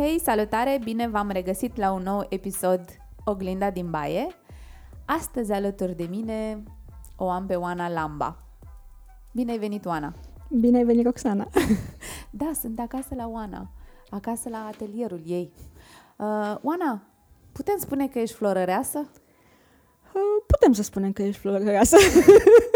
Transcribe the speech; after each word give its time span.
Hei, 0.00 0.20
salutare! 0.20 0.80
Bine 0.84 1.08
v-am 1.08 1.30
regăsit 1.30 1.76
la 1.76 1.92
un 1.92 2.02
nou 2.02 2.26
episod 2.28 2.80
Oglinda 3.24 3.70
din 3.70 3.90
baie. 3.90 4.26
Astăzi 5.04 5.52
alături 5.52 5.96
de 5.96 6.06
mine 6.10 6.62
o 7.16 7.30
am 7.30 7.46
pe 7.46 7.54
Oana 7.54 7.88
Lamba. 7.88 8.42
Bine 9.32 9.50
ai 9.50 9.58
venit, 9.58 9.84
Oana! 9.84 10.14
Bine 10.48 10.76
ai 10.76 10.84
venit, 10.84 11.04
Roxana! 11.04 11.48
da, 12.30 12.50
sunt 12.60 12.78
acasă 12.78 13.14
la 13.14 13.28
Oana, 13.28 13.70
acasă 14.10 14.48
la 14.48 14.66
atelierul 14.66 15.22
ei. 15.26 15.52
Uh, 16.16 16.56
Oana, 16.62 17.02
putem 17.52 17.76
spune 17.78 18.08
că 18.08 18.18
ești 18.18 18.36
florăreasă? 18.36 18.98
Uh, 18.98 20.44
putem 20.46 20.72
să 20.72 20.82
spunem 20.82 21.12
că 21.12 21.22
ești 21.22 21.40
florăreasă. 21.40 21.96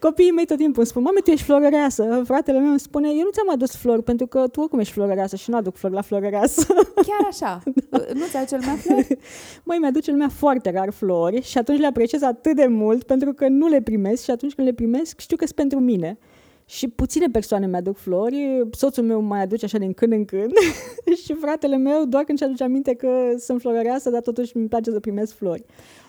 Copiii 0.00 0.30
mei 0.30 0.46
tot 0.46 0.56
timpul 0.56 0.78
îmi 0.78 0.86
spun, 0.86 1.02
mami, 1.02 1.20
tu 1.24 1.30
ești 1.30 1.44
florăreasă. 1.44 2.22
Fratele 2.24 2.58
meu 2.58 2.70
îmi 2.70 2.80
spune, 2.80 3.08
eu 3.08 3.22
nu 3.22 3.30
ți-am 3.30 3.50
adus 3.50 3.76
flori 3.76 4.02
pentru 4.02 4.26
că 4.26 4.48
tu 4.48 4.60
oricum 4.60 4.78
ești 4.78 4.92
florăreasă 4.92 5.36
și 5.36 5.50
nu 5.50 5.56
aduc 5.56 5.76
flori 5.76 5.94
la 5.94 6.00
florăreasă. 6.00 6.66
Chiar 7.08 7.26
așa? 7.28 7.62
da. 7.88 7.98
Nu 8.14 8.24
ți-aduce 8.28 8.56
lumea 8.56 8.76
flori? 8.76 9.18
Măi, 9.66 9.78
mi-aduce 9.78 10.10
lumea 10.10 10.28
foarte 10.28 10.70
rar 10.70 10.90
flori 10.90 11.42
și 11.42 11.58
atunci 11.58 11.78
le 11.78 11.86
apreciez 11.86 12.22
atât 12.22 12.56
de 12.56 12.66
mult 12.66 13.02
pentru 13.02 13.32
că 13.32 13.48
nu 13.48 13.68
le 13.68 13.82
primesc 13.82 14.22
și 14.22 14.30
atunci 14.30 14.54
când 14.54 14.66
le 14.66 14.74
primesc 14.74 15.18
știu 15.18 15.36
că 15.36 15.44
sunt 15.44 15.56
pentru 15.56 15.80
mine. 15.80 16.18
Și 16.64 16.88
puține 16.88 17.26
persoane 17.26 17.66
mi-aduc 17.66 17.96
flori, 17.96 18.68
soțul 18.70 19.04
meu 19.04 19.20
mai 19.20 19.42
aduce 19.42 19.64
așa 19.64 19.78
din 19.78 19.92
când 19.92 20.12
în 20.12 20.24
când 20.24 20.52
și 21.24 21.34
fratele 21.40 21.76
meu 21.76 22.04
doar 22.04 22.24
când 22.24 22.38
și-aduce 22.38 22.64
aminte 22.64 22.94
că 22.94 23.08
sunt 23.38 23.60
florăreasă, 23.60 24.10
dar 24.10 24.20
totuși 24.20 24.56
mi 24.56 24.68
place 24.68 24.90
să 24.90 25.00
primesc 25.00 25.34
flori. 25.34 25.64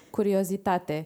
Curiozitate, 0.09 1.03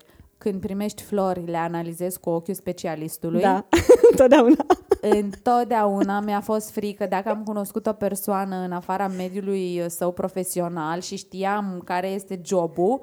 când 0.49 0.59
primești 0.59 1.03
flori, 1.03 1.45
le 1.45 1.57
analizezi 1.57 2.19
cu 2.19 2.29
ochiul 2.29 2.53
specialistului. 2.53 3.41
Da, 3.41 3.65
întotdeauna. 4.11 4.65
Întotdeauna 5.01 6.19
mi-a 6.19 6.41
fost 6.41 6.71
frică 6.71 7.05
dacă 7.05 7.29
am 7.29 7.43
cunoscut 7.43 7.87
o 7.87 7.93
persoană 7.93 8.55
în 8.55 8.71
afara 8.71 9.07
mediului 9.07 9.85
său 9.87 10.11
profesional 10.11 11.01
și 11.01 11.15
știam 11.15 11.81
care 11.85 12.07
este 12.07 12.41
jobul, 12.43 13.01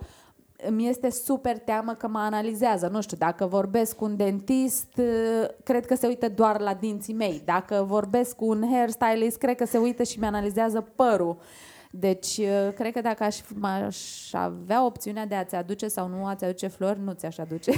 îmi 0.66 0.88
este 0.88 1.10
super 1.10 1.58
teamă 1.58 1.92
că 1.92 2.08
mă 2.08 2.18
analizează. 2.18 2.88
Nu 2.92 3.00
știu, 3.00 3.16
dacă 3.16 3.46
vorbesc 3.46 3.96
cu 3.96 4.04
un 4.04 4.16
dentist, 4.16 5.00
cred 5.64 5.86
că 5.86 5.94
se 5.94 6.06
uită 6.06 6.28
doar 6.28 6.60
la 6.60 6.74
dinții 6.74 7.14
mei. 7.14 7.42
Dacă 7.44 7.84
vorbesc 7.88 8.36
cu 8.36 8.44
un 8.44 8.64
hairstylist, 8.70 9.38
cred 9.38 9.56
că 9.56 9.66
se 9.66 9.78
uită 9.78 10.02
și 10.02 10.18
mi 10.18 10.26
analizează 10.26 10.80
părul. 10.94 11.36
Deci, 11.94 12.36
uh, 12.38 12.72
cred 12.74 12.92
că 12.92 13.00
dacă 13.00 13.24
aș, 13.24 13.40
aș 13.60 14.32
avea 14.32 14.84
opțiunea 14.84 15.26
de 15.26 15.34
a-ți 15.34 15.54
aduce 15.54 15.88
sau 15.88 16.08
nu 16.08 16.26
a-ți 16.26 16.44
aduce 16.44 16.66
flori, 16.66 17.00
nu 17.00 17.12
ți-aș 17.12 17.38
aduce. 17.38 17.70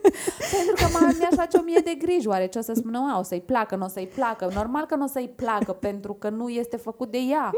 Pentru 0.54 0.74
că 0.76 1.04
mi-aș 1.18 1.34
face 1.34 1.56
o 1.56 1.62
mie 1.62 1.80
de 1.84 1.96
griji. 1.98 2.28
Oare 2.28 2.46
ce 2.46 2.58
o 2.58 2.62
să 2.62 2.72
spună? 2.72 3.16
O 3.18 3.22
să-i 3.22 3.40
placă, 3.40 3.76
nu 3.76 3.84
o 3.84 3.88
să-i 3.88 4.06
placă. 4.06 4.50
Normal 4.54 4.84
că 4.84 4.94
nu 4.94 5.04
o 5.04 5.06
să-i 5.06 5.32
placă, 5.36 5.72
pentru 5.72 6.12
că 6.12 6.28
nu 6.28 6.48
este 6.48 6.76
făcut 6.76 7.10
de 7.10 7.18
ea. 7.18 7.50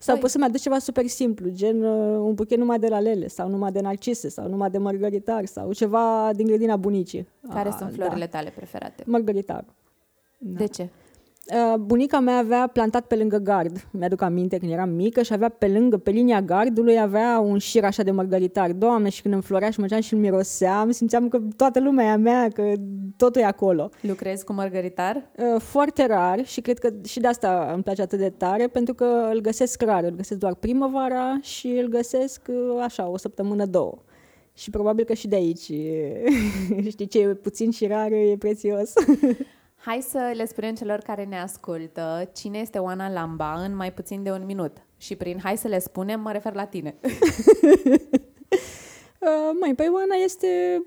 Sau 0.00 0.14
păi... 0.14 0.20
poți 0.20 0.32
să-mi 0.32 0.44
aduci 0.44 0.60
ceva 0.60 0.78
super 0.78 1.06
simplu, 1.06 1.48
gen 1.48 1.82
uh, 1.82 2.18
un 2.18 2.34
buchet 2.34 2.58
numai 2.58 2.78
de 2.78 2.88
lalele, 2.88 3.28
sau 3.28 3.48
numai 3.48 3.72
de 3.72 3.80
narcise, 3.80 4.28
sau 4.28 4.48
numai 4.48 4.70
de 4.70 4.78
mărgăritar, 4.78 5.44
sau 5.44 5.72
ceva 5.72 6.30
din 6.34 6.46
grădina 6.46 6.76
bunicii. 6.76 7.28
Care 7.48 7.68
A, 7.68 7.72
sunt 7.72 7.92
florile 7.92 8.24
da. 8.24 8.38
tale 8.38 8.50
preferate? 8.50 9.02
Mărgăritar. 9.06 9.64
Da. 10.38 10.58
De 10.58 10.66
ce? 10.66 10.88
Uh, 11.52 11.78
bunica 11.78 12.20
mea 12.20 12.36
avea 12.36 12.66
plantat 12.66 13.06
pe 13.06 13.16
lângă 13.16 13.36
gard, 13.36 13.88
mi-aduc 13.90 14.22
aminte 14.22 14.58
când 14.58 14.72
eram 14.72 14.90
mică 14.90 15.22
și 15.22 15.32
avea 15.32 15.48
pe 15.48 15.68
lângă, 15.68 15.96
pe 15.96 16.10
linia 16.10 16.42
gardului, 16.42 17.00
avea 17.00 17.38
un 17.38 17.58
șir 17.58 17.84
așa 17.84 18.02
de 18.02 18.10
mărgăritar. 18.10 18.72
Doamne, 18.72 19.08
și 19.08 19.22
când 19.22 19.34
îmi 19.34 19.42
florea 19.42 19.70
și 19.70 19.80
mergeam 19.80 20.00
și 20.00 20.14
îl 20.14 20.20
miroseam, 20.20 20.90
simțeam 20.90 21.28
că 21.28 21.38
toată 21.56 21.80
lumea 21.80 22.06
e 22.06 22.10
a 22.10 22.16
mea, 22.16 22.48
că 22.48 22.72
totul 23.16 23.40
e 23.40 23.44
acolo. 23.44 23.90
Lucrezi 24.00 24.44
cu 24.44 24.52
mărgăritar? 24.52 25.30
Uh, 25.36 25.60
foarte 25.60 26.06
rar 26.06 26.44
și 26.44 26.60
cred 26.60 26.78
că 26.78 26.90
și 27.04 27.20
de 27.20 27.26
asta 27.26 27.70
îmi 27.74 27.82
place 27.82 28.02
atât 28.02 28.18
de 28.18 28.30
tare, 28.30 28.66
pentru 28.66 28.94
că 28.94 29.28
îl 29.32 29.40
găsesc 29.40 29.82
rar, 29.82 30.04
îl 30.04 30.14
găsesc 30.16 30.40
doar 30.40 30.54
primăvara 30.54 31.38
și 31.42 31.68
îl 31.68 31.88
găsesc 31.88 32.40
uh, 32.48 32.82
așa, 32.82 33.08
o 33.08 33.16
săptămână, 33.16 33.66
două. 33.66 34.02
Și 34.54 34.70
probabil 34.70 35.04
că 35.04 35.14
și 35.14 35.28
de 35.28 35.36
aici, 35.36 35.70
știi 36.92 37.06
ce 37.06 37.18
e 37.18 37.34
puțin 37.34 37.70
și 37.70 37.86
rar, 37.86 38.12
e 38.12 38.36
prețios. 38.38 38.92
Hai 39.84 40.00
să 40.00 40.32
le 40.34 40.46
spunem 40.46 40.74
celor 40.74 40.98
care 40.98 41.24
ne 41.24 41.38
ascultă 41.38 42.30
cine 42.34 42.58
este 42.58 42.78
Oana 42.78 43.12
Lamba 43.12 43.62
în 43.64 43.76
mai 43.76 43.92
puțin 43.92 44.22
de 44.22 44.30
un 44.30 44.42
minut. 44.46 44.76
Și 44.96 45.16
prin 45.16 45.38
hai 45.42 45.56
să 45.56 45.68
le 45.68 45.78
spunem, 45.78 46.20
mă 46.20 46.32
refer 46.32 46.54
la 46.54 46.64
tine. 46.64 46.94
uh, 47.02 47.10
mai, 49.60 49.74
păi 49.74 49.88
Oana 49.92 50.14
este 50.24 50.82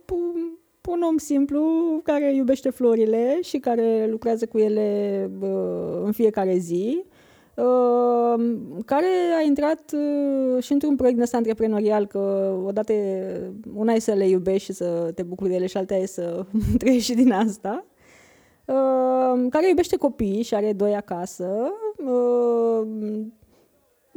un 0.90 1.02
om 1.02 1.18
simplu 1.18 1.62
care 2.04 2.36
iubește 2.36 2.70
florile 2.70 3.40
și 3.42 3.58
care 3.58 4.08
lucrează 4.10 4.46
cu 4.46 4.58
ele 4.58 5.30
uh, 5.40 6.02
în 6.04 6.12
fiecare 6.12 6.58
zi. 6.58 7.04
Uh, 7.56 8.58
care 8.86 9.08
a 9.38 9.42
intrat 9.42 9.92
uh, 9.94 10.64
și 10.64 10.72
într-un 10.74 10.96
proiect 10.96 11.22
ăsta 11.22 11.38
antreprenorial, 11.38 12.08
că 12.08 12.54
odată 12.66 12.94
una 13.74 13.94
e 13.94 14.00
să 14.00 14.14
le 14.14 14.28
iubești 14.28 14.66
și 14.66 14.74
să 14.74 15.12
te 15.16 15.24
bucuri 15.24 15.50
de 15.50 15.56
ele 15.56 15.66
și 15.66 15.78
alta 15.78 15.96
e 15.96 16.06
să 16.06 16.46
trăiești 16.80 17.10
și 17.12 17.16
din 17.16 17.32
asta. 17.32 17.86
Ehm, 18.68 19.50
care 19.50 19.68
iubește 19.68 19.96
copiii 19.96 20.44
și 20.44 20.56
are 20.56 20.74
doi 20.74 20.96
acasă, 20.96 21.72
uh, 21.98 22.88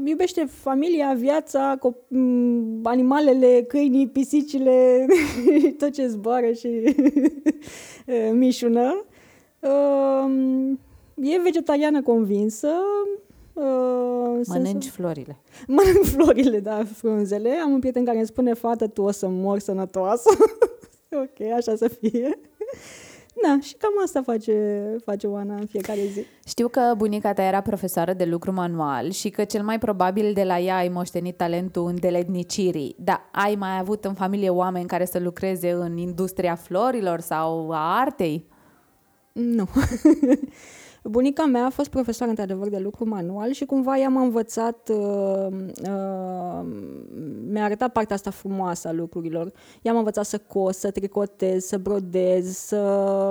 iubește 0.04 0.44
familia, 0.44 1.14
viața, 1.16 1.78
cop- 1.78 2.08
animalele, 2.82 3.64
câinii, 3.68 4.08
pisicile, 4.08 5.06
tot 5.78 5.92
ce 5.92 6.06
zboară 6.06 6.52
și 6.52 6.96
mișună. 8.32 9.04
Uh, 9.60 10.72
e 11.14 11.40
vegetariană 11.42 12.02
convinsă. 12.02 12.68
Uh, 13.52 14.40
Mănânci 14.46 14.84
să... 14.84 14.90
florile. 14.90 15.36
Mănânc 15.76 16.04
florile, 16.04 16.60
da, 16.60 16.84
frunzele. 16.94 17.50
Am 17.62 17.72
un 17.72 17.78
prieten 17.80 18.04
care 18.04 18.16
îmi 18.16 18.26
spune, 18.26 18.54
fată, 18.54 18.86
tu 18.86 19.02
o 19.02 19.10
să 19.10 19.28
mor 19.28 19.58
sănătoasă. 19.58 20.30
ok, 21.22 21.50
așa 21.56 21.76
să 21.76 21.88
fie. 21.88 22.38
Da, 23.34 23.58
și 23.60 23.74
cam 23.74 23.90
asta 24.04 24.22
face, 24.22 24.96
face 25.04 25.26
Oana 25.26 25.54
în 25.54 25.66
fiecare 25.66 26.00
zi. 26.12 26.24
Știu 26.46 26.68
că 26.68 26.94
bunica 26.96 27.32
ta 27.32 27.42
era 27.42 27.60
profesoară 27.60 28.12
de 28.12 28.24
lucru 28.24 28.52
manual 28.52 29.10
și 29.10 29.30
că 29.30 29.44
cel 29.44 29.62
mai 29.62 29.78
probabil 29.78 30.32
de 30.32 30.42
la 30.44 30.58
ea 30.58 30.76
ai 30.76 30.88
moștenit 30.88 31.36
talentul 31.36 31.86
îndeletnicirii. 31.86 32.96
Da, 32.98 33.28
ai 33.32 33.54
mai 33.54 33.78
avut 33.78 34.04
în 34.04 34.14
familie 34.14 34.48
oameni 34.48 34.86
care 34.86 35.04
să 35.04 35.18
lucreze 35.18 35.70
în 35.70 35.96
industria 35.96 36.54
florilor 36.54 37.20
sau 37.20 37.70
a 37.70 37.98
artei? 38.00 38.46
Nu. 39.32 39.68
Bunica 41.04 41.46
mea 41.46 41.64
a 41.64 41.70
fost 41.70 41.90
profesoară, 41.90 42.30
într-adevăr, 42.30 42.68
de 42.68 42.78
lucru 42.78 43.08
manual 43.08 43.52
și 43.52 43.64
cumva 43.64 43.98
ea 43.98 44.08
m-a 44.08 44.22
învățat, 44.22 44.88
uh, 44.88 45.46
uh, 45.88 46.66
mi-a 47.50 47.64
arătat 47.64 47.92
partea 47.92 48.14
asta 48.14 48.30
frumoasă 48.30 48.88
a 48.88 48.92
lucrurilor. 48.92 49.52
Ea 49.82 49.92
m-a 49.92 49.98
învățat 49.98 50.24
să 50.24 50.38
cos, 50.38 50.76
să 50.76 50.90
tricotez, 50.90 51.64
să 51.64 51.78
brodez, 51.78 52.56
să... 52.56 52.76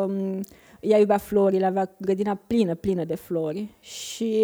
Um, 0.10 0.40
ea 0.80 0.98
iubea 0.98 1.18
florile, 1.18 1.66
avea 1.66 1.96
grădina 1.98 2.40
plină, 2.48 2.76
plină 2.76 3.04
de 3.04 3.16
flori 3.16 3.76
și... 3.80 4.44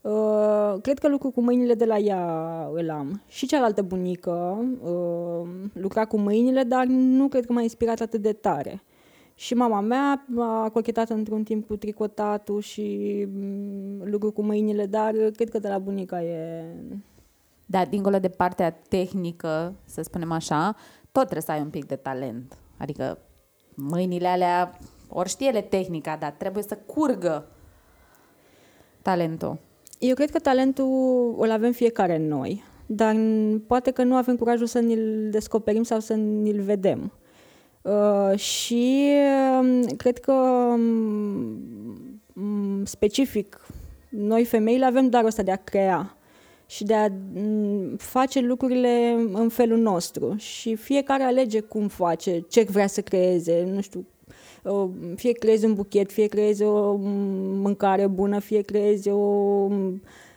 Uh, 0.00 0.74
cred 0.82 0.98
că 0.98 1.08
lucru 1.08 1.30
cu 1.30 1.40
mâinile 1.40 1.74
de 1.74 1.84
la 1.84 1.98
ea 1.98 2.70
îl 2.72 2.90
am. 2.90 3.22
Și 3.28 3.46
cealaltă 3.46 3.82
bunică 3.82 4.64
uh, 4.82 5.48
lucra 5.72 6.04
cu 6.04 6.18
mâinile, 6.18 6.62
dar 6.62 6.84
nu 6.86 7.28
cred 7.28 7.46
că 7.46 7.52
m-a 7.52 7.60
inspirat 7.60 8.00
atât 8.00 8.20
de 8.20 8.32
tare. 8.32 8.82
Și 9.34 9.54
mama 9.54 9.80
mea 9.80 10.24
a 10.38 10.70
cochetat 10.72 11.10
într-un 11.10 11.42
timp 11.42 11.66
cu 11.66 11.76
tricotatul 11.76 12.60
și 12.60 13.26
mm, 13.32 14.02
lucru 14.04 14.32
cu 14.32 14.42
mâinile, 14.42 14.86
dar 14.86 15.12
cred 15.12 15.50
că 15.50 15.58
de 15.58 15.68
la 15.68 15.78
bunica 15.78 16.22
e... 16.22 16.64
Da, 17.66 17.84
dincolo 17.84 18.18
de 18.18 18.28
partea 18.28 18.70
tehnică, 18.70 19.74
să 19.84 20.02
spunem 20.02 20.32
așa, 20.32 20.76
tot 21.12 21.22
trebuie 21.22 21.42
să 21.42 21.52
ai 21.52 21.60
un 21.60 21.70
pic 21.70 21.84
de 21.84 21.96
talent. 21.96 22.58
Adică 22.76 23.18
mâinile 23.74 24.26
alea, 24.26 24.78
ori 25.08 25.28
știe 25.28 25.48
ele 25.48 25.60
tehnica, 25.60 26.16
dar 26.16 26.30
trebuie 26.30 26.62
să 26.62 26.78
curgă 26.86 27.46
talentul. 29.02 29.58
Eu 29.98 30.14
cred 30.14 30.30
că 30.30 30.38
talentul 30.38 31.34
îl 31.38 31.50
avem 31.50 31.72
fiecare 31.72 32.16
în 32.16 32.26
noi, 32.28 32.62
dar 32.86 33.16
poate 33.66 33.90
că 33.90 34.02
nu 34.02 34.14
avem 34.14 34.36
curajul 34.36 34.66
să 34.66 34.80
ne-l 34.80 35.30
descoperim 35.30 35.82
sau 35.82 36.00
să 36.00 36.14
ne-l 36.14 36.60
vedem. 36.60 37.12
Uh, 37.84 38.38
și 38.38 39.10
um, 39.60 39.82
cred 39.96 40.18
că 40.18 40.32
um, 42.32 42.84
specific 42.84 43.66
noi 44.08 44.44
femeile 44.44 44.84
avem 44.84 45.08
darul 45.08 45.26
ăsta 45.26 45.42
de 45.42 45.50
a 45.50 45.56
crea 45.56 46.16
și 46.66 46.84
de 46.84 46.94
a 46.94 47.08
um, 47.34 47.96
face 47.96 48.40
lucrurile 48.40 49.16
în 49.32 49.48
felul 49.48 49.78
nostru 49.78 50.34
și 50.36 50.74
fiecare 50.74 51.22
alege 51.22 51.60
cum 51.60 51.88
face, 51.88 52.44
ce 52.48 52.62
vrea 52.62 52.86
să 52.86 53.00
creeze, 53.00 53.68
nu 53.72 53.80
știu, 53.80 54.06
uh, 54.62 54.88
fie 55.16 55.32
creezi 55.32 55.64
un 55.64 55.74
buchet, 55.74 56.12
fie 56.12 56.26
creezi 56.26 56.62
o 56.62 56.96
mâncare 57.62 58.06
bună, 58.06 58.38
fie 58.38 58.60
creezi 58.60 59.08
o, 59.08 59.18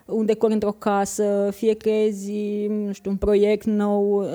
un 0.06 0.26
decor 0.26 0.52
într-o 0.52 0.72
casă, 0.72 1.50
fie 1.52 1.74
creezi, 1.74 2.34
nu 2.68 2.92
știu, 2.92 3.12
un 3.12 3.18
proiect 3.18 3.66
nou, 3.66 4.26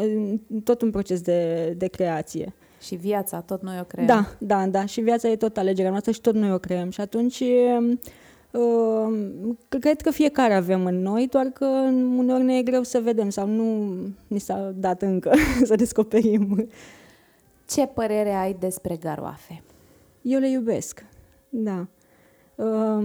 tot 0.65 0.83
un 0.83 0.91
proces 0.91 1.21
de, 1.21 1.75
de 1.77 1.87
creație. 1.87 2.55
Și 2.83 2.95
viața, 2.95 3.41
tot 3.41 3.63
noi 3.63 3.79
o 3.81 3.85
creăm. 3.85 4.07
Da, 4.07 4.27
da, 4.39 4.67
da. 4.67 4.87
Și 4.87 5.01
viața 5.01 5.29
e 5.29 5.37
tot 5.37 5.57
alegerea 5.57 5.91
noastră 5.91 6.13
și 6.13 6.21
tot 6.21 6.35
noi 6.35 6.53
o 6.53 6.59
creăm. 6.59 6.91
Și 6.91 7.01
atunci 7.01 7.43
Uh, 8.53 9.55
cred 9.69 10.01
că 10.01 10.11
fiecare 10.11 10.55
avem 10.55 10.87
în 10.87 11.03
noi, 11.03 11.27
doar 11.27 11.47
că 11.47 11.65
uneori 12.17 12.43
ne 12.43 12.57
e 12.57 12.63
greu 12.63 12.83
să 12.83 13.01
vedem 13.01 13.31
sau 13.31 13.47
nu 13.47 13.95
ni 14.27 14.39
s-a 14.39 14.73
dat 14.77 15.03
încă 15.03 15.33
să 15.65 15.75
descoperim. 15.75 16.69
Ce 17.69 17.87
părere 17.87 18.31
ai 18.31 18.57
despre 18.59 18.97
garoafe? 18.97 19.63
Eu 20.23 20.41
le 20.41 20.51
iubesc, 20.51 21.05
da. 21.49 21.87
Uh, 22.55 23.05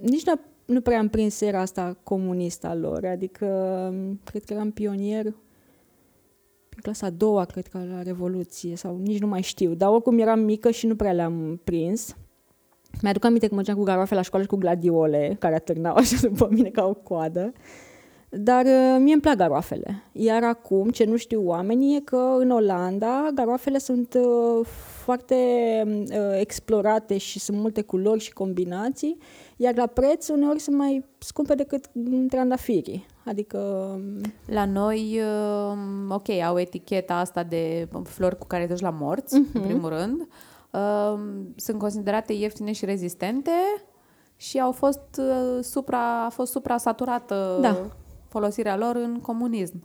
nici 0.00 0.26
nu, 0.26 0.40
nu 0.64 0.80
prea 0.80 0.98
am 0.98 1.08
prins 1.08 1.40
era 1.40 1.60
asta 1.60 1.96
comunistă 2.02 2.66
a 2.66 2.74
lor, 2.74 3.04
adică 3.06 3.46
cred 4.24 4.44
că 4.44 4.52
eram 4.52 4.70
pionier 4.70 5.24
prin 5.24 5.34
clasa 6.84 7.06
a 7.06 7.10
doua, 7.10 7.44
cred 7.44 7.66
că 7.66 7.78
la 7.78 8.02
Revoluție, 8.02 8.76
sau 8.76 8.98
nici 9.02 9.20
nu 9.20 9.26
mai 9.26 9.42
știu, 9.42 9.74
dar 9.74 9.88
oricum 9.88 10.18
eram 10.18 10.40
mică 10.40 10.70
și 10.70 10.86
nu 10.86 10.96
prea 10.96 11.12
le-am 11.12 11.60
prins. 11.64 12.16
Mi-aduc 13.02 13.24
aminte 13.24 13.48
că 13.48 13.54
mergeam 13.54 13.76
cu 13.76 13.82
garoafe 13.82 14.14
la 14.14 14.22
școală 14.22 14.44
și 14.44 14.50
cu 14.50 14.56
gladiole, 14.56 15.36
care 15.38 15.54
atârnau 15.54 15.94
așa 15.94 16.16
după 16.28 16.48
mine 16.50 16.68
ca 16.68 16.84
o 16.84 16.94
coadă. 16.94 17.52
Dar 18.28 18.64
uh, 18.64 18.96
mie 18.98 19.12
îmi 19.12 19.22
plac 19.22 19.36
garoafele. 19.36 20.02
Iar 20.12 20.44
acum, 20.44 20.90
ce 20.90 21.04
nu 21.04 21.16
știu 21.16 21.46
oamenii, 21.46 21.96
e 21.96 22.00
că 22.00 22.36
în 22.38 22.50
Olanda 22.50 23.28
garoafele 23.34 23.78
sunt 23.78 24.14
uh, 24.14 24.66
foarte 25.04 25.36
uh, 25.86 26.38
explorate 26.40 27.18
și 27.18 27.38
sunt 27.38 27.58
multe 27.58 27.82
culori 27.82 28.20
și 28.20 28.32
combinații, 28.32 29.18
iar 29.56 29.76
la 29.76 29.86
preț 29.86 30.28
uneori 30.28 30.60
sunt 30.60 30.76
mai 30.76 31.04
scumpe 31.18 31.54
decât 31.54 31.90
trandafirii. 32.28 33.06
Adică... 33.24 33.58
Um, 33.58 34.20
la 34.46 34.64
noi, 34.64 35.20
uh, 35.20 35.78
ok, 36.08 36.28
au 36.28 36.58
eticheta 36.58 37.14
asta 37.14 37.42
de 37.42 37.88
flori 38.02 38.38
cu 38.38 38.46
care 38.46 38.66
duci 38.66 38.80
la 38.80 38.90
morți, 38.90 39.40
uh-huh. 39.40 39.52
în 39.52 39.60
mhm. 39.60 39.66
primul 39.68 39.88
rând, 39.88 40.28
sunt 41.56 41.78
considerate 41.78 42.32
ieftine 42.32 42.72
și 42.72 42.84
rezistente 42.84 43.50
și 44.36 44.60
au 44.60 44.72
fost 44.72 45.00
uh, 45.18 45.58
supra, 45.64 46.24
a 46.24 46.28
fost 46.28 46.52
supra-saturată 46.52 47.58
da. 47.60 47.88
folosirea 48.28 48.76
lor 48.76 48.96
în 48.96 49.20
comunism. 49.20 49.82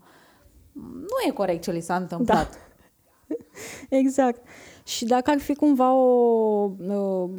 Nu 0.73 1.27
e 1.27 1.31
corect 1.31 1.63
ce 1.63 1.71
li 1.71 1.81
s-a 1.81 1.95
întâmplat. 1.95 2.49
Da. 2.49 3.35
exact. 3.97 4.47
Și 4.83 5.05
dacă 5.05 5.31
ar 5.31 5.39
fi 5.39 5.55
cumva 5.55 5.93
o, 5.93 6.71
o 6.89 7.29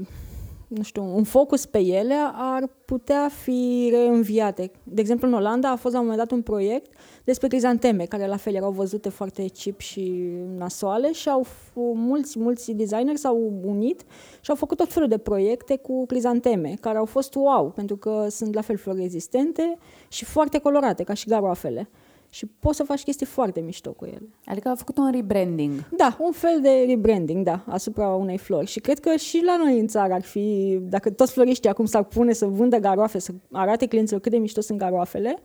nu 0.71 0.83
știu, 0.83 1.17
un 1.17 1.25
focus 1.25 1.67
pe 1.67 1.79
ele, 1.79 2.15
ar 2.33 2.69
putea 2.85 3.29
fi 3.43 3.89
reînviate. 3.93 4.71
De 4.83 5.01
exemplu, 5.01 5.29
în 5.29 5.35
Olanda 5.35 5.71
a 5.71 5.77
fost 5.77 5.95
la 5.95 6.01
un 6.01 6.07
moment 6.07 6.29
dat 6.29 6.37
un 6.37 6.43
proiect 6.43 6.93
despre 7.25 7.49
crizanteme, 7.49 8.05
care 8.05 8.27
la 8.27 8.37
fel 8.37 8.55
erau 8.55 8.71
văzute 8.71 9.09
foarte 9.09 9.47
chip 9.47 9.81
și 9.81 10.33
nasoale 10.57 11.13
și 11.13 11.29
au 11.29 11.47
mulți, 11.95 12.39
mulți 12.39 12.73
designeri 12.73 13.19
s-au 13.19 13.53
unit 13.63 14.05
și 14.41 14.51
au 14.51 14.57
făcut 14.57 14.77
tot 14.77 14.93
felul 14.93 15.09
de 15.09 15.19
proiecte 15.19 15.77
cu 15.77 16.07
crizanteme, 16.07 16.75
care 16.81 16.99
au 16.99 17.05
fost 17.05 17.35
wow, 17.35 17.71
pentru 17.71 17.97
că 17.97 18.27
sunt 18.29 18.55
la 18.55 18.61
fel 18.61 18.77
flori 18.77 19.01
rezistente 19.01 19.79
și 20.09 20.25
foarte 20.25 20.59
colorate, 20.59 21.03
ca 21.03 21.15
și 21.15 21.29
garoafele 21.29 21.89
și 22.31 22.47
poți 22.47 22.77
să 22.77 22.83
faci 22.83 23.03
chestii 23.03 23.27
foarte 23.27 23.61
mișto 23.61 23.93
cu 23.93 24.05
ele. 24.05 24.29
Adică 24.45 24.69
a 24.69 24.75
făcut 24.75 24.99
un 24.99 25.11
rebranding. 25.11 25.89
Da, 25.97 26.17
un 26.21 26.33
fel 26.33 26.61
de 26.61 26.85
rebranding, 26.87 27.45
da, 27.45 27.65
asupra 27.67 28.09
unei 28.09 28.39
flori. 28.39 28.67
Și 28.67 28.81
cred 28.81 28.99
că 28.99 29.17
și 29.17 29.43
la 29.45 29.57
noi 29.57 29.79
în 29.79 29.87
țară 29.87 30.13
ar 30.13 30.23
fi, 30.23 30.79
dacă 30.83 31.11
toți 31.11 31.33
floriștii 31.33 31.71
acum 31.71 31.85
s-ar 31.85 32.05
pune 32.05 32.33
să 32.33 32.47
vândă 32.47 32.77
garoafe, 32.77 33.19
să 33.19 33.33
arate 33.53 33.87
clienților 33.87 34.21
cât 34.21 34.31
de 34.33 34.39
mișto 34.39 34.61
sunt 34.61 34.79
garoafele, 34.79 35.39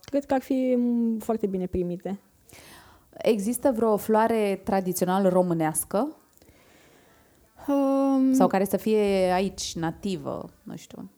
cred 0.00 0.24
că 0.24 0.34
ar 0.34 0.40
fi 0.40 0.78
foarte 1.18 1.46
bine 1.46 1.66
primite. 1.66 2.20
Există 3.16 3.72
vreo 3.76 3.96
floare 3.96 4.60
tradițională 4.64 5.28
românească? 5.28 6.16
Um, 7.68 8.32
Sau 8.32 8.46
care 8.46 8.64
să 8.64 8.76
fie 8.76 9.32
aici, 9.32 9.74
nativă, 9.74 10.50
nu 10.62 10.76
știu. 10.76 11.10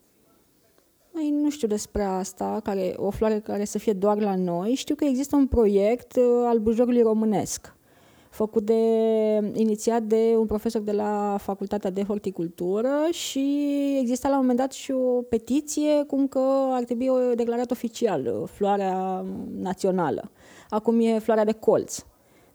Mai 1.15 1.31
nu 1.31 1.51
știu 1.51 1.69
despre 1.69 2.03
asta, 2.03 2.61
care, 2.63 2.95
o 2.97 3.11
floare 3.11 3.41
care 3.41 3.65
să 3.65 3.79
fie 3.79 3.93
doar 3.93 4.21
la 4.21 4.37
noi. 4.37 4.75
Știu 4.75 4.95
că 4.95 5.05
există 5.05 5.37
un 5.37 5.47
proiect 5.47 6.17
uh, 6.17 6.25
al 6.45 6.59
bujorului 6.59 7.03
românesc, 7.03 7.75
făcut 8.31 8.63
de, 8.63 8.83
inițiat 9.53 10.03
de 10.03 10.35
un 10.37 10.47
profesor 10.47 10.81
de 10.81 10.93
la 10.93 11.37
Facultatea 11.41 11.91
de 11.91 12.03
Horticultură 12.03 12.93
și 13.11 13.67
exista 14.01 14.29
la 14.29 14.35
un 14.35 14.41
moment 14.41 14.59
dat 14.59 14.73
și 14.73 14.91
o 14.91 15.23
petiție 15.23 16.05
cum 16.07 16.27
că 16.27 16.43
ar 16.71 16.85
trebui 16.85 17.09
o 17.09 17.35
declarat 17.35 17.71
oficial 17.71 18.27
uh, 18.27 18.49
floarea 18.49 19.25
națională. 19.59 20.31
Acum 20.69 21.01
e 21.01 21.19
floarea 21.19 21.45
de 21.45 21.53
colț 21.53 22.05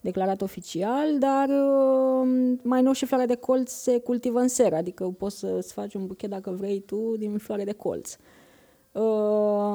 declarat 0.01 0.41
oficial, 0.41 1.19
dar 1.19 1.49
uh, 1.49 2.57
mai 2.63 2.81
nou 2.81 2.91
și 2.93 3.05
floarea 3.05 3.27
de 3.27 3.35
colț 3.35 3.71
se 3.71 3.99
cultivă 3.99 4.39
în 4.39 4.47
seră, 4.47 4.75
adică 4.75 5.15
poți 5.17 5.39
să-ți 5.39 5.73
faci 5.73 5.93
un 5.93 6.05
buchet 6.05 6.29
dacă 6.29 6.55
vrei 6.57 6.79
tu 6.79 7.15
din 7.17 7.37
floare 7.37 7.63
de 7.63 7.73
colț. 7.73 8.13
Uh, 8.13 8.19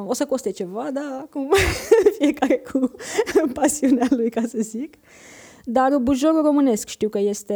o 0.06 0.14
să 0.14 0.26
coste 0.28 0.50
ceva, 0.50 0.90
dar 0.90 1.20
acum 1.20 1.50
fiecare 2.18 2.62
cu 2.72 2.90
pasiunea 3.60 4.06
lui, 4.10 4.30
ca 4.30 4.40
să 4.40 4.58
zic. 4.60 4.94
Dar 5.64 5.98
bujorul 5.98 6.42
românesc 6.42 6.88
știu 6.88 7.08
că 7.08 7.18
este 7.18 7.54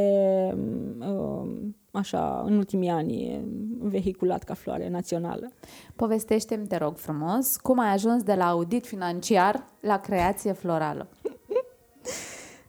uh, 0.99 1.51
așa, 1.91 2.43
în 2.47 2.57
ultimii 2.57 2.89
ani, 2.89 3.45
vehiculat 3.79 4.43
ca 4.43 4.55
floare 4.55 4.89
națională. 4.89 5.53
Povestește-mi, 5.97 6.67
te 6.67 6.77
rog 6.77 6.97
frumos, 6.97 7.57
cum 7.57 7.79
ai 7.79 7.93
ajuns 7.93 8.23
de 8.23 8.35
la 8.35 8.49
audit 8.49 8.87
financiar 8.87 9.67
la 9.81 10.01
creație 10.01 10.53
florală? 10.53 11.09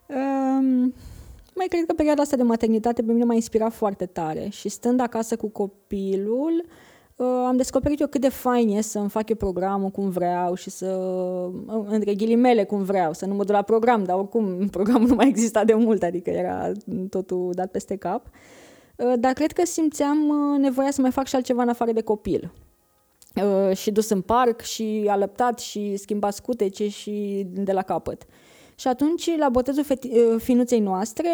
um, 0.08 0.94
mai 1.56 1.66
cred 1.70 1.86
că 1.86 1.94
perioada 1.94 2.22
asta 2.22 2.36
de 2.36 2.44
maternitate 2.44 3.02
pe 3.02 3.12
mine 3.12 3.24
m-a 3.24 3.34
inspirat 3.34 3.74
foarte 3.74 4.06
tare 4.06 4.48
și 4.50 4.70
stând 4.70 5.00
acasă 5.00 5.36
cu 5.36 5.48
copilul, 5.48 6.64
uh, 6.66 6.72
Uh, 6.72 6.87
am 7.26 7.56
descoperit 7.56 8.00
eu 8.00 8.08
cât 8.08 8.22
de 8.22 8.30
fain 8.30 8.70
e 8.70 8.82
să-mi 8.82 9.10
fac 9.10 9.30
eu 9.30 9.36
programul 9.36 9.90
cum 9.90 10.10
vreau 10.10 10.54
și 10.54 10.70
să, 10.70 10.86
uh, 11.66 11.86
între 11.86 12.14
ghilimele, 12.14 12.64
cum 12.64 12.84
vreau, 12.84 13.14
să 13.14 13.26
nu 13.26 13.34
mă 13.34 13.44
duc 13.44 13.56
la 13.56 13.62
program, 13.62 14.04
dar 14.04 14.18
oricum 14.18 14.68
programul 14.78 15.08
nu 15.08 15.16
mai 15.16 15.28
exista 15.28 15.64
de 15.64 15.74
mult, 15.74 16.04
adică 16.04 16.30
era 16.30 16.72
totul 17.10 17.52
dat 17.54 17.72
peste 17.72 17.96
cap. 17.96 18.30
Uh, 18.96 19.14
dar 19.20 19.34
cred 19.34 19.52
că 19.52 19.66
simțeam 19.66 20.18
nevoia 20.60 20.92
să 20.92 21.02
mai 21.02 21.12
fac 21.12 21.28
și 21.28 21.36
altceva 21.36 21.62
în 21.62 21.70
afară 21.70 21.92
de 21.92 22.02
copil. 22.02 22.52
Și 23.74 23.92
dus 23.92 24.10
în 24.10 24.22
parc 24.22 24.62
și 24.62 25.06
alăptat 25.08 25.60
și 25.60 25.96
schimbat 25.96 26.34
scutece 26.34 26.88
și 26.88 27.48
de 27.50 27.72
la 27.72 27.82
capăt. 27.82 28.26
Și 28.80 28.88
atunci, 28.88 29.38
la 29.38 29.50
botezul 29.50 29.84
feti- 29.84 30.12
uh, 30.12 30.36
finuței 30.38 30.80
noastre, 30.80 31.30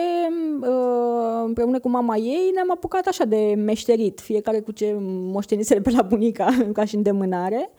uh, 0.62 1.44
împreună 1.46 1.80
cu 1.80 1.90
mama 1.90 2.16
ei, 2.16 2.52
ne-am 2.54 2.72
apucat 2.72 3.06
așa 3.08 3.26
de 3.26 3.54
meșterit, 3.58 4.20
fiecare 4.20 4.60
cu 4.60 4.72
ce 4.72 4.96
moștenisele 5.00 5.82
pe 5.82 5.90
la 5.90 6.02
bunica, 6.02 6.48
ca 6.74 6.86
și 6.86 6.96
îndemânare. 6.96 7.72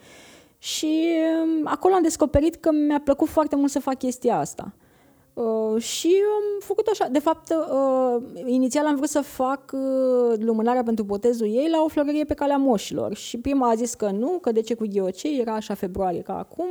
Și 0.59 1.13
um, 1.43 1.67
acolo 1.67 1.95
am 1.95 2.03
descoperit 2.03 2.55
că 2.55 2.71
mi-a 2.73 3.01
plăcut 3.05 3.29
foarte 3.29 3.57
mult 3.57 3.71
să 3.71 3.81
fac 3.81 3.99
chestia 3.99 4.39
asta. 4.39 4.73
Uh, 5.35 5.83
și 5.83 6.23
am 6.35 6.61
făcut 6.61 6.87
așa. 6.87 7.09
De 7.09 7.19
fapt, 7.19 7.51
uh, 7.51 8.23
inițial 8.47 8.87
am 8.87 8.97
vrut 8.97 9.09
să 9.09 9.21
fac 9.21 9.73
uh, 9.73 10.39
lumânarea 10.39 10.83
pentru 10.83 11.05
botezul 11.05 11.47
ei 11.47 11.69
la 11.71 11.83
o 11.83 11.89
florărie 11.89 12.25
pe 12.25 12.35
calea 12.35 12.57
moșilor. 12.57 13.15
Și 13.15 13.39
prima 13.39 13.69
a 13.69 13.75
zis 13.75 13.95
că 13.95 14.11
nu, 14.11 14.39
că 14.41 14.53
de 14.53 14.61
ce 14.61 14.75
cu 14.75 14.87
ghiocei, 14.91 15.39
era 15.41 15.55
așa 15.55 15.75
februarie 15.75 16.21
ca 16.21 16.39
acum 16.39 16.69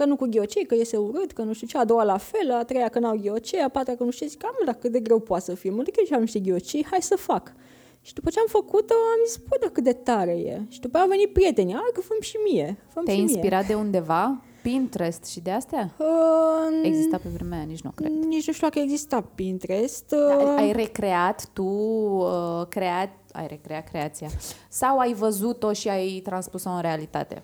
că 0.00 0.06
nu 0.06 0.16
cu 0.16 0.26
ghiocei, 0.30 0.64
că 0.66 0.74
iese 0.74 0.96
urât, 0.96 1.32
că 1.32 1.42
nu 1.42 1.52
știu 1.52 1.66
ce, 1.66 1.78
a 1.78 1.84
doua 1.84 2.02
la 2.02 2.16
fel, 2.16 2.50
a 2.52 2.64
treia 2.64 2.88
că 2.88 2.98
n-au 2.98 3.16
ghiocei, 3.16 3.60
a 3.60 3.68
patra 3.68 3.94
că 3.94 4.04
nu 4.04 4.10
știu 4.10 4.26
ce, 4.26 4.32
zic, 4.32 4.44
am, 4.44 4.54
dar 4.64 4.74
cât 4.74 4.92
de 4.92 5.00
greu 5.00 5.18
poate 5.18 5.44
să 5.44 5.54
fie, 5.54 5.70
mă, 5.70 5.82
de 5.82 5.90
că 5.90 6.14
am 6.14 6.20
niște 6.20 6.38
ghiocei, 6.38 6.86
hai 6.90 7.02
să 7.02 7.16
fac. 7.16 7.52
Și 8.00 8.14
după 8.14 8.30
ce 8.30 8.38
am 8.38 8.46
făcut-o, 8.48 8.94
am 8.94 9.26
zis, 9.26 9.36
bă, 9.36 9.56
dar 9.60 9.70
cât 9.70 9.84
de 9.84 9.92
tare 9.92 10.32
e. 10.32 10.60
Și 10.68 10.80
după 10.80 10.96
aia 10.96 11.04
au 11.04 11.10
venit 11.10 11.32
prietenii, 11.32 11.74
hai 11.74 11.90
că 11.92 12.00
făm 12.00 12.20
și 12.20 12.36
mie. 12.50 12.78
Făm 12.92 13.04
Te-ai 13.04 13.16
și 13.16 13.22
inspirat 13.22 13.66
mie. 13.66 13.74
de 13.74 13.74
undeva? 13.74 14.42
Pinterest 14.62 15.24
și 15.24 15.40
de 15.40 15.50
astea? 15.50 15.94
Uh, 15.98 16.80
exista 16.82 17.16
pe 17.16 17.28
vremea 17.34 17.58
aia, 17.58 17.66
nici 17.66 17.80
nu 17.80 17.90
cred. 17.94 18.10
Nici 18.10 18.46
nu 18.46 18.52
știu 18.52 18.66
dacă 18.66 18.78
exista 18.78 19.30
Pinterest. 19.34 20.08
Da, 20.08 20.54
ai 20.54 20.72
recreat 20.72 21.48
tu, 21.52 21.64
uh, 21.64 22.66
creat, 22.68 23.10
ai 23.32 23.46
recreat 23.46 23.88
creația 23.88 24.28
sau 24.68 24.98
ai 24.98 25.12
văzut-o 25.12 25.72
și 25.72 25.88
ai 25.88 26.20
transpus-o 26.24 26.70
în 26.70 26.80
realitate? 26.80 27.42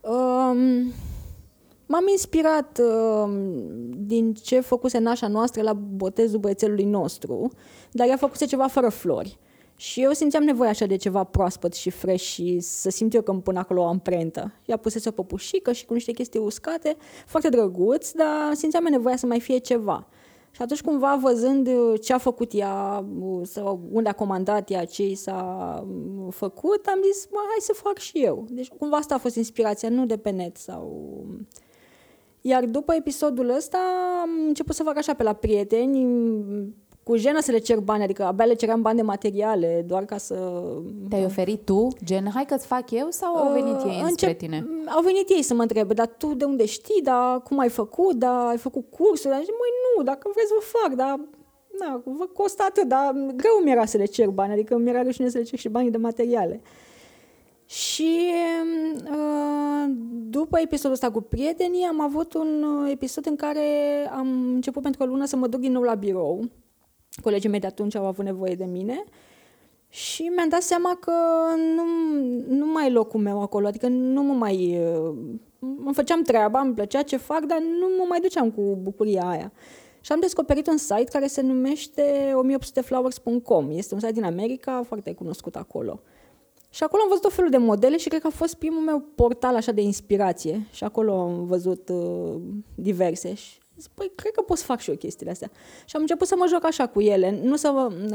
Um, 0.00 0.92
M-am 1.86 2.08
inspirat 2.08 2.80
uh, 2.82 3.32
din 3.96 4.34
ce 4.34 4.60
făcuse 4.60 4.98
nașa 4.98 5.28
noastră 5.28 5.62
la 5.62 5.72
botezul 5.72 6.38
băiețelului 6.38 6.84
nostru, 6.84 7.50
dar 7.90 8.08
ea 8.08 8.16
făcuse 8.16 8.44
ceva 8.44 8.66
fără 8.66 8.88
flori. 8.88 9.38
Și 9.76 10.02
eu 10.02 10.12
simțeam 10.12 10.42
nevoia 10.42 10.70
așa 10.70 10.86
de 10.86 10.96
ceva 10.96 11.24
proaspăt 11.24 11.74
și 11.74 11.90
fresh 11.90 12.24
și 12.24 12.60
să 12.60 12.90
simt 12.90 13.14
eu 13.14 13.22
că 13.22 13.30
îmi 13.30 13.42
pun 13.42 13.56
acolo 13.56 13.80
o 13.80 13.86
amprentă. 13.86 14.52
Ea 14.64 14.76
pusese 14.76 15.08
o 15.08 15.12
păpușică 15.12 15.72
și 15.72 15.84
cu 15.84 15.92
niște 15.92 16.12
chestii 16.12 16.40
uscate, 16.40 16.96
foarte 17.26 17.48
drăguț, 17.48 18.10
dar 18.10 18.54
simțeam 18.54 18.84
nevoia 18.84 19.16
să 19.16 19.26
mai 19.26 19.40
fie 19.40 19.58
ceva. 19.58 20.06
Și 20.50 20.62
atunci 20.62 20.82
cumva 20.82 21.18
văzând 21.22 21.68
ce 22.00 22.12
a 22.12 22.18
făcut 22.18 22.50
ea 22.54 23.04
sau 23.42 23.80
unde 23.90 24.08
a 24.08 24.12
comandat 24.12 24.70
ea 24.70 24.84
ce 24.84 25.02
i 25.02 25.14
s-a 25.14 25.84
făcut, 26.30 26.86
am 26.86 27.00
zis, 27.12 27.28
mă, 27.30 27.38
hai 27.38 27.58
să 27.58 27.72
fac 27.72 27.98
și 27.98 28.18
eu. 28.18 28.46
Deci 28.50 28.68
cumva 28.68 28.96
asta 28.96 29.14
a 29.14 29.18
fost 29.18 29.36
inspirația, 29.36 29.88
nu 29.88 30.06
de 30.06 30.16
pe 30.16 30.30
net 30.30 30.56
sau 30.56 31.24
iar 32.48 32.64
după 32.64 32.94
episodul 32.94 33.54
ăsta 33.56 33.78
am 34.22 34.30
început 34.46 34.74
să 34.74 34.82
fac 34.82 34.96
așa 34.96 35.14
pe 35.14 35.22
la 35.22 35.32
prieteni, 35.32 36.06
cu 37.02 37.16
jenă 37.16 37.40
să 37.40 37.50
le 37.50 37.58
cer 37.58 37.78
bani, 37.78 38.02
adică 38.02 38.24
abia 38.24 38.44
le 38.44 38.54
ceream 38.54 38.82
bani 38.82 38.96
de 38.96 39.02
materiale, 39.02 39.84
doar 39.86 40.04
ca 40.04 40.16
să... 40.16 40.62
Te-ai 41.08 41.24
oferit 41.24 41.64
tu, 41.64 41.88
gen, 42.04 42.30
hai 42.34 42.44
că-ți 42.44 42.66
fac 42.66 42.90
eu 42.90 43.06
sau 43.10 43.36
au 43.36 43.52
venit 43.52 43.82
ei 43.84 44.00
uh, 44.00 44.06
înspre 44.08 44.34
tine? 44.34 44.66
Au 44.86 45.02
venit 45.02 45.30
ei 45.30 45.42
să 45.42 45.54
mă 45.54 45.62
întrebe, 45.62 45.94
dar 45.94 46.06
tu 46.06 46.34
de 46.34 46.44
unde 46.44 46.66
știi, 46.66 47.02
dar 47.02 47.42
cum 47.42 47.58
ai 47.58 47.68
făcut, 47.68 48.14
dar 48.14 48.46
ai 48.46 48.56
făcut 48.56 48.84
cursuri? 48.90 49.32
Dar 49.32 49.42
zic, 49.42 49.54
măi, 49.58 49.96
nu, 49.96 50.02
dacă 50.02 50.30
vreți 50.34 50.52
vă 50.52 50.78
fac, 50.78 50.94
dar 50.94 51.20
na, 51.78 52.02
vă 52.04 52.26
costă 52.26 52.62
atât, 52.68 52.88
dar 52.88 53.12
greu 53.12 53.60
mi-era 53.64 53.84
să 53.84 53.96
le 53.96 54.04
cer 54.04 54.28
bani, 54.28 54.52
adică 54.52 54.76
mi-era 54.76 55.02
rușine 55.02 55.28
să 55.28 55.38
le 55.38 55.44
cer 55.44 55.58
și 55.58 55.68
banii 55.68 55.90
de 55.90 55.96
materiale. 55.96 56.60
Și 57.66 58.32
uh, 59.10 59.90
după 60.12 60.58
episodul 60.58 60.92
ăsta 60.92 61.10
cu 61.10 61.20
prietenii, 61.20 61.84
am 61.84 62.00
avut 62.00 62.34
un 62.34 62.62
uh, 62.62 62.90
episod 62.90 63.26
în 63.26 63.36
care 63.36 63.68
am 64.12 64.28
început 64.54 64.82
pentru 64.82 65.02
o 65.02 65.06
lună 65.06 65.24
să 65.24 65.36
mă 65.36 65.46
duc 65.46 65.60
din 65.60 65.72
nou 65.72 65.82
la 65.82 65.94
birou. 65.94 66.50
Colegii 67.22 67.50
mei 67.50 67.60
de 67.60 67.66
atunci 67.66 67.94
au 67.94 68.06
avut 68.06 68.24
nevoie 68.24 68.54
de 68.54 68.64
mine 68.64 69.04
și 69.88 70.22
mi-am 70.22 70.48
dat 70.48 70.62
seama 70.62 70.98
că 71.00 71.12
nu, 71.74 71.84
nu 72.54 72.66
mai 72.66 72.86
e 72.86 72.90
locul 72.90 73.20
meu 73.20 73.40
acolo, 73.40 73.66
adică 73.66 73.88
nu 73.88 74.22
mă 74.22 74.32
mai... 74.32 74.78
Uh, 74.78 75.16
îmi 75.60 75.94
făceam 75.94 76.22
treaba, 76.22 76.60
îmi 76.60 76.74
plăcea 76.74 77.02
ce 77.02 77.16
fac, 77.16 77.44
dar 77.44 77.58
nu 77.58 77.86
mă 77.98 78.04
mai 78.08 78.20
duceam 78.20 78.50
cu 78.50 78.78
bucuria 78.82 79.28
aia. 79.28 79.52
Și 80.00 80.12
am 80.12 80.20
descoperit 80.20 80.66
un 80.66 80.76
site 80.76 81.04
care 81.04 81.26
se 81.26 81.40
numește 81.40 82.32
1800flowers.com. 82.34 83.70
Este 83.70 83.94
un 83.94 84.00
site 84.00 84.12
din 84.12 84.24
America, 84.24 84.82
foarte 84.86 85.12
cunoscut 85.12 85.56
acolo. 85.56 86.00
Și 86.76 86.82
acolo 86.82 87.02
am 87.02 87.08
văzut 87.08 87.24
o 87.24 87.28
felul 87.28 87.50
de 87.50 87.56
modele 87.56 87.96
și 87.96 88.08
cred 88.08 88.20
că 88.20 88.26
a 88.26 88.30
fost 88.30 88.54
primul 88.54 88.80
meu 88.80 89.04
portal 89.14 89.54
așa 89.56 89.72
de 89.72 89.80
inspirație. 89.80 90.66
Și 90.70 90.84
acolo 90.84 91.20
am 91.20 91.46
văzut 91.46 91.88
uh, 91.88 92.40
diverse. 92.74 93.34
Și 93.34 93.58
zic, 93.76 93.90
păi, 93.94 94.12
cred 94.14 94.32
că 94.32 94.40
pot 94.40 94.58
să 94.58 94.64
fac 94.64 94.80
și 94.80 94.90
eu 94.90 94.96
chestiile 94.96 95.32
astea. 95.32 95.50
Și 95.84 95.96
am 95.96 96.00
început 96.00 96.26
să 96.26 96.34
mă 96.38 96.46
joc 96.48 96.64
așa 96.64 96.86
cu 96.86 97.00
ele. 97.00 97.40
Nu 97.42 97.56
să, 97.56 97.68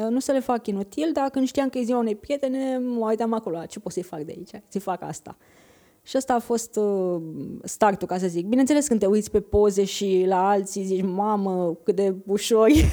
nu 0.09 0.19
să 0.19 0.31
le 0.31 0.39
fac 0.39 0.67
inutil, 0.67 1.09
dar 1.13 1.29
când 1.29 1.47
știam 1.47 1.69
că 1.69 1.77
e 1.77 1.83
ziua 1.83 1.99
unei 1.99 2.15
prietene, 2.15 2.77
mă 2.77 3.07
uitam 3.09 3.33
acolo, 3.33 3.61
ce 3.69 3.79
pot 3.79 3.91
să-i 3.91 4.03
fac 4.03 4.21
de 4.21 4.33
aici? 4.35 4.63
Să-i 4.67 4.81
fac 4.81 5.01
asta. 5.03 5.37
Și 6.03 6.15
asta 6.15 6.33
a 6.33 6.39
fost 6.39 6.75
uh, 6.75 7.21
startul, 7.63 8.07
ca 8.07 8.17
să 8.17 8.27
zic. 8.27 8.45
Bineînțeles, 8.45 8.87
când 8.87 8.99
te 8.99 9.05
uiți 9.05 9.31
pe 9.31 9.39
poze 9.39 9.83
și 9.83 10.23
la 10.27 10.49
alții 10.49 10.83
zici, 10.83 11.03
mamă, 11.03 11.77
cât 11.83 11.95
de 11.95 12.15
ușori. 12.25 12.85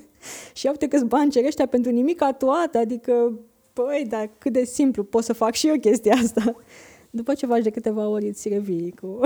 și 0.54 0.66
uite 0.66 0.88
câți 0.88 1.04
bani 1.04 1.30
cer 1.30 1.44
ăștia 1.44 1.66
pentru 1.66 1.90
nimic 1.90 2.22
toate, 2.38 2.78
adică, 2.78 3.40
păi, 3.82 4.06
dar 4.08 4.30
cât 4.38 4.52
de 4.52 4.64
simplu, 4.64 5.04
pot 5.04 5.24
să 5.24 5.32
fac 5.32 5.54
și 5.54 5.68
eu 5.68 5.78
chestia 5.78 6.14
asta. 6.14 6.56
După 7.10 7.34
ce 7.34 7.46
faci 7.46 7.62
de 7.62 7.70
câteva 7.70 8.08
ori, 8.08 8.28
îți 8.28 8.48
revii 8.48 8.94
cu... 9.00 9.20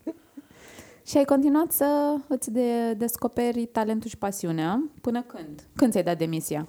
și 1.08 1.16
ai 1.16 1.24
continuat 1.24 1.72
să 1.72 2.16
îți 2.28 2.50
de- 2.50 2.94
descoperi 2.96 3.66
talentul 3.66 4.08
și 4.08 4.18
pasiunea 4.18 4.90
până 5.00 5.22
când? 5.22 5.66
Când 5.76 5.90
ți-ai 5.90 6.04
dat 6.04 6.18
demisia? 6.18 6.68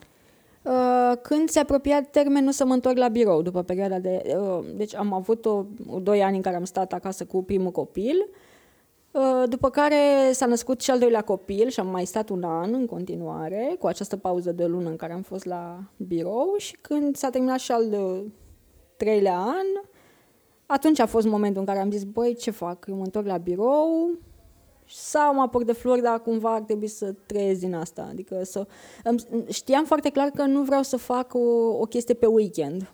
Uh, 0.61 1.17
când 1.21 1.49
se 1.49 1.59
apropia 1.59 2.01
termenul 2.01 2.51
să 2.51 2.65
mă 2.65 2.73
întorc 2.73 2.97
la 2.97 3.07
birou, 3.07 3.41
după 3.41 3.63
perioada 3.63 3.99
de... 3.99 4.21
Uh, 4.37 4.65
deci 4.75 4.95
am 4.95 5.13
avut 5.13 5.45
o, 5.45 5.65
doi 6.01 6.23
ani 6.23 6.35
în 6.35 6.41
care 6.41 6.55
am 6.55 6.63
stat 6.63 6.93
acasă 6.93 7.25
cu 7.25 7.43
primul 7.43 7.71
copil, 7.71 8.15
uh, 8.29 8.35
după 9.49 9.69
care 9.69 10.31
s-a 10.31 10.45
născut 10.45 10.81
și 10.81 10.91
al 10.91 10.99
doilea 10.99 11.21
copil 11.21 11.69
și 11.69 11.79
am 11.79 11.87
mai 11.87 12.05
stat 12.05 12.29
un 12.29 12.43
an 12.43 12.73
în 12.73 12.85
continuare, 12.85 13.75
cu 13.79 13.87
această 13.87 14.17
pauză 14.17 14.51
de 14.51 14.65
lună 14.65 14.89
în 14.89 14.95
care 14.95 15.13
am 15.13 15.21
fost 15.21 15.45
la 15.45 15.83
birou 15.97 16.53
și 16.57 16.77
când 16.81 17.15
s-a 17.15 17.29
terminat 17.29 17.59
și 17.59 17.71
al 17.71 17.95
treilea 18.97 19.39
an, 19.39 19.83
atunci 20.65 20.99
a 20.99 21.05
fost 21.05 21.27
momentul 21.27 21.59
în 21.59 21.67
care 21.67 21.79
am 21.79 21.91
zis, 21.91 22.03
băi, 22.03 22.35
ce 22.35 22.51
fac? 22.51 22.85
Eu 22.87 22.95
mă 22.95 23.03
întorc 23.03 23.25
la 23.25 23.37
birou, 23.37 24.17
sau 24.89 25.33
mă 25.33 25.41
apuc 25.41 25.63
de 25.63 25.71
flori, 25.71 26.01
dar 26.01 26.21
cumva 26.21 26.53
ar 26.53 26.61
trebui 26.61 26.87
să 26.87 27.13
trăiesc 27.25 27.59
din 27.59 27.75
asta. 27.75 28.07
Adică 28.09 28.43
să... 28.43 28.67
Știam 29.49 29.85
foarte 29.85 30.09
clar 30.09 30.29
că 30.29 30.43
nu 30.43 30.61
vreau 30.61 30.83
să 30.83 30.97
fac 30.97 31.33
o, 31.33 31.39
o 31.79 31.85
chestie 31.85 32.13
pe 32.13 32.25
weekend. 32.25 32.91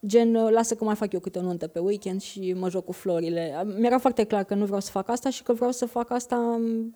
Uh, 0.00 0.08
gen, 0.08 0.32
lasă 0.32 0.74
că 0.74 0.84
mai 0.84 0.94
fac 0.94 1.12
eu 1.12 1.20
câte 1.20 1.38
o 1.38 1.42
nuntă 1.42 1.66
pe 1.66 1.78
weekend 1.78 2.20
și 2.20 2.52
mă 2.52 2.70
joc 2.70 2.84
cu 2.84 2.92
florile. 2.92 3.64
Mi-era 3.78 3.98
foarte 3.98 4.24
clar 4.24 4.44
că 4.44 4.54
nu 4.54 4.64
vreau 4.64 4.80
să 4.80 4.90
fac 4.90 5.08
asta 5.08 5.30
și 5.30 5.42
că 5.42 5.52
vreau 5.52 5.70
să 5.70 5.86
fac 5.86 6.10
asta 6.10 6.36
um, 6.36 6.94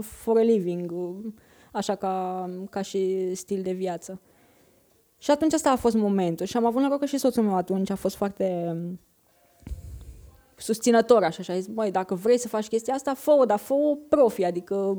for 0.00 0.38
a 0.38 0.42
living, 0.42 0.92
uh, 0.92 1.32
așa 1.72 1.94
ca, 1.94 2.46
ca 2.70 2.82
și 2.82 3.34
stil 3.34 3.62
de 3.62 3.72
viață. 3.72 4.20
Și 5.18 5.30
atunci 5.30 5.52
asta 5.52 5.70
a 5.70 5.76
fost 5.76 5.94
momentul. 5.94 6.46
Și 6.46 6.56
am 6.56 6.64
avut 6.64 6.82
noroc 6.82 6.98
că 6.98 7.06
și 7.06 7.18
soțul 7.18 7.42
meu 7.42 7.56
atunci 7.56 7.90
a 7.90 7.94
fost 7.94 8.16
foarte 8.16 8.66
um, 8.70 9.00
susținător 10.56 11.22
așa 11.22 11.42
și 11.42 11.50
a 11.50 11.54
zis, 11.54 11.66
băi, 11.66 11.90
dacă 11.90 12.14
vrei 12.14 12.38
să 12.38 12.48
faci 12.48 12.68
chestia 12.68 12.94
asta, 12.94 13.14
fă-o, 13.14 13.44
dar 13.44 13.58
fă-o 13.58 13.94
profi, 14.08 14.44
adică 14.44 14.96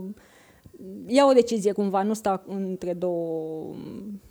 ia 1.08 1.26
o 1.26 1.34
decizie 1.34 1.72
cumva, 1.72 2.04
nu 2.04 2.14
sta 2.14 2.44
între 2.48 2.94
două 2.94 3.74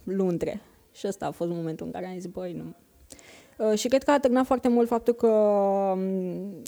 luntre. 0.05 0.61
Și 0.93 1.07
ăsta 1.07 1.27
a 1.27 1.31
fost 1.31 1.51
momentul 1.51 1.87
în 1.87 1.93
care 1.93 2.07
am 2.07 2.19
zis, 2.19 2.27
băi, 2.27 2.53
nu. 2.53 2.75
Uh, 3.59 3.79
și 3.79 3.89
cred 3.89 4.03
că 4.03 4.11
a 4.11 4.19
târnat 4.19 4.47
foarte 4.47 4.69
mult 4.69 4.89
faptul 4.89 5.15
că 5.15 5.27
um, 5.27 6.01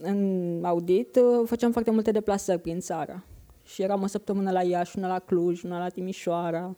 în 0.03 0.61
audit 0.65 1.17
uh, 1.17 1.47
făceam 1.47 1.73
foarte 1.73 1.91
multe 1.91 2.11
deplasări 2.11 2.59
prin 2.61 2.81
țară. 2.81 3.25
Și 3.63 3.83
eram 3.83 4.03
o 4.03 4.07
săptămână 4.07 4.51
la 4.51 4.63
Iași, 4.63 4.99
una 4.99 5.09
la 5.09 5.19
Cluj, 5.19 5.63
una 5.63 5.79
la 5.79 5.89
Timișoara. 5.89 6.77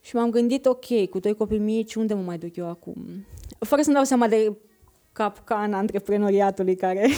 Și 0.00 0.16
m-am 0.16 0.30
gândit, 0.30 0.66
ok, 0.66 1.08
cu 1.10 1.18
doi 1.18 1.34
copii 1.34 1.58
mici, 1.58 1.94
unde 1.94 2.14
mă 2.14 2.22
mai 2.22 2.38
duc 2.38 2.56
eu 2.56 2.68
acum? 2.68 3.26
Fără 3.58 3.82
să-mi 3.82 3.94
dau 3.94 4.04
seama 4.04 4.28
de 4.28 4.56
capcana 5.12 5.78
antreprenoriatului 5.78 6.74
care 6.74 7.08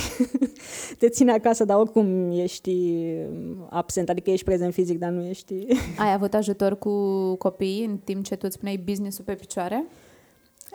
te 0.98 1.08
ține 1.08 1.32
acasă, 1.32 1.64
dar 1.64 1.78
oricum 1.78 2.30
ești 2.30 2.96
absent, 3.70 4.08
adică 4.08 4.30
ești 4.30 4.44
prezent 4.44 4.72
fizic, 4.72 4.98
dar 4.98 5.10
nu 5.10 5.24
ești... 5.24 5.66
Ai 5.98 6.12
avut 6.12 6.34
ajutor 6.34 6.78
cu 6.78 7.34
copiii 7.34 7.84
în 7.84 7.96
timp 7.96 8.24
ce 8.24 8.34
tu 8.34 8.46
îți 8.48 8.58
puneai 8.58 8.82
business-ul 8.84 9.24
pe 9.24 9.34
picioare? 9.34 9.86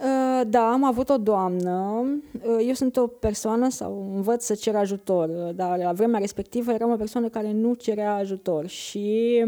Uh, 0.03 0.41
da, 0.47 0.71
am 0.71 0.83
avut 0.83 1.09
o 1.09 1.17
doamnă. 1.17 2.05
Uh, 2.31 2.65
eu 2.67 2.73
sunt 2.73 2.97
o 2.97 3.07
persoană 3.07 3.69
sau 3.69 4.11
învăț 4.15 4.43
să 4.43 4.55
cer 4.55 4.75
ajutor, 4.75 5.29
uh, 5.29 5.55
dar 5.55 5.77
la 5.77 5.91
vremea 5.91 6.19
respectivă 6.19 6.71
eram 6.71 6.91
o 6.91 6.95
persoană 6.95 7.29
care 7.29 7.51
nu 7.51 7.73
cerea 7.73 8.15
ajutor 8.15 8.67
și 8.67 9.45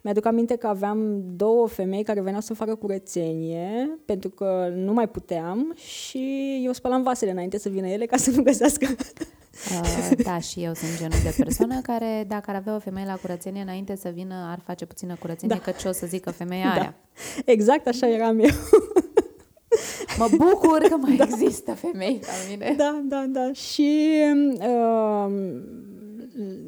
mi-aduc 0.00 0.26
aminte 0.26 0.56
că 0.56 0.66
aveam 0.66 1.22
două 1.36 1.68
femei 1.68 2.02
care 2.02 2.20
veneau 2.20 2.40
să 2.40 2.54
facă 2.54 2.74
curățenie, 2.74 3.98
pentru 4.04 4.28
că 4.28 4.72
nu 4.74 4.92
mai 4.92 5.08
puteam 5.08 5.72
și 5.74 6.60
eu 6.64 6.72
spălam 6.72 7.02
vasele 7.02 7.30
înainte 7.30 7.58
să 7.58 7.68
vină 7.68 7.86
ele 7.86 8.06
ca 8.06 8.16
să 8.16 8.30
nu 8.30 8.42
găsească. 8.42 8.86
Uh, 9.70 10.10
da, 10.24 10.38
și 10.38 10.62
eu 10.62 10.74
sunt 10.74 10.98
genul 10.98 11.18
de 11.22 11.34
persoană 11.42 11.80
care, 11.80 12.24
dacă 12.28 12.50
ar 12.50 12.56
avea 12.56 12.74
o 12.74 12.78
femeie 12.78 13.06
la 13.06 13.14
curățenie 13.14 13.62
înainte 13.62 13.96
să 13.96 14.08
vină, 14.08 14.34
ar 14.50 14.60
face 14.64 14.86
puțină 14.86 15.16
curățenie, 15.20 15.60
da. 15.64 15.70
că 15.70 15.78
ce 15.78 15.88
o 15.88 15.92
să 15.92 16.06
zică 16.06 16.30
femeia 16.30 16.72
da. 16.74 16.80
aia. 16.80 16.94
Exact 17.44 17.86
așa 17.86 18.08
eram 18.08 18.38
eu. 18.38 18.50
Mă 20.18 20.28
bucur 20.36 20.78
că 20.78 20.96
mai 20.96 21.16
da. 21.16 21.24
există 21.24 21.72
femei 21.72 22.18
ca 22.18 22.32
mine. 22.50 22.74
Da, 22.76 23.02
da, 23.04 23.24
da. 23.28 23.52
Și 23.52 24.08
uh, 24.60 25.32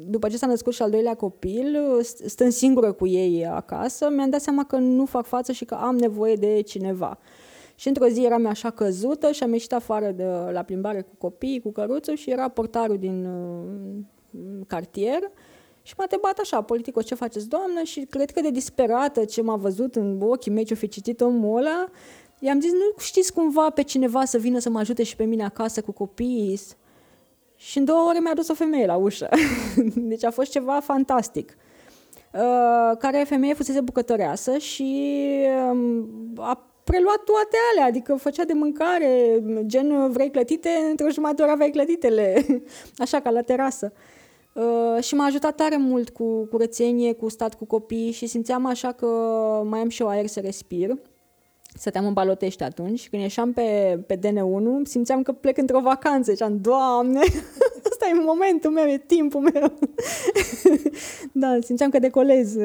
după 0.07 0.29
ce 0.29 0.37
s-a 0.37 0.47
născut 0.47 0.73
și 0.73 0.81
al 0.81 0.89
doilea 0.89 1.15
copil, 1.15 1.77
stând 2.25 2.51
singură 2.51 2.91
cu 2.91 3.07
ei 3.07 3.45
acasă, 3.45 4.09
mi-am 4.15 4.29
dat 4.29 4.41
seama 4.41 4.63
că 4.63 4.77
nu 4.77 5.05
fac 5.05 5.25
față 5.25 5.51
și 5.51 5.65
că 5.65 5.73
am 5.73 5.95
nevoie 5.97 6.35
de 6.35 6.61
cineva. 6.61 7.19
Și 7.75 7.87
într-o 7.87 8.07
zi 8.07 8.25
eram 8.25 8.45
așa 8.45 8.69
căzută 8.69 9.31
și 9.31 9.43
am 9.43 9.51
ieșit 9.51 9.73
afară 9.73 10.11
de 10.11 10.25
la 10.51 10.61
plimbare 10.61 11.01
cu 11.01 11.15
copii, 11.17 11.61
cu 11.61 11.71
căruțul 11.71 12.15
și 12.15 12.31
era 12.31 12.47
portarul 12.47 12.97
din 12.97 13.25
uh, 13.25 14.65
cartier 14.67 15.19
și 15.85 15.93
m-a 15.97 16.03
întrebat 16.03 16.39
așa, 16.39 16.61
politico, 16.61 17.01
ce 17.01 17.15
faceți, 17.15 17.47
doamnă? 17.47 17.83
Și 17.83 17.99
cred 18.09 18.31
că 18.31 18.41
de 18.41 18.49
disperată 18.49 19.25
ce 19.25 19.41
m-a 19.41 19.55
văzut 19.55 19.95
în 19.95 20.21
ochii 20.21 20.51
mei, 20.51 20.63
ce-o 20.63 20.75
fi 20.75 20.87
citit 20.87 21.21
omul 21.21 21.57
ăla, 21.57 21.89
i-am 22.45 22.61
zis, 22.61 22.71
nu 22.71 22.93
știți 22.97 23.33
cumva 23.33 23.69
pe 23.69 23.81
cineva 23.81 24.25
să 24.25 24.37
vină 24.37 24.59
să 24.59 24.69
mă 24.69 24.79
ajute 24.79 25.03
și 25.03 25.15
pe 25.15 25.23
mine 25.23 25.43
acasă 25.43 25.81
cu 25.81 25.91
copiii? 25.91 26.59
Și 27.55 27.77
în 27.77 27.85
două 27.85 28.07
ore 28.07 28.19
mi-a 28.19 28.33
dus 28.33 28.47
o 28.47 28.53
femeie 28.53 28.85
la 28.85 28.95
ușă. 28.95 29.29
deci 30.11 30.23
a 30.23 30.31
fost 30.31 30.51
ceva 30.51 30.79
fantastic. 30.79 31.57
Uh, 32.33 32.97
care 32.99 33.23
femeie 33.27 33.53
fusese 33.53 33.81
bucătăreasă 33.81 34.57
și 34.57 35.17
uh, 35.71 36.03
a 36.37 36.67
preluat 36.83 37.23
toate 37.23 37.57
alea, 37.71 37.85
adică 37.85 38.15
făcea 38.15 38.43
de 38.43 38.53
mâncare, 38.53 39.43
gen 39.65 40.11
vrei 40.11 40.31
clătite, 40.31 40.69
într-o 40.89 41.09
jumătate 41.09 41.35
de 41.35 41.43
oră 41.43 41.51
aveai 41.51 41.69
clătitele, 41.69 42.45
așa 42.97 43.19
ca 43.19 43.29
la 43.29 43.41
terasă. 43.41 43.93
Uh, 44.53 45.03
și 45.03 45.15
m-a 45.15 45.25
ajutat 45.25 45.55
tare 45.55 45.77
mult 45.77 46.09
cu 46.09 46.45
curățenie, 46.45 47.13
cu 47.13 47.29
stat 47.29 47.53
cu 47.53 47.65
copii 47.65 48.11
și 48.11 48.25
simțeam 48.27 48.65
așa 48.65 48.91
că 48.91 49.07
mai 49.69 49.79
am 49.79 49.89
și 49.89 50.01
o 50.01 50.07
aer 50.07 50.27
să 50.27 50.39
respir. 50.39 50.97
Stăteam 51.75 52.05
în 52.05 52.13
Balotești 52.13 52.63
atunci, 52.63 53.09
când 53.09 53.21
ieșeam 53.21 53.53
pe, 53.53 53.99
pe 54.07 54.17
DN1, 54.17 54.83
simțeam 54.83 55.21
că 55.21 55.31
plec 55.31 55.57
într-o 55.57 55.79
vacanță. 55.79 56.31
Ziceam, 56.31 56.57
Doamne, 56.61 57.19
ăsta 57.91 58.07
e 58.09 58.23
momentul 58.25 58.71
meu, 58.71 58.85
e 58.85 58.97
timpul 58.97 59.41
meu. 59.41 59.73
da, 61.31 61.57
simțeam 61.61 61.89
că 61.89 61.99
decolez. 61.99 62.55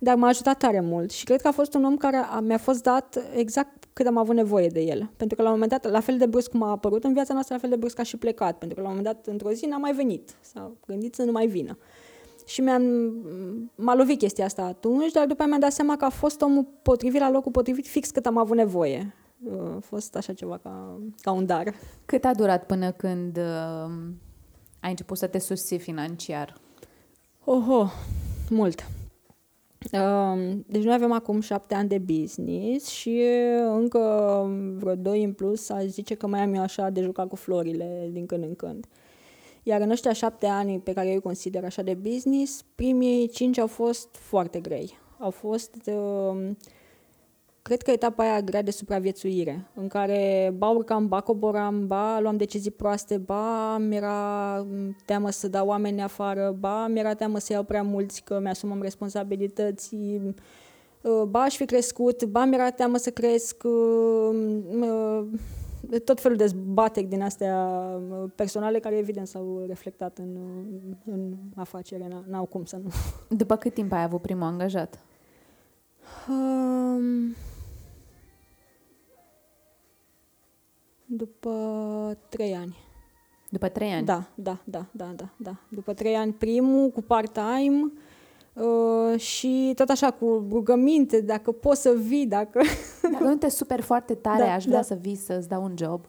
Dar 0.00 0.16
m-a 0.16 0.28
ajutat 0.28 0.58
tare 0.58 0.80
mult 0.80 1.10
și 1.10 1.24
cred 1.24 1.40
că 1.40 1.48
a 1.48 1.52
fost 1.52 1.74
un 1.74 1.84
om 1.84 1.96
care 1.96 2.16
a, 2.16 2.40
mi-a 2.40 2.58
fost 2.58 2.82
dat 2.82 3.22
exact 3.34 3.84
cât 3.92 4.06
am 4.06 4.16
avut 4.16 4.34
nevoie 4.34 4.68
de 4.68 4.80
el. 4.80 5.10
Pentru 5.16 5.36
că 5.36 5.42
la 5.42 5.48
un 5.48 5.54
moment 5.54 5.70
dat, 5.70 5.90
la 5.90 6.00
fel 6.00 6.18
de 6.18 6.26
brusc 6.26 6.50
cum 6.50 6.62
a 6.62 6.70
apărut 6.70 7.04
în 7.04 7.12
viața 7.12 7.32
noastră, 7.32 7.54
la 7.54 7.60
fel 7.60 7.70
de 7.70 7.76
brusc 7.76 7.98
a 7.98 8.02
și 8.02 8.16
plecat. 8.16 8.58
Pentru 8.58 8.76
că 8.76 8.82
la 8.82 8.88
un 8.88 8.96
moment 8.96 9.14
dat, 9.14 9.26
într-o 9.26 9.52
zi, 9.52 9.64
n-a 9.64 9.76
mai 9.76 9.92
venit. 9.92 10.34
S-a 10.40 10.72
gândit 10.86 11.14
să 11.14 11.22
nu 11.22 11.32
mai 11.32 11.46
vină. 11.46 11.78
Și 12.48 12.60
mi-am, 12.60 12.82
m-a 13.74 13.94
lovit 13.94 14.18
chestia 14.18 14.44
asta 14.44 14.62
atunci, 14.62 15.12
dar 15.12 15.26
după 15.26 15.40
aia 15.40 15.48
mi-am 15.48 15.60
dat 15.60 15.72
seama 15.72 15.96
că 15.96 16.04
a 16.04 16.08
fost 16.08 16.40
omul 16.40 16.66
potrivit 16.82 17.20
la 17.20 17.30
locul 17.30 17.52
potrivit 17.52 17.86
fix 17.86 18.10
cât 18.10 18.26
am 18.26 18.36
avut 18.36 18.56
nevoie. 18.56 19.14
A 19.76 19.78
fost 19.80 20.16
așa 20.16 20.32
ceva 20.32 20.58
ca, 20.62 21.00
ca 21.20 21.30
un 21.32 21.46
dar. 21.46 21.74
Cât 22.04 22.24
a 22.24 22.34
durat 22.34 22.66
până 22.66 22.92
când 22.92 23.36
uh, 23.36 23.90
ai 24.80 24.90
început 24.90 25.18
să 25.18 25.26
te 25.26 25.38
susții 25.38 25.78
financiar? 25.78 26.60
Oho, 27.44 27.86
mult. 28.50 28.86
Uh, 29.92 30.58
deci 30.66 30.84
noi 30.84 30.94
avem 30.94 31.12
acum 31.12 31.40
șapte 31.40 31.74
ani 31.74 31.88
de 31.88 31.98
business 31.98 32.86
și 32.86 33.22
încă 33.68 34.46
vreo 34.76 34.94
doi 34.94 35.24
în 35.24 35.32
plus 35.32 35.68
aș 35.68 35.84
zice 35.84 36.14
că 36.14 36.26
mai 36.26 36.40
am 36.40 36.54
eu 36.54 36.62
așa 36.62 36.90
de 36.90 37.00
jucat 37.00 37.28
cu 37.28 37.36
florile 37.36 38.08
din 38.12 38.26
când 38.26 38.44
în 38.44 38.54
când. 38.54 38.86
Iar 39.68 39.80
în 39.80 39.90
ăștia 39.90 40.12
șapte 40.12 40.46
ani 40.46 40.78
pe 40.78 40.92
care 40.92 41.06
eu 41.06 41.14
îi 41.14 41.20
consider 41.20 41.64
așa 41.64 41.82
de 41.82 41.94
business, 41.94 42.64
primii 42.74 43.28
cinci 43.28 43.58
au 43.58 43.66
fost 43.66 44.08
foarte 44.16 44.60
grei. 44.60 44.98
Au 45.18 45.30
fost 45.30 45.74
uh, 45.86 46.50
cred 47.62 47.82
că 47.82 47.90
etapa 47.90 48.22
aia 48.22 48.40
grea 48.40 48.62
de 48.62 48.70
supraviețuire, 48.70 49.70
în 49.74 49.88
care 49.88 50.52
ba 50.56 50.68
urcam, 50.68 51.08
ba 51.08 51.20
coboram, 51.20 51.86
ba 51.86 52.20
luam 52.20 52.36
decizii 52.36 52.70
proaste, 52.70 53.16
ba 53.16 53.76
mi-era 53.78 54.66
teamă 55.04 55.30
să 55.30 55.48
dau 55.48 55.66
oameni 55.66 56.02
afară, 56.02 56.56
ba 56.58 56.86
mi-era 56.86 57.14
teamă 57.14 57.38
să 57.38 57.52
iau 57.52 57.62
prea 57.62 57.82
mulți, 57.82 58.22
că 58.22 58.38
mi-asumăm 58.42 58.82
responsabilități, 58.82 59.94
uh, 61.00 61.22
ba 61.28 61.40
aș 61.40 61.56
fi 61.56 61.64
crescut, 61.64 62.24
ba 62.24 62.44
mi-era 62.44 62.70
teamă 62.70 62.96
să 62.96 63.10
cresc, 63.10 63.62
uh, 63.64 64.60
uh, 64.80 65.26
tot 66.04 66.20
felul 66.20 66.36
de 66.36 66.46
zbateri 66.46 67.06
din 67.06 67.22
astea 67.22 67.56
personale 68.34 68.78
care 68.78 68.96
evident 68.96 69.26
s-au 69.26 69.64
reflectat 69.66 70.18
în, 70.18 70.36
în 71.04 71.34
afacere, 71.54 72.08
n-au 72.26 72.44
cum 72.44 72.64
să 72.64 72.76
nu. 72.76 72.90
După 73.36 73.56
cât 73.56 73.74
timp 73.74 73.92
ai 73.92 74.02
avut 74.02 74.20
primul 74.20 74.42
angajat? 74.42 74.98
Um, 76.28 77.34
După 81.10 82.18
trei 82.28 82.54
ani. 82.54 82.76
După 83.50 83.68
trei 83.68 83.92
ani? 83.92 84.06
Da, 84.06 84.24
da, 84.34 84.58
da, 84.64 84.86
da, 84.90 85.12
da. 85.16 85.28
da. 85.36 85.56
După 85.68 85.92
trei 85.92 86.16
ani 86.16 86.32
primul, 86.32 86.90
cu 86.90 87.02
part-time 87.02 87.92
uh, 88.60 89.20
și 89.20 89.72
tot 89.74 89.88
așa 89.88 90.10
cu 90.10 90.46
rugăminte, 90.50 91.20
dacă 91.20 91.52
poți 91.52 91.80
să 91.80 91.94
vii, 92.06 92.26
dacă... 92.26 92.60
Dacă 93.12 93.24
nu 93.24 93.36
te 93.36 93.48
super 93.48 93.80
foarte 93.80 94.14
tare, 94.14 94.42
da, 94.42 94.52
aș 94.52 94.64
vrea 94.64 94.76
da. 94.76 94.82
să 94.82 94.98
vii 95.00 95.16
să-ți 95.16 95.48
dau 95.48 95.62
un 95.62 95.74
job. 95.78 96.00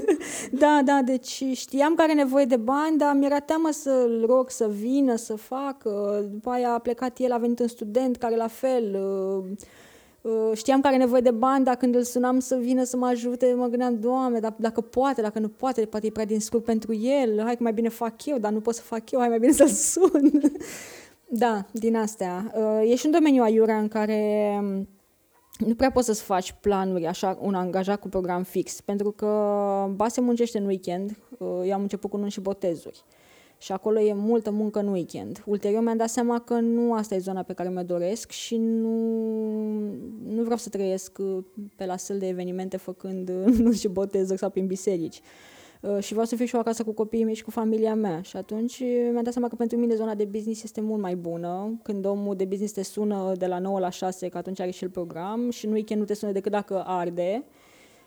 da, 0.62 0.80
da, 0.84 1.00
deci 1.04 1.44
știam 1.52 1.94
că 1.94 2.02
are 2.02 2.12
nevoie 2.12 2.44
de 2.44 2.56
bani, 2.56 2.98
dar 2.98 3.14
mi-era 3.14 3.38
teamă 3.38 3.68
să-l 3.70 4.24
rog 4.26 4.50
să 4.50 4.68
vină, 4.68 5.16
să 5.16 5.34
facă. 5.34 6.24
După 6.30 6.50
aia 6.50 6.72
a 6.72 6.78
plecat 6.78 7.18
el, 7.18 7.32
a 7.32 7.38
venit 7.38 7.58
un 7.58 7.68
student 7.68 8.16
care 8.16 8.36
la 8.36 8.48
fel... 8.48 8.98
Uh, 9.38 9.56
Uh, 10.26 10.50
știam 10.54 10.80
că 10.80 10.86
are 10.86 10.96
nevoie 10.96 11.20
de 11.20 11.30
bani, 11.30 11.64
dar 11.64 11.76
când 11.76 11.94
îl 11.94 12.02
sunam 12.02 12.38
să 12.38 12.56
vină 12.56 12.84
să 12.84 12.96
mă 12.96 13.06
ajute, 13.06 13.54
mă 13.56 13.66
gândeam, 13.66 13.98
Doamne, 14.00 14.38
dar 14.38 14.54
dacă 14.56 14.80
poate, 14.80 15.22
dacă 15.22 15.38
nu 15.38 15.48
poate, 15.48 15.84
poate 15.84 16.06
e 16.06 16.10
prea 16.10 16.24
din 16.24 16.40
scurt 16.40 16.64
pentru 16.64 16.94
el, 16.94 17.42
hai 17.42 17.56
că 17.56 17.62
mai 17.62 17.72
bine 17.72 17.88
fac 17.88 18.24
eu, 18.24 18.38
dar 18.38 18.52
nu 18.52 18.60
pot 18.60 18.74
să 18.74 18.82
fac 18.82 19.10
eu, 19.10 19.18
hai 19.18 19.28
mai 19.28 19.38
bine 19.38 19.52
să-l 19.52 19.68
sun. 19.68 20.30
da, 21.28 21.66
din 21.72 21.96
astea. 21.96 22.52
Uh, 22.56 22.90
e 22.90 22.96
și 22.96 23.06
un 23.06 23.12
domeniu 23.12 23.42
aiurea 23.42 23.78
în 23.78 23.88
care 23.88 24.50
um, 24.60 24.88
nu 25.58 25.74
prea 25.74 25.90
poți 25.90 26.06
să-ți 26.06 26.22
faci 26.22 26.52
planuri, 26.60 27.06
așa, 27.06 27.38
un 27.40 27.54
angajat 27.54 28.00
cu 28.00 28.08
program 28.08 28.42
fix, 28.42 28.80
pentru 28.80 29.10
că 29.10 29.26
ba 29.94 30.08
se 30.08 30.20
muncește 30.20 30.58
în 30.58 30.66
weekend, 30.66 31.18
uh, 31.38 31.48
eu 31.64 31.72
am 31.72 31.80
început 31.80 32.10
cu 32.10 32.16
nunți 32.16 32.32
și 32.32 32.40
botezuri. 32.40 33.04
Și 33.58 33.72
acolo 33.72 34.00
e 34.00 34.12
multă 34.14 34.50
muncă 34.50 34.78
în 34.78 34.88
weekend. 34.88 35.42
Ulterior 35.46 35.82
mi-am 35.82 35.96
dat 35.96 36.08
seama 36.08 36.38
că 36.38 36.54
nu 36.54 36.94
asta 36.94 37.14
e 37.14 37.18
zona 37.18 37.42
pe 37.42 37.52
care 37.52 37.68
mă 37.68 37.82
doresc 37.82 38.30
și 38.30 38.56
nu, 38.56 38.88
nu 40.26 40.42
vreau 40.42 40.56
să 40.56 40.68
trăiesc 40.68 41.18
uh, 41.18 41.44
pe 41.76 41.86
la 41.86 41.96
săl 41.96 42.18
de 42.18 42.28
evenimente 42.28 42.76
făcând, 42.76 43.28
uh, 43.28 43.54
nu 43.64 43.72
știu, 43.72 43.90
botezări 43.90 44.38
sau 44.38 44.50
prin 44.50 44.66
biserici. 44.66 45.16
Uh, 45.16 45.55
și 45.98 46.10
vreau 46.10 46.26
să 46.26 46.36
fiu 46.36 46.44
și 46.44 46.54
eu 46.54 46.60
acasă 46.60 46.84
cu 46.84 46.92
copiii 46.92 47.24
mei 47.24 47.34
și 47.34 47.44
cu 47.44 47.50
familia 47.50 47.94
mea. 47.94 48.20
Și 48.20 48.36
atunci 48.36 48.80
mi-am 49.10 49.22
dat 49.22 49.32
seama 49.32 49.48
că 49.48 49.54
pentru 49.54 49.76
mine 49.76 49.94
zona 49.94 50.14
de 50.14 50.24
business 50.24 50.62
este 50.62 50.80
mult 50.80 51.00
mai 51.00 51.16
bună. 51.16 51.78
Când 51.82 52.04
omul 52.04 52.36
de 52.36 52.44
business 52.44 52.72
te 52.72 52.82
sună 52.82 53.32
de 53.38 53.46
la 53.46 53.58
9 53.58 53.78
la 53.78 53.90
6, 53.90 54.28
că 54.28 54.38
atunci 54.38 54.60
are 54.60 54.70
și 54.70 54.84
el 54.84 54.90
program, 54.90 55.50
și 55.50 55.66
în 55.66 55.72
weekend 55.72 56.00
nu 56.00 56.06
te 56.06 56.14
sună 56.14 56.32
decât 56.32 56.52
dacă 56.52 56.82
arde. 56.86 57.44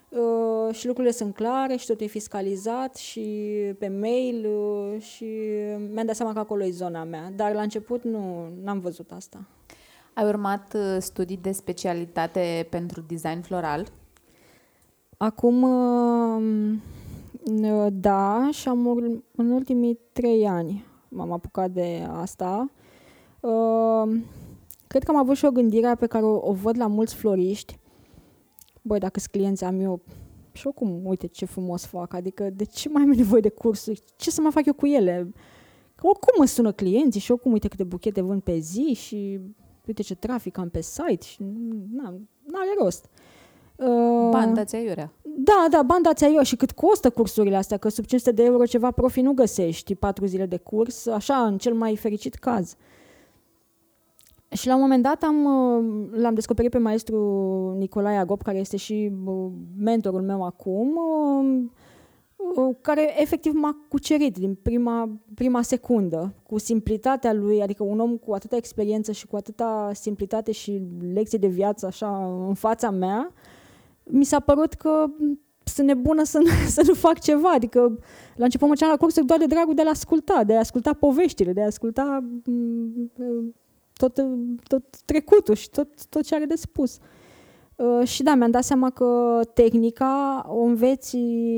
Uh, 0.10 0.74
și 0.76 0.88
lucrurile 0.88 1.14
sunt 1.14 1.36
clare 1.36 1.76
și 1.76 1.86
tot 1.86 2.02
e 2.02 2.06
fiscalizat 2.06 2.96
și 2.96 3.22
pe 3.80 3.88
mail 3.88 4.46
uh, 4.46 5.02
și 5.02 5.26
mi-am 5.94 6.06
dat 6.06 6.16
seama 6.16 6.34
că 6.34 6.40
acolo 6.40 6.64
e 6.64 6.70
zona 6.70 7.04
mea. 7.04 7.32
Dar 7.36 7.54
la 7.54 7.62
început 7.62 8.04
nu 8.04 8.48
am 8.66 8.80
văzut 8.80 9.12
asta. 9.12 9.46
Ai 10.14 10.28
urmat 10.28 10.74
uh, 10.74 10.98
studii 11.00 11.40
de 11.42 11.52
specialitate 11.52 12.68
pentru 12.70 13.04
design 13.08 13.42
floral? 13.42 13.88
Acum, 15.18 15.66
da, 17.90 18.50
și 18.52 18.68
am 18.68 18.86
ur- 18.86 19.24
în 19.36 19.52
ultimii 19.52 20.00
trei 20.12 20.48
ani 20.48 20.86
m-am 21.10 21.32
apucat 21.32 21.72
de 21.72 22.08
asta. 22.12 22.72
Cred 24.88 25.04
că 25.04 25.12
am 25.12 25.18
avut 25.18 25.36
și 25.36 25.46
o 25.46 25.52
gândire 25.52 25.96
pe 26.00 26.08
care 26.08 26.26
o, 26.26 26.50
o 26.50 26.54
văd 26.54 26.78
la 26.78 26.88
mulți 26.88 27.16
floriști, 27.16 27.80
băi, 28.82 29.00
dacă 29.00 29.20
sunt 29.20 29.32
clienți 29.32 29.64
am 29.64 29.80
eu 29.80 30.02
și 30.52 30.68
oricum, 30.68 31.06
uite 31.06 31.28
ce 31.28 31.46
frumos 31.46 31.86
fac, 31.86 32.14
adică 32.14 32.50
de 32.50 32.64
ce 32.64 32.90
mai 32.90 33.04
am 33.04 33.10
nevoie 33.10 33.42
de 33.42 33.50
cursuri? 33.50 34.02
Ce 34.16 34.32
să 34.32 34.42
mai 34.42 34.52
fac 34.52 34.66
eu 34.66 34.74
cu 34.74 34.86
ele? 34.86 35.32
Că 35.96 36.08
oricum 36.08 36.34
mă 36.38 36.46
sună 36.46 36.72
clienții 36.72 37.20
și 37.20 37.32
oricum 37.32 37.52
uite 37.52 37.68
câte 37.68 37.84
buchete 37.84 38.22
vând 38.22 38.42
pe 38.42 38.58
zi 38.58 38.94
și 38.94 39.40
uite 39.88 40.02
ce 40.02 40.16
trafic 40.16 40.58
am 40.58 40.70
pe 40.70 40.82
site 40.82 41.26
și 41.26 41.44
nu 42.44 42.60
are 42.60 42.76
rost. 42.80 43.06
Uh, 43.06 43.39
banda 44.32 44.64
ți 44.64 44.78
iurea. 44.78 45.12
Da, 45.22 45.68
da, 45.70 45.82
banda 45.82 46.14
ți 46.14 46.26
iurea 46.26 46.44
și 46.44 46.56
cât 46.56 46.72
costă 46.72 47.10
cursurile 47.10 47.56
astea, 47.56 47.78
că 47.78 47.90
sub 47.90 48.06
500 48.06 48.36
de 48.36 48.44
euro 48.44 48.66
ceva 48.66 48.92
profi 48.92 49.22
nu 49.22 49.34
găsești, 49.34 49.96
patru 49.96 50.26
zile 50.26 50.46
de 50.46 50.58
curs, 50.58 51.08
așa, 51.08 51.36
în 51.36 51.58
cel 51.58 51.74
mai 51.74 51.96
fericit 51.96 52.36
caz. 52.36 52.72
Uh, 52.72 52.78
și 54.50 54.68
la 54.68 54.76
un 54.76 54.82
moment 54.82 55.04
dat 55.04 55.24
am, 55.24 55.46
uh, 55.46 56.10
l-am 56.12 56.34
descoperit 56.34 56.72
pe 56.72 56.78
maestru 56.78 57.18
Nicolae 57.78 58.18
Agop, 58.18 58.42
care 58.42 58.58
este 58.58 58.78
și 58.78 59.12
uh, 59.26 59.52
mentorul 59.78 60.22
meu 60.22 60.44
acum, 60.44 60.96
uh, 62.56 62.76
care 62.82 63.22
efectiv 63.22 63.54
m-a 63.56 63.78
cucerit 63.90 64.38
din 64.38 64.58
prima, 64.62 65.10
prima 65.34 65.62
secundă, 65.62 66.34
cu 66.44 66.58
simplitatea 66.58 67.34
lui, 67.34 67.62
adică 67.62 67.84
un 67.84 68.00
om 68.00 68.18
cu 68.18 68.34
atâta 68.34 68.56
experiență 68.56 69.12
și 69.12 69.28
cu 69.28 69.36
atâta 69.36 69.92
simplitate 69.94 70.52
și 70.52 70.82
lecții 71.14 71.40
de 71.40 71.48
viață 71.48 71.86
așa 71.86 72.44
în 72.48 72.54
fața 72.54 72.90
mea, 72.90 73.34
mi 74.12 74.24
s-a 74.24 74.40
părut 74.40 74.74
că 74.74 75.06
sunt 75.64 75.88
nebună 75.88 76.24
să 76.24 76.38
nu, 76.38 76.50
să 76.76 76.82
nu 76.88 76.94
fac 76.94 77.20
ceva. 77.20 77.50
Adică 77.50 78.00
la 78.36 78.44
început 78.44 78.68
mă 78.68 78.76
la 78.80 78.98
cursuri 78.98 79.26
doar 79.26 79.40
de 79.40 79.46
dragul 79.46 79.74
de 79.74 79.82
a 79.82 79.90
asculta, 79.90 80.44
de 80.44 80.56
a 80.56 80.60
asculta 80.60 80.94
poveștile, 80.94 81.54
de 81.54 81.62
a 81.62 81.66
asculta 81.66 82.24
mm, 82.46 83.12
tot, 83.94 84.26
tot 84.68 84.84
trecutul 85.06 85.56
și 85.56 85.70
tot, 85.70 86.06
tot 86.06 86.24
ce 86.24 86.36
are 86.36 86.46
de 86.46 86.56
spus. 86.56 86.98
Uh, 87.76 88.08
și 88.08 88.24
da, 88.24 88.36
mi-am 88.36 88.52
dat 88.52 88.64
seama 88.64 88.90
că 88.90 89.40
tehnica 89.54 90.46
o 90.48 90.62
înveți 90.62 91.18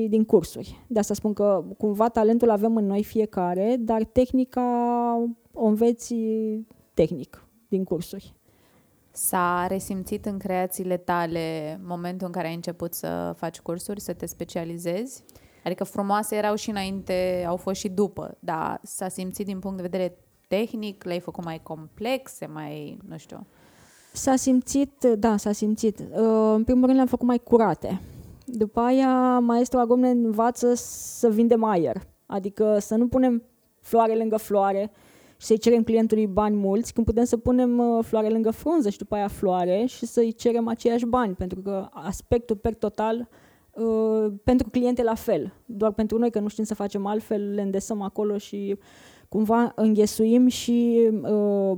din 0.10 0.24
cursuri. 0.24 0.86
De 0.88 1.00
asta 1.00 1.14
spun 1.14 1.34
că 1.34 1.64
cumva 1.78 2.10
talentul 2.10 2.50
avem 2.50 2.76
în 2.76 2.86
noi 2.86 3.04
fiecare, 3.04 3.76
dar 3.80 4.04
tehnica 4.04 4.64
o 5.54 5.66
înveți 5.66 6.16
tehnic 6.94 7.46
din 7.68 7.84
cursuri. 7.84 8.36
S-a 9.12 9.66
resimțit 9.68 10.26
în 10.26 10.38
creațiile 10.38 10.98
tale 10.98 11.80
momentul 11.84 12.28
în 12.28 12.34
care 12.34 12.48
ai 12.48 12.54
început 12.54 12.94
să 12.94 13.34
faci 13.38 13.60
cursuri, 13.60 14.02
să 14.02 14.14
te 14.14 14.26
specializezi? 14.26 15.24
Adică 15.64 15.84
frumoase 15.84 16.36
erau 16.36 16.56
și 16.56 16.70
înainte, 16.70 17.46
au 17.48 17.56
fost 17.56 17.80
și 17.80 17.90
după, 17.90 18.38
dar 18.40 18.80
s-a 18.84 19.08
simțit 19.08 19.46
din 19.46 19.60
punct 19.60 19.76
de 19.78 19.84
vedere 19.84 20.18
tehnic, 20.48 21.04
le-ai 21.04 21.20
făcut 21.20 21.44
mai 21.44 21.60
complexe, 21.64 22.46
mai, 22.46 22.98
nu 23.08 23.18
știu... 23.18 23.48
S-a 24.14 24.36
simțit, 24.36 25.04
da, 25.18 25.38
s-a 25.38 25.52
simțit. 25.52 26.00
Uh, 26.00 26.54
în 26.54 26.64
primul 26.64 26.84
rând 26.84 26.96
le-am 26.96 27.08
făcut 27.08 27.28
mai 27.28 27.38
curate. 27.38 28.02
După 28.46 28.80
aia, 28.80 29.40
maestru 29.40 29.80
Agom 29.80 30.00
ne 30.00 30.10
învață 30.10 30.74
să 30.74 31.30
vindem 31.30 31.64
aer. 31.64 32.08
Adică 32.26 32.80
să 32.80 32.96
nu 32.96 33.08
punem 33.08 33.44
floare 33.80 34.16
lângă 34.16 34.38
floare 34.38 34.92
și 35.42 35.48
să-i 35.48 35.58
cerem 35.58 35.84
clientului 35.84 36.28
bani 36.28 36.56
mulți, 36.56 36.94
când 36.94 37.06
putem 37.06 37.24
să 37.24 37.38
punem 37.38 37.78
uh, 37.78 38.04
floare 38.04 38.30
lângă 38.30 38.52
frunză 38.52 38.90
și 38.90 38.98
după 38.98 39.16
aia 39.16 39.28
floare 39.28 39.86
și 39.88 40.06
să-i 40.06 40.34
cerem 40.34 40.68
aceiași 40.68 41.06
bani, 41.06 41.34
pentru 41.34 41.62
că 41.62 41.88
aspectul 41.92 42.56
per 42.56 42.74
total 42.74 43.30
uh, 43.74 44.34
pentru 44.44 44.70
cliente 44.70 45.04
la 45.04 45.14
fel. 45.14 45.54
Doar 45.66 45.92
pentru 45.92 46.18
noi, 46.18 46.32
că 46.32 46.40
nu 46.40 46.48
știm 46.48 46.64
să 46.64 46.76
facem 46.76 47.06
altfel, 47.06 47.54
le 47.54 47.62
îndesăm 47.62 48.02
acolo 48.02 48.38
și 48.38 48.78
cumva 49.30 49.72
înghesuim 49.76 50.48
și 50.48 51.10
uh, 51.22 51.78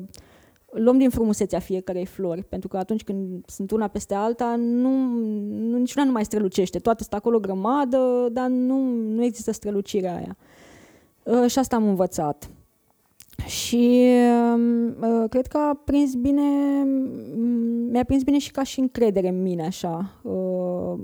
luăm 0.71 0.97
din 0.97 1.09
frumusețea 1.09 1.59
fiecarei 1.59 2.05
flori, 2.05 2.43
pentru 2.43 2.67
că 2.67 2.77
atunci 2.77 3.03
când 3.03 3.45
sunt 3.45 3.71
una 3.71 3.87
peste 3.87 4.13
alta, 4.13 4.55
nu, 4.55 4.89
nu, 5.47 5.77
niciuna 5.77 6.05
nu 6.05 6.11
mai 6.11 6.25
strălucește. 6.25 6.79
Toate 6.79 7.03
sunt 7.03 7.13
acolo 7.13 7.39
grămadă, 7.39 8.27
dar 8.31 8.47
nu, 8.47 8.83
nu 8.93 9.23
există 9.23 9.51
strălucirea 9.51 10.15
aia. 10.15 10.37
Uh, 11.23 11.49
și 11.49 11.59
asta 11.59 11.75
am 11.75 11.87
învățat. 11.87 12.49
Și 13.45 14.09
uh, 15.01 15.29
cred 15.29 15.47
că 15.47 15.57
a 15.57 15.73
prins 15.85 16.15
bine, 16.15 16.41
mi-a 17.89 18.03
prins 18.03 18.23
bine 18.23 18.37
și 18.37 18.51
ca 18.51 18.63
și 18.63 18.79
încredere 18.79 19.27
în 19.27 19.41
mine, 19.41 19.65
așa. 19.65 20.19
Uh, 20.23 20.99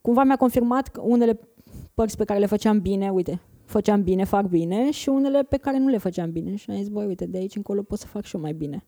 cumva 0.00 0.24
mi-a 0.24 0.36
confirmat 0.36 0.88
că 0.88 1.00
unele 1.04 1.40
părți 1.94 2.16
pe 2.16 2.24
care 2.24 2.38
le 2.38 2.46
făceam 2.46 2.80
bine, 2.80 3.10
uite, 3.10 3.40
făceam 3.64 4.02
bine, 4.02 4.24
fac 4.24 4.46
bine 4.46 4.90
și 4.90 5.08
unele 5.08 5.42
pe 5.42 5.56
care 5.56 5.78
nu 5.78 5.88
le 5.88 5.98
făceam 5.98 6.32
bine. 6.32 6.54
Și 6.54 6.70
am 6.70 6.76
zis, 6.76 6.88
băi, 6.88 7.06
uite, 7.06 7.26
de 7.26 7.38
aici 7.38 7.56
încolo 7.56 7.82
pot 7.82 7.98
să 7.98 8.06
fac 8.06 8.24
și 8.24 8.36
eu 8.36 8.42
mai 8.42 8.52
bine. 8.52 8.84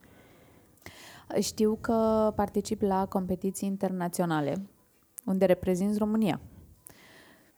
Știu 1.41 1.79
că 1.81 2.33
particip 2.37 2.83
la 2.83 3.07
competiții 3.07 3.69
internaționale, 3.69 4.67
unde 5.25 5.45
reprezinți 5.45 5.99
România. 5.99 6.41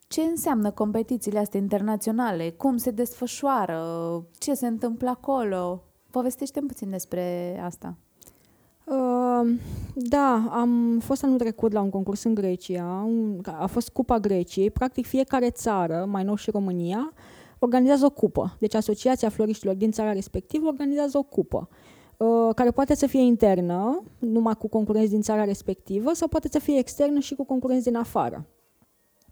Ce 0.09 0.21
înseamnă 0.21 0.71
competițiile 0.71 1.39
astea 1.39 1.61
internaționale? 1.61 2.51
Cum 2.51 2.77
se 2.77 2.91
desfășoară? 2.91 3.83
Ce 4.39 4.55
se 4.55 4.67
întâmplă 4.67 5.09
acolo? 5.09 5.83
povestește 6.17 6.61
puțin 6.61 6.91
despre 6.91 7.57
asta. 7.65 7.97
Uh, 8.85 9.55
da, 9.95 10.49
am 10.51 10.99
fost 10.99 11.25
anul 11.25 11.39
trecut 11.39 11.73
la 11.73 11.81
un 11.81 11.91
concurs 11.91 12.23
în 12.23 12.35
Grecia, 12.35 13.05
un, 13.07 13.41
a 13.45 13.67
fost 13.67 13.89
Cupa 13.89 14.19
Greciei. 14.19 14.71
Practic 14.71 15.07
fiecare 15.07 15.51
țară, 15.51 16.07
mai 16.09 16.25
nou 16.25 16.35
și 16.35 16.51
România, 16.51 17.13
organizează 17.59 18.05
o 18.05 18.11
cupă. 18.11 18.57
Deci 18.59 18.75
Asociația 18.75 19.29
Floriștilor 19.29 19.75
din 19.75 19.91
țara 19.91 20.13
respectivă 20.13 20.67
organizează 20.67 21.19
o 21.19 21.23
cupă 21.23 21.69
uh, 22.17 22.55
care 22.55 22.71
poate 22.71 22.95
să 22.95 23.07
fie 23.07 23.23
internă, 23.23 24.03
numai 24.19 24.55
cu 24.55 24.69
concurenți 24.69 25.11
din 25.11 25.23
țara 25.23 25.45
respectivă, 25.45 26.13
sau 26.13 26.29
poate 26.29 26.49
să 26.51 26.59
fie 26.59 26.79
externă 26.79 27.19
și 27.19 27.35
cu 27.35 27.45
concurenți 27.45 27.85
din 27.85 27.97
afară. 27.97 28.47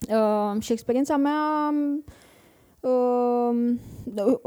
Uh, 0.08 0.62
și 0.62 0.72
experiența 0.72 1.16
mea, 1.16 1.74
uh, 2.80 3.74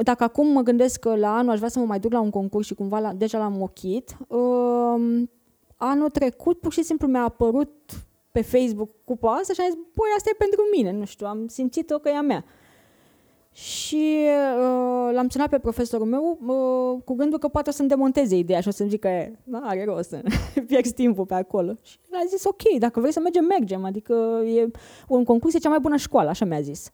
dacă 0.03 0.23
acum 0.23 0.47
mă 0.47 0.61
gândesc 0.61 0.99
că 0.99 1.15
la 1.15 1.37
anul 1.37 1.51
aș 1.51 1.57
vrea 1.57 1.69
să 1.69 1.79
mă 1.79 1.85
mai 1.85 1.99
duc 1.99 2.11
la 2.11 2.19
un 2.19 2.29
concurs 2.29 2.65
și 2.65 2.73
cumva 2.73 2.99
la, 2.99 3.13
deja 3.13 3.37
l-am 3.37 3.61
ochit, 3.61 4.17
uh, 4.27 5.23
anul 5.77 6.09
trecut 6.09 6.59
pur 6.59 6.71
și 6.71 6.83
simplu 6.83 7.07
mi-a 7.07 7.23
apărut 7.23 7.71
pe 8.31 8.41
Facebook 8.41 8.89
cupa 9.03 9.31
asta 9.31 9.53
și 9.53 9.61
am 9.61 9.67
zis, 9.69 9.75
băi, 9.75 10.09
asta 10.17 10.29
e 10.29 10.35
pentru 10.37 10.61
mine, 10.75 10.91
nu 10.91 11.05
știu, 11.05 11.27
am 11.27 11.47
simțit-o 11.47 11.97
că 11.97 12.09
e 12.09 12.17
a 12.17 12.21
mea. 12.21 12.45
Și 13.57 14.25
uh, 14.55 15.13
l-am 15.13 15.27
sunat 15.29 15.49
pe 15.49 15.59
profesorul 15.59 16.05
meu 16.05 16.39
uh, 16.45 17.01
cu 17.03 17.13
gândul 17.13 17.39
că 17.39 17.47
poate 17.47 17.69
o 17.69 17.71
să-mi 17.71 17.89
demonteze 17.89 18.35
ideea 18.35 18.59
și 18.59 18.67
o 18.67 18.71
să-mi 18.71 18.89
zic 18.89 18.99
că 18.99 19.09
da, 19.43 19.59
are 19.63 19.85
rost 19.85 20.09
să 20.09 20.21
pierzi 20.67 20.93
timpul 20.93 21.25
pe 21.25 21.33
acolo. 21.33 21.77
Și 21.81 21.97
a 22.11 22.25
zis, 22.27 22.43
ok, 22.43 22.79
dacă 22.79 22.99
vrei 22.99 23.11
să 23.11 23.19
mergem, 23.19 23.45
mergem. 23.45 23.85
Adică 23.85 24.41
e, 24.45 24.71
un 25.07 25.23
concurs 25.23 25.53
e 25.53 25.57
cea 25.57 25.69
mai 25.69 25.79
bună 25.79 25.95
școală, 25.95 26.29
așa 26.29 26.45
mi-a 26.45 26.59
zis. 26.59 26.91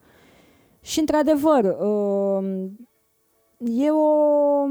Și 0.81 0.99
într-adevăr, 0.99 1.63
uh, 1.63 2.69
e 3.57 3.91
o... 3.91 4.63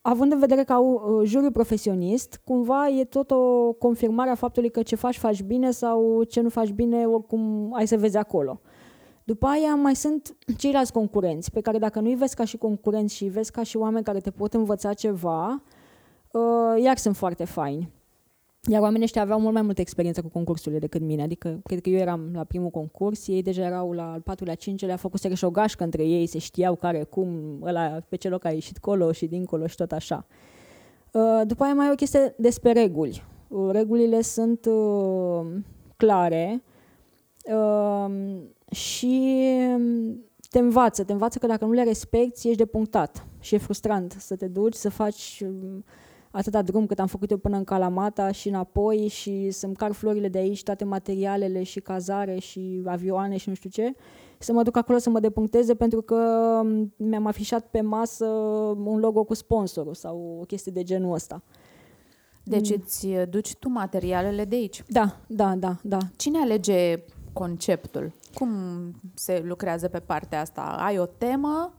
Având 0.00 0.32
în 0.32 0.38
vedere 0.38 0.64
că 0.64 0.72
au 0.72 0.92
uh, 0.92 1.28
juriu 1.28 1.50
profesionist, 1.50 2.40
cumva 2.44 2.88
e 2.88 3.04
tot 3.04 3.30
o 3.30 3.72
confirmare 3.72 4.30
a 4.30 4.34
faptului 4.34 4.70
că 4.70 4.82
ce 4.82 4.96
faci, 4.96 5.18
faci 5.18 5.42
bine 5.42 5.70
sau 5.70 6.22
ce 6.22 6.40
nu 6.40 6.48
faci 6.48 6.70
bine, 6.70 7.06
oricum 7.06 7.70
ai 7.74 7.86
să 7.86 7.96
vezi 7.96 8.16
acolo. 8.16 8.60
După 9.24 9.46
aia 9.46 9.74
mai 9.74 9.96
sunt 9.96 10.36
ceilalți 10.56 10.92
concurenți, 10.92 11.50
pe 11.50 11.60
care 11.60 11.78
dacă 11.78 12.00
nu-i 12.00 12.14
vezi 12.14 12.34
ca 12.34 12.44
și 12.44 12.56
concurenți 12.56 13.14
și 13.14 13.22
îi 13.22 13.30
vezi 13.30 13.50
ca 13.50 13.62
și 13.62 13.76
oameni 13.76 14.04
care 14.04 14.20
te 14.20 14.30
pot 14.30 14.54
învăța 14.54 14.92
ceva, 14.92 15.62
uh, 16.30 16.82
iar 16.82 16.96
sunt 16.96 17.16
foarte 17.16 17.44
faini. 17.44 17.92
Iar 18.70 18.80
oamenii 18.80 19.04
ăștia 19.04 19.22
aveau 19.22 19.40
mult 19.40 19.52
mai 19.52 19.62
multă 19.62 19.80
experiență 19.80 20.22
cu 20.22 20.28
concursurile 20.28 20.80
decât 20.80 21.00
mine, 21.00 21.22
adică 21.22 21.60
cred 21.64 21.80
că 21.80 21.88
eu 21.88 21.98
eram 21.98 22.30
la 22.34 22.44
primul 22.44 22.70
concurs, 22.70 23.28
ei 23.28 23.42
deja 23.42 23.62
erau 23.64 23.92
la 23.92 24.12
al 24.12 24.20
patrulea, 24.20 24.54
cincelea, 24.54 24.96
făcut 24.96 25.20
și 25.20 25.44
o 25.44 25.50
gașcă 25.50 25.84
între 25.84 26.04
ei, 26.04 26.26
se 26.26 26.38
știau 26.38 26.74
care, 26.74 27.02
cum, 27.02 27.58
ăla 27.62 27.98
pe 28.08 28.16
ce 28.16 28.28
loc 28.28 28.44
a 28.44 28.50
ieșit 28.50 28.78
colo 28.78 29.12
și 29.12 29.26
dincolo 29.26 29.66
și 29.66 29.76
tot 29.76 29.92
așa. 29.92 30.26
Uh, 31.12 31.40
după 31.46 31.64
aia 31.64 31.74
mai 31.74 31.86
e 31.86 31.90
o 31.92 31.94
chestie 31.94 32.34
despre 32.38 32.72
reguli. 32.72 33.24
Uh, 33.48 33.70
regulile 33.70 34.20
sunt 34.20 34.68
clare, 35.96 36.62
și 38.74 39.34
mm, 39.78 40.24
te 40.50 40.58
învață, 40.58 41.04
te 41.04 41.12
învață 41.12 41.38
că 41.38 41.46
dacă 41.46 41.64
nu 41.64 41.72
le 41.72 41.82
respecti, 41.82 42.46
ești 42.46 42.58
depunctat 42.58 43.26
și 43.40 43.54
e 43.54 43.58
frustrant 43.58 44.16
să 44.18 44.36
te 44.36 44.46
duci, 44.46 44.74
să 44.74 44.88
faci 44.88 45.42
mm, 45.44 45.84
atâta 46.30 46.62
drum 46.62 46.86
cât 46.86 46.98
am 46.98 47.06
făcut 47.06 47.30
eu 47.30 47.36
până 47.36 47.56
în 47.56 47.64
Calamata 47.64 48.30
și 48.30 48.48
înapoi 48.48 49.08
și 49.08 49.50
să-mi 49.50 49.74
car 49.74 49.92
florile 49.92 50.28
de 50.28 50.38
aici, 50.38 50.62
toate 50.62 50.84
materialele 50.84 51.62
și 51.62 51.80
cazare 51.80 52.38
și 52.38 52.82
avioane 52.84 53.36
și 53.36 53.48
nu 53.48 53.54
știu 53.54 53.70
ce, 53.70 53.94
să 54.38 54.52
mă 54.52 54.62
duc 54.62 54.76
acolo 54.76 54.98
să 54.98 55.10
mă 55.10 55.20
depuncteze 55.20 55.74
pentru 55.74 56.02
că 56.02 56.60
mm, 56.64 56.92
mi-am 56.96 57.26
afișat 57.26 57.66
pe 57.66 57.80
masă 57.80 58.26
un 58.84 58.98
logo 58.98 59.24
cu 59.24 59.34
sponsorul 59.34 59.94
sau 59.94 60.38
o 60.40 60.44
chestie 60.44 60.72
de 60.72 60.82
genul 60.82 61.14
ăsta. 61.14 61.42
Deci 62.44 62.70
îți 62.70 63.06
duci 63.28 63.54
tu 63.54 63.68
materialele 63.68 64.44
de 64.44 64.56
aici? 64.56 64.82
Da, 64.88 65.20
da, 65.26 65.54
da, 65.56 65.76
da. 65.82 65.98
Cine 66.16 66.38
alege 66.38 67.04
conceptul? 67.32 68.12
Cum 68.34 68.50
se 69.14 69.42
lucrează 69.44 69.88
pe 69.88 70.00
partea 70.00 70.40
asta? 70.40 70.62
Ai 70.62 70.98
o 70.98 71.06
temă 71.06 71.74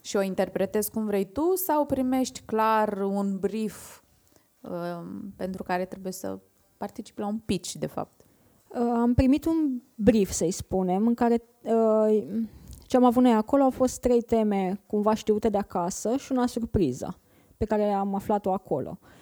și 0.00 0.16
o 0.16 0.22
interpretezi 0.22 0.90
cum 0.90 1.06
vrei 1.06 1.24
tu 1.24 1.54
sau 1.54 1.86
primești 1.86 2.40
clar 2.40 2.98
un 3.00 3.38
brief 3.38 4.02
uh, 4.60 5.02
pentru 5.36 5.62
care 5.62 5.84
trebuie 5.84 6.12
să 6.12 6.38
participi 6.76 7.20
la 7.20 7.26
un 7.26 7.38
pitch, 7.38 7.72
de 7.72 7.86
fapt? 7.86 8.20
Uh, 8.68 8.78
am 8.78 9.14
primit 9.14 9.44
un 9.44 9.82
brief, 9.94 10.30
să-i 10.30 10.50
spunem, 10.50 11.06
în 11.06 11.14
care 11.14 11.42
uh, 11.62 12.24
ce 12.86 12.96
am 12.96 13.04
avut 13.04 13.22
noi 13.22 13.32
acolo 13.32 13.62
au 13.62 13.70
fost 13.70 14.00
trei 14.00 14.22
teme 14.22 14.80
cumva 14.86 15.14
știute 15.14 15.48
de 15.48 15.58
acasă 15.58 16.16
și 16.16 16.32
una 16.32 16.46
surpriză 16.46 17.18
pe 17.56 17.64
care 17.64 17.92
am 17.92 18.14
aflat-o 18.14 18.52
acolo. 18.52 18.98
Uh, 19.00 19.08
Uh, 19.08 19.15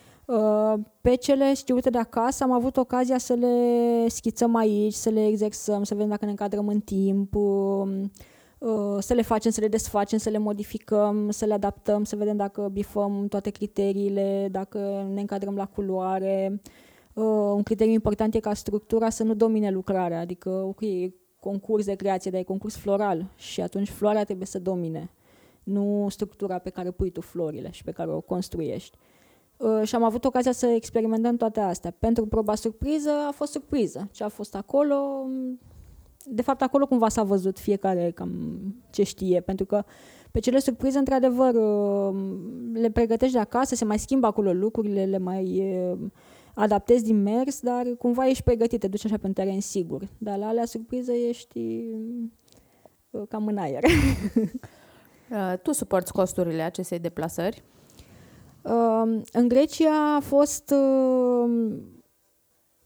pe 1.01 1.15
cele 1.15 1.55
știute 1.55 1.91
de 1.91 1.99
acasă 1.99 2.45
am 2.45 2.53
avut 2.53 2.77
ocazia 2.77 3.19
să 3.19 3.35
le 3.35 4.09
schițăm 4.09 4.55
aici, 4.55 4.93
să 4.93 5.11
le 5.11 5.27
exersăm, 5.27 5.83
să 5.83 5.95
vedem 5.95 6.09
dacă 6.09 6.25
ne 6.25 6.31
încadrăm 6.31 6.69
în 6.69 6.81
timp, 6.81 7.35
um, 7.35 8.11
uh, 8.59 8.97
să 8.99 9.15
le 9.15 9.23
facem, 9.23 9.51
să 9.51 9.61
le 9.61 9.69
desfacem, 9.69 10.19
să 10.19 10.31
le 10.31 10.39
modificăm, 10.39 11.31
să 11.31 11.45
le 11.45 11.55
adaptăm, 11.55 12.05
să 12.05 12.17
vedem 12.17 12.37
dacă 12.37 12.69
bifăm 12.73 13.27
toate 13.29 13.51
criteriile, 13.51 14.49
dacă 14.51 15.09
ne 15.13 15.21
încadrăm 15.21 15.57
la 15.57 15.67
culoare. 15.67 16.61
Uh, 17.13 17.25
un 17.55 17.63
criteriu 17.63 17.93
important 17.93 18.35
e 18.35 18.41
ca 18.41 18.55
structura 18.55 19.11
să 19.11 19.23
nu 19.23 19.35
domine 19.35 19.71
lucrarea, 19.71 20.21
adică, 20.21 20.51
ok, 20.51 20.81
e 20.81 21.15
concurs 21.41 21.85
de 21.85 21.95
creație, 21.95 22.31
dar 22.31 22.41
e 22.41 22.45
concurs 22.45 22.77
floral 22.77 23.31
și 23.37 23.61
atunci 23.61 23.89
floarea 23.89 24.25
trebuie 24.25 24.47
să 24.47 24.59
domine, 24.59 25.11
nu 25.63 26.07
structura 26.11 26.59
pe 26.59 26.71
care 26.71 26.91
pui 26.91 27.11
tu 27.11 27.21
florile 27.21 27.71
și 27.71 27.85
pe 27.85 27.91
care 27.91 28.11
o 28.11 28.21
construiești. 28.21 28.99
Uh, 29.57 29.83
și 29.85 29.95
am 29.95 30.03
avut 30.03 30.25
ocazia 30.25 30.53
să 30.53 30.67
experimentăm 30.67 31.37
toate 31.37 31.61
astea. 31.61 31.95
Pentru 31.99 32.27
proba 32.27 32.55
surpriză 32.55 33.11
a 33.29 33.31
fost 33.31 33.53
surpriză. 33.53 34.09
Ce 34.13 34.25
a 34.25 34.29
fost 34.29 34.55
acolo, 34.55 35.27
de 36.25 36.43
fapt 36.43 36.63
acolo 36.63 36.87
cumva 36.87 37.09
s-a 37.09 37.23
văzut 37.23 37.59
fiecare 37.59 38.11
cam 38.11 38.31
ce 38.91 39.03
știe, 39.03 39.41
pentru 39.41 39.67
că 39.67 39.85
pe 40.31 40.41
cele 40.41 40.59
surprize, 40.59 40.99
într-adevăr, 40.99 41.55
uh, 41.55 42.21
le 42.73 42.91
pregătești 42.91 43.35
de 43.35 43.41
acasă, 43.41 43.75
se 43.75 43.85
mai 43.85 43.99
schimbă 43.99 44.27
acolo 44.27 44.53
lucrurile, 44.53 45.05
le 45.05 45.19
mai 45.19 45.77
uh, 45.93 45.99
adaptezi 46.55 47.05
din 47.05 47.23
mers, 47.23 47.61
dar 47.61 47.87
cumva 47.99 48.29
ești 48.29 48.43
pregătit, 48.43 48.81
te 48.81 48.89
duci 48.89 49.05
așa 49.05 49.17
pe 49.17 49.27
un 49.27 49.33
teren 49.33 49.61
sigur. 49.61 50.09
Dar 50.19 50.39
la 50.39 50.47
alea 50.47 50.65
surpriză 50.65 51.13
ești 51.13 51.85
cam 53.29 53.47
în 53.47 53.57
aer. 53.57 53.83
tu 55.63 55.73
suporți 55.73 56.13
costurile 56.13 56.63
acestei 56.63 56.99
deplasări? 56.99 57.63
În 59.33 59.49
Grecia 59.49 60.15
a 60.17 60.21
fost 60.21 60.75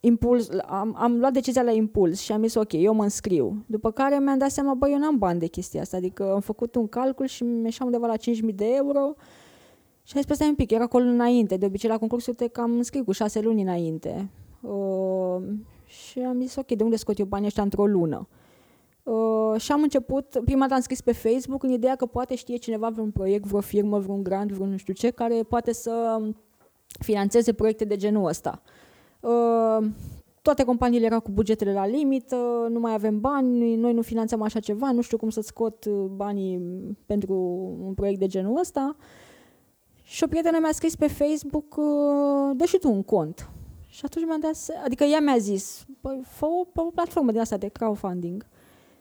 impuls, 0.01 0.49
am, 0.67 0.95
am 0.99 1.19
luat 1.19 1.33
decizia 1.33 1.63
la 1.63 1.71
impuls 1.71 2.21
și 2.21 2.33
am 2.33 2.43
zis 2.43 2.55
ok, 2.55 2.73
eu 2.73 2.95
mă 2.95 3.03
înscriu. 3.03 3.65
După 3.67 3.91
care 3.91 4.19
mi-am 4.19 4.39
dat 4.39 4.51
seama, 4.51 4.75
băi, 4.75 4.93
eu 4.93 4.99
n-am 4.99 5.19
bani 5.19 5.39
de 5.39 5.47
chestia 5.47 5.81
asta, 5.81 5.97
adică 5.97 6.33
am 6.33 6.41
făcut 6.41 6.75
un 6.75 6.89
calcul 6.89 7.27
și 7.27 7.45
mi 7.45 7.65
ieșea 7.65 7.87
undeva 7.87 8.07
la 8.07 8.17
5.000 8.17 8.55
de 8.55 8.75
euro 8.75 9.15
și 10.03 10.17
am 10.17 10.23
zis, 10.23 10.37
păi 10.37 10.49
un 10.49 10.55
pic, 10.55 10.71
era 10.71 10.83
acolo 10.83 11.05
înainte, 11.05 11.57
de 11.57 11.67
obicei 11.67 11.91
la 11.91 11.99
concursul 11.99 12.35
te 12.35 12.47
cam 12.47 12.77
înscriu 12.77 13.05
cu 13.05 13.13
șase 13.13 13.41
luni 13.41 13.63
înainte. 13.63 14.31
Uh, 14.61 15.43
și 15.85 16.19
am 16.19 16.41
zis, 16.41 16.57
ok, 16.57 16.67
de 16.67 16.83
unde 16.83 16.97
scot 16.97 17.19
eu 17.19 17.27
banii 17.27 17.47
ăștia 17.47 17.63
într-o 17.63 17.87
lună? 17.87 18.29
Uh, 19.09 19.61
și 19.61 19.73
am 19.73 19.83
început, 19.83 20.41
prima 20.45 20.61
dată 20.61 20.75
am 20.75 20.81
scris 20.81 21.01
pe 21.01 21.13
Facebook 21.13 21.63
în 21.63 21.71
ideea 21.71 21.97
că 21.97 22.07
poate 22.07 22.35
știe 22.35 22.57
cineva 22.57 22.89
vreun 22.89 23.11
proiect, 23.11 23.47
vreo 23.47 23.61
firmă, 23.61 23.99
vreun 23.99 24.23
grant, 24.23 24.53
vreun 24.53 24.71
nu 24.71 24.77
știu 24.77 24.93
ce, 24.93 25.11
care 25.11 25.43
poate 25.43 25.73
să 25.73 26.21
financeze 27.01 27.53
proiecte 27.53 27.85
de 27.85 27.97
genul 27.97 28.27
ăsta. 28.27 28.63
Uh, 29.21 29.87
toate 30.43 30.65
companiile 30.65 31.07
erau 31.07 31.21
cu 31.21 31.31
bugetele 31.31 31.73
la 31.73 31.87
limit, 31.87 32.33
uh, 32.33 32.71
nu 32.71 32.81
mai 32.81 32.93
avem 32.93 33.21
bani, 33.21 33.75
noi 33.75 33.93
nu 33.93 34.03
finanțăm 34.03 34.43
așa 34.43 34.61
ceva, 34.61 34.91
nu 34.91 35.01
știu 35.01 35.17
cum 35.17 35.31
să 35.31 35.41
scot 35.41 35.85
uh, 35.85 36.05
banii 36.11 36.61
pentru 37.07 37.35
un 37.85 37.95
proiect 37.95 38.19
de 38.19 38.27
genul 38.27 38.59
ăsta. 38.59 38.97
Și 40.03 40.25
o 40.25 40.27
prietenă 40.27 40.59
mi-a 40.61 40.73
scris 40.73 40.97
pe 40.97 41.07
Facebook, 41.07 41.77
uh, 41.77 42.57
dă 42.57 42.65
și 42.65 42.79
tu 42.79 42.91
un 42.91 43.03
cont. 43.03 43.51
Și 43.87 44.01
atunci 44.05 44.25
mi-am 44.25 44.41
dat, 44.41 44.57
adică 44.85 45.05
ea 45.05 45.21
mi-a 45.21 45.39
zis, 45.39 45.87
păi, 46.01 46.21
fă 46.25 46.45
o, 46.45 46.83
o 46.83 46.91
platformă 46.91 47.31
din 47.31 47.41
asta 47.41 47.57
de 47.57 47.69
crowdfunding. 47.69 48.47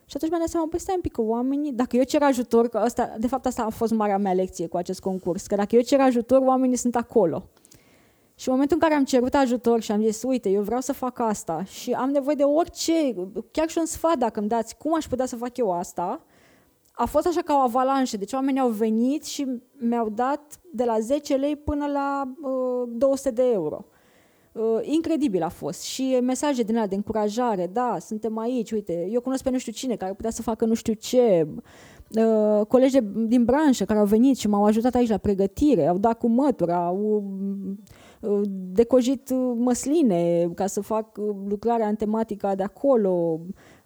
Și 0.09 0.13
atunci 0.15 0.31
mi-am 0.31 0.41
dat 0.41 0.49
seama, 0.49 0.67
păi 0.69 0.79
stai 0.79 0.95
un 0.95 1.01
pic, 1.01 1.11
că 1.11 1.21
oamenii, 1.21 1.71
dacă 1.71 1.95
eu 1.95 2.03
cer 2.03 2.21
ajutor, 2.21 2.67
că 2.67 2.77
asta, 2.77 3.15
de 3.19 3.27
fapt 3.27 3.45
asta 3.45 3.63
a 3.63 3.69
fost 3.69 3.93
marea 3.93 4.17
mea 4.17 4.33
lecție 4.33 4.67
cu 4.67 4.77
acest 4.77 4.99
concurs, 4.99 5.47
că 5.47 5.55
dacă 5.55 5.75
eu 5.75 5.81
cer 5.81 5.99
ajutor, 5.99 6.41
oamenii 6.41 6.75
sunt 6.75 6.95
acolo. 6.95 7.49
Și 8.35 8.47
în 8.47 8.53
momentul 8.53 8.77
în 8.81 8.87
care 8.87 8.99
am 8.99 9.05
cerut 9.05 9.33
ajutor 9.33 9.81
și 9.81 9.91
am 9.91 10.01
zis, 10.01 10.23
uite, 10.23 10.49
eu 10.49 10.61
vreau 10.61 10.81
să 10.81 10.93
fac 10.93 11.19
asta 11.19 11.63
și 11.63 11.91
am 11.91 12.09
nevoie 12.09 12.35
de 12.35 12.43
orice, 12.43 13.13
chiar 13.51 13.69
și 13.69 13.77
un 13.77 13.85
sfat 13.85 14.17
dacă 14.17 14.39
îmi 14.39 14.49
dați, 14.49 14.77
cum 14.77 14.95
aș 14.95 15.07
putea 15.07 15.25
să 15.25 15.35
fac 15.35 15.57
eu 15.57 15.71
asta, 15.71 16.25
a 16.91 17.05
fost 17.05 17.27
așa 17.27 17.41
ca 17.41 17.53
o 17.53 17.57
avalanșă. 17.57 18.17
Deci 18.17 18.33
oamenii 18.33 18.61
au 18.61 18.69
venit 18.69 19.25
și 19.25 19.61
mi-au 19.71 20.09
dat 20.09 20.59
de 20.73 20.83
la 20.83 20.99
10 20.99 21.35
lei 21.35 21.55
până 21.55 21.87
la 21.87 22.35
uh, 22.41 22.89
200 22.89 23.31
de 23.31 23.43
euro. 23.51 23.85
Uh, 24.57 24.79
incredibil 24.81 25.43
a 25.43 25.49
fost. 25.49 25.81
Și 25.81 26.19
mesaje 26.21 26.63
din 26.63 26.75
alea 26.75 26.87
de 26.87 26.95
încurajare, 26.95 27.69
da, 27.73 27.97
suntem 27.99 28.37
aici, 28.37 28.71
uite, 28.71 29.07
eu 29.09 29.21
cunosc 29.21 29.43
pe 29.43 29.49
nu 29.49 29.57
știu 29.57 29.71
cine 29.71 29.95
care 29.95 30.13
putea 30.13 30.31
să 30.31 30.41
facă 30.41 30.65
nu 30.65 30.73
știu 30.73 30.93
ce, 30.93 31.47
uh, 32.15 32.65
colegi 32.65 32.99
din 33.27 33.43
branșă 33.43 33.85
care 33.85 33.99
au 33.99 34.05
venit 34.05 34.37
și 34.37 34.47
m-au 34.47 34.65
ajutat 34.65 34.95
aici 34.95 35.09
la 35.09 35.17
pregătire, 35.17 35.87
au 35.87 35.97
dat 35.97 36.17
cu 36.17 36.27
mătura, 36.27 36.85
au 36.85 37.23
uh, 38.21 38.41
decojit 38.71 39.29
măsline 39.55 40.49
ca 40.55 40.67
să 40.67 40.81
fac 40.81 41.17
uh, 41.17 41.35
lucrarea 41.47 41.87
în 41.87 41.95
tematica 41.95 42.55
de 42.55 42.63
acolo, 42.63 43.39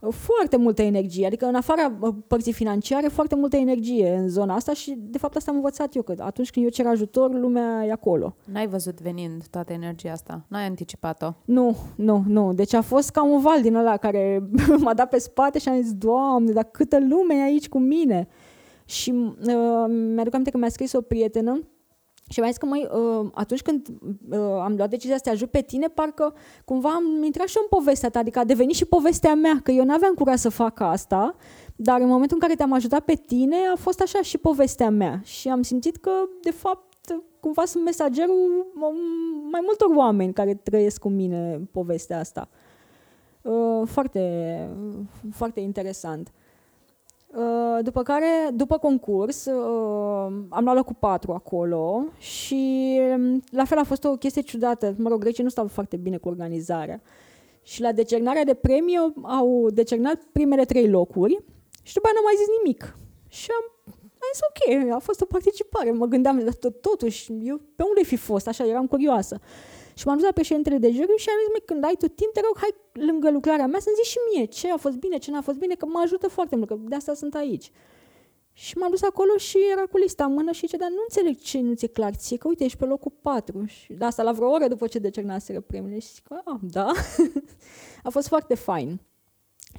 foarte 0.09 0.57
multă 0.57 0.81
energie, 0.81 1.25
adică 1.25 1.45
în 1.45 1.55
afara 1.55 1.97
părții 2.27 2.53
financiare, 2.53 3.07
foarte 3.07 3.35
multă 3.35 3.55
energie 3.55 4.13
în 4.13 4.29
zona 4.29 4.55
asta 4.55 4.73
și 4.73 4.97
de 4.97 5.17
fapt 5.17 5.35
asta 5.35 5.51
am 5.51 5.57
învățat 5.57 5.95
eu, 5.95 6.01
că 6.01 6.13
atunci 6.17 6.51
când 6.51 6.65
eu 6.65 6.71
cer 6.71 6.85
ajutor, 6.85 7.33
lumea 7.33 7.85
e 7.85 7.91
acolo. 7.91 8.35
N-ai 8.51 8.67
văzut 8.67 9.01
venind 9.01 9.47
toată 9.47 9.73
energia 9.73 10.11
asta? 10.11 10.45
N-ai 10.47 10.65
anticipat-o? 10.65 11.33
Nu, 11.45 11.77
nu, 11.95 12.23
nu. 12.27 12.53
Deci 12.53 12.73
a 12.73 12.81
fost 12.81 13.09
ca 13.09 13.23
un 13.23 13.41
val 13.41 13.61
din 13.61 13.75
ăla 13.75 13.97
care 13.97 14.49
m-a 14.83 14.93
dat 14.93 15.09
pe 15.09 15.19
spate 15.19 15.59
și 15.59 15.69
am 15.69 15.81
zis, 15.81 15.93
Doamne, 15.93 16.51
dar 16.51 16.63
câtă 16.63 16.99
lume 16.99 17.35
e 17.35 17.41
aici 17.41 17.69
cu 17.69 17.79
mine! 17.79 18.27
Și 18.85 19.11
uh, 19.11 19.85
mi-aduc 20.13 20.33
aminte 20.33 20.51
că 20.51 20.57
mi-a 20.57 20.69
scris 20.69 20.93
o 20.93 21.01
prietenă 21.01 21.61
și 22.31 22.39
mi-a 22.39 22.49
zis 22.49 22.57
că, 22.57 22.65
măi, 22.65 22.87
uh, 22.91 23.29
atunci 23.33 23.61
când 23.61 23.87
uh, 24.29 24.39
am 24.39 24.73
luat 24.75 24.89
decizia 24.89 25.15
să 25.15 25.21
te 25.23 25.29
ajut 25.29 25.51
pe 25.51 25.61
tine, 25.61 25.87
parcă 25.87 26.33
cumva 26.65 26.89
am 26.89 27.23
intrat 27.23 27.47
și 27.47 27.57
eu 27.57 27.67
în 27.69 27.77
povestea 27.77 28.09
ta, 28.09 28.19
adică 28.19 28.39
a 28.39 28.43
devenit 28.43 28.75
și 28.75 28.85
povestea 28.85 29.35
mea, 29.35 29.59
că 29.63 29.71
eu 29.71 29.83
n-aveam 29.83 30.13
curaj 30.13 30.39
să 30.39 30.49
fac 30.49 30.79
asta, 30.79 31.35
dar 31.75 32.01
în 32.01 32.07
momentul 32.07 32.37
în 32.39 32.47
care 32.47 32.55
te-am 32.55 32.73
ajutat 32.73 32.99
pe 32.99 33.13
tine, 33.13 33.55
a 33.73 33.75
fost 33.75 34.01
așa 34.01 34.21
și 34.21 34.37
povestea 34.37 34.89
mea. 34.89 35.21
Și 35.23 35.49
am 35.49 35.61
simțit 35.61 35.97
că, 35.97 36.11
de 36.41 36.51
fapt, 36.51 36.91
cumva 37.39 37.65
sunt 37.65 37.83
mesagerul 37.83 38.67
mai 39.51 39.61
multor 39.63 39.95
oameni 39.95 40.33
care 40.33 40.53
trăiesc 40.53 40.99
cu 40.99 41.09
mine 41.09 41.61
povestea 41.71 42.19
asta. 42.19 42.49
Uh, 43.41 43.87
foarte, 43.87 44.69
foarte 45.31 45.59
interesant. 45.59 46.31
Uh, 47.35 47.83
după 47.83 48.03
care, 48.03 48.49
după 48.53 48.77
concurs, 48.77 49.45
uh, 49.45 50.33
am 50.49 50.63
luat 50.63 50.75
locul 50.75 50.95
4 50.99 51.31
acolo 51.31 52.03
și 52.17 52.99
um, 53.15 53.41
la 53.51 53.65
fel 53.65 53.77
a 53.77 53.83
fost 53.83 54.03
o 54.03 54.15
chestie 54.15 54.41
ciudată. 54.41 54.95
Mă 54.97 55.09
rog, 55.09 55.19
grecii 55.19 55.43
nu 55.43 55.49
stau 55.49 55.67
foarte 55.67 55.97
bine 55.97 56.17
cu 56.17 56.27
organizarea. 56.27 57.01
Și 57.61 57.81
la 57.81 57.91
decernarea 57.91 58.43
de 58.43 58.53
premii 58.53 59.13
au 59.21 59.69
decernat 59.69 60.19
primele 60.31 60.65
trei 60.65 60.89
locuri 60.89 61.43
și 61.83 61.93
după 61.93 62.07
aia 62.07 62.15
nu 62.15 62.19
am 62.19 62.33
mai 62.33 62.35
zis 62.37 62.47
nimic. 62.57 62.97
Și 63.27 63.49
am, 63.51 63.93
am 63.95 64.29
zis 64.33 64.41
ok, 64.49 64.93
a 64.95 64.99
fost 64.99 65.21
o 65.21 65.25
participare. 65.25 65.91
Mă 65.91 66.05
gândeam, 66.05 66.49
totuși, 66.81 67.31
eu 67.43 67.61
pe 67.75 67.83
unde 67.87 68.03
fi 68.03 68.15
fost? 68.15 68.47
Așa, 68.47 68.65
eram 68.65 68.87
curioasă. 68.87 69.39
Și 70.01 70.07
m-am 70.07 70.17
dus 70.17 70.25
la 70.25 70.31
președintele 70.31 70.77
de 70.77 70.91
juriu 70.91 71.15
și 71.15 71.29
am 71.29 71.39
zis, 71.41 71.49
măi, 71.55 71.63
când 71.65 71.83
ai 71.83 71.95
tu 71.99 72.07
timp, 72.07 72.31
te 72.33 72.41
rog, 72.47 72.55
hai 72.57 72.73
lângă 72.91 73.31
lucrarea 73.31 73.67
mea 73.67 73.79
să-mi 73.79 73.95
zici 73.95 74.11
și 74.13 74.17
mie 74.33 74.45
ce 74.45 74.71
a 74.71 74.77
fost 74.77 74.97
bine, 74.97 75.17
ce 75.17 75.31
n-a 75.31 75.41
fost 75.41 75.57
bine, 75.57 75.75
că 75.75 75.85
mă 75.85 75.99
ajută 76.03 76.27
foarte 76.27 76.55
mult, 76.55 76.67
că 76.67 76.77
de 76.79 76.95
asta 76.95 77.13
sunt 77.13 77.35
aici. 77.35 77.71
Și 78.53 78.77
m-am 78.77 78.89
dus 78.89 79.01
acolo 79.01 79.37
și 79.37 79.57
era 79.71 79.81
cu 79.81 79.97
lista 79.97 80.25
în 80.25 80.33
mână 80.33 80.51
și 80.51 80.59
zice, 80.59 80.77
dar 80.77 80.89
nu 80.89 81.01
înțeleg 81.03 81.37
ce 81.39 81.59
nu 81.59 81.73
ți-e 81.73 81.87
clar 81.87 82.13
ție, 82.15 82.37
că 82.37 82.47
uite, 82.47 82.63
ești 82.63 82.77
pe 82.77 82.85
locul 82.85 83.11
4. 83.21 83.65
Și 83.65 83.93
de 83.93 84.05
asta 84.05 84.23
la 84.23 84.31
vreo 84.31 84.49
oră 84.49 84.67
după 84.67 84.87
ce 84.87 84.99
decernaseră 84.99 85.59
premiile. 85.59 85.99
Și 85.99 86.13
zic, 86.13 86.25
ah, 86.29 86.59
da. 86.61 86.91
a 88.07 88.09
fost 88.09 88.27
foarte 88.27 88.55
fain. 88.55 88.99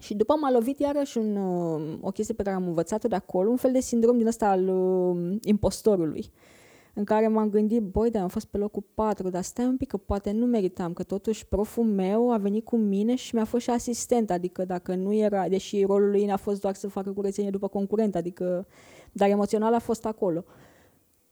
Și 0.01 0.15
după 0.15 0.35
m-a 0.41 0.51
lovit 0.51 0.79
iarăși 0.79 1.19
un, 1.19 1.37
uh, 1.37 1.99
o 2.01 2.11
chestie 2.11 2.35
pe 2.35 2.43
care 2.43 2.57
am 2.57 2.67
învățat-o 2.67 3.09
de 3.09 3.15
acolo, 3.15 3.51
un 3.51 3.57
fel 3.57 3.73
de 3.73 3.81
sindrom 3.81 4.19
din 4.19 4.27
ăsta 4.27 4.49
al 4.49 4.69
uh, 4.69 5.37
impostorului. 5.43 6.31
Uh, 6.33 6.61
în 6.95 7.05
care 7.05 7.29
m-am 7.29 7.51
gândit, 7.51 7.83
băi, 7.83 8.11
dar 8.11 8.23
am 8.23 8.29
fost 8.29 8.47
pe 8.47 8.59
locul 8.59 8.85
4, 8.95 9.29
dar 9.29 9.43
stai 9.43 9.65
un 9.65 9.77
pic 9.77 9.89
că 9.89 9.97
poate 9.97 10.33
nu 10.33 10.47
meritam, 10.47 10.93
că 10.93 11.03
totuși 11.03 11.47
proful 11.47 11.85
meu 11.85 12.33
a 12.33 12.37
venit 12.37 12.65
cu 12.65 12.77
mine 12.77 13.15
și 13.15 13.35
mi-a 13.35 13.45
fost 13.45 13.63
și 13.63 13.71
asistent, 13.71 14.31
adică 14.31 14.65
dacă 14.65 14.95
nu 14.95 15.15
era, 15.15 15.49
deși 15.49 15.85
rolul 15.85 16.11
lui 16.11 16.31
a 16.31 16.37
fost 16.37 16.61
doar 16.61 16.75
să 16.75 16.89
facă 16.89 17.11
curățenie 17.11 17.51
după 17.51 17.69
concurent, 17.69 18.15
adică, 18.15 18.67
dar 19.13 19.29
emoțional 19.29 19.75
a 19.75 19.79
fost 19.79 20.07
acolo. 20.07 20.45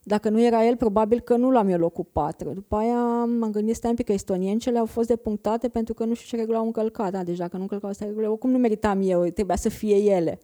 Dacă 0.03 0.29
nu 0.29 0.43
era 0.43 0.67
el, 0.67 0.77
probabil 0.77 1.21
că 1.21 1.37
nu 1.37 1.51
l-am 1.51 1.69
eu 1.69 1.79
locul 1.79 2.07
4. 2.13 2.53
După 2.55 2.77
aia 2.77 3.25
m-am 3.25 3.51
gândit, 3.51 3.75
stai 3.75 3.91
un 3.91 3.97
pic, 3.97 4.07
că 4.07 4.13
estoniencele 4.13 4.79
au 4.79 4.87
fost 4.87 5.09
depunctate 5.09 5.69
pentru 5.69 5.95
că 5.95 6.05
nu 6.05 6.15
știu 6.15 6.29
ce 6.29 6.37
regulă 6.37 6.59
au 6.59 6.65
încălcat. 6.65 7.13
Da, 7.13 7.23
deci 7.23 7.37
dacă 7.37 7.57
nu 7.57 7.63
încălcau 7.63 7.89
astea 7.89 8.07
regulile, 8.07 8.31
oricum 8.31 8.51
nu 8.51 8.59
meritam 8.59 9.01
eu, 9.03 9.25
trebuia 9.25 9.57
să 9.57 9.69
fie 9.69 9.97
ele. 9.97 10.39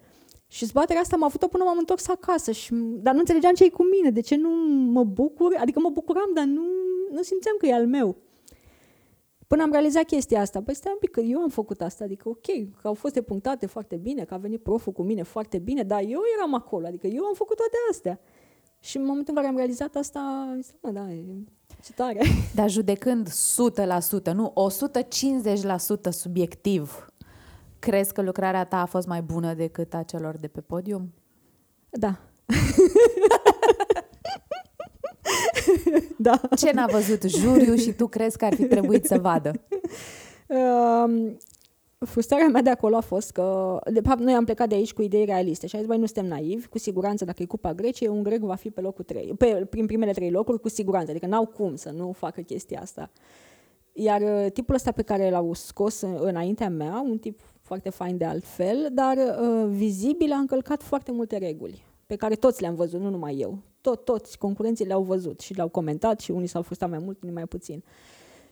Și 0.56 0.64
zbaterea 0.64 1.02
asta 1.02 1.16
m-a 1.16 1.26
avut-o 1.26 1.46
până 1.46 1.64
m-am 1.64 1.78
întors 1.78 2.08
acasă, 2.08 2.52
și, 2.52 2.74
dar 2.74 3.12
nu 3.12 3.18
înțelegeam 3.18 3.54
ce 3.54 3.64
e 3.64 3.68
cu 3.68 3.84
mine, 3.84 4.10
de 4.10 4.20
ce 4.20 4.36
nu 4.36 4.50
mă 4.92 5.04
bucur, 5.04 5.56
adică 5.58 5.80
mă 5.80 5.90
bucuram, 5.90 6.30
dar 6.34 6.44
nu, 6.44 6.62
nu 7.10 7.22
simțeam 7.22 7.54
că 7.58 7.66
e 7.66 7.74
al 7.74 7.86
meu. 7.86 8.16
Până 9.46 9.62
am 9.62 9.70
realizat 9.70 10.04
chestia 10.04 10.40
asta, 10.40 10.62
păi 10.62 10.74
stai 10.74 10.92
un 10.92 10.98
pic 10.98 11.10
că 11.10 11.20
eu 11.20 11.40
am 11.40 11.48
făcut 11.48 11.80
asta, 11.80 12.04
adică 12.04 12.28
ok, 12.28 12.46
că 12.80 12.86
au 12.88 12.94
fost 12.94 13.14
depunctate 13.14 13.66
foarte 13.66 13.96
bine, 13.96 14.24
că 14.24 14.34
a 14.34 14.36
venit 14.36 14.62
proful 14.62 14.92
cu 14.92 15.02
mine 15.02 15.22
foarte 15.22 15.58
bine, 15.58 15.82
dar 15.82 16.00
eu 16.00 16.20
eram 16.36 16.54
acolo, 16.54 16.86
adică 16.86 17.06
eu 17.06 17.24
am 17.24 17.34
făcut 17.34 17.56
toate 17.56 17.76
astea. 17.90 18.20
Și 18.80 18.96
în 18.96 19.04
momentul 19.04 19.34
în 19.34 19.34
care 19.34 19.46
am 19.46 19.56
realizat 19.56 19.94
asta, 19.94 20.46
am 20.50 20.60
zis, 20.60 20.74
mă, 20.80 20.90
da, 20.90 21.10
e 21.10 21.24
ce 21.84 21.92
tare. 21.92 22.20
Dar 22.54 22.70
judecând 22.70 23.28
100%, 23.28 23.32
nu 24.34 24.52
150% 26.08 26.10
subiectiv, 26.10 27.06
Crezi 27.78 28.12
că 28.12 28.22
lucrarea 28.22 28.64
ta 28.64 28.80
a 28.80 28.86
fost 28.86 29.06
mai 29.06 29.22
bună 29.22 29.54
decât 29.54 29.94
a 29.94 30.02
celor 30.02 30.36
de 30.36 30.48
pe 30.48 30.60
podium? 30.60 31.14
Da. 31.90 32.18
da. 36.18 36.40
Ce 36.56 36.72
n-a 36.72 36.86
văzut 36.86 37.22
juriu 37.22 37.74
și 37.74 37.92
tu 37.92 38.06
crezi 38.06 38.38
că 38.38 38.44
ar 38.44 38.54
fi 38.54 38.64
trebuit 38.64 39.04
să 39.04 39.18
vadă? 39.18 39.52
Uh, 40.46 41.32
frustrarea 41.98 42.48
mea 42.48 42.62
de 42.62 42.70
acolo 42.70 42.96
a 42.96 43.00
fost 43.00 43.30
că, 43.30 43.78
de 43.92 44.00
fapt, 44.00 44.20
noi 44.20 44.34
am 44.34 44.44
plecat 44.44 44.68
de 44.68 44.74
aici 44.74 44.92
cu 44.92 45.02
idei 45.02 45.24
realiste 45.24 45.66
și 45.66 45.74
am 45.74 45.80
zis, 45.80 45.90
băi, 45.90 45.98
nu 45.98 46.06
suntem 46.06 46.26
naivi, 46.26 46.66
cu 46.66 46.78
siguranță, 46.78 47.24
dacă 47.24 47.42
e 47.42 47.46
Cupa 47.46 47.74
Greciei, 47.74 48.08
un 48.08 48.22
grec 48.22 48.40
va 48.40 48.54
fi 48.54 48.70
pe 48.70 48.80
locul 48.80 49.04
3, 49.04 49.34
pe, 49.38 49.66
prin 49.70 49.86
primele 49.86 50.12
trei 50.12 50.30
locuri, 50.30 50.60
cu 50.60 50.68
siguranță, 50.68 51.10
adică 51.10 51.26
n-au 51.26 51.46
cum 51.46 51.76
să 51.76 51.90
nu 51.90 52.12
facă 52.12 52.40
chestia 52.40 52.80
asta. 52.80 53.10
Iar 53.92 54.20
uh, 54.20 54.52
tipul 54.52 54.74
ăsta 54.74 54.92
pe 54.92 55.02
care 55.02 55.30
l-au 55.30 55.52
scos 55.52 56.00
înaintea 56.00 56.68
mea, 56.68 57.04
un 57.06 57.18
tip 57.18 57.40
foarte 57.66 57.90
fain 57.90 58.16
de 58.16 58.24
altfel, 58.24 58.88
dar 58.92 59.16
uh, 59.16 59.68
vizibil 59.68 60.32
a 60.32 60.36
încălcat 60.36 60.82
foarte 60.82 61.12
multe 61.12 61.38
reguli, 61.38 61.84
pe 62.06 62.16
care 62.16 62.34
toți 62.34 62.60
le-am 62.60 62.74
văzut, 62.74 63.00
nu 63.00 63.10
numai 63.10 63.36
eu. 63.38 63.58
Tot, 63.80 64.04
toți 64.04 64.38
concurenții 64.38 64.86
le-au 64.86 65.02
văzut 65.02 65.40
și 65.40 65.54
le-au 65.54 65.68
comentat 65.68 66.20
și 66.20 66.30
unii 66.30 66.46
s-au 66.46 66.62
frustrat 66.62 66.90
mai 66.90 66.98
mult, 66.98 67.22
unii 67.22 67.34
mai 67.34 67.46
puțin. 67.46 67.84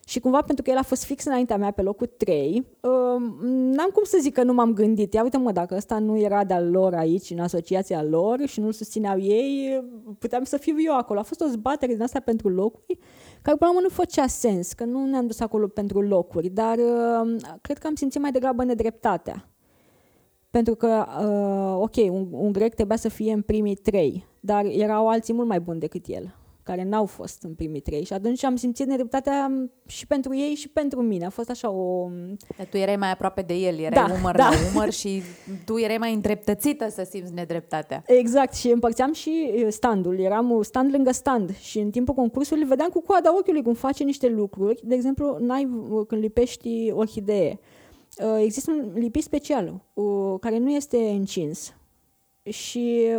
Și 0.07 0.21
cumva 0.21 0.43
pentru 0.43 0.65
că 0.65 0.71
el 0.71 0.77
a 0.77 0.83
fost 0.83 1.05
fix 1.05 1.25
înaintea 1.25 1.57
mea 1.57 1.71
pe 1.71 1.83
locul 1.83 2.07
3, 2.07 2.67
uh, 2.81 2.91
n-am 3.51 3.91
cum 3.93 4.05
să 4.05 4.19
zic 4.21 4.35
că 4.35 4.43
nu 4.43 4.53
m-am 4.53 4.73
gândit. 4.73 5.13
Ia 5.13 5.23
uite 5.23 5.37
mă, 5.37 5.53
dacă 5.53 5.75
ăsta 5.75 5.99
nu 5.99 6.19
era 6.19 6.45
de-al 6.45 6.71
lor 6.71 6.95
aici, 6.95 7.31
în 7.31 7.39
asociația 7.39 8.03
lor 8.03 8.47
și 8.47 8.61
nu-l 8.61 8.73
susțineau 8.73 9.21
ei, 9.21 9.85
puteam 10.19 10.45
să 10.45 10.57
fiu 10.57 10.75
eu 10.79 10.97
acolo. 10.97 11.19
A 11.19 11.23
fost 11.23 11.41
o 11.41 11.47
zbatere 11.47 11.93
din 11.93 12.03
asta 12.03 12.21
pentru 12.21 12.49
locuri 12.49 12.99
care 13.43 13.57
până 13.57 13.71
la 13.71 13.77
urmă 13.77 13.81
nu 13.81 13.89
făcea 13.89 14.27
sens, 14.27 14.73
că 14.73 14.85
nu 14.85 15.07
ne-am 15.07 15.27
dus 15.27 15.41
acolo 15.41 15.67
pentru 15.67 16.01
locuri, 16.01 16.49
dar 16.49 16.79
uh, 16.79 17.37
cred 17.61 17.79
că 17.79 17.87
am 17.87 17.95
simțit 17.95 18.21
mai 18.21 18.33
degrabă 18.33 18.65
nedreptatea. 18.65 19.49
Pentru 20.51 20.75
că, 20.75 21.07
uh, 21.21 21.83
ok, 21.83 22.13
un, 22.13 22.29
un 22.31 22.53
grec 22.53 22.75
trebuia 22.75 22.97
să 22.97 23.09
fie 23.09 23.33
în 23.33 23.43
primii 23.43 23.75
trei, 23.75 24.27
dar 24.41 24.65
erau 24.65 25.09
alții 25.09 25.35
mult 25.35 25.49
mai 25.49 25.61
buni 25.61 25.81
decât 25.81 26.07
el 26.07 26.35
care 26.65 26.85
n-au 26.85 27.07
fost 27.07 27.43
în 27.43 27.55
primii 27.55 27.81
trei 27.81 28.05
și 28.05 28.13
atunci 28.13 28.45
am 28.45 28.57
simțit 28.57 28.87
nedreptatea 28.87 29.69
și 29.87 30.07
pentru 30.07 30.37
ei 30.37 30.55
și 30.55 30.69
pentru 30.69 31.03
mine. 31.03 31.25
A 31.25 31.31
fost 31.31 31.51
așa 31.51 31.71
o... 31.71 32.09
Dar 32.57 32.67
tu 32.67 32.77
erai 32.77 32.97
mai 32.97 33.11
aproape 33.11 33.43
de 33.43 33.55
el, 33.55 33.79
erai 33.79 34.07
da, 34.07 34.15
umăr 34.19 34.37
da. 34.37 34.49
la 34.49 34.57
umăr 34.73 34.91
și 34.91 35.23
tu 35.65 35.79
erai 35.79 35.97
mai 35.97 36.15
îndreptățită 36.15 36.89
să 36.91 37.07
simți 37.11 37.33
nedreptatea. 37.33 38.03
Exact 38.07 38.55
și 38.55 38.69
împărțeam 38.71 39.13
și 39.13 39.65
standul, 39.69 40.21
eram 40.21 40.63
stand 40.63 40.93
lângă 40.93 41.13
stand 41.13 41.57
și 41.57 41.79
în 41.79 41.91
timpul 41.91 42.15
concursului 42.15 42.65
vedeam 42.65 42.89
cu 42.89 43.01
coada 43.01 43.39
ochiului 43.39 43.63
cum 43.63 43.75
face 43.75 44.05
niște 44.05 44.29
lucruri. 44.29 44.81
De 44.85 44.95
exemplu, 44.95 45.37
n-ai, 45.41 45.69
când 46.07 46.23
lipești 46.23 46.91
orhidee, 46.91 47.59
există 48.39 48.71
un 48.71 48.93
lipit 48.95 49.23
special 49.23 49.85
care 50.41 50.59
nu 50.59 50.71
este 50.71 50.97
încins 50.97 51.75
și 52.45 53.11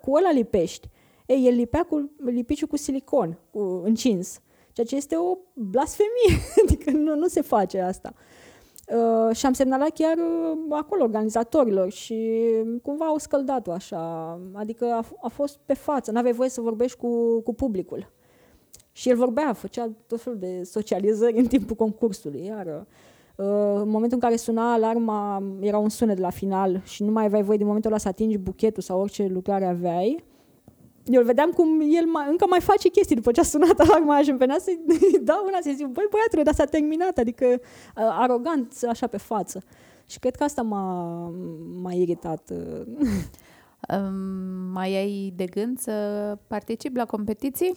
cu 0.00 0.12
ăla 0.12 0.32
lipești 0.32 0.88
ei, 1.28 1.46
el 1.46 1.54
lipea 1.54 1.82
cu 1.82 2.10
lipiciu 2.24 2.66
cu 2.66 2.76
silicon, 2.76 3.38
cu 3.50 3.82
încins, 3.84 4.40
ceea 4.72 4.86
ce 4.86 4.96
este 4.96 5.16
o 5.16 5.38
blasfemie, 5.54 6.40
adică 6.64 6.90
nu, 6.90 7.14
nu 7.14 7.26
se 7.26 7.40
face 7.40 7.80
asta. 7.80 8.14
Uh, 8.94 9.36
și 9.36 9.46
am 9.46 9.52
semnalat 9.52 9.90
chiar 9.90 10.16
uh, 10.16 10.58
acolo 10.70 11.02
organizatorilor 11.02 11.90
și 11.90 12.42
cumva 12.82 13.04
au 13.04 13.18
scăldat-o 13.18 13.72
așa, 13.72 14.40
adică 14.52 14.84
a, 14.84 15.04
a 15.22 15.28
fost 15.28 15.58
pe 15.66 15.74
față, 15.74 16.10
n-aveai 16.10 16.32
voie 16.32 16.48
să 16.48 16.60
vorbești 16.60 16.96
cu, 16.98 17.40
cu 17.40 17.54
publicul. 17.54 18.12
Și 18.92 19.08
el 19.08 19.16
vorbea, 19.16 19.52
făcea 19.52 19.90
tot 20.06 20.20
felul 20.20 20.38
de 20.38 20.62
socializări 20.64 21.38
în 21.38 21.46
timpul 21.46 21.76
concursului, 21.76 22.44
iar 22.44 22.66
uh, 22.66 23.44
în 23.82 23.88
momentul 23.88 24.12
în 24.12 24.20
care 24.20 24.36
suna 24.36 24.72
alarma, 24.72 25.42
era 25.60 25.78
un 25.78 25.88
sunet 25.88 26.18
la 26.18 26.30
final 26.30 26.80
și 26.84 27.02
nu 27.02 27.10
mai 27.10 27.24
aveai 27.24 27.42
voie 27.42 27.56
din 27.56 27.66
momentul 27.66 27.90
ăla 27.90 28.00
să 28.00 28.08
atingi 28.08 28.38
buchetul 28.38 28.82
sau 28.82 29.00
orice 29.00 29.26
lucrare 29.26 29.66
aveai, 29.66 30.24
eu 31.14 31.20
îl 31.20 31.26
vedeam 31.26 31.50
cum 31.50 31.80
el 31.80 32.06
mai, 32.06 32.26
încă 32.30 32.46
mai 32.48 32.60
face 32.60 32.88
chestii 32.88 33.16
după 33.16 33.32
ce 33.32 33.40
a 33.40 33.42
sunat 33.42 33.78
alarma 33.78 34.22
și 34.22 34.30
îmi 34.30 34.38
venea 34.38 34.58
să-i 34.58 34.80
dau 35.22 35.44
una 35.46 35.58
să-i 35.60 35.74
zic, 35.74 35.86
băi 35.86 36.06
băiatule, 36.10 36.42
dar 36.42 36.54
s-a 36.54 36.64
terminat, 36.64 37.18
adică 37.18 37.60
arogant, 37.94 38.72
așa 38.88 39.06
pe 39.06 39.16
față. 39.16 39.62
Și 40.06 40.18
cred 40.18 40.36
că 40.36 40.44
asta 40.44 40.62
m-a, 40.62 41.28
m-a 41.82 41.92
iritat. 41.92 42.50
Um, 43.88 44.14
mai 44.72 44.96
ai 44.96 45.32
de 45.36 45.44
gând 45.44 45.78
să 45.78 45.92
participi 46.46 46.96
la 46.96 47.04
competiții? 47.04 47.74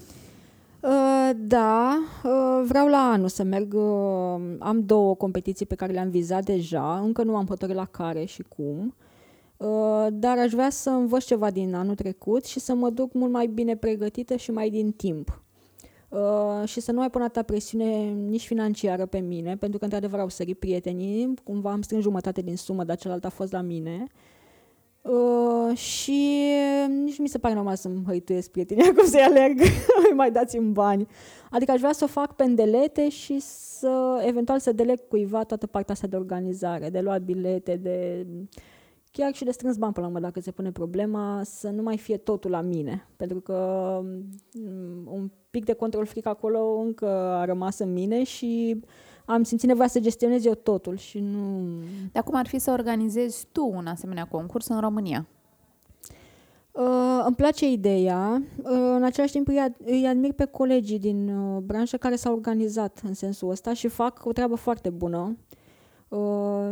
Uh, 0.79 1.29
da, 1.35 1.97
uh, 2.23 2.63
vreau 2.67 2.87
la 2.87 2.97
anul 2.97 3.27
să 3.27 3.43
merg. 3.43 3.73
Uh, 3.73 4.41
am 4.59 4.83
două 4.85 5.15
competiții 5.15 5.65
pe 5.65 5.75
care 5.75 5.91
le-am 5.91 6.09
vizat 6.09 6.43
deja, 6.43 6.99
încă 6.99 7.23
nu 7.23 7.35
am 7.35 7.45
hotărât 7.45 7.75
la 7.75 7.85
care 7.85 8.25
și 8.25 8.43
cum. 8.55 8.77
Uh, 8.77 9.10
dar 10.09 10.37
aș 10.37 10.51
vrea 10.51 10.69
să 10.69 10.89
învăț 10.89 11.23
ceva 11.23 11.51
din 11.51 11.73
anul 11.73 11.95
trecut 11.95 12.45
și 12.45 12.59
să 12.59 12.73
mă 12.73 12.89
duc 12.89 13.13
mult 13.13 13.31
mai 13.31 13.47
bine 13.47 13.75
pregătită 13.75 14.35
și 14.35 14.51
mai 14.51 14.69
din 14.69 14.91
timp. 14.91 15.41
Uh, 16.11 16.67
și 16.67 16.79
să 16.79 16.91
nu 16.91 16.97
mai 16.97 17.09
pun 17.09 17.21
atâta 17.21 17.41
presiune 17.41 18.11
nici 18.11 18.45
financiară 18.45 19.05
pe 19.05 19.19
mine, 19.19 19.57
pentru 19.57 19.77
că 19.77 19.83
într-adevăr 19.83 20.19
au 20.19 20.29
sărit 20.29 20.59
prietenii, 20.59 21.33
cumva 21.43 21.71
am 21.71 21.81
strâns 21.81 22.03
jumătate 22.03 22.41
din 22.41 22.57
sumă, 22.57 22.83
dar 22.83 22.97
celălalt 22.97 23.25
a 23.25 23.29
fost 23.29 23.51
la 23.51 23.61
mine. 23.61 24.07
Uh, 25.01 25.77
și 25.77 26.45
nici 27.03 27.17
mi 27.17 27.27
se 27.27 27.37
pare 27.37 27.53
normal 27.53 27.75
să-mi 27.75 28.03
hăituiesc 28.05 28.49
prietenii 28.51 28.87
acum 28.89 29.05
să-i 29.05 29.21
alerg, 29.21 29.59
mai 30.15 30.31
dați-mi 30.31 30.71
bani. 30.71 31.07
Adică 31.51 31.71
aș 31.71 31.79
vrea 31.79 31.91
să 31.91 32.03
o 32.03 32.07
fac 32.07 32.35
pendelete 32.35 33.09
și 33.09 33.39
să 33.39 34.23
eventual 34.25 34.59
să 34.59 34.71
deleg 34.71 35.07
cuiva 35.07 35.43
toată 35.43 35.67
partea 35.67 35.93
asta 35.93 36.07
de 36.07 36.15
organizare, 36.15 36.89
de 36.89 36.99
luat 36.99 37.21
bilete, 37.21 37.75
de 37.75 38.25
chiar 39.11 39.33
și 39.33 39.43
de 39.43 39.51
strâns 39.51 39.77
bani 39.77 39.93
până 39.93 40.05
la 40.05 40.11
urmă, 40.11 40.25
dacă 40.27 40.39
se 40.39 40.51
pune 40.51 40.71
problema, 40.71 41.41
să 41.43 41.69
nu 41.69 41.81
mai 41.81 41.97
fie 41.97 42.17
totul 42.17 42.51
la 42.51 42.61
mine. 42.61 43.07
Pentru 43.17 43.39
că 43.39 43.99
mm, 44.53 45.07
un 45.11 45.29
pic 45.49 45.65
de 45.65 45.73
control 45.73 46.05
fric 46.05 46.25
acolo 46.25 46.79
încă 46.79 47.07
a 47.09 47.45
rămas 47.45 47.79
în 47.79 47.93
mine 47.93 48.23
și 48.23 48.81
am 49.25 49.43
simțit 49.43 49.67
nevoia 49.67 49.87
să 49.87 49.99
gestionez 49.99 50.45
eu 50.45 50.53
totul 50.53 50.97
și 50.97 51.19
nu... 51.19 51.61
Dar 52.11 52.23
cum 52.23 52.35
ar 52.35 52.47
fi 52.47 52.59
să 52.59 52.71
organizezi 52.71 53.47
tu 53.51 53.71
un 53.75 53.85
asemenea 53.85 54.27
concurs 54.27 54.67
în 54.67 54.79
România? 54.79 55.27
Uh, 56.71 57.23
îmi 57.25 57.35
place 57.35 57.71
ideea. 57.71 58.43
Uh, 58.57 58.69
în 58.95 59.03
același 59.03 59.31
timp 59.31 59.47
îi, 59.47 59.69
ad- 59.69 59.85
îi 59.85 60.07
admir 60.07 60.33
pe 60.33 60.45
colegii 60.45 60.99
din 60.99 61.29
uh, 61.29 61.61
branșă 61.61 61.97
care 61.97 62.15
s-au 62.15 62.33
organizat 62.33 63.01
în 63.03 63.13
sensul 63.13 63.49
ăsta 63.49 63.73
și 63.73 63.87
fac 63.87 64.25
o 64.25 64.31
treabă 64.31 64.55
foarte 64.55 64.89
bună. 64.89 65.37
Uh, 65.37 65.59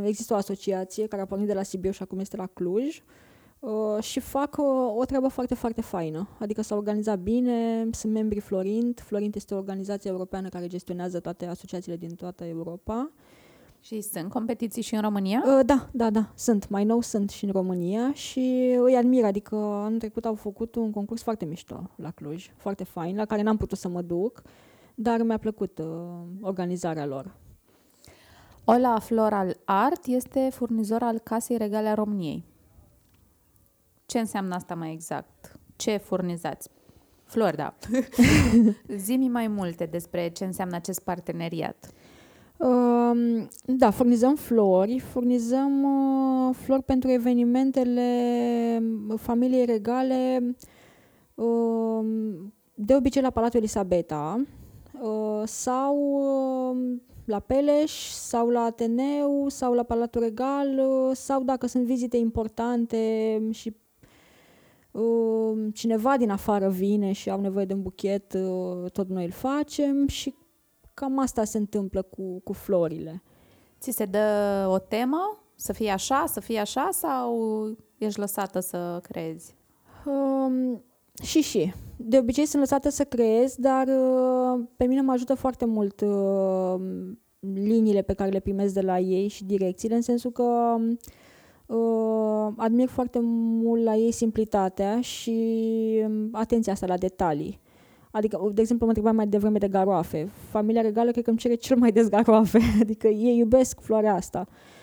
există 0.03 0.33
o 0.33 0.37
asociație 0.37 1.07
care 1.07 1.21
a 1.21 1.25
pornit 1.25 1.47
de 1.47 1.53
la 1.53 1.63
Sibiu 1.63 1.91
și 1.91 2.01
acum 2.01 2.19
este 2.19 2.37
la 2.37 2.45
Cluj 2.45 3.01
uh, 3.59 4.03
și 4.03 4.19
fac 4.19 4.57
o, 4.57 4.93
o 4.95 5.05
treabă 5.05 5.27
foarte, 5.27 5.55
foarte 5.55 5.81
faină. 5.81 6.27
Adică 6.39 6.61
s-au 6.61 6.77
organizat 6.77 7.19
bine, 7.19 7.87
sunt 7.91 8.13
membri 8.13 8.39
Florint. 8.39 8.99
Florint 8.99 9.35
este 9.35 9.53
o 9.53 9.57
organizație 9.57 10.09
europeană 10.09 10.49
care 10.49 10.67
gestionează 10.67 11.19
toate 11.19 11.45
asociațiile 11.45 11.97
din 11.97 12.15
toată 12.15 12.45
Europa. 12.45 13.11
Și 13.81 14.01
sunt 14.01 14.29
competiții 14.29 14.81
și 14.81 14.95
în 14.95 15.01
România? 15.01 15.43
Uh, 15.45 15.65
da, 15.65 15.89
da, 15.91 16.09
da, 16.09 16.31
sunt. 16.35 16.69
Mai 16.69 16.83
nou 16.83 17.01
sunt 17.01 17.29
și 17.29 17.45
în 17.45 17.51
România 17.51 18.13
și 18.13 18.75
îi 18.79 18.95
admir. 18.95 19.25
Adică 19.25 19.55
anul 19.55 19.99
trecut 19.99 20.25
au 20.25 20.33
făcut 20.33 20.75
un 20.75 20.91
concurs 20.91 21.21
foarte 21.23 21.45
mișto 21.45 21.89
la 21.95 22.11
Cluj, 22.11 22.51
foarte 22.57 22.83
fain, 22.83 23.15
la 23.15 23.25
care 23.25 23.41
n-am 23.41 23.57
putut 23.57 23.77
să 23.77 23.87
mă 23.87 24.01
duc, 24.01 24.41
dar 24.95 25.21
mi-a 25.21 25.37
plăcut 25.37 25.77
uh, 25.79 25.85
organizarea 26.41 27.05
lor. 27.05 27.35
Ola 28.71 28.99
Floral 28.99 29.57
Art 29.65 30.05
este 30.05 30.49
furnizor 30.51 31.01
al 31.01 31.19
Casei 31.19 31.57
Regale 31.57 31.87
a 31.87 31.93
României. 31.93 32.43
Ce 34.05 34.19
înseamnă 34.19 34.55
asta 34.55 34.75
mai 34.75 34.91
exact? 34.91 35.59
Ce 35.75 35.97
furnizați? 35.97 36.69
Flori, 37.23 37.55
da. 37.55 37.73
Zimi 39.05 39.27
mai 39.27 39.47
multe 39.47 39.85
despre 39.85 40.29
ce 40.29 40.45
înseamnă 40.45 40.75
acest 40.75 40.99
parteneriat. 40.99 41.91
Uh, 42.57 43.43
da, 43.65 43.89
furnizăm 43.89 44.35
flori, 44.35 44.99
furnizăm 44.99 45.83
uh, 45.83 46.55
flori 46.55 46.83
pentru 46.83 47.09
evenimentele 47.09 48.81
familiei 49.15 49.65
regale, 49.65 50.55
uh, 51.35 52.05
de 52.73 52.95
obicei 52.95 53.21
la 53.21 53.29
Palatul 53.29 53.59
Elisabeta 53.59 54.45
uh, 55.01 55.41
sau 55.45 55.97
uh, 55.97 56.97
la 57.29 57.39
Peleș 57.39 58.09
sau 58.09 58.49
la 58.49 58.61
Ateneu 58.61 59.45
sau 59.47 59.73
la 59.73 59.83
Palatul 59.83 60.21
Regal 60.21 60.79
uh, 60.79 61.15
sau 61.15 61.43
dacă 61.43 61.67
sunt 61.67 61.85
vizite 61.85 62.17
importante 62.17 63.41
și 63.51 63.75
uh, 64.91 65.67
cineva 65.73 66.17
din 66.17 66.29
afară 66.29 66.69
vine 66.69 67.11
și 67.11 67.29
au 67.29 67.41
nevoie 67.41 67.65
de 67.65 67.73
un 67.73 67.81
buchet, 67.81 68.33
uh, 68.33 68.91
tot 68.91 69.09
noi 69.09 69.25
îl 69.25 69.31
facem 69.31 70.07
și 70.07 70.35
cam 70.93 71.19
asta 71.19 71.43
se 71.43 71.57
întâmplă 71.57 72.01
cu, 72.01 72.39
cu 72.39 72.53
florile. 72.53 73.23
Ți 73.79 73.91
se 73.91 74.05
dă 74.05 74.67
o 74.69 74.77
temă? 74.77 75.43
Să 75.55 75.73
fie 75.73 75.91
așa, 75.91 76.25
să 76.27 76.39
fie 76.39 76.59
așa 76.59 76.89
sau 76.91 77.65
ești 77.97 78.19
lăsată 78.19 78.59
să 78.59 78.99
crezi? 79.03 79.55
Um, 80.05 80.83
și 81.21 81.41
și. 81.41 81.73
De 81.95 82.17
obicei 82.17 82.45
sunt 82.45 82.61
lăsată 82.61 82.89
să 82.89 83.03
creez, 83.03 83.55
dar 83.57 83.87
uh, 83.87 84.65
pe 84.77 84.85
mine 84.85 85.01
mă 85.01 85.11
ajută 85.11 85.33
foarte 85.33 85.65
mult 85.65 86.01
uh, 86.01 86.75
liniile 87.39 88.01
pe 88.01 88.13
care 88.13 88.29
le 88.29 88.39
primesc 88.39 88.73
de 88.73 88.81
la 88.81 88.99
ei 88.99 89.27
și 89.27 89.45
direcțiile, 89.45 89.95
în 89.95 90.01
sensul 90.01 90.31
că 90.31 90.75
uh, 91.65 92.53
admir 92.57 92.87
foarte 92.87 93.19
mult 93.21 93.83
la 93.83 93.95
ei 93.95 94.11
simplitatea 94.11 95.01
și 95.01 95.33
um, 96.05 96.29
atenția 96.31 96.73
asta 96.73 96.85
la 96.85 96.97
detalii. 96.97 97.59
Adică, 98.11 98.49
de 98.53 98.61
exemplu, 98.61 98.85
mă 98.85 98.91
întrebam 98.91 99.15
mai 99.15 99.27
devreme 99.27 99.57
de 99.57 99.67
garoafe. 99.67 100.29
Familia 100.49 100.81
regală 100.81 101.11
cred 101.11 101.23
că 101.23 101.29
îmi 101.29 101.39
cere 101.39 101.55
cel 101.55 101.77
mai 101.77 101.91
des 101.91 102.09
garoafe. 102.09 102.59
Adică 102.81 103.07
ei 103.07 103.37
iubesc 103.37 103.79
floarea 103.81 104.13
asta. 104.13 104.47
Uh, 104.47 104.78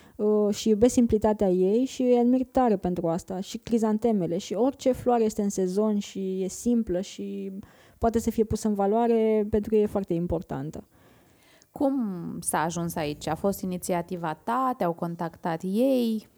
și 0.50 0.68
iubesc 0.68 0.92
simplitatea 0.92 1.50
ei 1.50 1.84
și 1.84 2.02
îi 2.02 2.18
admir 2.18 2.44
tare 2.44 2.76
pentru 2.76 3.08
asta. 3.08 3.40
Și 3.40 3.58
crizantemele 3.58 4.38
și 4.38 4.54
orice 4.54 4.92
floare 4.92 5.24
este 5.24 5.42
în 5.42 5.48
sezon 5.48 5.98
și 5.98 6.42
e 6.42 6.48
simplă 6.48 7.00
și 7.00 7.52
poate 7.98 8.18
să 8.18 8.30
fie 8.30 8.44
pusă 8.44 8.68
în 8.68 8.74
valoare, 8.74 9.46
pentru 9.50 9.70
că 9.70 9.76
e 9.76 9.86
foarte 9.86 10.14
importantă. 10.14 10.84
Cum 11.70 11.94
s-a 12.40 12.60
ajuns 12.62 12.94
aici? 12.94 13.26
A 13.26 13.34
fost 13.34 13.60
inițiativa 13.62 14.34
ta? 14.44 14.74
Te-au 14.76 14.92
contactat 14.92 15.62
ei? 15.62 16.28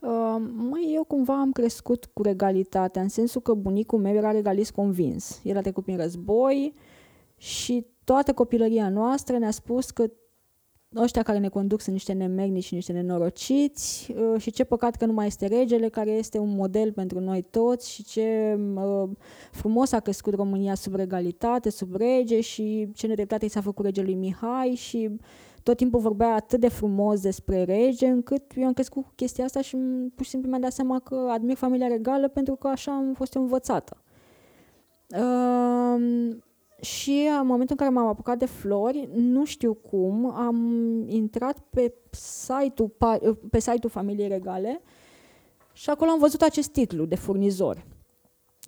Uh, 0.00 0.36
măi, 0.56 0.92
eu 0.94 1.04
cumva 1.04 1.40
am 1.40 1.52
crescut 1.52 2.04
cu 2.12 2.22
regalitatea, 2.22 3.02
în 3.02 3.08
sensul 3.08 3.40
că 3.40 3.54
bunicul 3.54 3.98
meu 3.98 4.14
era 4.14 4.30
regalist 4.30 4.72
convins. 4.72 5.40
El 5.42 5.56
a 5.56 5.60
trecut 5.60 5.84
prin 5.84 5.96
război 5.96 6.74
și 7.36 7.86
toată 8.04 8.32
copilăria 8.32 8.88
noastră 8.88 9.38
ne-a 9.38 9.50
spus 9.50 9.90
că 9.90 10.10
ăștia 10.96 11.22
care 11.22 11.38
ne 11.38 11.48
conduc 11.48 11.80
sunt 11.80 11.94
niște 11.94 12.12
nemernici 12.12 12.64
și 12.64 12.74
niște 12.74 12.92
nenorociți 12.92 14.12
uh, 14.12 14.40
și 14.40 14.50
ce 14.50 14.64
păcat 14.64 14.96
că 14.96 15.06
nu 15.06 15.12
mai 15.12 15.26
este 15.26 15.46
regele, 15.46 15.88
care 15.88 16.10
este 16.10 16.38
un 16.38 16.54
model 16.54 16.92
pentru 16.92 17.20
noi 17.20 17.42
toți 17.42 17.92
și 17.92 18.04
ce 18.04 18.58
uh, 18.74 19.08
frumos 19.52 19.92
a 19.92 20.00
crescut 20.00 20.34
România 20.34 20.74
sub 20.74 20.94
regalitate, 20.94 21.70
sub 21.70 21.96
rege 21.96 22.40
și 22.40 22.88
ce 22.94 23.06
nedreptate 23.06 23.44
i 23.44 23.48
s-a 23.48 23.60
făcut 23.60 23.84
regelui 23.84 24.14
Mihai 24.14 24.74
și 24.74 25.10
tot 25.62 25.76
timpul 25.76 26.00
vorbea 26.00 26.34
atât 26.34 26.60
de 26.60 26.68
frumos 26.68 27.20
despre 27.20 27.64
rege, 27.64 28.06
încât 28.06 28.42
eu 28.56 28.66
am 28.66 28.72
crescut 28.72 29.02
cu 29.02 29.12
chestia 29.14 29.44
asta 29.44 29.60
și 29.60 29.76
pur 30.14 30.24
și 30.24 30.30
simplu 30.30 30.48
mi-am 30.48 30.60
dat 30.60 30.72
seama 30.72 30.98
că 30.98 31.28
admir 31.30 31.56
familia 31.56 31.86
regală 31.86 32.28
pentru 32.28 32.54
că 32.56 32.66
așa 32.68 32.92
am 32.92 33.12
fost 33.14 33.34
eu 33.34 33.42
învățată. 33.42 33.96
Uh, 35.08 36.36
și 36.84 37.28
în 37.40 37.46
momentul 37.46 37.76
în 37.78 37.86
care 37.86 37.90
m-am 37.90 38.06
apucat 38.06 38.38
de 38.38 38.46
flori, 38.46 39.08
nu 39.14 39.44
știu 39.44 39.74
cum, 39.74 40.32
am 40.34 40.56
intrat 41.06 41.58
pe 41.70 41.94
site-ul, 42.10 42.94
pe 43.50 43.58
site-ul 43.58 43.90
Familiei 43.90 44.28
Regale 44.28 44.80
și 45.72 45.90
acolo 45.90 46.10
am 46.10 46.18
văzut 46.18 46.40
acest 46.40 46.72
titlu 46.72 47.04
de 47.04 47.14
furnizor. 47.14 47.86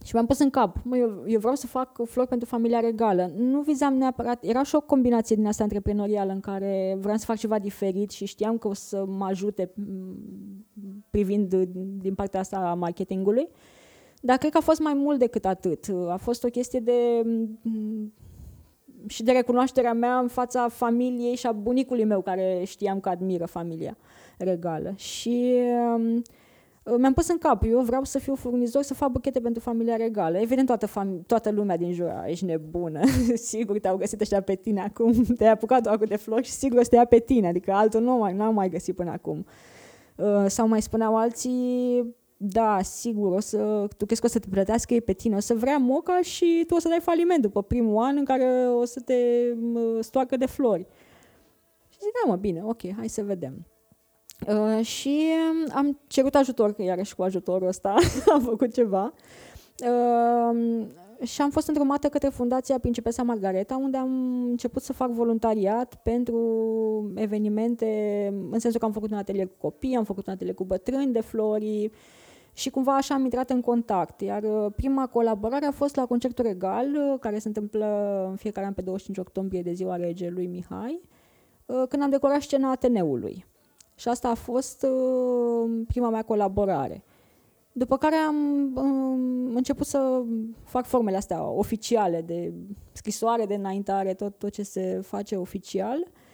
Și 0.04 0.10
mi-am 0.14 0.26
pus 0.26 0.38
în 0.38 0.50
cap, 0.50 0.76
mă, 0.84 0.96
eu, 0.96 1.24
eu 1.26 1.38
vreau 1.38 1.54
să 1.54 1.66
fac 1.66 2.06
flori 2.06 2.28
pentru 2.28 2.48
familia 2.48 2.80
regală. 2.80 3.32
Nu 3.36 3.60
vizam 3.60 3.94
neapărat, 3.94 4.44
era 4.44 4.62
și 4.62 4.74
o 4.74 4.80
combinație 4.80 5.36
din 5.36 5.46
asta 5.46 5.62
antreprenorială 5.62 6.32
în 6.32 6.40
care 6.40 6.96
vreau 7.00 7.16
să 7.16 7.24
fac 7.24 7.36
ceva 7.36 7.58
diferit 7.58 8.10
și 8.10 8.24
știam 8.24 8.58
că 8.58 8.68
o 8.68 8.74
să 8.74 9.04
mă 9.04 9.24
ajute 9.24 9.72
privind 11.10 11.54
din 12.00 12.14
partea 12.14 12.40
asta 12.40 12.56
a 12.56 12.74
marketingului. 12.74 13.48
Dar 14.20 14.36
cred 14.36 14.50
că 14.50 14.58
a 14.58 14.60
fost 14.60 14.80
mai 14.80 14.94
mult 14.94 15.18
decât 15.18 15.44
atât. 15.44 15.90
A 16.08 16.16
fost 16.16 16.44
o 16.44 16.48
chestie 16.48 16.80
de 16.80 17.22
și 19.06 19.22
de 19.22 19.32
recunoașterea 19.32 19.92
mea 19.92 20.18
în 20.18 20.28
fața 20.28 20.68
familiei 20.68 21.34
și 21.34 21.46
a 21.46 21.52
bunicului 21.52 22.04
meu, 22.04 22.20
care 22.20 22.62
știam 22.64 23.00
că 23.00 23.08
admiră 23.08 23.46
familia 23.46 23.96
regală. 24.38 24.94
Și 24.96 25.54
uh, 25.96 26.94
mi-am 26.98 27.12
pus 27.12 27.28
în 27.28 27.38
cap, 27.38 27.62
eu 27.68 27.80
vreau 27.80 28.04
să 28.04 28.18
fiu 28.18 28.34
furnizor, 28.34 28.82
să 28.82 28.94
fac 28.94 29.10
buchete 29.10 29.40
pentru 29.40 29.62
familia 29.62 29.96
regală. 29.96 30.38
Evident, 30.38 30.66
toată, 30.66 30.86
fam- 30.86 31.26
toată 31.26 31.50
lumea 31.50 31.76
din 31.76 31.92
jur, 31.92 32.24
ești 32.26 32.44
nebună, 32.44 33.00
sigur 33.50 33.78
te-au 33.78 33.96
găsit 33.96 34.20
ăștia 34.20 34.40
pe 34.40 34.54
tine 34.54 34.80
acum, 34.80 35.12
te-ai 35.38 35.50
apucat 35.50 35.82
doar 35.82 35.98
cu 35.98 36.04
de 36.04 36.16
flori 36.16 36.44
și 36.44 36.50
sigur 36.50 36.78
o 36.78 36.82
să 36.82 36.88
te 36.88 36.96
ia 36.96 37.04
pe 37.04 37.18
tine, 37.18 37.48
adică 37.48 37.72
altul 37.72 38.00
nu 38.00 38.16
mai, 38.16 38.32
n-am 38.32 38.54
mai 38.54 38.68
găsit 38.68 38.94
până 38.94 39.10
acum. 39.10 39.46
Uh, 40.16 40.44
sau 40.46 40.68
mai 40.68 40.82
spuneau 40.82 41.16
alții, 41.16 42.14
da, 42.36 42.82
sigur, 42.82 43.32
o 43.32 43.40
să, 43.40 43.86
tu 43.96 44.04
crezi 44.04 44.20
că 44.20 44.26
o 44.26 44.30
să 44.30 44.38
te 44.38 44.48
plătească 44.50 44.94
ei 44.94 45.00
pe 45.00 45.12
tine, 45.12 45.36
o 45.36 45.40
să 45.40 45.54
vrea 45.54 45.76
moca 45.76 46.20
și 46.22 46.64
tu 46.66 46.74
o 46.74 46.78
să 46.78 46.88
dai 46.88 47.00
faliment 47.00 47.42
după 47.42 47.62
primul 47.62 48.02
an 48.02 48.16
în 48.16 48.24
care 48.24 48.68
o 48.68 48.84
să 48.84 49.00
te 49.00 49.14
stoarcă 50.00 50.36
de 50.36 50.46
flori. 50.46 50.86
Și 51.88 51.98
zic, 52.00 52.10
da 52.24 52.30
mă, 52.30 52.36
bine, 52.36 52.62
ok, 52.64 52.80
hai 52.96 53.08
să 53.08 53.22
vedem. 53.22 53.66
Uh, 54.48 54.84
și 54.84 55.20
am 55.74 56.00
cerut 56.06 56.34
ajutor, 56.34 56.72
că 56.72 56.82
iarăși 56.82 57.14
cu 57.14 57.22
ajutorul 57.22 57.68
ăsta 57.68 57.94
am 58.34 58.40
făcut 58.40 58.72
ceva. 58.72 59.12
Uh, 59.80 60.86
și 61.22 61.42
am 61.42 61.50
fost 61.50 61.68
îndrumată 61.68 62.08
către 62.08 62.28
Fundația 62.28 62.78
Principesa 62.78 63.22
Margareta, 63.22 63.76
unde 63.76 63.96
am 63.96 64.42
început 64.44 64.82
să 64.82 64.92
fac 64.92 65.10
voluntariat 65.10 65.94
pentru 66.02 67.12
evenimente, 67.14 67.86
în 68.50 68.58
sensul 68.58 68.80
că 68.80 68.86
am 68.86 68.92
făcut 68.92 69.10
un 69.10 69.16
atelier 69.16 69.46
cu 69.46 69.54
copii, 69.58 69.96
am 69.96 70.04
făcut 70.04 70.26
un 70.26 70.32
atelier 70.32 70.54
cu 70.54 70.64
bătrâni 70.64 71.12
de 71.12 71.20
flori 71.20 71.90
și 72.56 72.70
cumva 72.70 72.96
așa 72.96 73.14
am 73.14 73.24
intrat 73.24 73.50
în 73.50 73.60
contact. 73.60 74.20
Iar 74.20 74.42
uh, 74.42 74.72
prima 74.76 75.06
colaborare 75.06 75.66
a 75.66 75.70
fost 75.70 75.96
la 75.96 76.06
Concertul 76.06 76.44
Regal, 76.44 76.86
uh, 76.86 77.18
care 77.20 77.38
se 77.38 77.48
întâmplă 77.48 77.86
în 78.30 78.36
fiecare 78.36 78.66
an 78.66 78.72
pe 78.72 78.82
25 78.82 79.26
octombrie 79.26 79.62
de 79.62 79.72
ziua 79.72 79.96
regelui 79.96 80.46
Mihai, 80.46 81.00
uh, 81.66 81.82
când 81.88 82.02
am 82.02 82.10
decorat 82.10 82.40
scena 82.40 82.70
Ateneului. 82.70 83.44
Și 83.94 84.08
asta 84.08 84.28
a 84.28 84.34
fost 84.34 84.82
uh, 84.82 85.82
prima 85.86 86.10
mea 86.10 86.22
colaborare. 86.22 87.04
După 87.72 87.96
care 87.96 88.14
am 88.14 88.36
um, 88.74 89.54
început 89.56 89.86
să 89.86 90.22
fac 90.64 90.84
formele 90.84 91.16
astea 91.16 91.44
oficiale 91.44 92.22
de 92.22 92.52
scrisoare, 92.92 93.46
de 93.46 93.54
înaintare, 93.54 94.14
tot, 94.14 94.38
tot 94.38 94.50
ce 94.50 94.62
se 94.62 95.00
face 95.02 95.36
oficial. 95.36 95.98
Uh, 95.98 96.25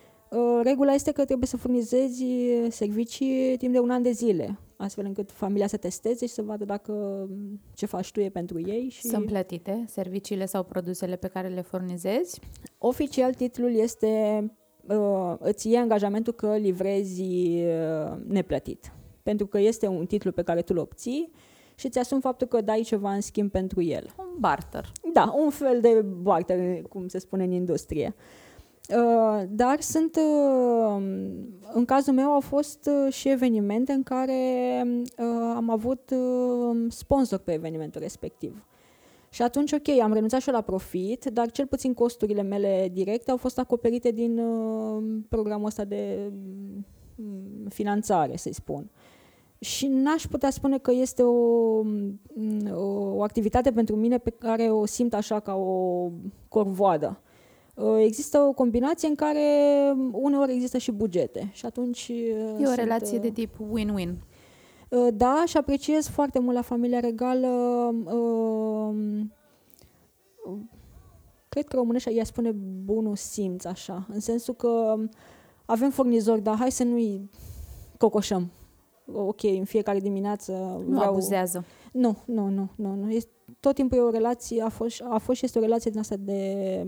regula 0.63 0.93
este 0.93 1.13
că 1.13 1.25
trebuie 1.25 1.49
să 1.49 1.57
furnizezi 1.57 2.25
servicii 2.69 3.57
timp 3.57 3.73
de 3.73 3.79
un 3.79 3.91
an 3.91 4.03
de 4.03 4.11
zile, 4.11 4.59
astfel 4.77 5.05
încât 5.05 5.31
familia 5.31 5.67
să 5.67 5.77
testeze 5.77 6.27
și 6.27 6.33
să 6.33 6.43
vadă 6.43 6.65
dacă 6.65 7.27
ce 7.75 7.87
faci 7.87 8.13
tu 8.13 8.21
e 8.21 8.29
pentru 8.29 8.61
ei. 8.61 8.89
Și... 8.89 9.07
Sunt 9.07 9.27
plătite 9.27 9.85
serviciile 9.89 10.47
sau 10.47 10.63
produsele 10.63 11.17
pe 11.17 11.29
care 11.29 11.49
le 11.49 11.61
furnizezi? 11.61 12.41
Oficial 12.79 13.35
titlul 13.35 13.75
este 13.75 14.45
uh, 14.89 15.35
îți 15.39 15.69
iei 15.69 15.77
angajamentul 15.77 16.33
că 16.33 16.57
livrezi 16.57 17.23
uh, 17.23 18.17
neplătit. 18.27 18.93
Pentru 19.23 19.47
că 19.47 19.59
este 19.59 19.87
un 19.87 20.07
titlu 20.07 20.33
pe 20.33 20.43
care 20.43 20.63
tu 20.63 20.73
îl 20.75 20.81
obții 20.81 21.33
și 21.75 21.87
îți 21.87 21.99
asumi 21.99 22.21
faptul 22.21 22.47
că 22.47 22.61
dai 22.61 22.81
ceva 22.81 23.13
în 23.13 23.21
schimb 23.21 23.51
pentru 23.51 23.83
el. 23.83 24.15
Un 24.19 24.37
barter. 24.39 24.93
Da, 25.13 25.35
un 25.37 25.51
fel 25.51 25.81
de 25.81 26.05
barter, 26.23 26.83
cum 26.83 27.09
se 27.09 27.19
spune 27.19 27.45
în 27.45 27.51
industrie. 27.51 28.15
Uh, 28.17 28.42
dar 29.49 29.81
sunt, 29.81 30.17
uh, 30.17 31.03
în 31.73 31.85
cazul 31.85 32.13
meu, 32.13 32.31
au 32.31 32.41
fost 32.41 32.91
uh, 33.07 33.13
și 33.13 33.29
evenimente 33.29 33.93
în 33.93 34.03
care 34.03 34.41
uh, 34.97 35.53
am 35.55 35.71
avut 35.71 36.11
uh, 36.11 36.87
sponsor 36.89 37.39
pe 37.39 37.53
evenimentul 37.53 38.01
respectiv. 38.01 38.67
Și 39.33 39.43
atunci, 39.43 39.73
ok, 39.73 39.89
am 40.03 40.13
renunțat 40.13 40.41
și 40.41 40.51
la 40.51 40.61
profit, 40.61 41.25
dar 41.25 41.51
cel 41.51 41.67
puțin 41.67 41.95
costurile 41.95 42.43
mele 42.43 42.89
directe 42.93 43.31
au 43.31 43.37
fost 43.37 43.59
acoperite 43.59 44.11
din 44.11 44.39
uh, 44.39 45.03
programul 45.29 45.67
ăsta 45.67 45.85
de 45.85 46.33
uh, 47.17 47.25
finanțare, 47.69 48.37
să-i 48.37 48.53
spun. 48.53 48.91
Și 49.59 49.87
n-aș 49.87 50.27
putea 50.27 50.51
spune 50.51 50.79
că 50.79 50.93
este 50.93 51.23
o, 51.23 51.33
o, 52.73 53.15
o 53.15 53.23
activitate 53.23 53.73
pentru 53.73 53.97
mine 53.97 54.19
pe 54.19 54.31
care 54.31 54.63
o 54.63 54.87
simt 54.87 55.15
așa 55.15 55.41
ca 55.41 55.55
o 55.55 56.11
corvoadă. 56.49 57.21
Uh, 57.75 57.97
există 57.99 58.39
o 58.39 58.53
combinație 58.53 59.09
în 59.09 59.15
care 59.15 59.41
uneori 60.13 60.53
există 60.53 60.79
și 60.79 60.91
bugete 60.91 61.51
și 61.53 61.67
atunci... 61.67 62.09
Uh, 62.09 62.61
e 62.61 62.63
o 62.63 62.65
sunt, 62.65 62.77
relație 62.77 63.19
de 63.19 63.31
tip 63.31 63.55
win-win. 63.55 64.15
Uh, 64.89 65.09
da, 65.15 65.43
și 65.47 65.57
apreciez 65.57 66.09
foarte 66.09 66.39
mult 66.39 66.55
la 66.55 66.63
familia 66.63 67.01
regală. 67.01 67.49
Uh, 68.05 68.95
cred 71.49 71.69
că 71.69 71.77
românești 71.77 72.17
ea 72.17 72.25
spune 72.25 72.51
bunul 72.85 73.17
simț, 73.17 73.65
așa, 73.65 74.07
în 74.13 74.21
sensul 74.21 74.55
că 74.55 74.97
avem 75.65 75.91
furnizori, 75.91 76.43
dar 76.43 76.57
hai 76.57 76.71
să 76.71 76.85
nu-i 76.85 77.31
cocoșăm. 77.99 78.51
Ok, 79.13 79.43
în 79.43 79.65
fiecare 79.65 79.99
dimineață 79.99 80.53
Nu 80.87 80.97
vreau... 80.97 81.11
abuzează. 81.11 81.65
Nu, 81.93 82.17
nu, 82.25 82.49
nu, 82.49 82.69
nu. 82.77 82.95
nu. 82.95 83.11
Este, 83.11 83.31
tot 83.61 83.75
timpul 83.75 83.99
e 83.99 84.01
o 84.01 84.11
relație, 84.11 84.63
a 84.63 84.69
fost, 84.69 85.03
a 85.09 85.19
fost 85.19 85.39
și 85.39 85.45
este 85.45 85.59
o 85.59 85.63
relație 85.63 85.91
din 85.91 86.01
asta 86.01 86.17
de 86.19 86.87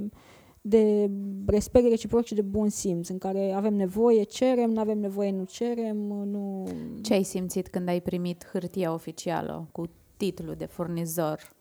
de 0.67 1.11
respect 1.47 1.89
reciproc 1.89 2.25
și 2.25 2.35
de 2.35 2.43
bun 2.43 2.69
simț, 2.69 3.09
în 3.09 3.19
care 3.19 3.53
avem 3.53 3.75
nevoie, 3.75 4.23
cerem, 4.23 4.71
nu 4.71 4.81
avem 4.81 4.99
nevoie, 4.99 5.31
nu 5.31 5.45
cerem, 5.45 5.97
nu... 5.97 6.67
Ce 7.03 7.13
ai 7.13 7.23
simțit 7.23 7.69
când 7.69 7.89
ai 7.89 8.01
primit 8.01 8.47
hârtia 8.53 8.93
oficială 8.93 9.69
cu 9.73 9.85
titlul 10.17 10.55
de 10.55 10.65
furnizor 10.65 11.53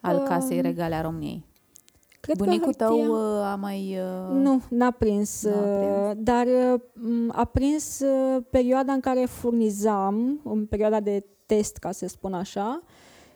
al 0.00 0.16
uh, 0.16 0.22
Casei 0.28 0.60
Regale 0.60 0.94
a 0.94 1.00
României? 1.00 1.44
Cred 2.20 2.36
Bunicul 2.36 2.74
că 2.74 2.84
hârtia... 2.84 2.86
tău 2.86 3.38
uh, 3.38 3.44
a 3.44 3.54
mai... 3.54 3.98
Uh... 3.98 4.34
Nu, 4.36 4.62
n-a 4.68 4.90
prins, 4.90 5.42
n-a 5.42 5.50
prins. 5.50 6.08
Uh, 6.08 6.12
dar 6.16 6.46
uh, 6.46 6.80
a 7.28 7.44
prins 7.44 8.00
uh, 8.00 8.42
perioada 8.50 8.92
în 8.92 9.00
care 9.00 9.24
furnizam, 9.24 10.40
în 10.44 10.66
perioada 10.66 11.00
de 11.00 11.26
test, 11.46 11.76
ca 11.76 11.90
să 11.90 12.06
spun 12.06 12.32
așa, 12.32 12.82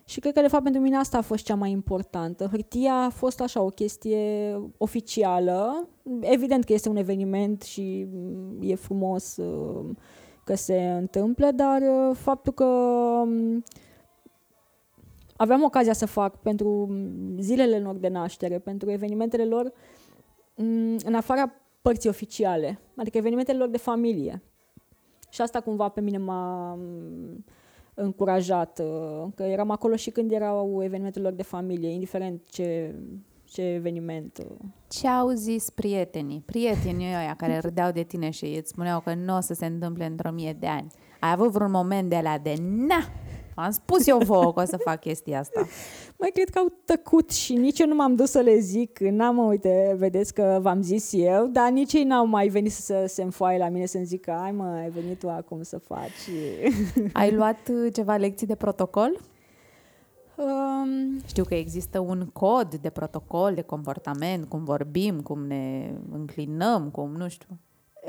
și 0.08 0.20
cred 0.20 0.32
că, 0.32 0.40
de 0.40 0.48
fapt, 0.48 0.62
pentru 0.62 0.80
mine 0.80 0.96
asta 0.96 1.18
a 1.18 1.20
fost 1.20 1.44
cea 1.44 1.54
mai 1.54 1.70
importantă. 1.70 2.46
Hârtia 2.50 2.94
a 2.94 3.08
fost 3.08 3.40
așa 3.40 3.62
o 3.62 3.68
chestie 3.68 4.54
oficială. 4.76 5.88
Evident 6.20 6.64
că 6.64 6.72
este 6.72 6.88
un 6.88 6.96
eveniment 6.96 7.62
și 7.62 8.06
e 8.60 8.74
frumos 8.74 9.36
uh, 9.36 9.84
că 10.44 10.54
se 10.54 10.90
întâmplă, 10.90 11.50
dar 11.50 11.82
uh, 11.82 12.16
faptul 12.16 12.52
că 12.52 12.64
um, 12.64 13.64
aveam 15.36 15.62
ocazia 15.62 15.92
să 15.92 16.06
fac 16.06 16.36
pentru 16.36 16.96
zilele 17.38 17.78
lor 17.78 17.96
de 17.96 18.08
naștere, 18.08 18.58
pentru 18.58 18.90
evenimentele 18.90 19.44
lor 19.44 19.72
mm, 20.54 20.96
în 21.04 21.14
afara 21.14 21.52
părții 21.82 22.08
oficiale, 22.08 22.78
adică 22.96 23.16
evenimentele 23.16 23.58
lor 23.58 23.68
de 23.68 23.78
familie. 23.78 24.42
Și 25.30 25.40
asta 25.40 25.60
cumva 25.60 25.88
pe 25.88 26.00
mine 26.00 26.18
m-a 26.18 26.78
încurajat, 27.98 28.78
uh, 28.78 29.26
că 29.34 29.42
eram 29.42 29.70
acolo 29.70 29.96
și 29.96 30.10
când 30.10 30.32
erau 30.32 30.82
evenimentele 30.82 31.24
lor 31.24 31.34
de 31.36 31.42
familie, 31.42 31.88
indiferent 31.88 32.40
ce, 32.48 32.94
ce 33.44 33.62
eveniment. 33.62 34.38
Uh. 34.38 34.56
Ce 34.88 35.08
au 35.08 35.28
zis 35.28 35.70
prietenii? 35.70 36.42
Prietenii 36.46 37.06
ăia 37.06 37.34
care 37.36 37.58
râdeau 37.58 37.90
de 37.90 38.02
tine 38.02 38.30
și 38.30 38.44
îți 38.44 38.68
spuneau 38.68 39.00
că 39.00 39.14
nu 39.14 39.36
o 39.36 39.40
să 39.40 39.54
se 39.54 39.66
întâmple 39.66 40.06
într-o 40.06 40.30
mie 40.30 40.52
de 40.52 40.66
ani. 40.66 40.92
Ai 41.20 41.30
avut 41.32 41.50
vreun 41.50 41.70
moment 41.70 42.08
de 42.10 42.20
la 42.22 42.38
de 42.38 42.54
na, 42.60 43.08
am 43.56 43.70
spus 43.70 44.06
eu 44.06 44.18
vouă 44.18 44.52
că 44.52 44.60
o 44.60 44.64
să 44.64 44.76
fac 44.76 45.00
chestia 45.00 45.38
asta. 45.38 45.66
Mai 46.20 46.30
cred 46.34 46.48
că 46.48 46.58
au 46.58 46.72
tăcut 46.84 47.30
și 47.30 47.54
nici 47.54 47.78
eu 47.78 47.86
nu 47.86 47.94
m-am 47.94 48.14
dus 48.14 48.30
să 48.30 48.40
le 48.40 48.58
zic. 48.58 48.98
N-am, 48.98 49.38
uite, 49.38 49.94
vedeți 49.98 50.34
că 50.34 50.58
v-am 50.62 50.82
zis 50.82 51.12
eu, 51.12 51.46
dar 51.46 51.70
nici 51.70 51.92
ei 51.92 52.04
n-au 52.04 52.26
mai 52.26 52.48
venit 52.48 52.72
să 52.72 53.04
se 53.08 53.22
înfoaie 53.22 53.58
la 53.58 53.68
mine 53.68 53.86
să-mi 53.86 54.04
zică, 54.04 54.30
ai 54.30 54.52
mă, 54.52 54.64
ai 54.64 54.90
venit 54.90 55.18
tu 55.18 55.28
acum 55.28 55.62
să 55.62 55.78
faci. 55.78 56.30
Ai 57.12 57.32
luat 57.32 57.68
uh, 57.70 57.92
ceva 57.92 58.16
lecții 58.16 58.46
de 58.46 58.54
protocol? 58.54 59.20
Um, 60.36 61.20
Știu 61.26 61.44
că 61.44 61.54
există 61.54 61.98
un 61.98 62.26
cod 62.32 62.74
de 62.74 62.90
protocol, 62.90 63.54
de 63.54 63.62
comportament, 63.62 64.48
cum 64.48 64.64
vorbim, 64.64 65.20
cum 65.20 65.46
ne 65.46 65.94
înclinăm, 66.12 66.90
cum 66.90 67.12
nu 67.12 67.28
știu. 67.28 67.58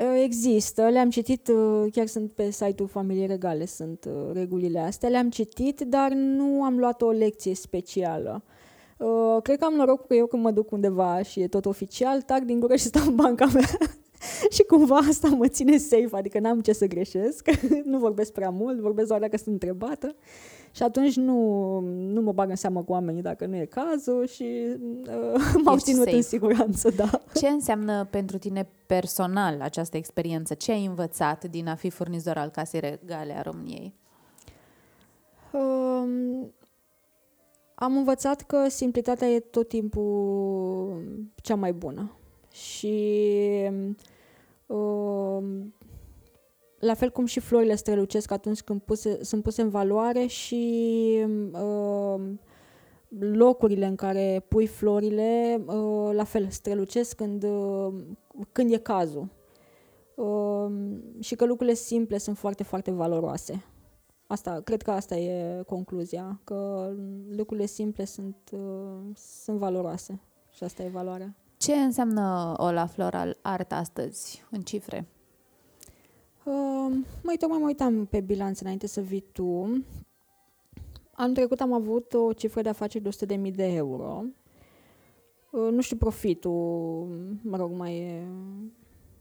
Uh, 0.00 0.20
există, 0.22 0.88
le-am 0.88 1.10
citit, 1.10 1.48
uh, 1.48 1.86
chiar 1.92 2.06
sunt 2.06 2.32
pe 2.32 2.50
site-ul 2.50 2.88
Familiei 2.88 3.26
Regale, 3.26 3.66
sunt 3.66 4.04
uh, 4.08 4.32
regulile 4.32 4.78
astea, 4.78 5.08
le-am 5.08 5.30
citit, 5.30 5.80
dar 5.80 6.12
nu 6.12 6.64
am 6.64 6.78
luat 6.78 7.02
o 7.02 7.10
lecție 7.10 7.54
specială. 7.54 8.42
Cred 9.42 9.58
că 9.58 9.64
am 9.64 9.74
noroc 9.74 10.06
că 10.06 10.14
eu 10.14 10.26
când 10.26 10.42
mă 10.42 10.50
duc 10.50 10.70
undeva 10.70 11.22
și 11.22 11.40
e 11.40 11.48
tot 11.48 11.66
oficial, 11.66 12.22
tac 12.22 12.42
din 12.42 12.60
gură 12.60 12.76
și 12.76 12.84
stau 12.84 13.06
în 13.06 13.14
banca 13.14 13.46
mea 13.46 13.68
și 14.54 14.62
cumva 14.62 14.96
asta 14.96 15.28
mă 15.28 15.48
ține 15.48 15.76
safe, 15.76 16.16
adică 16.16 16.38
n-am 16.38 16.60
ce 16.60 16.72
să 16.72 16.86
greșesc, 16.86 17.50
nu 17.84 17.98
vorbesc 17.98 18.32
prea 18.32 18.50
mult, 18.50 18.78
vorbesc 18.80 19.08
doar 19.08 19.20
dacă 19.20 19.36
sunt 19.36 19.48
întrebată 19.48 20.14
și 20.72 20.82
atunci 20.82 21.16
nu, 21.16 21.80
nu 21.88 22.20
mă 22.20 22.32
bag 22.32 22.50
în 22.50 22.56
seamă 22.56 22.82
cu 22.82 22.92
oamenii 22.92 23.22
dacă 23.22 23.46
nu 23.46 23.56
e 23.56 23.64
cazul 23.64 24.26
și 24.26 24.76
uh, 25.06 25.54
m-au 25.64 25.74
Ești 25.74 25.90
ținut 25.90 26.04
safe. 26.04 26.16
în 26.16 26.22
siguranță, 26.22 26.90
da. 26.90 27.10
Ce 27.34 27.48
înseamnă 27.48 28.04
pentru 28.10 28.38
tine 28.38 28.68
personal 28.86 29.60
această 29.60 29.96
experiență? 29.96 30.54
Ce 30.54 30.72
ai 30.72 30.84
învățat 30.84 31.44
din 31.44 31.68
a 31.68 31.74
fi 31.74 31.90
furnizor 31.90 32.36
al 32.36 32.48
Casei 32.48 32.80
Regale 32.80 33.36
a 33.36 33.42
României? 33.42 33.94
Um, 35.52 36.52
Am 37.74 37.96
învățat 37.96 38.42
că 38.42 38.68
simplitatea 38.68 39.28
e 39.28 39.40
tot 39.40 39.68
timpul 39.68 41.02
cea 41.42 41.54
mai 41.54 41.72
bună. 41.72 42.17
Și 42.58 43.70
uh, 44.66 45.42
la 46.78 46.94
fel 46.94 47.10
cum 47.10 47.26
și 47.26 47.40
florile 47.40 47.74
strălucesc 47.74 48.30
atunci 48.30 48.60
când 48.60 48.80
puse, 48.80 49.24
sunt 49.24 49.42
puse 49.42 49.62
în 49.62 49.68
valoare 49.68 50.26
și 50.26 51.26
uh, 51.52 52.20
locurile 53.18 53.86
în 53.86 53.94
care 53.94 54.44
pui 54.48 54.66
florile, 54.66 55.62
uh, 55.66 56.10
la 56.12 56.24
fel, 56.24 56.48
strălucesc 56.50 57.16
când, 57.16 57.42
uh, 57.42 57.94
când 58.52 58.72
e 58.72 58.76
cazul. 58.76 59.28
Uh, 60.14 60.70
și 61.18 61.34
că 61.34 61.44
lucrurile 61.44 61.74
simple 61.74 62.18
sunt 62.18 62.36
foarte, 62.38 62.62
foarte 62.62 62.90
valoroase. 62.90 63.64
Asta, 64.26 64.60
cred 64.64 64.82
că 64.82 64.90
asta 64.90 65.16
e 65.16 65.62
concluzia, 65.62 66.40
că 66.44 66.90
lucrurile 67.28 67.66
simple 67.66 68.04
sunt, 68.04 68.36
uh, 68.52 69.14
sunt 69.14 69.58
valoroase 69.58 70.20
și 70.50 70.64
asta 70.64 70.82
e 70.82 70.88
valoarea. 70.88 71.36
Ce 71.58 71.74
înseamnă 71.74 72.54
Ola 72.56 72.86
Floral 72.86 73.38
Art 73.42 73.72
astăzi, 73.72 74.44
în 74.50 74.60
cifre? 74.60 75.06
Uh, 76.44 76.96
mai 77.22 77.36
tocmai 77.38 77.58
mă 77.58 77.66
uitam 77.66 78.06
pe 78.06 78.20
bilanț 78.20 78.60
înainte 78.60 78.86
să 78.86 79.00
vii 79.00 79.24
tu. 79.32 79.84
Anul 81.12 81.34
trecut 81.34 81.60
am 81.60 81.72
avut 81.72 82.12
o 82.12 82.32
cifră 82.32 82.62
de 82.62 82.68
afaceri 82.68 83.04
de 83.04 83.36
100.000 83.50 83.54
de 83.54 83.66
euro. 83.66 84.24
Uh, 85.50 85.68
nu 85.70 85.80
știu 85.80 85.96
profitul, 85.96 87.08
mă 87.42 87.56
rog, 87.56 87.72
mai 87.72 87.98
e 87.98 88.26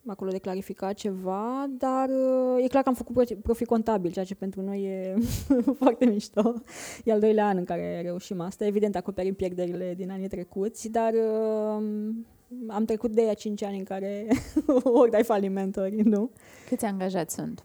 acolo 0.07 0.31
de 0.31 0.37
clarificat 0.37 0.93
ceva, 0.93 1.69
dar 1.77 2.09
uh, 2.09 2.63
e 2.63 2.67
clar 2.67 2.83
că 2.83 2.89
am 2.89 2.95
făcut 2.95 3.33
profit 3.41 3.67
contabil, 3.67 4.11
ceea 4.11 4.25
ce 4.25 4.35
pentru 4.35 4.61
noi 4.61 4.83
e 4.83 5.15
foarte 5.79 6.05
mișto. 6.05 6.53
E 7.03 7.11
al 7.11 7.19
doilea 7.19 7.47
an 7.47 7.57
în 7.57 7.63
care 7.63 8.01
reușim 8.01 8.39
asta. 8.39 8.65
Evident, 8.65 8.95
acoperim 8.95 9.33
pierderile 9.33 9.93
din 9.97 10.11
anii 10.11 10.27
trecuți, 10.27 10.89
dar 10.89 11.13
uh, 11.13 11.83
am 12.67 12.85
trecut 12.85 13.11
de 13.11 13.21
aia 13.21 13.33
5 13.33 13.63
ani 13.63 13.77
în 13.77 13.83
care 13.83 14.27
ori 14.83 15.11
dai 15.11 15.23
falimentori, 15.23 16.01
nu? 16.01 16.29
Câți 16.69 16.85
angajați 16.85 17.35
sunt? 17.35 17.63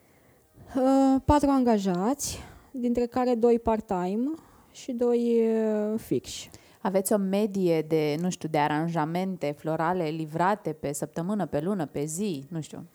Uh, 0.76 1.20
patru 1.24 1.50
angajați, 1.50 2.38
dintre 2.70 3.06
care 3.06 3.34
doi 3.34 3.58
part-time 3.58 4.30
și 4.72 4.92
doi 4.92 5.40
uh, 5.40 5.98
fixi. 5.98 6.50
Aveți 6.82 7.12
o 7.12 7.16
medie 7.16 7.82
de, 7.82 8.16
nu 8.20 8.30
știu, 8.30 8.48
de 8.48 8.58
aranjamente 8.58 9.54
florale 9.58 10.08
livrate 10.08 10.72
pe 10.72 10.92
săptămână, 10.92 11.46
pe 11.46 11.60
lună, 11.60 11.86
pe 11.86 12.04
zi, 12.04 12.44
nu 12.48 12.60
știu, 12.60 12.86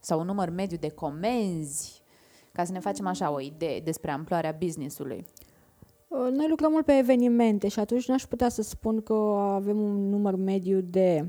sau 0.00 0.20
un 0.20 0.26
număr 0.26 0.50
mediu 0.50 0.76
de 0.76 0.88
comenzi, 0.88 2.02
ca 2.52 2.64
să 2.64 2.72
ne 2.72 2.78
facem 2.78 3.06
așa 3.06 3.30
o 3.30 3.40
idee 3.40 3.80
despre 3.80 4.10
amploarea 4.10 4.56
businessului. 4.58 5.26
Uh, 6.08 6.28
noi 6.32 6.48
lucrăm 6.48 6.70
mult 6.70 6.84
pe 6.84 6.98
evenimente 6.98 7.68
și 7.68 7.78
atunci 7.78 8.08
n-aș 8.08 8.24
putea 8.24 8.48
să 8.48 8.62
spun 8.62 9.02
că 9.02 9.14
avem 9.52 9.80
un 9.80 10.08
număr 10.08 10.34
mediu 10.34 10.80
de 10.80 11.26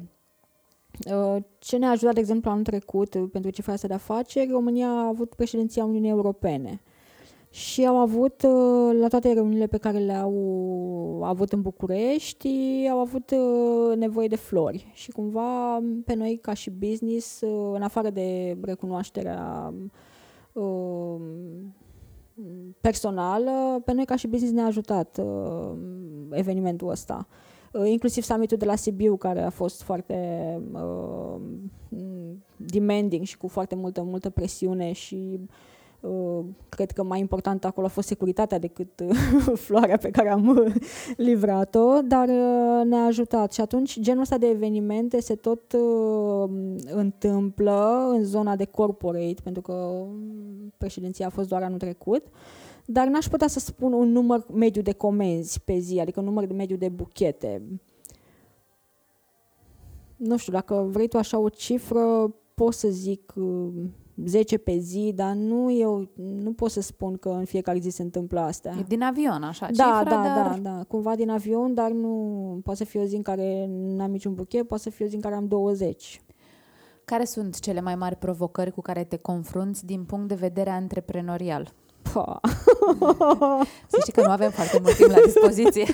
uh, 1.14 1.44
ce 1.60 1.78
ne-a 1.78 1.90
ajutat, 1.90 2.14
de 2.14 2.20
exemplu, 2.20 2.50
anul 2.50 2.64
trecut 2.64 3.32
pentru 3.32 3.52
cifra 3.52 3.74
asta 3.74 3.88
de 3.88 3.94
afaceri, 3.94 4.52
România 4.52 4.88
a 4.88 5.08
avut 5.08 5.34
președinția 5.34 5.86
Uniunii 5.86 6.10
Europene 6.10 6.82
și 7.58 7.86
au 7.86 7.96
avut, 7.96 8.42
uh, 8.44 8.98
la 9.00 9.08
toate 9.08 9.34
reuniunile 9.34 9.68
pe 9.68 9.78
care 9.78 9.98
le-au 9.98 11.22
avut 11.24 11.52
în 11.52 11.62
București, 11.62 12.50
au 12.92 13.00
avut 13.00 13.34
nevoie 13.96 14.28
de 14.28 14.36
flori 14.36 14.92
și 14.94 15.12
cumva 15.12 15.80
pe 16.06 16.14
noi 16.14 16.40
ca 16.42 16.54
și 16.54 16.70
business, 16.70 17.42
în 17.74 17.82
afară 17.82 18.10
de 18.10 18.58
recunoașterea 18.62 19.74
personal, 22.82 23.44
pe 23.86 23.94
noi 23.94 24.06
ca 24.06 24.16
și 24.16 24.28
business 24.28 24.56
ne-a 24.56 24.66
ajutat 24.66 25.22
uh, 25.24 25.78
evenimentul 26.32 26.90
ăsta. 26.90 27.28
Uh, 27.74 27.90
inclusiv 27.90 28.24
summitul 28.24 28.58
de 28.58 28.66
la 28.66 28.76
Sibiu, 28.76 29.16
care 29.16 29.42
a 29.42 29.50
fost 29.50 29.82
foarte 29.82 30.16
uh, 30.72 31.42
demanding 32.56 33.26
și 33.26 33.38
cu 33.38 33.48
foarte 33.48 33.76
multă, 33.76 34.02
multă 34.02 34.30
presiune 34.30 34.92
și 34.92 35.40
Uh, 35.40 35.48
cred 36.70 36.92
că 36.92 37.04
mai 37.04 37.20
important 37.20 37.66
acolo 37.66 37.86
a 37.86 37.90
fost 37.90 38.08
securitatea 38.08 38.60
decât 38.60 39.00
uh, 39.00 39.18
floarea 39.66 39.98
pe 39.98 40.10
care 40.10 40.30
am 40.30 40.48
uh, 40.48 40.74
livrat-o, 41.18 42.02
dar 42.02 42.28
ne-a 42.86 43.06
ajutat. 43.06 43.54
Și 43.54 43.62
atunci 43.62 44.00
genul 44.00 44.22
ăsta 44.22 44.38
de 44.38 44.48
evenimente 44.48 45.20
se 45.22 45.36
tot 45.36 45.76
întâmplă 46.86 48.08
în 48.12 48.24
zona 48.24 48.56
de 48.56 48.66
corporate, 48.66 49.42
pentru 49.44 49.62
că 49.62 49.74
um, 49.74 50.74
președinția 50.78 51.26
a 51.26 51.30
fost 51.30 51.48
doar 51.50 51.64
anul 51.64 51.78
trecut, 51.78 52.24
dar 52.86 53.08
n-aș 53.08 53.28
putea 53.28 53.48
să 53.48 53.60
spun 53.60 53.94
un 53.94 54.12
număr 54.12 54.46
mediu 54.54 54.82
de 54.82 54.94
comenzi 54.94 55.62
pe 55.62 55.78
zi, 55.78 56.00
adică 56.00 56.20
un 56.20 56.26
număr 56.26 56.46
de 56.46 56.54
mediu 56.54 56.76
de 56.76 56.90
buchete. 56.90 57.62
Nu 60.16 60.38
știu, 60.38 60.54
dacă 60.54 60.88
vrei 60.92 61.08
tu 61.08 61.18
așa 61.18 61.38
o 61.38 61.50
cifră, 61.50 62.36
pot 62.54 62.74
să 62.74 62.88
zic 62.88 63.34
10 64.26 64.58
pe 64.58 64.78
zi, 64.78 65.12
dar 65.16 65.34
nu 65.34 65.72
eu 65.72 66.10
nu 66.16 66.54
pot 66.54 66.72
să 66.72 66.82
spun 66.82 67.18
că 67.18 67.30
în 67.30 67.46
fiecare 67.46 67.80
zi 67.80 67.90
se 67.90 68.02
întâmplă 68.02 68.40
asta. 68.40 68.76
E 68.80 68.84
din 68.88 69.02
avion, 69.02 69.44
așa, 69.44 69.68
da, 69.72 69.84
cifra, 69.84 70.04
da, 70.04 70.24
dar... 70.24 70.60
da, 70.60 70.70
da, 70.70 70.84
cumva 70.88 71.16
din 71.16 71.30
avion, 71.30 71.74
dar 71.74 71.92
nu 71.92 72.60
poate 72.64 72.84
să 72.84 72.86
fie 72.86 73.02
o 73.02 73.04
zi 73.04 73.16
în 73.16 73.22
care 73.22 73.66
n-am 73.70 74.12
niciun 74.12 74.34
buchet, 74.34 74.68
poate 74.68 74.84
să 74.84 74.90
fie 74.90 75.06
o 75.06 75.08
zi 75.08 75.16
în 75.16 75.22
care 75.22 75.36
am 75.36 75.48
20. 75.48 76.22
Care 77.06 77.26
sunt 77.26 77.60
cele 77.60 77.82
mai 77.82 77.96
mari 77.96 78.16
provocări 78.16 78.72
cu 78.72 78.82
care 78.82 79.04
te 79.04 79.18
confrunți 79.18 79.86
din 79.86 80.04
punct 80.04 80.28
de 80.28 80.36
vedere 80.36 80.70
antreprenorial? 80.70 81.74
Pa. 82.14 82.40
Să 83.90 83.98
știi 84.02 84.14
că 84.14 84.22
nu 84.22 84.32
avem 84.32 84.50
foarte 84.50 84.80
mult 84.82 84.96
timp 84.96 85.10
la 85.10 85.22
dispoziție. 85.26 85.86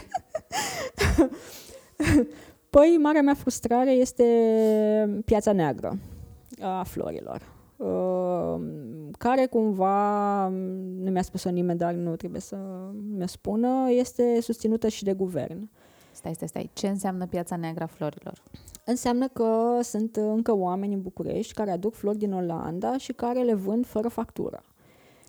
Păi, 2.69 2.97
marea 3.01 3.21
mea 3.21 3.33
frustrare 3.33 3.91
este 3.91 4.23
piața 5.25 5.51
neagră 5.51 5.97
a 6.61 6.83
florilor 6.83 7.41
Ehm, 7.41 7.52
care 9.17 9.45
cumva, 9.45 10.47
nu 10.97 11.11
mi-a 11.11 11.21
spus-o 11.21 11.49
nimeni, 11.49 11.79
dar 11.79 11.93
nu 11.93 12.15
trebuie 12.15 12.41
să 12.41 12.57
mi-o 13.15 13.27
spună, 13.27 13.89
este 13.89 14.41
susținută 14.41 14.87
și 14.87 15.03
de 15.03 15.13
guvern. 15.13 15.69
Stai, 16.11 16.33
stai, 16.33 16.47
stai. 16.47 16.69
Ce 16.73 16.87
înseamnă 16.87 17.25
piața 17.25 17.55
neagră 17.55 17.83
a 17.83 17.87
florilor? 17.87 18.43
Înseamnă 18.85 19.27
că 19.27 19.79
sunt 19.81 20.15
încă 20.15 20.55
oameni 20.55 20.93
în 20.93 21.01
București 21.01 21.53
care 21.53 21.71
aduc 21.71 21.93
flori 21.93 22.17
din 22.17 22.33
Olanda 22.33 22.97
și 22.97 23.13
care 23.13 23.41
le 23.41 23.53
vând 23.53 23.85
fără 23.85 24.07
factură. 24.07 24.63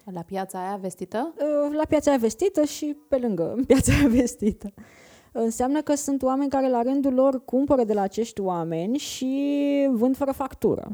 La 0.05 0.22
piața 0.22 0.59
aia 0.59 0.76
vestită? 0.76 1.34
Ehm, 1.38 1.74
la 1.74 1.84
piața 1.88 2.11
aia 2.11 2.18
vestită 2.18 2.64
și 2.64 2.96
pe 3.09 3.16
lângă 3.16 3.57
piața 3.66 3.92
aia 3.92 4.09
vestită. 4.09 4.72
Înseamnă 5.32 5.82
că 5.82 5.94
sunt 5.94 6.22
oameni 6.22 6.50
care 6.50 6.68
la 6.68 6.82
rândul 6.82 7.14
lor 7.14 7.44
cumpără 7.44 7.84
de 7.84 7.92
la 7.92 8.00
acești 8.00 8.40
oameni 8.40 8.98
și 8.98 9.88
vând 9.90 10.16
fără 10.16 10.32
factură. 10.32 10.88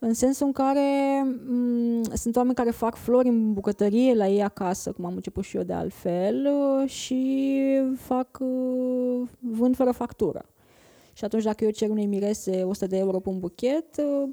În 0.00 0.14
sensul 0.14 0.46
în 0.46 0.52
care 0.52 1.20
m- 1.24 1.40
mm, 1.46 2.02
sunt 2.02 2.36
oameni 2.36 2.54
care 2.54 2.70
fac 2.70 2.94
flori 2.94 3.28
în 3.28 3.52
bucătărie 3.52 4.14
la 4.14 4.28
ei 4.28 4.42
acasă, 4.42 4.92
cum 4.92 5.04
am 5.04 5.14
început 5.14 5.44
și 5.44 5.56
eu 5.56 5.62
de 5.62 5.72
altfel, 5.72 6.46
uh, 6.46 6.88
și 6.90 7.62
fac 7.96 8.38
uh, 8.40 9.28
vând 9.38 9.76
fără 9.76 9.90
factură. 9.90 10.44
Și 11.12 11.24
atunci 11.24 11.42
dacă 11.42 11.64
eu 11.64 11.70
cer 11.70 11.90
unei 11.90 12.06
mirese 12.06 12.62
100 12.62 12.86
de 12.86 12.96
euro 12.96 13.18
pe 13.20 13.28
un 13.28 13.38
buchet, 13.38 13.96
uh, 13.96 14.28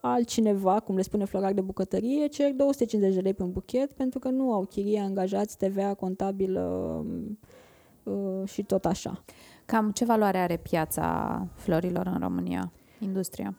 altcineva, 0.00 0.80
cum 0.80 0.96
le 0.96 1.02
spune 1.02 1.24
florar 1.24 1.52
de 1.52 1.60
bucătărie, 1.60 2.26
cer 2.26 2.52
250 2.52 3.14
de 3.14 3.20
lei 3.20 3.34
pe 3.34 3.42
un 3.42 3.52
buchet 3.52 3.92
pentru 3.92 4.18
că 4.18 4.28
nu 4.28 4.52
au 4.52 4.64
chirie, 4.64 5.00
angajați, 5.00 5.56
TVA, 5.56 5.94
contabil 5.94 6.58
și 8.44 8.62
tot 8.62 8.84
așa. 8.84 9.24
Cam 9.66 9.90
ce 9.90 10.04
valoare 10.04 10.38
are 10.38 10.56
piața 10.56 11.46
florilor 11.54 12.06
în 12.06 12.18
România, 12.20 12.72
industria? 13.00 13.54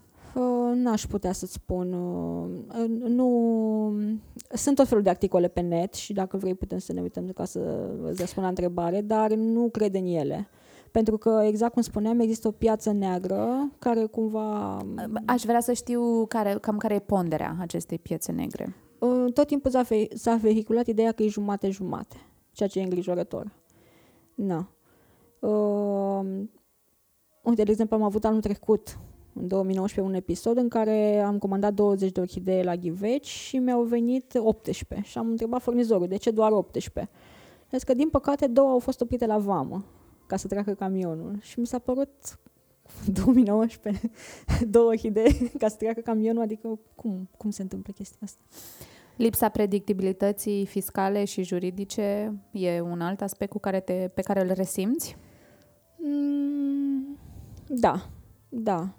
N-aș 0.73 1.05
putea 1.05 1.31
să-ți 1.31 1.53
spun. 1.53 1.93
Uh, 1.93 2.85
nu... 2.87 3.29
Sunt 4.53 4.75
tot 4.75 4.87
felul 4.87 5.03
de 5.03 5.09
articole 5.09 5.47
pe 5.47 5.61
net 5.61 5.93
și 5.93 6.13
dacă 6.13 6.37
vrei 6.37 6.55
putem 6.55 6.77
să 6.77 6.93
ne 6.93 7.01
uităm 7.01 7.27
ca 7.27 7.45
să 7.45 7.89
îți 8.03 8.19
răspund 8.19 8.43
la 8.43 8.49
întrebare, 8.49 9.01
dar 9.01 9.33
nu 9.33 9.69
cred 9.69 9.95
în 9.95 10.05
ele. 10.05 10.47
Pentru 10.91 11.17
că, 11.17 11.41
exact 11.45 11.73
cum 11.73 11.81
spuneam, 11.81 12.19
există 12.19 12.47
o 12.47 12.51
piață 12.51 12.91
neagră 12.91 13.71
care 13.79 14.05
cumva... 14.05 14.77
Aș 15.25 15.43
vrea 15.43 15.59
să 15.59 15.73
știu 15.73 16.25
care, 16.25 16.57
cam 16.61 16.77
care 16.77 16.93
e 16.93 16.99
ponderea 16.99 17.55
acestei 17.59 17.99
piețe 17.99 18.31
negre. 18.31 18.75
Uh, 18.99 19.33
tot 19.33 19.47
timpul 19.47 19.71
s-a, 19.71 19.81
ve- 19.81 20.07
s-a 20.13 20.35
vehiculat 20.35 20.87
ideea 20.87 21.11
că 21.11 21.23
e 21.23 21.27
jumate-jumate, 21.27 22.15
ceea 22.51 22.69
ce 22.69 22.79
e 22.79 22.83
îngrijorător. 22.83 23.51
Na. 24.35 24.69
Uh, 25.39 26.25
uite, 27.41 27.63
de 27.63 27.71
exemplu, 27.71 27.95
am 27.95 28.03
avut 28.03 28.25
anul 28.25 28.41
trecut 28.41 28.97
în 29.35 29.47
2019 29.47 30.13
un 30.13 30.19
episod 30.19 30.57
în 30.57 30.67
care 30.67 31.19
am 31.19 31.37
comandat 31.37 31.73
20 31.73 32.11
de 32.11 32.19
orhidee 32.19 32.63
la 32.63 32.75
ghiveci 32.75 33.27
și 33.27 33.57
mi-au 33.57 33.83
venit 33.83 34.33
18 34.37 35.07
și 35.09 35.17
am 35.17 35.29
întrebat 35.29 35.61
furnizorul 35.61 36.07
de 36.07 36.15
ce 36.15 36.31
doar 36.31 36.51
18. 36.51 37.11
Zis 37.71 37.83
că 37.83 37.93
din 37.93 38.09
păcate 38.09 38.47
două 38.47 38.69
au 38.69 38.79
fost 38.79 39.01
oprite 39.01 39.25
la 39.25 39.37
vamă 39.37 39.85
ca 40.27 40.37
să 40.37 40.47
treacă 40.47 40.73
camionul 40.73 41.37
și 41.41 41.59
mi 41.59 41.67
s-a 41.67 41.79
părut 41.79 42.39
2019 43.23 44.09
două 44.75 44.87
orhidee 44.87 45.49
ca 45.59 45.67
să 45.67 45.75
treacă 45.75 46.01
camionul, 46.01 46.41
adică 46.41 46.79
cum, 46.95 47.29
cum 47.37 47.49
se 47.49 47.61
întâmplă 47.61 47.93
chestia 47.95 48.19
asta? 48.23 48.41
Lipsa 49.15 49.49
predictibilității 49.49 50.65
fiscale 50.65 51.25
și 51.25 51.43
juridice 51.43 52.33
e 52.51 52.81
un 52.81 53.01
alt 53.01 53.21
aspect 53.21 53.51
cu 53.51 53.59
care 53.59 53.79
te, 53.79 54.09
pe 54.13 54.21
care 54.21 54.41
îl 54.41 54.51
resimți? 54.53 55.17
Mm, 55.97 57.17
da, 57.67 58.09
da. 58.49 58.95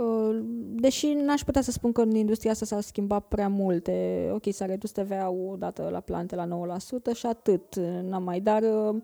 Uh, 0.00 0.40
deși 0.74 1.12
n-aș 1.12 1.42
putea 1.42 1.62
să 1.62 1.70
spun 1.70 1.92
că 1.92 2.00
în 2.00 2.14
industria 2.14 2.50
asta 2.50 2.64
s-au 2.64 2.80
schimbat 2.80 3.28
prea 3.28 3.48
multe. 3.48 4.28
Ok, 4.32 4.42
s-a 4.50 4.64
redus 4.64 4.90
TVA-ul 4.90 5.52
odată 5.52 5.88
la 5.92 6.00
plante 6.00 6.34
la 6.34 6.76
9% 7.10 7.14
și 7.14 7.26
atât, 7.26 7.76
n-am 8.02 8.22
mai. 8.22 8.40
Dar 8.40 8.62
uh, 8.62 9.00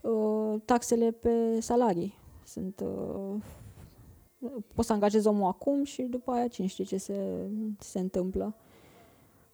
uh, 0.00 0.60
taxele 0.64 1.10
pe 1.10 1.60
salarii 1.60 2.14
sunt... 2.44 2.84
Poți 4.74 4.86
să 4.86 4.92
angajezi 4.92 5.26
omul 5.26 5.46
acum 5.46 5.84
și 5.84 6.02
după 6.02 6.30
aia 6.30 6.48
cine 6.48 6.66
știe 6.66 6.84
ce 6.84 6.96
se, 6.96 7.48
se 7.78 7.98
întâmplă. 7.98 8.54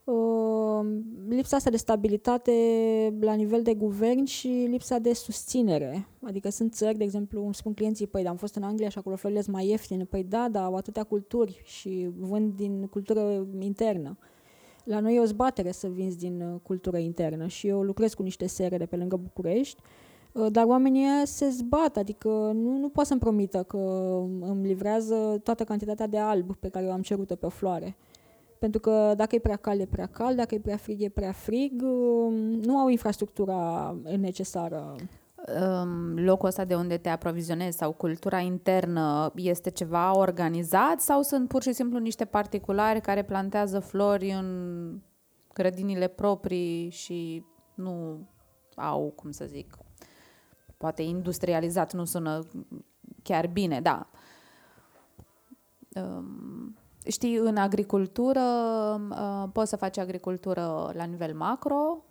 Ehm, 0.07 1.04
lipsa 1.28 1.57
asta 1.57 1.70
de 1.70 1.76
stabilitate 1.76 2.52
la 3.20 3.32
nivel 3.34 3.62
de 3.62 3.74
guvern 3.74 4.24
și 4.24 4.48
lipsa 4.48 4.98
de 4.98 5.12
susținere. 5.12 6.09
Adică 6.22 6.50
sunt 6.50 6.74
țări, 6.74 6.98
de 6.98 7.04
exemplu, 7.04 7.44
îmi 7.44 7.54
spun 7.54 7.74
clienții, 7.74 8.07
păi, 8.07 8.26
am 8.26 8.36
fost 8.36 8.54
în 8.54 8.62
Anglia 8.62 8.88
și 8.88 8.98
acolo 8.98 9.16
florile 9.16 9.40
sunt 9.40 9.54
mai 9.54 9.66
ieftine. 9.66 10.04
Păi 10.04 10.24
da, 10.24 10.48
dar 10.50 10.64
au 10.64 10.74
atâtea 10.74 11.04
culturi 11.04 11.61
și 11.64 12.11
vând 12.18 12.52
din 12.52 12.86
cultură 12.86 13.46
internă. 13.59 14.18
La 14.84 15.00
noi 15.00 15.14
e 15.14 15.20
o 15.20 15.24
zbatere 15.24 15.70
să 15.70 15.88
vinzi 15.88 16.18
din 16.18 16.40
uh, 16.40 16.61
cultură 16.62 16.96
internă 16.96 17.46
și 17.46 17.68
eu 17.68 17.82
lucrez 17.82 18.14
cu 18.14 18.22
niște 18.22 18.46
sere 18.46 18.76
de 18.76 18.86
pe 18.86 18.96
lângă 18.96 19.16
București, 19.16 19.82
uh, 20.32 20.46
dar 20.50 20.64
oamenii 20.64 21.07
se 21.24 21.48
zbat, 21.48 21.96
adică 21.96 22.28
nu, 22.54 22.78
nu 22.78 22.88
pot 22.88 23.07
să-mi 23.07 23.20
promită 23.20 23.62
că 23.62 23.78
îmi 24.40 24.66
livrează 24.66 25.40
toată 25.42 25.64
cantitatea 25.64 26.07
de 26.07 26.18
alb 26.18 26.57
pe 26.57 26.68
care 26.68 26.86
o 26.86 26.92
am 26.92 27.02
cerut 27.02 27.34
pe 27.34 27.46
o 27.46 27.48
floare. 27.48 27.96
Pentru 28.59 28.80
că 28.80 29.12
dacă 29.16 29.34
e 29.34 29.38
prea 29.38 29.57
cald, 29.57 29.80
e 29.80 29.86
prea 29.86 30.07
cald, 30.07 30.36
dacă 30.36 30.54
e 30.54 30.61
prea 30.61 30.76
frig, 30.76 31.02
e 31.02 31.09
prea 31.09 31.32
frig. 31.32 31.82
Um, 31.82 32.34
nu 32.52 32.76
au 32.78 32.88
infrastructura 32.88 33.96
necesară. 34.16 34.94
Locul 36.14 36.48
ăsta 36.48 36.64
de 36.64 36.74
unde 36.74 36.96
te 36.96 37.09
aprovizionezi 37.09 37.76
sau 37.76 37.92
cultura 37.92 38.38
internă 38.38 39.32
este 39.34 39.70
ceva 39.70 40.16
organizat 40.16 41.00
sau 41.00 41.22
sunt 41.22 41.48
pur 41.48 41.62
și 41.62 41.72
simplu 41.72 41.98
niște 41.98 42.24
particulari 42.24 43.00
care 43.00 43.22
plantează 43.22 43.80
flori 43.80 44.30
în 44.30 45.00
grădinile 45.52 46.09
proprii 46.09 46.90
și 46.90 47.44
nu 47.74 48.26
au, 48.74 49.12
cum 49.16 49.30
să 49.30 49.44
zic, 49.44 49.76
poate 50.76 51.02
industrializat 51.02 51.92
nu 51.92 52.04
sună 52.04 52.42
chiar 53.22 53.46
bine, 53.46 53.80
da. 53.80 54.11
Um, 55.94 56.76
Știi, 57.07 57.36
în 57.36 57.57
agricultură 57.57 58.40
uh, 59.11 59.44
poți 59.52 59.70
să 59.70 59.76
faci 59.76 59.98
agricultură 59.98 60.90
la 60.94 61.04
nivel 61.04 61.34
macro 61.34 62.04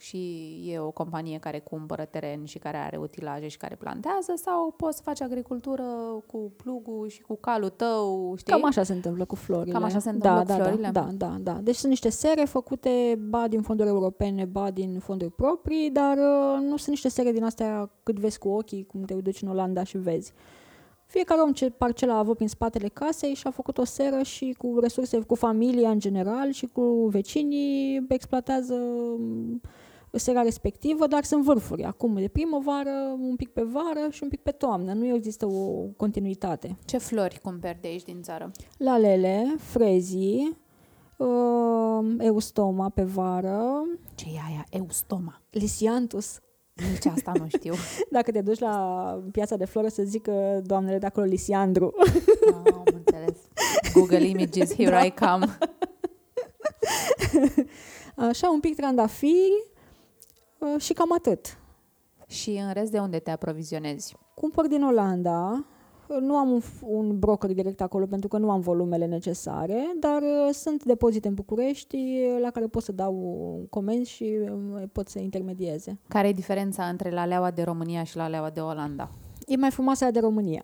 și 0.00 0.50
e 0.66 0.78
o 0.78 0.90
companie 0.90 1.38
care 1.38 1.58
cumpără 1.58 2.04
teren 2.04 2.44
și 2.44 2.58
care 2.58 2.76
are 2.76 2.96
utilaje 2.96 3.48
și 3.48 3.56
care 3.56 3.74
plantează 3.74 4.32
sau 4.36 4.74
poți 4.76 4.96
să 4.96 5.02
faci 5.02 5.20
agricultură 5.20 5.84
cu 6.26 6.52
plugul 6.56 7.08
și 7.08 7.20
cu 7.20 7.36
calul 7.36 7.68
tău, 7.68 8.34
știi? 8.36 8.52
Cam 8.52 8.64
așa 8.64 8.82
se 8.82 8.92
întâmplă 8.92 9.24
cu 9.24 9.34
florile. 9.34 9.72
Cam 9.72 9.82
așa 9.82 9.98
se 9.98 10.10
întâmplă 10.10 10.44
da, 10.44 10.54
cu 10.54 10.58
da, 10.58 10.64
florile? 10.64 10.88
Da, 10.92 11.08
da, 11.12 11.36
da. 11.40 11.52
Deci 11.52 11.74
sunt 11.74 11.90
niște 11.90 12.08
sere 12.08 12.44
făcute 12.44 13.18
ba 13.28 13.48
din 13.48 13.62
fonduri 13.62 13.88
europene, 13.88 14.44
ba 14.44 14.70
din 14.70 14.98
fonduri 14.98 15.30
proprii, 15.30 15.90
dar 15.90 16.16
uh, 16.16 16.60
nu 16.60 16.76
sunt 16.76 16.88
niște 16.88 17.08
sere 17.08 17.32
din 17.32 17.44
astea 17.44 17.90
cât 18.02 18.18
vezi 18.18 18.38
cu 18.38 18.48
ochii, 18.48 18.86
cum 18.86 19.02
te 19.02 19.14
duci 19.14 19.42
în 19.42 19.48
Olanda 19.48 19.82
și 19.82 19.98
vezi. 19.98 20.32
Fiecare 21.10 21.40
om 21.40 21.52
ce 21.52 21.70
parcela 21.70 22.14
a 22.14 22.18
avut 22.18 22.36
prin 22.36 22.48
spatele 22.48 22.88
casei 22.88 23.34
și 23.34 23.46
a 23.46 23.50
făcut 23.50 23.78
o 23.78 23.84
seră 23.84 24.22
și 24.22 24.54
cu 24.58 24.78
resurse, 24.80 25.20
cu 25.20 25.34
familia 25.34 25.90
în 25.90 25.98
general 25.98 26.50
și 26.50 26.66
cu 26.66 27.06
vecinii 27.10 28.06
exploatează 28.08 28.74
mm, 29.18 29.60
sera 30.12 30.42
respectivă, 30.42 31.06
dar 31.06 31.24
sunt 31.24 31.44
vârfuri. 31.44 31.84
Acum 31.84 32.14
de 32.14 32.28
primăvară, 32.28 33.16
un 33.20 33.36
pic 33.36 33.48
pe 33.48 33.62
vară 33.62 34.10
și 34.10 34.22
un 34.22 34.28
pic 34.28 34.40
pe 34.40 34.50
toamnă. 34.50 34.92
Nu 34.92 35.14
există 35.14 35.46
o 35.46 35.82
continuitate. 35.96 36.76
Ce 36.84 36.98
flori 36.98 37.40
cumperi 37.42 37.80
de 37.80 37.88
aici 37.88 38.02
din 38.02 38.22
țară? 38.22 38.50
Lalele, 38.76 39.54
frezii, 39.58 40.56
uh, 41.16 42.14
eustoma 42.18 42.88
pe 42.88 43.02
vară. 43.02 43.84
Ce 44.14 44.26
e 44.34 44.38
aia? 44.48 44.66
Eustoma? 44.70 45.42
Lisiantus. 45.50 46.40
Nici 46.92 47.06
asta 47.06 47.32
nu 47.38 47.46
știu. 47.48 47.74
Dacă 48.10 48.30
te 48.30 48.40
duci 48.40 48.58
la 48.58 49.22
piața 49.32 49.56
de 49.56 49.64
flori, 49.64 49.90
să 49.90 50.02
zică 50.02 50.60
doamnele 50.64 50.98
de 50.98 51.06
acolo 51.06 51.26
Lisiandru. 51.26 51.94
Oh, 51.96 52.72
am 52.72 52.84
înțeles. 52.94 53.36
Google 53.94 54.24
Images, 54.26 54.74
here 54.74 54.90
da. 54.90 55.04
I 55.04 55.14
come. 55.14 55.58
Așa, 58.28 58.50
un 58.50 58.60
pic 58.60 58.76
trandafiri 58.76 59.64
uh, 60.58 60.80
și 60.80 60.92
cam 60.92 61.12
atât. 61.12 61.58
Și 62.26 62.50
în 62.50 62.72
rest 62.72 62.90
de 62.90 62.98
unde 62.98 63.18
te 63.18 63.30
aprovizionezi? 63.30 64.16
Cumpăr 64.34 64.66
din 64.66 64.82
Olanda, 64.82 65.64
nu 66.20 66.36
am 66.36 66.50
un, 66.50 66.60
un 66.80 67.18
broker 67.18 67.52
direct 67.52 67.80
acolo 67.80 68.06
pentru 68.06 68.28
că 68.28 68.38
nu 68.38 68.50
am 68.50 68.60
volumele 68.60 69.06
necesare, 69.06 69.94
dar 70.00 70.22
uh, 70.22 70.52
sunt 70.52 70.84
depozite 70.84 71.28
în 71.28 71.34
București 71.34 71.96
uh, 71.96 72.40
la 72.42 72.50
care 72.50 72.66
pot 72.66 72.82
să 72.82 72.92
dau 72.92 73.66
comenzi 73.70 74.10
și 74.10 74.38
uh, 74.42 74.82
pot 74.92 75.08
să 75.08 75.18
intermedieze. 75.18 75.98
Care 76.08 76.28
e 76.28 76.32
diferența 76.32 76.84
între 76.84 77.10
la 77.10 77.24
leaua 77.24 77.50
de 77.50 77.62
România 77.62 78.02
și 78.02 78.16
la 78.16 78.28
leaua 78.28 78.50
de 78.50 78.60
Olanda? 78.60 79.10
E 79.46 79.56
mai 79.56 79.70
frumoasă 79.70 80.04
aia 80.04 80.12
de 80.12 80.20
România. 80.20 80.62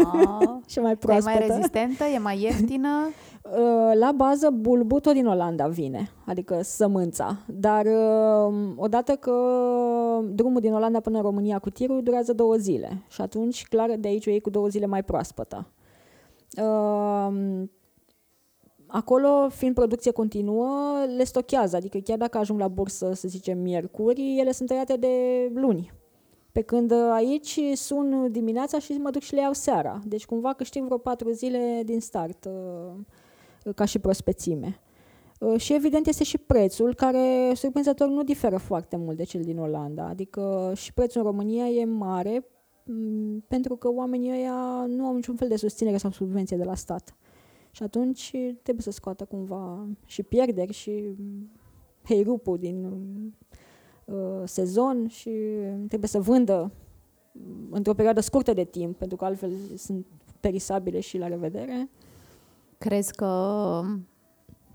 și 0.70 0.78
mai 0.78 0.96
proaspătă. 0.96 1.36
E 1.36 1.38
mai 1.38 1.48
rezistentă, 1.48 2.04
e 2.04 2.18
mai 2.18 2.42
ieftină. 2.42 2.88
Uh, 3.52 3.92
la 3.94 4.12
bază, 4.12 4.50
bulbul 4.50 5.00
tot 5.00 5.12
din 5.12 5.26
Olanda 5.26 5.68
vine, 5.68 6.10
adică 6.26 6.62
sămânța. 6.62 7.36
Dar 7.46 7.86
uh, 7.86 8.72
odată 8.76 9.12
că 9.12 9.32
drumul 10.32 10.60
din 10.60 10.72
Olanda 10.72 11.00
până 11.00 11.16
în 11.16 11.22
România 11.22 11.58
cu 11.58 11.70
tirul 11.70 12.02
durează 12.02 12.32
două 12.32 12.54
zile. 12.54 13.02
Și 13.08 13.20
atunci, 13.20 13.66
clar, 13.66 13.96
de 13.96 14.08
aici 14.08 14.26
o 14.26 14.30
iei 14.30 14.40
cu 14.40 14.50
două 14.50 14.68
zile 14.68 14.86
mai 14.86 15.04
proaspătă. 15.04 15.66
Uh, 16.62 17.32
acolo, 18.86 19.48
fiind 19.48 19.74
producție 19.74 20.10
continuă, 20.10 20.68
le 21.16 21.24
stochează. 21.24 21.76
Adică 21.76 21.98
chiar 21.98 22.18
dacă 22.18 22.38
ajung 22.38 22.60
la 22.60 22.68
bursă, 22.68 23.12
să 23.12 23.28
zicem, 23.28 23.58
miercuri, 23.58 24.38
ele 24.38 24.52
sunt 24.52 24.68
tăiate 24.68 24.96
de 24.96 25.08
luni. 25.54 25.92
Pe 26.52 26.60
când 26.60 26.92
aici 26.92 27.60
sun 27.74 28.28
dimineața 28.30 28.78
și 28.78 28.92
mă 28.92 29.10
duc 29.10 29.22
și 29.22 29.34
le 29.34 29.40
iau 29.40 29.52
seara. 29.52 30.00
Deci 30.04 30.26
cumva 30.26 30.52
câștig 30.52 30.84
vreo 30.84 30.98
patru 30.98 31.30
zile 31.30 31.82
din 31.84 32.00
start 32.00 32.48
ca 33.74 33.84
și 33.84 33.98
prospețime. 33.98 34.80
Uh, 35.40 35.60
și 35.60 35.74
evident 35.74 36.06
este 36.06 36.24
și 36.24 36.38
prețul, 36.38 36.94
care 36.94 37.52
surprinzător 37.54 38.08
nu 38.08 38.22
diferă 38.22 38.56
foarte 38.56 38.96
mult 38.96 39.16
de 39.16 39.22
cel 39.24 39.42
din 39.42 39.58
Olanda. 39.58 40.04
Adică 40.06 40.72
și 40.76 40.92
prețul 40.92 41.20
în 41.20 41.26
România 41.26 41.66
e 41.66 41.84
mare 41.84 42.46
mm, 42.84 43.44
pentru 43.48 43.76
că 43.76 43.90
oamenii 43.90 44.30
ăia 44.30 44.84
nu 44.86 45.06
au 45.06 45.14
niciun 45.14 45.36
fel 45.36 45.48
de 45.48 45.56
susținere 45.56 45.96
sau 45.96 46.10
subvenție 46.10 46.56
de 46.56 46.64
la 46.64 46.74
stat. 46.74 47.16
Și 47.70 47.82
atunci 47.82 48.30
trebuie 48.62 48.82
să 48.82 48.90
scoată 48.90 49.24
cumva 49.24 49.86
și 50.06 50.22
pierderi 50.22 50.72
și 50.72 51.14
heirupul 52.04 52.58
din 52.58 52.84
uh, 54.04 54.42
sezon 54.44 55.08
și 55.08 55.30
trebuie 55.88 56.08
să 56.08 56.20
vândă 56.20 56.72
într-o 57.70 57.94
perioadă 57.94 58.20
scurtă 58.20 58.52
de 58.52 58.64
timp, 58.64 58.96
pentru 58.96 59.16
că 59.16 59.24
altfel 59.24 59.52
sunt 59.76 60.06
perisabile 60.40 61.00
și 61.00 61.18
la 61.18 61.26
revedere. 61.26 61.88
Crezi 62.78 63.12
că 63.12 63.82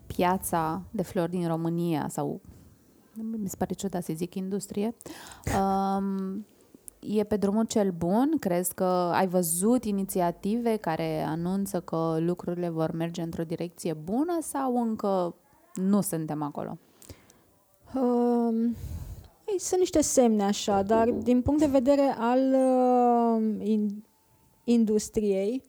piața 0.08 0.82
de 0.92 1.02
flori 1.02 1.32
din 1.32 1.48
România 1.48 2.08
sau 2.10 2.42
mi 3.16 3.50
se 3.50 3.56
pare 3.56 3.74
ciudat 3.74 4.04
să 4.04 4.14
zic 4.16 4.36
industrie, 4.36 4.96
um, 5.58 6.46
e 7.00 7.24
pe 7.24 7.38
drumul 7.38 7.66
cel 7.66 7.92
bun? 7.92 8.38
Crezi 8.40 8.74
că 8.74 8.84
ai 9.14 9.28
văzut 9.28 9.86
inițiative 9.86 10.76
care 10.76 11.22
anunță 11.22 11.80
că 11.80 12.18
lucrurile 12.20 12.70
vor 12.70 12.92
merge 12.92 13.22
într-o 13.22 13.44
direcție 13.44 13.94
bună 13.94 14.38
sau 14.42 14.82
încă 14.82 15.36
nu 15.74 16.02
suntem 16.02 16.42
acolo? 16.42 16.78
Um, 17.96 18.76
sunt 19.58 19.80
niște 19.80 20.02
semne 20.02 20.44
așa, 20.44 20.82
dar 20.82 21.10
din 21.10 21.42
punct 21.42 21.60
de 21.60 21.66
vedere 21.66 22.16
al 22.18 22.40
uh, 22.40 23.68
in, 23.68 24.04
industriei, 24.64 25.64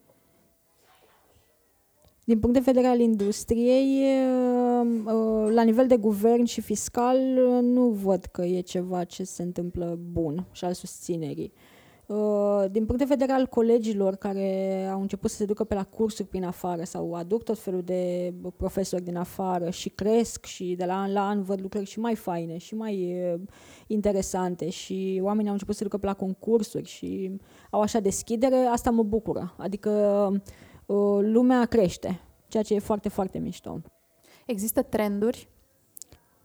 din 2.25 2.39
punct 2.39 2.55
de 2.55 2.63
vedere 2.73 2.87
al 2.87 3.01
industriei, 3.01 4.03
uh, 4.03 5.51
la 5.51 5.63
nivel 5.63 5.87
de 5.87 5.97
guvern 5.97 6.45
și 6.45 6.61
fiscal, 6.61 7.19
nu 7.63 7.89
văd 7.89 8.25
că 8.25 8.43
e 8.43 8.61
ceva 8.61 9.05
ce 9.05 9.25
se 9.25 9.43
întâmplă 9.43 9.99
bun 10.13 10.47
și 10.53 10.65
al 10.65 10.73
susținerii. 10.73 11.53
Uh, 12.07 12.65
din 12.71 12.85
punct 12.85 13.01
de 13.01 13.15
vedere 13.15 13.33
al 13.33 13.47
colegilor 13.47 14.15
care 14.15 14.85
au 14.93 15.01
început 15.01 15.31
să 15.31 15.37
se 15.37 15.45
ducă 15.45 15.65
pe 15.65 15.75
la 15.75 15.85
cursuri 15.85 16.29
prin 16.29 16.45
afară 16.45 16.85
sau 16.85 17.15
aduc 17.15 17.43
tot 17.43 17.59
felul 17.59 17.83
de 17.83 18.35
profesori 18.57 19.03
din 19.03 19.17
afară 19.17 19.71
și 19.71 19.89
cresc 19.89 20.45
și 20.45 20.75
de 20.75 20.85
la 20.85 20.95
an 20.95 21.13
la 21.13 21.29
an 21.29 21.43
văd 21.43 21.61
lucrări 21.61 21.87
și 21.87 21.99
mai 21.99 22.15
faine 22.15 22.57
și 22.57 22.75
mai 22.75 23.17
uh, 23.33 23.41
interesante 23.87 24.71
și 24.71 25.21
oamenii 25.23 25.47
au 25.47 25.53
început 25.53 25.75
să 25.75 25.79
se 25.79 25.85
ducă 25.85 25.99
pe 25.99 26.07
la 26.07 26.15
concursuri 26.15 26.89
și 26.89 27.31
au 27.71 27.81
așa 27.81 28.01
deschidere, 28.01 28.57
asta 28.57 28.91
mă 28.91 29.03
bucură. 29.03 29.55
Adică 29.59 29.91
lumea 31.21 31.65
crește, 31.65 32.21
ceea 32.49 32.63
ce 32.63 32.75
e 32.75 32.79
foarte, 32.79 33.09
foarte 33.09 33.39
mișto. 33.39 33.81
Există 34.47 34.83
trenduri 34.83 35.49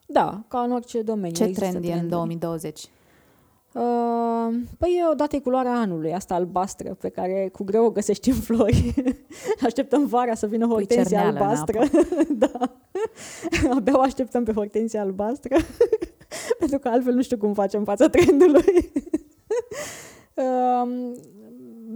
Da, 0.06 0.44
ca 0.48 0.60
în 0.60 0.72
orice 0.72 1.02
domeniu. 1.02 1.36
Ce 1.36 1.44
există 1.44 1.66
trend 1.70 1.84
e 1.84 1.88
în 1.88 1.94
trenduri. 1.94 2.16
2020? 2.16 2.90
Uh, 3.74 4.56
păi 4.78 5.08
odată 5.12 5.36
e 5.36 5.40
culoarea 5.40 5.74
anului, 5.74 6.14
asta 6.14 6.34
albastră, 6.34 6.94
pe 6.94 7.10
care 7.10 7.50
cu 7.52 7.64
greu 7.64 7.86
o 7.86 7.90
găsești 7.92 8.30
în 8.30 8.36
flori. 8.36 8.94
Așteptăm 9.66 10.06
vara 10.06 10.34
să 10.34 10.48
vină 10.48 10.66
hortensia 10.66 11.04
cerneală 11.04 11.30
în 11.30 11.38
albastră. 11.38 11.80
da. 12.46 12.80
Abia 13.76 13.98
o 13.98 14.02
așteptăm 14.02 14.44
pe 14.44 14.54
hortensia 14.54 15.02
albastră. 15.02 15.56
Pentru 16.60 16.80
că 16.80 16.88
altfel 16.88 17.14
nu 17.14 17.22
știu 17.22 17.38
cum 17.38 17.54
facem 17.54 17.84
fața 17.84 18.10
trendului. 18.10 18.92
uh, 20.34 21.12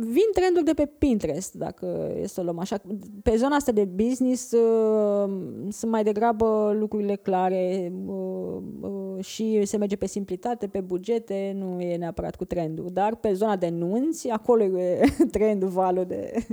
vin 0.04 0.30
trenduri 0.34 0.66
de 0.66 0.74
pe 0.74 0.86
Pinterest, 0.86 1.54
dacă 1.54 2.14
e 2.22 2.28
să 2.28 2.40
o 2.40 2.44
luăm 2.44 2.60
așa. 2.60 2.82
Pe 3.24 3.36
zona 3.36 3.56
asta 3.56 3.72
de 3.72 3.86
business 3.86 4.52
uh, 4.52 5.30
sunt 5.70 5.92
mai 5.92 6.04
degrabă 6.04 6.76
lucrurile 6.80 7.16
clare 7.16 7.92
uh, 8.06 8.62
uh, 8.82 9.24
și 9.24 9.66
se 9.66 9.78
merge 9.78 9.96
pe 9.96 10.08
simplitate, 10.08 10.68
pe 10.68 10.82
bugete, 10.82 11.56
nu 11.58 11.82
e 11.82 11.98
neapărat 11.98 12.36
cu 12.36 12.46
trendul. 12.46 12.90
Dar 12.94 13.16
pe 13.16 13.34
zona 13.34 13.56
de 13.56 13.70
nunți, 13.70 14.30
acolo 14.30 14.64
e 14.64 15.00
trendul, 15.32 15.70
valul 15.70 16.06
de... 16.06 16.46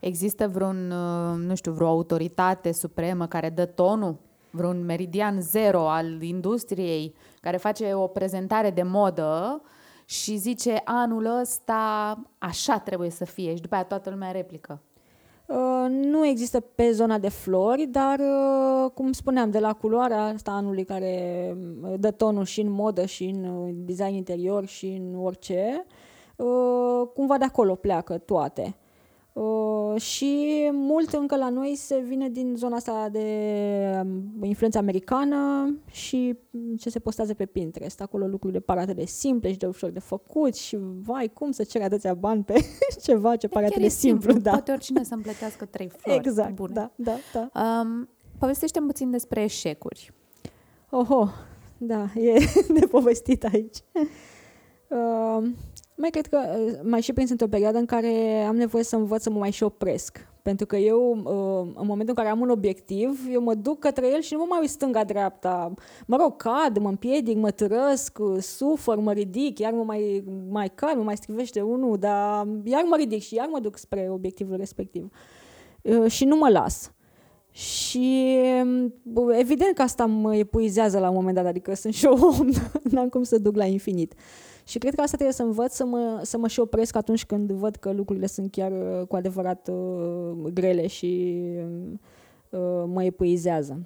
Există 0.00 0.48
vreun, 0.52 0.90
uh, 0.90 1.46
nu 1.46 1.54
știu, 1.54 1.72
vreo 1.72 1.86
autoritate 1.86 2.72
supremă 2.72 3.26
care 3.26 3.50
dă 3.50 3.64
tonul? 3.64 4.16
Vreun 4.50 4.84
meridian 4.84 5.40
zero 5.40 5.88
al 5.88 6.22
industriei 6.22 7.14
care 7.40 7.56
face 7.56 7.94
o 7.94 8.06
prezentare 8.06 8.70
de 8.70 8.82
modă 8.82 9.62
și 10.08 10.36
zice 10.36 10.80
anul 10.84 11.38
ăsta 11.40 12.16
așa 12.38 12.78
trebuie 12.78 13.10
să 13.10 13.24
fie 13.24 13.54
și 13.54 13.60
după 13.60 13.74
aia 13.74 13.84
toată 13.84 14.10
lumea 14.10 14.30
replică. 14.30 14.80
Uh, 15.46 15.86
nu 15.88 16.26
există 16.26 16.60
pe 16.60 16.90
zona 16.92 17.18
de 17.18 17.28
flori, 17.28 17.86
dar, 17.86 18.18
uh, 18.18 18.90
cum 18.94 19.12
spuneam, 19.12 19.50
de 19.50 19.58
la 19.58 19.72
culoarea 19.72 20.24
asta 20.24 20.50
anului 20.50 20.84
care 20.84 21.56
uh, 21.82 21.94
dă 21.98 22.10
tonul 22.10 22.44
și 22.44 22.60
în 22.60 22.70
modă 22.70 23.04
și 23.04 23.24
în 23.24 23.44
uh, 23.44 23.70
design 23.74 24.14
interior 24.14 24.66
și 24.66 24.86
în 24.86 25.14
orice, 25.24 25.84
uh, 26.36 27.08
cumva 27.14 27.38
de 27.38 27.44
acolo 27.44 27.74
pleacă 27.74 28.18
toate. 28.18 28.76
Uh, 29.38 30.00
și 30.00 30.68
mult 30.72 31.12
încă 31.12 31.36
la 31.36 31.48
noi 31.48 31.74
se 31.76 31.98
vine 32.06 32.28
din 32.28 32.54
zona 32.56 32.76
asta 32.76 33.08
de 33.12 33.24
um, 34.04 34.44
influență 34.44 34.78
americană 34.78 35.74
și 35.90 36.38
ce 36.78 36.90
se 36.90 36.98
postează 36.98 37.34
pe 37.34 37.46
Pinterest. 37.46 38.00
Acolo 38.00 38.26
lucrurile 38.26 38.60
par 38.60 38.78
atât 38.78 38.96
de 38.96 39.04
simple 39.04 39.50
și 39.50 39.58
de 39.58 39.66
ușor 39.66 39.90
de 39.90 39.98
făcut 39.98 40.54
și 40.54 40.78
vai, 41.02 41.30
cum 41.34 41.50
să 41.50 41.64
ceri 41.64 41.84
atâția 41.84 42.14
bani 42.14 42.44
pe 42.44 42.54
ceva 43.06 43.36
ce 43.36 43.48
pare 43.48 43.66
Chiar 43.66 43.74
atât 43.74 43.84
e 43.84 43.86
de 43.88 43.92
simplu. 43.94 44.32
da. 44.32 44.50
Poate 44.50 44.72
oricine 44.72 45.04
să 45.04 45.14
împletească 45.14 45.64
trei 45.64 45.88
flori. 45.96 46.18
Exact, 46.18 46.54
Bune. 46.54 46.72
da, 46.74 46.92
da, 46.96 47.16
da. 47.32 47.62
Um, 47.80 48.08
povestește 48.38 48.80
puțin 48.80 49.10
despre 49.10 49.42
eșecuri. 49.42 50.12
Oho, 50.90 51.28
da, 51.78 52.10
e 52.14 52.38
de 52.78 52.86
povestit 52.86 53.44
aici. 53.44 53.76
Uh, 54.88 55.48
mai 55.98 56.10
cred 56.10 56.26
că 56.26 56.38
uh, 56.66 56.78
mai 56.82 57.00
și 57.00 57.12
prins 57.12 57.30
într-o 57.30 57.46
perioadă 57.46 57.78
în 57.78 57.86
care 57.86 58.42
am 58.48 58.56
nevoie 58.56 58.84
să 58.84 58.96
învăț 58.96 59.22
să 59.22 59.30
mă 59.30 59.38
mai 59.38 59.50
și 59.50 59.62
opresc. 59.62 60.26
Pentru 60.42 60.66
că 60.66 60.76
eu, 60.76 61.10
uh, 61.10 61.72
în 61.80 61.86
momentul 61.86 62.08
în 62.08 62.14
care 62.14 62.28
am 62.28 62.40
un 62.40 62.50
obiectiv, 62.50 63.26
eu 63.30 63.40
mă 63.42 63.54
duc 63.54 63.78
către 63.78 64.08
el 64.12 64.20
și 64.20 64.32
nu 64.32 64.38
mă 64.38 64.46
mai 64.48 64.58
uit 64.60 64.68
stânga-dreapta. 64.68 65.72
Mă 66.06 66.16
rog, 66.16 66.36
cad, 66.36 66.78
mă 66.78 66.88
împiedic, 66.88 67.36
mă 67.36 67.50
târăsc, 67.50 68.18
uh, 68.18 68.40
sufăr, 68.40 68.98
mă 68.98 69.12
ridic, 69.12 69.58
iar 69.58 69.72
mă 69.72 69.82
mai, 69.82 70.24
mai 70.50 70.70
cad, 70.74 70.96
mă 70.96 71.02
mai 71.02 71.16
strivește 71.16 71.60
unul, 71.60 71.96
dar 71.98 72.46
iar 72.64 72.82
mă 72.88 72.96
ridic 72.96 73.22
și 73.22 73.34
iar 73.34 73.48
mă 73.50 73.60
duc 73.60 73.76
spre 73.76 74.08
obiectivul 74.10 74.56
respectiv. 74.56 75.10
Uh, 75.82 76.10
și 76.10 76.24
nu 76.24 76.36
mă 76.36 76.48
las. 76.48 76.92
Și 77.50 78.38
bă, 79.02 79.36
evident 79.36 79.74
că 79.74 79.82
asta 79.82 80.06
mă 80.06 80.36
epuizează 80.36 80.98
la 80.98 81.08
un 81.08 81.14
moment 81.14 81.34
dat, 81.34 81.46
adică 81.46 81.74
sunt 81.74 81.94
și 81.94 82.04
eu 82.04 82.12
om, 82.12 82.48
n-am 82.92 83.08
cum 83.08 83.22
să 83.22 83.38
duc 83.38 83.56
la 83.56 83.64
infinit. 83.64 84.14
Și 84.68 84.78
cred 84.78 84.94
că 84.94 85.00
asta 85.00 85.16
trebuie 85.16 85.36
să 85.36 85.42
învăț 85.42 85.74
să 85.74 85.84
mă, 85.84 86.20
să 86.22 86.38
mă 86.38 86.48
și 86.48 86.60
opresc 86.60 86.96
atunci 86.96 87.26
când 87.26 87.52
văd 87.52 87.76
că 87.76 87.92
lucrurile 87.92 88.26
sunt 88.26 88.50
chiar 88.50 88.72
uh, 88.72 89.06
cu 89.06 89.16
adevărat 89.16 89.68
uh, 89.68 90.52
grele 90.52 90.86
și 90.86 91.42
uh, 92.50 92.84
mă 92.86 93.04
epuizează. 93.04 93.80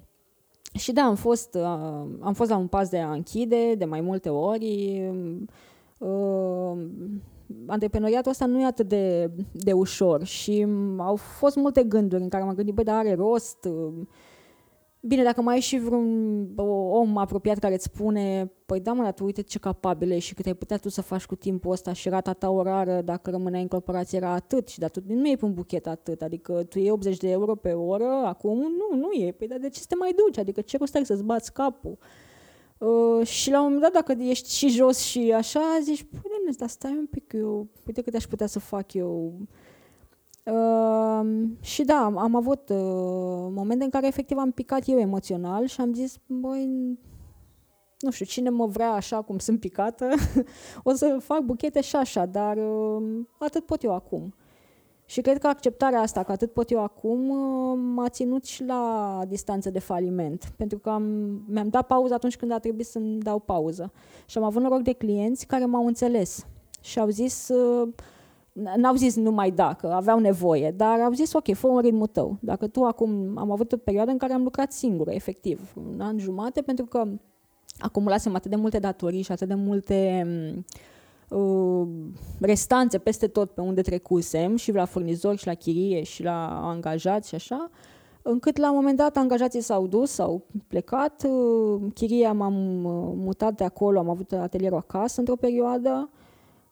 Și 0.73 0.91
da, 0.91 1.01
am 1.01 1.15
fost, 1.15 1.55
uh, 1.55 2.05
am 2.19 2.33
fost 2.33 2.49
la 2.49 2.57
un 2.57 2.67
pas 2.67 2.89
de 2.89 2.99
a 2.99 3.11
închide 3.11 3.75
de 3.75 3.85
mai 3.85 4.01
multe 4.01 4.29
ori. 4.29 5.01
Uh, 5.97 6.85
antreprenoriatul 7.67 8.31
ăsta 8.31 8.45
nu 8.45 8.61
e 8.61 8.65
atât 8.65 8.87
de, 8.87 9.31
de 9.51 9.73
ușor 9.73 10.23
și 10.23 10.67
au 10.97 11.15
fost 11.15 11.55
multe 11.55 11.83
gânduri 11.83 12.21
în 12.21 12.29
care 12.29 12.43
m-am 12.43 12.55
gândit, 12.55 12.73
băi, 12.73 12.83
dar 12.83 12.95
are 12.95 13.13
rost. 13.13 13.69
Bine, 15.05 15.23
dacă 15.23 15.41
mai 15.41 15.53
ai 15.53 15.59
și 15.59 15.77
vreun 15.77 16.49
om 16.89 17.17
apropiat 17.17 17.59
care 17.59 17.73
îți 17.73 17.83
spune, 17.83 18.51
păi 18.65 18.79
da 18.79 18.93
mă, 18.93 19.03
dar 19.03 19.13
tu 19.13 19.23
uite 19.23 19.41
ce 19.41 19.59
capabil 19.59 20.11
ești 20.11 20.27
și 20.27 20.33
cât 20.33 20.45
ai 20.45 20.53
putea 20.53 20.77
tu 20.77 20.89
să 20.89 21.01
faci 21.01 21.25
cu 21.25 21.35
timpul 21.35 21.71
ăsta 21.71 21.93
și 21.93 22.09
rata 22.09 22.33
ta 22.33 22.49
orară 22.49 23.01
dacă 23.01 23.29
rămâneai 23.29 23.61
în 23.61 23.67
corporație 23.67 24.17
era 24.17 24.29
atât 24.29 24.67
și 24.67 24.79
dar 24.79 24.89
tu 24.89 25.01
nu 25.07 25.25
iei 25.25 25.37
pe 25.37 25.45
un 25.45 25.53
buchet 25.53 25.87
atât, 25.87 26.21
adică 26.21 26.63
tu 26.63 26.79
iei 26.79 26.89
80 26.89 27.17
de 27.17 27.29
euro 27.29 27.55
pe 27.55 27.71
oră, 27.71 28.05
acum 28.05 28.57
nu, 28.57 28.97
nu 28.97 29.11
e, 29.11 29.31
păi 29.31 29.47
dar 29.47 29.57
de 29.57 29.69
ce 29.69 29.79
să 29.79 29.85
te 29.89 29.95
mai 29.95 30.13
duci, 30.15 30.37
adică 30.37 30.61
ce 30.61 30.77
rost 30.77 30.95
ai 30.95 31.05
să-ți 31.05 31.23
bați 31.23 31.53
capul? 31.53 31.97
Uh, 32.77 33.27
și 33.27 33.51
la 33.51 33.57
un 33.57 33.63
moment 33.63 33.81
dat, 33.81 33.91
dacă 33.91 34.23
ești 34.23 34.55
și 34.55 34.67
jos 34.67 34.99
și 34.99 35.31
așa, 35.35 35.79
zici, 35.81 36.03
păi, 36.03 36.21
nene, 36.23 36.55
dar 36.57 36.69
stai 36.69 36.95
un 36.97 37.05
pic, 37.05 37.33
eu, 37.33 37.67
uite 37.87 38.01
cât 38.01 38.15
aș 38.15 38.25
putea 38.25 38.47
să 38.47 38.59
fac 38.59 38.93
eu. 38.93 39.33
Uh, 40.43 41.49
și 41.59 41.83
da, 41.83 42.03
am, 42.03 42.17
am 42.17 42.35
avut 42.35 42.69
uh, 42.69 42.77
momente 43.55 43.83
în 43.83 43.89
care 43.89 44.07
efectiv 44.07 44.37
am 44.37 44.51
picat 44.51 44.81
eu 44.85 44.99
emoțional 44.99 45.65
și 45.65 45.81
am 45.81 45.93
zis, 45.93 46.17
băi, 46.25 46.97
nu 47.99 48.11
știu, 48.11 48.25
cine 48.25 48.49
mă 48.49 48.65
vrea 48.65 48.91
așa 48.91 49.21
cum 49.21 49.37
sunt 49.37 49.59
picată, 49.59 50.09
o 50.83 50.93
să 50.93 51.17
fac 51.19 51.39
buchete 51.39 51.81
și 51.81 51.95
așa, 51.95 52.25
dar 52.25 52.57
uh, 52.57 53.25
atât 53.39 53.65
pot 53.65 53.83
eu 53.83 53.93
acum. 53.93 54.33
Și 55.05 55.21
cred 55.21 55.37
că 55.37 55.47
acceptarea 55.47 55.99
asta, 55.99 56.23
că 56.23 56.31
atât 56.31 56.51
pot 56.51 56.71
eu 56.71 56.83
acum, 56.83 57.29
uh, 57.29 57.79
m-a 57.93 58.09
ținut 58.09 58.45
și 58.45 58.63
la 58.63 59.21
distanță 59.27 59.69
de 59.69 59.79
faliment. 59.79 60.53
Pentru 60.57 60.77
că 60.77 60.89
am, 60.89 61.03
mi-am 61.47 61.67
dat 61.67 61.87
pauză 61.87 62.13
atunci 62.13 62.37
când 62.37 62.51
a 62.51 62.59
trebuit 62.59 62.85
să-mi 62.85 63.19
dau 63.19 63.39
pauză. 63.39 63.91
Și 64.25 64.37
am 64.37 64.43
avut 64.43 64.61
noroc 64.61 64.81
de 64.81 64.93
clienți 64.93 65.45
care 65.45 65.65
m-au 65.65 65.85
înțeles 65.85 66.45
și 66.81 66.99
au 66.99 67.07
zis, 67.07 67.47
uh, 67.47 67.89
n-au 68.53 68.95
zis 68.95 69.15
numai 69.15 69.51
dacă, 69.51 69.91
aveau 69.91 70.19
nevoie, 70.19 70.73
dar 70.77 70.99
au 70.99 71.11
zis, 71.11 71.33
ok, 71.33 71.53
fă 71.53 71.67
un 71.67 71.79
ritmul 71.79 72.07
tău. 72.07 72.37
Dacă 72.39 72.67
tu 72.67 72.83
acum, 72.83 73.37
am 73.37 73.51
avut 73.51 73.71
o 73.71 73.77
perioadă 73.77 74.11
în 74.11 74.17
care 74.17 74.33
am 74.33 74.43
lucrat 74.43 74.71
singură, 74.71 75.11
efectiv, 75.11 75.73
un 75.93 75.99
an 76.01 76.19
jumate, 76.19 76.61
pentru 76.61 76.85
că 76.85 77.07
acumulasem 77.79 78.35
atât 78.35 78.49
de 78.49 78.55
multe 78.55 78.79
datorii 78.79 79.21
și 79.21 79.31
atât 79.31 79.47
de 79.47 79.53
multe 79.53 80.27
uh, 81.29 81.87
restanțe 82.39 82.97
peste 82.97 83.27
tot 83.27 83.51
pe 83.51 83.61
unde 83.61 83.81
trecusem 83.81 84.55
și 84.55 84.71
la 84.71 84.85
furnizori 84.85 85.37
și 85.37 85.47
la 85.47 85.53
chirie 85.53 86.03
și 86.03 86.23
la 86.23 86.67
angajați 86.67 87.27
și 87.29 87.35
așa, 87.35 87.69
încât 88.21 88.57
la 88.57 88.69
un 88.69 88.75
moment 88.75 88.97
dat 88.97 89.17
angajații 89.17 89.61
s-au 89.61 89.87
dus, 89.87 90.11
s-au 90.11 90.45
plecat, 90.67 91.23
uh, 91.29 91.81
chiria 91.93 92.33
m-am 92.33 92.83
uh, 92.83 93.13
mutat 93.15 93.55
de 93.55 93.63
acolo, 93.63 93.99
am 93.99 94.09
avut 94.09 94.31
atelierul 94.31 94.77
acasă 94.77 95.19
într-o 95.19 95.35
perioadă 95.35 96.09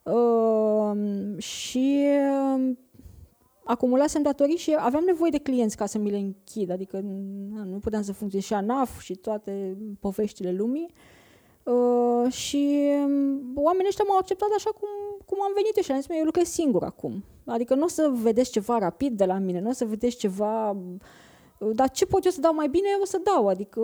uh, 0.04 1.38
și 1.38 2.08
uh, 2.56 2.76
acumulasem 3.64 4.22
datorii 4.22 4.58
și 4.58 4.76
aveam 4.80 5.04
nevoie 5.04 5.32
de 5.32 5.38
clienți 5.38 5.78
ca 5.78 5.86
să 5.86 5.98
mi 5.98 6.12
le 6.12 6.18
închid, 6.18 6.72
adică 6.72 7.00
na, 7.54 7.64
nu 7.64 7.78
puteam 7.78 8.02
să 8.02 8.14
funcționez 8.14 8.48
și 8.48 8.54
ANAF 8.54 9.00
și 9.00 9.16
toate 9.16 9.78
poveștile 10.00 10.52
lumii. 10.52 10.94
Uh, 11.64 12.32
și 12.32 12.90
oamenii 13.56 13.88
ăștia 13.88 14.06
m-au 14.08 14.18
acceptat 14.18 14.50
așa 14.56 14.70
cum, 14.70 14.90
cum 15.26 15.38
am 15.42 15.52
venit 15.56 15.76
eu 15.76 15.84
și 15.84 15.92
am 15.92 16.00
zis, 16.00 16.10
eu 16.18 16.24
lucrez 16.24 16.48
singur 16.48 16.84
acum. 16.84 17.24
Adică 17.46 17.76
nu 17.76 17.84
o 17.84 17.88
să 17.88 18.12
vedeți 18.14 18.52
ceva 18.52 18.78
rapid 18.78 19.18
de 19.18 19.26
la 19.26 19.38
mine, 19.38 19.60
nu 19.60 19.70
o 19.70 19.74
să 19.74 19.86
vedeți 19.86 20.18
ceva... 20.18 20.78
Dar 21.74 21.90
ce 21.90 22.06
pot 22.06 22.26
eu 22.26 22.32
să 22.32 22.40
dau 22.40 22.54
mai 22.54 22.68
bine, 22.68 22.88
o 23.02 23.06
să 23.06 23.22
dau, 23.24 23.48
adică 23.48 23.82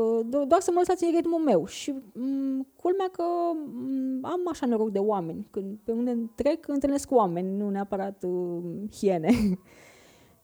doar 0.48 0.62
să 0.62 0.72
mă 0.74 0.80
lăsați 0.80 1.04
în 1.04 1.12
ritmul 1.16 1.40
meu. 1.40 1.66
Și 1.66 1.94
m- 1.94 2.76
culmea 2.76 3.08
că 3.12 3.24
m- 3.24 4.22
am 4.22 4.40
așa 4.52 4.66
noroc 4.66 4.90
de 4.92 5.00
oameni. 5.00 5.48
Când 5.52 5.78
pe 5.84 5.92
unde 5.92 6.30
trec, 6.36 6.68
întâlnesc 6.68 7.12
oameni, 7.12 7.58
nu 7.58 7.70
neapărat 7.70 8.24
uh, 8.28 8.62
hiene. 8.98 9.32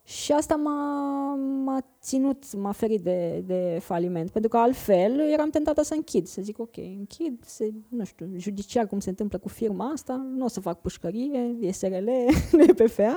Și 0.05 0.31
asta 0.31 0.55
m-a, 0.55 1.35
m-a 1.63 1.79
ținut, 2.01 2.55
m-a 2.55 2.71
ferit 2.71 3.01
de, 3.01 3.43
de 3.45 3.77
faliment, 3.81 4.29
pentru 4.29 4.49
că 4.49 4.57
altfel 4.57 5.19
eram 5.19 5.49
tentată 5.49 5.83
să 5.83 5.93
închid, 5.93 6.27
să 6.27 6.41
zic 6.41 6.59
ok, 6.59 6.77
închid, 6.77 7.43
se, 7.45 7.73
nu 7.89 8.03
știu, 8.03 8.29
judiciar 8.37 8.87
cum 8.87 8.99
se 8.99 9.09
întâmplă 9.09 9.37
cu 9.37 9.47
firma 9.47 9.89
asta, 9.89 10.27
nu 10.35 10.45
o 10.45 10.47
să 10.47 10.59
fac 10.59 10.81
pușcărie, 10.81 11.55
e 11.59 11.71
SRL, 11.71 12.09
nu 12.57 12.61
e 12.61 12.73
PFA, 12.85 13.15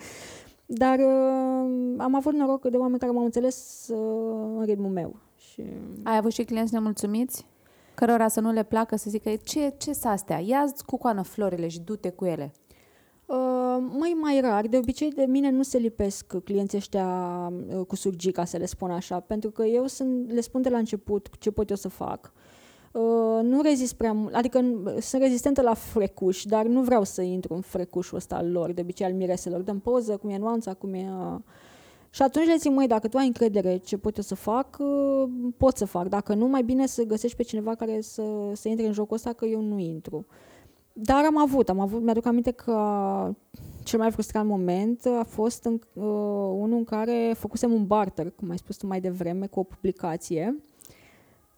dar 0.70 0.98
uh, 0.98 1.94
am 1.96 2.14
avut 2.14 2.32
noroc 2.32 2.70
de 2.70 2.76
oameni 2.76 2.98
care 2.98 3.12
m-au 3.12 3.24
înțeles 3.24 3.88
uh, 3.90 4.56
în 4.56 4.64
ritmul 4.64 4.90
meu. 4.90 5.16
Și... 5.36 5.62
Ai 6.02 6.16
avut 6.16 6.32
și 6.32 6.44
clienți 6.44 6.72
nemulțumiți? 6.72 7.46
Cărora 7.94 8.28
să 8.28 8.40
nu 8.40 8.52
le 8.52 8.62
placă 8.62 8.96
să 8.96 9.10
zică, 9.10 9.30
ce, 9.44 9.74
ce 9.76 9.92
s 9.92 10.04
astea? 10.04 10.38
Ia 10.38 10.64
cu 10.86 10.96
coană 10.96 11.22
florile 11.22 11.68
și 11.68 11.80
du-te 11.80 12.10
cu 12.10 12.24
ele. 12.24 12.52
Uh, 13.26 13.36
mai 13.98 14.16
mai 14.20 14.40
rar, 14.40 14.66
de 14.66 14.76
obicei 14.76 15.10
de 15.10 15.24
mine 15.28 15.50
nu 15.50 15.62
se 15.62 15.78
lipesc 15.78 16.36
clienții 16.44 16.78
ăștia 16.78 17.08
uh, 17.68 17.86
cu 17.86 17.96
surgica, 17.96 18.44
să 18.44 18.56
le 18.56 18.66
spun 18.66 18.90
așa, 18.90 19.20
pentru 19.20 19.50
că 19.50 19.64
eu 19.64 19.86
sunt, 19.86 20.32
le 20.32 20.40
spun 20.40 20.62
de 20.62 20.68
la 20.68 20.78
început 20.78 21.28
ce 21.38 21.50
pot 21.50 21.70
eu 21.70 21.76
să 21.76 21.88
fac. 21.88 22.32
Uh, 22.34 22.57
nu 23.42 23.62
rezist 23.62 23.94
prea 23.94 24.12
mult, 24.12 24.34
adică 24.34 24.58
sunt 25.00 25.22
rezistentă 25.22 25.62
la 25.62 25.74
frecuș, 25.74 26.44
dar 26.44 26.66
nu 26.66 26.82
vreau 26.82 27.04
să 27.04 27.22
intru 27.22 27.54
în 27.54 27.60
frecușul 27.60 28.16
ăsta 28.16 28.36
al 28.36 28.50
lor, 28.50 28.72
de 28.72 28.80
obicei 28.80 29.06
al 29.06 29.12
mireselor. 29.12 29.60
Dăm 29.60 29.78
poză, 29.78 30.16
cum 30.16 30.30
e 30.30 30.38
nuanța, 30.38 30.74
cum 30.74 30.94
e... 30.94 31.08
Uh... 31.10 31.38
Și 32.10 32.22
atunci 32.22 32.46
le 32.46 32.56
zic, 32.56 32.70
măi, 32.70 32.86
dacă 32.86 33.08
tu 33.08 33.16
ai 33.16 33.26
încredere 33.26 33.76
ce 33.76 33.96
pot 33.96 34.16
eu 34.16 34.22
să 34.22 34.34
fac, 34.34 34.76
uh, 34.78 35.28
pot 35.56 35.76
să 35.76 35.84
fac. 35.84 36.08
Dacă 36.08 36.34
nu, 36.34 36.46
mai 36.46 36.62
bine 36.62 36.86
să 36.86 37.02
găsești 37.02 37.36
pe 37.36 37.42
cineva 37.42 37.74
care 37.74 38.00
să, 38.00 38.22
să 38.52 38.68
intre 38.68 38.86
în 38.86 38.92
jocul 38.92 39.16
ăsta, 39.16 39.32
că 39.32 39.44
eu 39.44 39.60
nu 39.60 39.78
intru. 39.78 40.26
Dar 40.92 41.24
am 41.24 41.38
avut, 41.38 41.68
am 41.68 41.80
avut, 41.80 42.02
mi-aduc 42.02 42.26
aminte 42.26 42.50
că 42.50 42.74
cel 43.82 43.98
mai 43.98 44.10
frustrant 44.10 44.48
moment 44.48 45.06
a 45.18 45.24
fost 45.28 45.64
în, 45.64 45.72
uh, 45.92 46.02
unul 46.52 46.76
în 46.76 46.84
care 46.84 47.34
făcusem 47.38 47.72
un 47.72 47.86
barter, 47.86 48.30
cum 48.30 48.50
ai 48.50 48.58
spus 48.58 48.76
tu 48.76 48.86
mai 48.86 49.00
devreme, 49.00 49.46
cu 49.46 49.60
o 49.60 49.62
publicație 49.62 50.62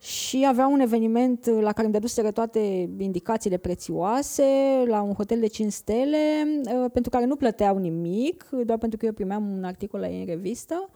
și 0.01 0.45
avea 0.49 0.67
un 0.67 0.81
eveniment 0.81 1.47
la 1.47 1.73
care 1.73 1.85
îmi 1.85 1.93
dăduseră 1.93 2.31
toate 2.31 2.91
indicațiile 2.99 3.57
prețioase 3.57 4.45
la 4.87 5.01
un 5.03 5.13
hotel 5.13 5.41
de 5.41 5.47
5 5.47 5.73
stele 5.73 6.19
uh, 6.65 6.91
pentru 6.93 7.11
care 7.11 7.25
nu 7.25 7.37
plăteau 7.37 7.77
nimic, 7.77 8.49
doar 8.65 8.79
pentru 8.79 8.99
că 8.99 9.07
eu 9.07 9.13
primeam 9.13 9.51
un 9.57 9.65
articol 9.65 10.01
la 10.01 10.09
ei 10.09 10.21
în 10.21 10.27
revistă 10.27 10.91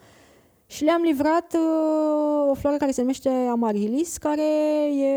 și 0.67 0.85
le-am 0.85 1.03
livrat 1.03 1.55
uh, 1.55 2.51
o 2.51 2.55
floare 2.55 2.77
care 2.77 2.91
se 2.91 3.01
numește 3.01 3.29
Amarilis, 3.29 4.17
care 4.17 4.43
e, 4.97 5.13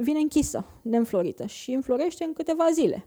vine 0.00 0.18
închisă, 0.18 0.64
neînflorită 0.82 1.46
și 1.46 1.72
înflorește 1.72 2.24
în 2.24 2.32
câteva 2.32 2.64
zile. 2.72 3.06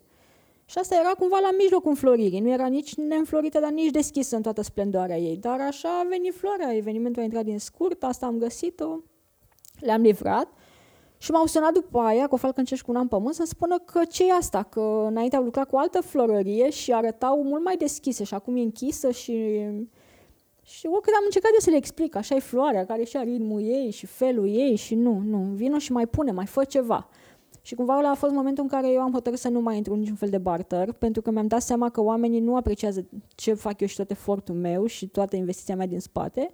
Și 0.66 0.78
asta 0.78 0.96
era 0.96 1.10
cumva 1.20 1.40
la 1.42 1.50
mijlocul 1.58 1.90
înfloririi, 1.90 2.40
nu 2.40 2.50
era 2.50 2.66
nici 2.66 2.96
neînflorită, 2.96 3.60
dar 3.60 3.72
nici 3.72 3.92
deschisă 3.92 4.36
în 4.36 4.42
toată 4.42 4.62
splendoarea 4.62 5.18
ei. 5.18 5.38
Dar 5.38 5.62
așa 5.62 5.90
a 5.90 6.08
venit 6.10 6.34
floarea, 6.34 6.76
evenimentul 6.76 7.22
a 7.22 7.26
intrat 7.26 7.44
din 7.44 7.60
scurt, 7.60 8.04
asta 8.04 8.26
am 8.26 8.38
găsit-o, 8.38 9.00
le-am 9.86 10.02
livrat 10.02 10.48
și 11.18 11.32
m-au 11.32 11.46
sunat 11.46 11.74
după 11.74 12.00
aia, 12.00 12.28
cu 12.28 12.34
o 12.34 12.38
falcă 12.38 12.62
cu 12.62 12.92
un 12.92 12.96
an 12.96 13.08
pământ, 13.08 13.36
să 13.36 13.44
spună 13.46 13.80
că 13.80 14.02
ce 14.10 14.28
e 14.28 14.34
asta, 14.34 14.64
că 14.64 15.06
înainte 15.08 15.36
au 15.36 15.44
lucrat 15.44 15.70
cu 15.70 15.78
altă 15.78 16.02
florărie 16.02 16.70
și 16.70 16.94
arătau 16.94 17.44
mult 17.44 17.64
mai 17.64 17.76
deschise 17.78 18.24
și 18.24 18.34
acum 18.34 18.56
e 18.56 18.62
închisă 18.62 19.12
și 19.12 19.64
și 20.68 20.88
oricât 20.92 21.14
am 21.14 21.24
încercat 21.26 21.52
de 21.52 21.58
să 21.60 21.70
le 21.70 21.76
explic, 21.76 22.16
așa 22.16 22.36
e 22.36 22.40
floarea, 22.40 22.86
care 22.86 23.04
și 23.04 23.18
ritmul 23.24 23.62
ei 23.62 23.92
și 23.92 24.06
felul 24.06 24.48
ei 24.48 24.76
și 24.76 24.96
nu, 24.96 25.22
nu, 25.26 25.38
vină 25.38 25.78
și 25.78 25.92
mai 25.92 26.08
pune, 26.08 26.32
mai 26.32 26.46
fă 26.46 26.64
ceva. 26.64 27.10
Și 27.62 27.76
cumva 27.76 27.98
ăla 27.98 28.10
a 28.10 28.14
fost 28.14 28.34
momentul 28.34 28.64
în 28.64 28.70
care 28.70 28.92
eu 28.92 29.02
am 29.02 29.12
hotărât 29.12 29.40
să 29.40 29.50
nu 29.50 29.62
mai 29.62 29.78
intru 29.78 29.94
în 29.94 30.00
niciun 30.00 30.16
fel 30.16 30.30
de 30.30 30.38
barter, 30.38 30.92
pentru 30.92 31.22
că 31.22 31.32
mi-am 31.32 31.48
dat 31.48 31.62
seama 31.62 31.90
că 31.90 32.02
oamenii 32.02 32.40
nu 32.40 32.56
apreciază 32.56 33.06
ce 33.36 33.54
fac 33.54 33.82
eu 33.82 33.88
și 33.88 33.96
tot 33.96 34.12
efortul 34.12 34.56
meu 34.56 34.86
și 34.86 35.08
toată 35.08 35.36
investiția 35.36 35.76
mea 35.76 35.88
din 35.88 36.00
spate 36.00 36.52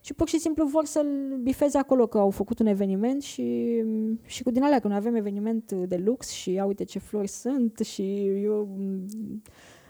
și 0.00 0.14
pur 0.14 0.28
și 0.28 0.38
simplu 0.38 0.64
vor 0.64 0.84
să-l 0.84 1.38
bifeze 1.42 1.78
acolo 1.78 2.06
că 2.06 2.18
au 2.18 2.30
făcut 2.30 2.58
un 2.58 2.66
eveniment 2.66 3.22
și, 3.22 3.76
și 4.24 4.42
cu 4.42 4.50
din 4.50 4.62
alea 4.62 4.78
că 4.78 4.88
noi 4.88 4.96
avem 4.96 5.14
eveniment 5.14 5.72
de 5.72 5.96
lux 5.96 6.28
și 6.28 6.52
ia 6.52 6.64
uite 6.64 6.84
ce 6.84 6.98
flori 6.98 7.28
sunt 7.28 7.78
și 7.78 8.26
eu 8.42 8.68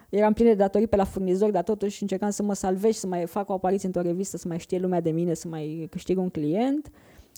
eram 0.08 0.32
plină 0.32 0.48
de 0.48 0.54
datorii 0.54 0.86
pe 0.86 0.96
la 0.96 1.04
furnizori, 1.04 1.52
dar 1.52 1.62
totuși 1.62 2.02
încercam 2.02 2.30
să 2.30 2.42
mă 2.42 2.54
salvez, 2.54 2.96
să 2.96 3.06
mai 3.06 3.26
fac 3.26 3.48
o 3.48 3.52
apariție 3.52 3.86
într-o 3.86 4.02
revistă, 4.02 4.36
să 4.36 4.48
mai 4.48 4.58
știe 4.58 4.78
lumea 4.78 5.00
de 5.00 5.10
mine, 5.10 5.34
să 5.34 5.48
mai 5.48 5.86
câștig 5.90 6.18
un 6.18 6.28
client. 6.28 6.90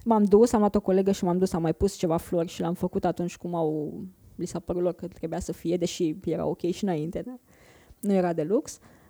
M-am 0.04 0.24
dus, 0.24 0.52
am 0.52 0.58
luat 0.58 0.74
o 0.74 0.80
colegă 0.80 1.12
și 1.12 1.24
m-am 1.24 1.38
dus, 1.38 1.52
am 1.52 1.62
mai 1.62 1.74
pus 1.74 1.94
ceva 1.94 2.16
flori 2.16 2.48
și 2.48 2.60
l-am 2.60 2.74
făcut 2.74 3.04
atunci 3.04 3.36
cum 3.36 3.54
au, 3.54 4.00
li 4.36 4.46
s-a 4.46 4.58
părut 4.58 4.82
lor 4.82 4.92
că 4.92 5.06
trebuia 5.06 5.40
să 5.40 5.52
fie, 5.52 5.76
deși 5.76 6.14
era 6.24 6.46
ok 6.46 6.60
și 6.60 6.84
înainte, 6.84 7.22
da? 7.26 7.38
nu 8.00 8.12
era 8.12 8.32
de 8.32 8.42
lux. 8.42 8.78
Uh, 8.80 9.01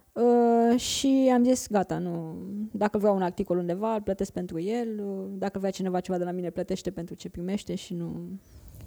și 0.76 1.30
am 1.34 1.44
zis, 1.44 1.68
gata, 1.70 1.98
nu, 1.98 2.36
dacă 2.72 2.98
vreau 2.98 3.14
un 3.14 3.22
articol 3.22 3.58
undeva, 3.58 3.94
îl 3.94 4.02
plătesc 4.02 4.32
pentru 4.32 4.60
el, 4.60 5.00
uh, 5.04 5.26
dacă 5.30 5.58
vrea 5.58 5.70
cineva 5.70 6.00
ceva 6.00 6.18
de 6.18 6.24
la 6.24 6.30
mine, 6.30 6.50
plătește 6.50 6.90
pentru 6.90 7.14
ce 7.14 7.28
primește 7.28 7.74
și 7.74 7.94
nu, 7.94 8.30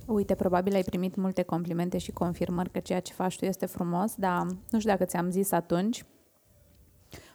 Uite, 0.08 0.36
probabil 0.36 0.74
ai 0.74 0.84
primit 0.84 1.16
multe 1.16 1.42
complimente 1.42 1.98
și 1.98 2.12
confirmări 2.12 2.72
că 2.72 2.80
ceea 2.80 3.00
ce 3.00 3.14
faci 3.14 3.38
tu 3.38 3.46
este 3.46 3.66
frumos, 3.66 4.16
dar 4.16 4.46
nu 4.70 4.80
știu 4.80 4.92
dacă 4.92 5.06
ți-am 5.06 5.30
zis 5.30 5.52
atunci. 5.52 6.06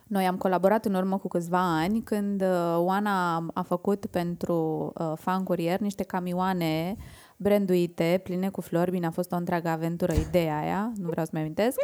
Noi 0.06 0.26
am 0.26 0.36
colaborat 0.36 0.84
în 0.84 0.94
urmă 0.94 1.18
cu 1.18 1.28
câțiva 1.28 1.78
ani 1.80 2.02
când 2.02 2.42
uh, 2.42 2.76
Oana 2.76 3.46
a 3.54 3.62
făcut 3.62 4.06
pentru 4.06 4.92
uh, 4.98 5.12
Fan 5.16 5.42
Courier 5.42 5.80
niște 5.80 6.02
camioane 6.02 6.96
branduite, 7.42 8.20
pline 8.22 8.48
cu 8.48 8.60
flori. 8.60 8.90
Bine, 8.90 9.06
a 9.06 9.10
fost 9.10 9.32
o 9.32 9.36
întreagă 9.36 9.68
aventură 9.68 10.12
ideea 10.12 10.58
aia, 10.58 10.92
nu 10.96 11.08
vreau 11.08 11.24
să 11.24 11.30
mai 11.32 11.42
amintesc. 11.42 11.78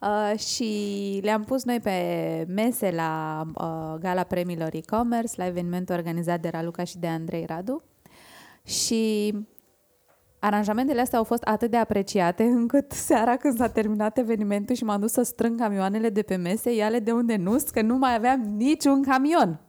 Uh, 0.00 0.38
și 0.38 1.20
le-am 1.22 1.44
pus 1.44 1.64
noi 1.64 1.80
pe 1.80 2.44
mese 2.48 2.90
la 2.90 3.42
uh, 3.46 4.00
Gala 4.00 4.22
Premiilor 4.22 4.70
e-commerce, 4.72 5.32
la 5.36 5.46
evenimentul 5.46 5.94
organizat 5.94 6.40
de 6.40 6.48
Raluca 6.48 6.84
și 6.84 6.98
de 6.98 7.06
Andrei 7.06 7.44
Radu. 7.46 7.82
Și 8.64 9.32
Aranjamentele 10.44 11.00
astea 11.00 11.18
au 11.18 11.24
fost 11.24 11.42
atât 11.42 11.70
de 11.70 11.76
apreciate 11.76 12.42
încât 12.42 12.92
seara 12.92 13.36
când 13.36 13.56
s-a 13.56 13.68
terminat 13.68 14.18
evenimentul 14.18 14.74
și 14.74 14.84
m-am 14.84 15.00
dus 15.00 15.12
să 15.12 15.22
strâng 15.22 15.58
camioanele 15.58 16.08
de 16.08 16.22
pe 16.22 16.36
mese, 16.36 16.74
iale 16.74 16.98
de 16.98 17.12
unde 17.12 17.36
nu 17.36 17.56
că 17.72 17.82
nu 17.82 17.96
mai 17.96 18.14
aveam 18.14 18.40
niciun 18.40 19.02
camion. 19.02 19.60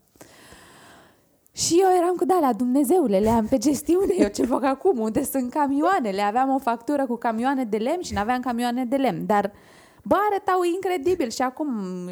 Și 1.55 1.79
eu 1.81 1.97
eram 1.97 2.15
cu 2.15 2.25
dalea, 2.25 2.53
Dumnezeule, 2.53 3.19
le 3.19 3.29
am 3.29 3.47
pe 3.47 3.57
gestiune, 3.57 4.13
eu 4.17 4.27
ce 4.27 4.45
fac 4.45 4.63
acum, 4.63 4.99
unde 4.99 5.23
sunt 5.23 5.51
camioanele? 5.51 6.21
Aveam 6.21 6.49
o 6.49 6.57
factură 6.57 7.05
cu 7.05 7.15
camioane 7.15 7.63
de 7.63 7.77
lemn 7.77 8.01
și 8.01 8.13
nu 8.13 8.19
aveam 8.19 8.41
camioane 8.41 8.85
de 8.85 8.95
lemn, 8.95 9.25
dar 9.25 9.51
bă, 10.03 10.15
arătau 10.31 10.63
incredibil 10.73 11.29
și 11.29 11.41
acum 11.41 11.69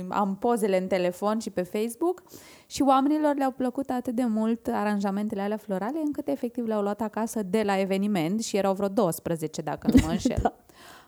am 0.09 0.35
pozele 0.39 0.77
în 0.77 0.87
telefon 0.87 1.39
și 1.39 1.49
pe 1.49 1.61
Facebook 1.61 2.23
și 2.65 2.81
oamenilor 2.81 3.35
le-au 3.35 3.51
plăcut 3.51 3.89
atât 3.89 4.15
de 4.15 4.25
mult 4.25 4.67
aranjamentele 4.67 5.41
alea 5.41 5.57
florale 5.57 5.99
încât 6.05 6.27
efectiv 6.27 6.65
le-au 6.65 6.81
luat 6.81 7.01
acasă 7.01 7.43
de 7.43 7.61
la 7.63 7.79
eveniment 7.79 8.43
și 8.43 8.57
erau 8.57 8.73
vreo 8.73 8.87
12 8.87 9.61
dacă 9.61 9.87
nu 9.93 10.01
mă 10.05 10.11
înșel. 10.11 10.39
da. 10.41 10.53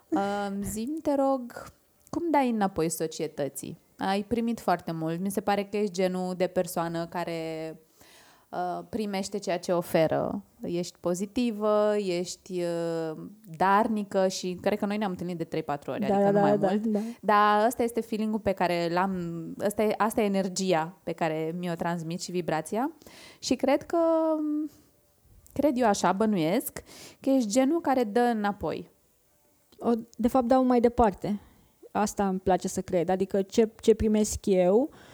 uh, 0.10 0.58
zim, 0.64 0.98
te 1.02 1.16
rog, 1.16 1.64
cum 2.10 2.24
dai 2.32 2.50
înapoi 2.50 2.90
societății? 2.90 3.78
Ai 3.98 4.24
primit 4.24 4.60
foarte 4.60 4.92
mult. 4.92 5.20
Mi 5.20 5.32
se 5.32 5.42
pare 5.42 5.64
că 5.64 5.78
ești 5.78 5.94
genul 5.94 6.34
de 6.38 6.48
persoană 6.48 7.06
care 7.06 7.70
Uh, 7.70 7.85
primește 8.90 9.38
ceea 9.38 9.60
ce 9.60 9.72
oferă. 9.72 10.44
Ești 10.62 10.98
pozitivă, 11.00 11.96
ești 11.98 12.62
uh, 12.62 13.18
darnică 13.58 14.28
și 14.28 14.58
cred 14.62 14.78
că 14.78 14.86
noi 14.86 14.98
ne-am 14.98 15.12
întâlnit 15.12 15.38
de 15.38 15.62
3-4 15.62 15.68
ori, 15.88 16.00
da, 16.00 16.06
adică 16.06 16.22
da, 16.22 16.32
nu 16.32 16.40
mai 16.40 16.58
da, 16.58 16.68
mult. 16.68 16.86
Da, 16.86 17.00
da. 17.00 17.06
Dar 17.22 17.66
ăsta 17.66 17.84
este 17.84 18.02
feeling-ul 18.02 18.40
pe 18.40 18.52
care 18.52 18.90
l-am, 18.92 19.14
asta 19.66 19.84
e, 19.84 19.94
asta 19.98 20.22
e 20.22 20.26
energia 20.26 20.98
pe 21.04 21.12
care 21.12 21.56
mi-o 21.58 21.74
transmit 21.74 22.22
și 22.22 22.32
vibrația 22.32 22.92
și 23.40 23.56
cred 23.56 23.84
că, 23.84 23.98
cred 25.54 25.78
eu 25.78 25.88
așa, 25.88 26.12
bănuiesc, 26.12 26.84
că 27.20 27.30
ești 27.30 27.50
genul 27.50 27.82
care 27.82 28.04
dă 28.04 28.20
înapoi. 28.36 28.92
O, 29.80 29.92
de 30.18 30.28
fapt, 30.28 30.46
dau 30.46 30.64
mai 30.64 30.80
departe. 30.80 31.40
Asta 31.92 32.28
îmi 32.28 32.40
place 32.40 32.68
să 32.68 32.82
cred. 32.82 33.10
Adică 33.10 33.42
ce, 33.42 33.70
ce 33.82 33.94
primesc 33.94 34.46
eu, 34.46 34.90
uh, 34.92 35.05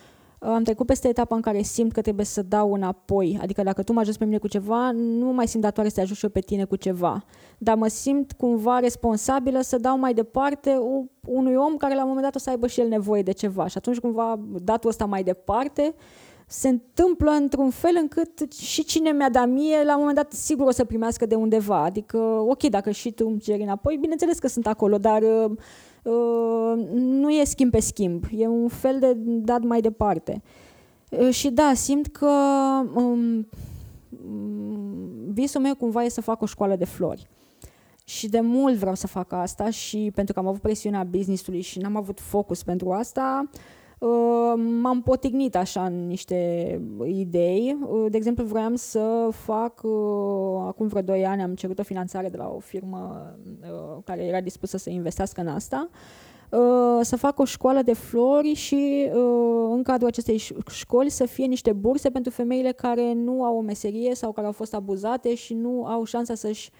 am 0.44 0.64
trecut 0.64 0.86
peste 0.86 1.08
etapa 1.08 1.36
în 1.36 1.42
care 1.42 1.62
simt 1.62 1.92
că 1.92 2.02
trebuie 2.02 2.26
să 2.26 2.42
dau 2.42 2.74
înapoi. 2.74 3.40
Adică 3.42 3.64
dacă 3.64 3.84
tu 3.84 3.94
mă 3.94 4.00
ajuți 4.00 4.18
pe 4.18 4.26
mine 4.26 4.38
cu 4.38 4.48
ceva, 4.48 4.92
nu 4.92 5.26
mai 5.26 5.48
simt 5.48 5.64
datoare 5.64 5.90
să 5.90 5.96
te 5.96 6.02
ajut 6.02 6.18
și 6.18 6.24
eu 6.24 6.30
pe 6.30 6.40
tine 6.40 6.64
cu 6.64 6.76
ceva. 6.76 7.24
Dar 7.58 7.76
mă 7.76 7.88
simt 7.88 8.32
cumva 8.32 8.80
responsabilă 8.80 9.62
să 9.62 9.78
dau 9.78 9.98
mai 9.98 10.14
departe 10.14 10.80
unui 11.26 11.56
om 11.56 11.78
care 11.78 11.96
la 11.96 12.02
un 12.02 12.08
moment 12.08 12.26
dat 12.26 12.36
o 12.36 12.40
să 12.40 12.50
aibă 12.50 12.68
și 12.68 12.80
el 12.80 12.88
nevoie 12.88 13.22
de 13.22 13.32
ceva. 13.32 13.68
Și 13.68 13.78
atunci 13.78 14.00
cumva 14.00 14.40
datul 14.64 14.90
ăsta 14.90 15.06
mai 15.06 15.24
departe 15.24 15.96
se 16.48 16.68
întâmplă 16.68 17.32
într-un 17.32 17.70
fel 17.70 17.98
încât 18.02 18.52
și 18.52 18.84
cine 18.84 19.12
mi-a 19.12 19.30
dat 19.30 19.50
mie, 19.50 19.84
la 19.84 19.94
un 19.94 20.00
moment 20.00 20.16
dat 20.16 20.32
sigur 20.32 20.68
o 20.68 20.72
să 20.72 20.86
primească 20.86 21.26
de 21.26 21.36
undeva. 21.36 21.84
Adică, 21.84 22.18
ok, 22.48 22.64
dacă 22.64 22.92
și 22.92 23.12
tu 23.12 23.26
îmi 23.28 23.40
ceri 23.40 23.62
înapoi, 23.62 23.98
bineînțeles 23.98 24.40
că 24.40 24.48
sunt 24.48 24.68
acolo, 24.68 24.98
dar 24.98 25.22
uh, 25.22 25.52
Uh, 25.52 25.58
nu 26.94 27.30
e 27.30 27.44
schimb 27.44 27.72
pe 27.72 27.80
schimb, 27.80 28.24
e 28.32 28.48
un 28.48 28.68
fel 28.68 29.00
de 29.00 29.14
dat 29.18 29.62
mai 29.62 29.82
departe. 29.82 30.42
Uh, 31.10 31.30
și 31.30 31.50
da, 31.50 31.72
simt 31.76 32.08
că 32.08 32.32
um, 32.94 33.48
visul 35.28 35.62
meu 35.62 35.76
cumva 35.76 36.04
e 36.04 36.10
să 36.10 36.22
fac 36.22 36.42
o 36.42 36.46
școală 36.46 36.76
de 36.76 36.86
flori. 36.86 37.28
Și 38.04 38.30
de 38.30 38.40
mult 38.40 38.76
vreau 38.76 38.96
să 38.96 39.08
fac 39.08 39.32
asta 39.32 39.70
și 39.70 40.12
pentru 40.16 40.34
că 40.34 40.40
am 40.40 40.48
avut 40.48 40.62
presiunea 40.62 41.04
business-ului 41.04 41.62
și 41.62 41.80
n-am 41.80 41.96
avut 41.96 42.20
focus 42.20 42.64
pentru 42.64 42.92
asta, 42.92 43.50
uh, 43.54 43.60
Uh, 43.60 43.81
m-am 44.56 45.02
potignit 45.02 45.56
așa 45.56 45.86
în 45.86 46.08
niște 46.08 46.82
idei. 47.06 47.78
Uh, 47.82 48.06
de 48.10 48.18
exemplu, 48.18 48.44
vreau 48.44 48.76
să 48.76 49.28
fac, 49.32 49.84
uh, 49.84 50.64
acum 50.68 50.88
vreo 50.88 51.02
2 51.02 51.26
ani 51.26 51.42
am 51.42 51.56
cerut 51.56 51.80
o 51.80 51.84
finanțare 51.84 52.30
de 52.30 52.38
la 52.38 52.48
o 52.56 52.60
firmă 52.60 53.32
care 54.04 54.24
era 54.24 54.42
dispusă 54.42 54.78
să 54.78 54.90
investească 54.90 55.42
în 55.42 55.48
asta, 55.48 55.90
să 57.02 57.16
fac 57.16 57.40
o 57.40 57.46
școală 57.46 57.82
de 57.82 57.94
flori 57.94 58.54
și 58.54 59.10
în 59.70 59.84
cadrul 59.84 60.08
acestei 60.08 60.42
școli 60.72 61.10
să 61.10 61.26
fie 61.26 61.46
niște 61.46 61.74
burse 61.74 62.10
pentru 62.10 62.32
femeile 62.32 62.72
care 62.72 63.14
nu 63.14 63.44
au 63.44 63.58
o 63.58 63.62
meserie 63.62 64.16
sau 64.16 64.32
care 64.32 64.48
au 64.48 64.54
fost 64.54 64.74
abuzate 64.74 65.36
și 65.36 65.54
nu 65.54 65.86
au 65.86 66.04
șansa 66.04 66.36
să-și 66.36 66.72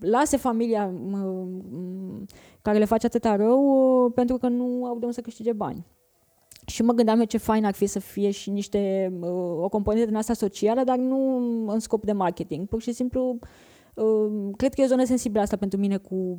lase 0.00 0.36
familia 0.36 0.94
care 2.62 2.78
le 2.78 2.84
face 2.84 3.06
atâta 3.06 3.36
rău 3.36 4.12
pentru 4.14 4.36
că 4.36 4.48
nu 4.48 4.84
au 4.84 4.98
de 4.98 5.04
unde 5.04 5.12
să 5.12 5.20
câștige 5.20 5.52
bani. 5.52 5.86
Și 6.70 6.82
mă 6.82 6.92
gândeam 6.92 7.18
eu 7.18 7.24
ce 7.24 7.38
fain 7.38 7.64
ar 7.64 7.74
fi 7.74 7.86
să 7.86 7.98
fie 7.98 8.30
și 8.30 8.50
niște, 8.50 9.12
o 9.60 9.68
componentă 9.68 10.06
din 10.06 10.16
asta 10.16 10.32
socială, 10.32 10.82
dar 10.84 10.96
nu 10.96 11.36
în 11.66 11.78
scop 11.78 12.04
de 12.04 12.12
marketing. 12.12 12.68
Pur 12.68 12.82
și 12.82 12.92
simplu, 12.92 13.38
cred 14.56 14.74
că 14.74 14.80
e 14.80 14.84
o 14.84 14.86
zonă 14.86 15.04
sensibilă 15.04 15.40
asta 15.40 15.56
pentru 15.56 15.78
mine 15.78 15.96
cu 15.96 16.38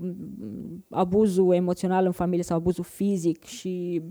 abuzul 0.89 1.53
emoțional 1.53 2.05
în 2.05 2.11
familie 2.11 2.43
sau 2.43 2.57
abuzul 2.57 2.83
fizic 2.83 3.43
și 3.43 4.01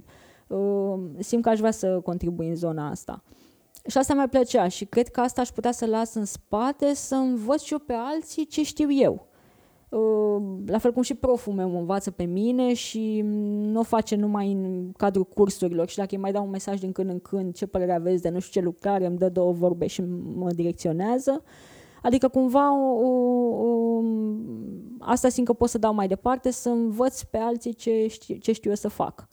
simt 1.19 1.43
că 1.43 1.49
aș 1.49 1.59
vrea 1.59 1.71
să 1.71 2.01
contribui 2.01 2.49
în 2.49 2.55
zona 2.55 2.91
asta. 2.91 3.23
Și 3.87 3.99
asta 3.99 4.15
mi-ar 4.15 4.29
plăcea 4.29 4.69
și 4.69 4.85
cred 4.85 5.09
că 5.09 5.21
asta 5.21 5.41
aș 5.41 5.49
putea 5.49 5.73
să 5.73 5.87
las 5.87 6.15
în 6.15 6.25
spate, 6.25 6.95
să 6.95 7.15
învăț 7.15 7.63
și 7.63 7.73
eu 7.73 7.79
pe 7.79 7.95
alții 7.97 8.47
ce 8.47 8.63
știu 8.63 8.93
eu. 8.93 9.29
Uh, 9.91 10.43
la 10.67 10.79
fel 10.79 10.93
cum 10.93 11.03
și 11.03 11.15
proful 11.15 11.53
meu 11.53 11.69
mă 11.69 11.79
învață 11.79 12.11
pe 12.11 12.25
mine 12.25 12.75
și 12.75 13.21
nu 13.25 13.81
o 13.81 13.83
face 13.83 14.17
numai 14.17 14.53
în 14.53 14.93
cadrul 14.97 15.25
cursurilor 15.25 15.89
și 15.89 15.97
dacă 15.97 16.09
îi 16.11 16.21
mai 16.21 16.33
dau 16.33 16.45
un 16.45 16.51
mesaj 16.51 16.81
din 16.81 16.93
când 16.93 17.11
în 17.11 17.19
când 17.19 17.55
ce 17.55 17.67
părere 17.67 17.93
aveți 17.93 18.23
de 18.23 18.29
nu 18.29 18.39
știu 18.39 18.61
ce 18.61 18.67
lucrare, 18.67 19.07
îmi 19.07 19.19
dă 19.19 19.29
două 19.29 19.53
vorbe 19.53 19.87
și 19.87 20.03
mă 20.35 20.53
direcționează. 20.53 21.43
Adică 22.03 22.29
cumva 22.29 22.75
o, 22.75 23.07
o, 23.07 23.09
o, 23.67 24.03
asta 24.99 25.29
simt 25.29 25.47
că 25.47 25.53
pot 25.53 25.69
să 25.69 25.79
dau 25.79 25.95
mai 25.95 26.09
departe, 26.09 26.51
să 26.51 26.69
învăț 26.69 27.23
pe 27.23 27.39
alții 27.39 27.75
ce 27.75 28.07
știu, 28.09 28.37
ce 28.37 28.53
știu 28.53 28.71
eu 28.71 28.77
să 28.77 28.89
fac. 28.89 29.29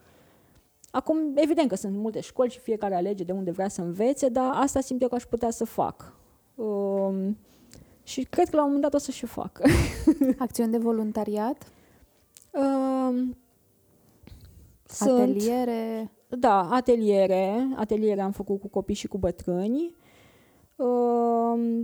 Acum, 0.92 1.18
evident 1.36 1.70
că 1.70 1.76
sunt 1.76 1.96
multe 1.96 2.20
școli 2.20 2.50
și 2.50 2.60
fiecare 2.60 2.96
alege 2.96 3.24
de 3.24 3.32
unde 3.32 3.52
vrea 3.52 3.68
să 3.68 3.82
învețe, 3.82 4.30
dar 4.30 4.52
asta 4.54 4.80
simt 4.80 5.02
eu 5.02 5.08
că 5.08 5.16
aș 5.16 5.24
putea 5.24 5.50
să 5.50 5.66
fac. 5.66 6.14
Uh, 6.56 7.30
și 8.08 8.24
cred 8.24 8.50
că 8.50 8.56
la 8.56 8.62
un 8.62 8.72
moment 8.72 8.92
dat 8.92 8.94
o 8.94 8.98
să 9.04 9.12
și 9.12 9.26
fac. 9.26 9.62
Acțiuni 10.38 10.72
de 10.72 10.78
voluntariat? 10.78 11.72
Uh, 12.52 13.28
ateliere? 15.00 16.12
Sunt, 16.30 16.42
da, 16.42 16.70
ateliere. 16.70 17.68
Ateliere 17.76 18.22
am 18.22 18.32
făcut 18.32 18.60
cu 18.60 18.68
copii 18.68 18.96
și 18.96 19.08
cu 19.08 19.18
bătrâni. 19.18 19.96
Uh, 20.76 21.84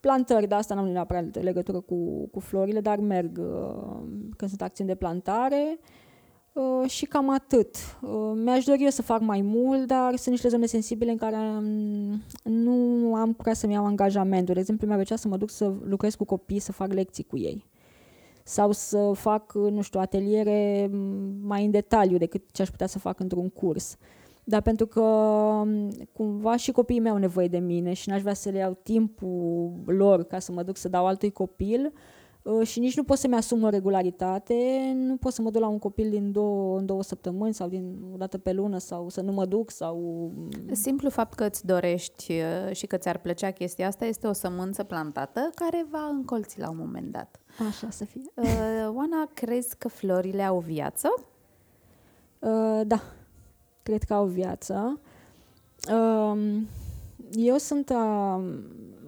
plantări, 0.00 0.46
de 0.46 0.54
asta 0.54 0.74
n-am 0.74 0.88
neapărat 0.88 1.42
legătură 1.42 1.80
cu, 1.80 2.28
cu 2.28 2.40
florile, 2.40 2.80
dar 2.80 2.98
merg 2.98 3.38
uh, 3.38 3.96
când 4.36 4.50
sunt 4.50 4.62
acțiuni 4.62 4.90
de 4.90 4.96
plantare. 4.96 5.78
Uh, 5.78 6.05
Uh, 6.56 6.90
și 6.90 7.04
cam 7.06 7.30
atât. 7.30 7.76
Uh, 8.02 8.32
mi-aș 8.34 8.64
dori 8.64 8.82
eu 8.82 8.90
să 8.90 9.02
fac 9.02 9.20
mai 9.20 9.40
mult, 9.40 9.86
dar 9.86 10.16
sunt 10.16 10.28
niște 10.28 10.48
zone 10.48 10.66
sensibile 10.66 11.10
în 11.10 11.16
care 11.16 11.36
um, 11.36 12.22
nu 12.42 13.14
am 13.14 13.32
curaj 13.32 13.56
să-mi 13.56 13.72
iau 13.72 13.86
angajamentul. 13.86 14.54
De 14.54 14.60
exemplu, 14.60 14.86
mi-ar 14.86 14.98
plăcea 14.98 15.16
să 15.16 15.28
mă 15.28 15.36
duc 15.36 15.50
să 15.50 15.72
lucrez 15.84 16.14
cu 16.14 16.24
copii, 16.24 16.58
să 16.58 16.72
fac 16.72 16.92
lecții 16.92 17.24
cu 17.24 17.38
ei. 17.38 17.64
Sau 18.44 18.72
să 18.72 19.12
fac, 19.14 19.52
nu 19.54 19.80
știu, 19.80 20.00
ateliere 20.00 20.88
mm, 20.92 21.34
mai 21.42 21.64
în 21.64 21.70
detaliu 21.70 22.16
decât 22.16 22.42
ce 22.52 22.62
aș 22.62 22.70
putea 22.70 22.86
să 22.86 22.98
fac 22.98 23.20
într-un 23.20 23.48
curs. 23.48 23.96
Dar 24.44 24.62
pentru 24.62 24.86
că 24.86 25.00
um, 25.00 25.90
cumva 26.12 26.56
și 26.56 26.72
copiii 26.72 27.00
mei 27.00 27.10
au 27.10 27.16
nevoie 27.16 27.48
de 27.48 27.58
mine 27.58 27.92
și 27.92 28.08
n-aș 28.08 28.20
vrea 28.20 28.34
să 28.34 28.50
le 28.50 28.58
iau 28.58 28.78
timpul 28.82 29.72
lor 29.86 30.24
ca 30.24 30.38
să 30.38 30.52
mă 30.52 30.62
duc 30.62 30.76
să 30.76 30.88
dau 30.88 31.06
altui 31.06 31.30
copil, 31.30 31.92
uh, 31.92 31.92
Uh, 31.92 32.15
și 32.62 32.78
nici 32.78 32.96
nu 32.96 33.04
pot 33.04 33.18
să-mi 33.18 33.34
asum 33.34 33.62
o 33.62 33.68
regularitate, 33.68 34.54
nu 34.94 35.16
pot 35.16 35.32
să 35.32 35.42
mă 35.42 35.50
duc 35.50 35.60
la 35.60 35.68
un 35.68 35.78
copil 35.78 36.10
din 36.10 36.32
două, 36.32 36.78
în 36.78 36.86
două 36.86 37.02
săptămâni 37.02 37.54
sau 37.54 37.68
din 37.68 37.96
o 38.12 38.16
dată 38.16 38.38
pe 38.38 38.52
lună 38.52 38.78
sau 38.78 39.08
să 39.08 39.20
nu 39.20 39.32
mă 39.32 39.44
duc 39.44 39.70
sau... 39.70 40.30
Simplu 40.72 41.10
fapt 41.10 41.34
că 41.34 41.44
îți 41.44 41.66
dorești 41.66 42.32
uh, 42.32 42.74
și 42.74 42.86
că 42.86 42.96
ți-ar 42.96 43.18
plăcea 43.18 43.50
chestia 43.50 43.86
asta 43.86 44.04
este 44.04 44.26
o 44.26 44.32
sămânță 44.32 44.82
plantată 44.82 45.50
care 45.54 45.86
va 45.90 46.06
încolți 46.06 46.60
la 46.60 46.70
un 46.70 46.76
moment 46.78 47.12
dat. 47.12 47.40
Așa 47.68 47.90
să 47.90 48.04
fie. 48.04 48.22
Uh, 48.34 48.94
Oana, 48.94 49.28
crezi 49.34 49.76
că 49.78 49.88
florile 49.88 50.42
au 50.42 50.58
viață? 50.58 51.08
Uh, 52.38 52.80
da, 52.86 53.02
cred 53.82 54.02
că 54.02 54.14
au 54.14 54.26
viață. 54.26 55.00
Uh, 55.92 56.60
eu 57.32 57.56
sunt... 57.56 57.90
Uh, 57.90 58.44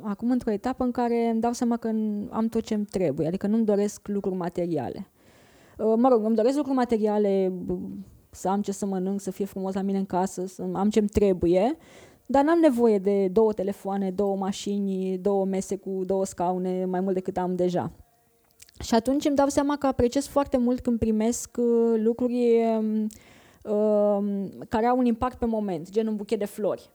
acum 0.09 0.31
într-o 0.31 0.51
etapă 0.51 0.85
în 0.85 0.91
care 0.91 1.29
îmi 1.29 1.41
dau 1.41 1.53
seama 1.53 1.77
că 1.77 1.89
am 2.31 2.49
tot 2.51 2.63
ce 2.63 2.75
îmi 2.75 2.85
trebuie, 2.85 3.27
adică 3.27 3.47
nu-mi 3.47 3.65
doresc 3.65 4.09
lucruri 4.09 4.37
materiale. 4.37 5.11
Uh, 5.79 5.95
mă 5.97 6.09
rog, 6.09 6.25
îmi 6.25 6.37
doresc 6.37 6.57
lucruri 6.57 6.77
materiale, 6.77 7.53
să 8.31 8.49
am 8.49 8.63
ce 8.63 8.73
să 8.73 8.87
mănânc, 8.87 9.21
să 9.21 9.31
fie 9.31 9.45
frumos 9.45 9.75
la 9.75 9.83
mine 9.83 9.99
în 9.99 10.07
casă, 10.07 10.47
să 10.47 10.65
am 10.73 10.91
ce-mi 10.91 11.09
trebuie, 11.09 11.77
dar 12.27 12.45
n-am 12.45 12.59
nevoie 12.59 12.99
de 12.99 13.29
două 13.29 13.53
telefoane, 13.53 14.11
două 14.11 14.37
mașini, 14.37 15.19
două 15.19 15.45
mese 15.45 15.77
cu 15.77 16.03
două 16.05 16.25
scaune, 16.25 16.85
mai 16.85 17.01
mult 17.01 17.15
decât 17.15 17.37
am 17.37 17.57
deja. 17.57 17.93
Și 18.81 18.95
atunci 18.95 19.25
îmi 19.25 19.37
dau 19.37 19.49
seama 19.49 19.77
că 19.77 19.87
apreciez 19.87 20.27
foarte 20.27 20.57
mult 20.57 20.81
când 20.81 20.99
primesc 20.99 21.57
uh, 21.59 22.01
lucruri 22.03 22.61
um, 22.79 23.07
um, 23.73 24.49
care 24.69 24.87
au 24.87 24.99
un 24.99 25.05
impact 25.05 25.39
pe 25.39 25.47
moment, 25.47 25.91
gen 25.91 26.07
un 26.07 26.17
buchet 26.17 26.39
de 26.39 26.45
flori 26.45 26.91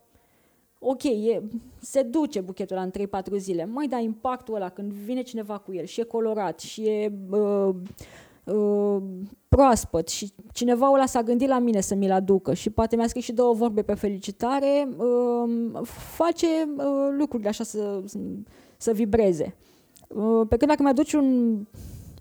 ok, 0.84 1.04
e, 1.04 1.42
se 1.80 2.02
duce 2.02 2.42
buchetul 2.42 2.76
ăla 2.76 2.86
în 2.86 3.08
3-4 3.36 3.38
zile, 3.38 3.66
mai 3.66 3.88
da 3.88 3.98
impactul 3.98 4.56
ăla 4.56 4.70
când 4.70 4.92
vine 4.92 5.22
cineva 5.22 5.58
cu 5.58 5.74
el 5.74 5.86
și 5.86 6.00
e 6.00 6.04
colorat 6.04 6.60
și 6.60 6.82
e 6.82 7.12
uh, 7.30 7.76
uh, 8.44 9.02
proaspăt 9.48 10.08
și 10.08 10.34
cineva 10.54 10.92
ăla 10.92 11.06
s-a 11.06 11.24
gândit 11.24 11.48
la 11.48 11.60
mine 11.60 11.82
să 11.82 11.96
mi-l 11.96 12.12
aducă 12.12 12.54
și 12.54 12.70
poate 12.70 12.96
mi-a 12.96 13.08
scris 13.08 13.24
și 13.24 13.34
două 13.34 13.54
vorbe 13.54 13.82
pe 13.82 13.94
felicitare, 13.94 14.90
uh, 14.98 15.82
face 16.16 16.48
uh, 16.78 17.08
lucrurile 17.18 17.50
așa 17.50 17.64
să, 17.64 18.02
să, 18.06 18.18
să 18.78 18.92
vibreze. 18.92 19.56
Uh, 20.08 20.48
pe 20.50 20.58
când 20.58 20.70
dacă 20.70 20.84
mi-aduci 20.84 21.14
un, 21.14 21.60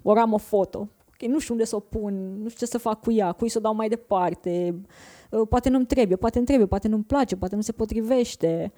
o 0.03 0.13
ramă 0.13 0.39
foto, 0.39 0.89
okay, 1.15 1.29
nu 1.29 1.39
știu 1.39 1.55
unde 1.55 1.67
să 1.67 1.77
o 1.77 1.81
pun, 1.81 2.43
nu 2.43 2.49
știu 2.49 2.67
ce 2.67 2.73
să 2.73 2.79
fac 2.79 3.01
cu 3.01 3.13
ea, 3.13 3.33
cui 3.33 3.49
să 3.49 3.59
o 3.59 3.61
dau 3.61 3.75
mai 3.75 3.89
departe, 3.89 4.75
uh, 4.75 4.81
Uh, 4.85 5.22
poate 5.49 5.69
nu-mi 5.69 5.87
trebuie, 5.87 6.17
poate 6.17 6.37
îmi 6.37 6.47
trebuie, 6.47 6.67
poate 6.67 6.89
nu-mi 6.89 7.05
place, 7.05 7.37
poate 7.37 7.55
nu 7.55 7.61
se 7.61 7.73
potrivește. 7.73 8.73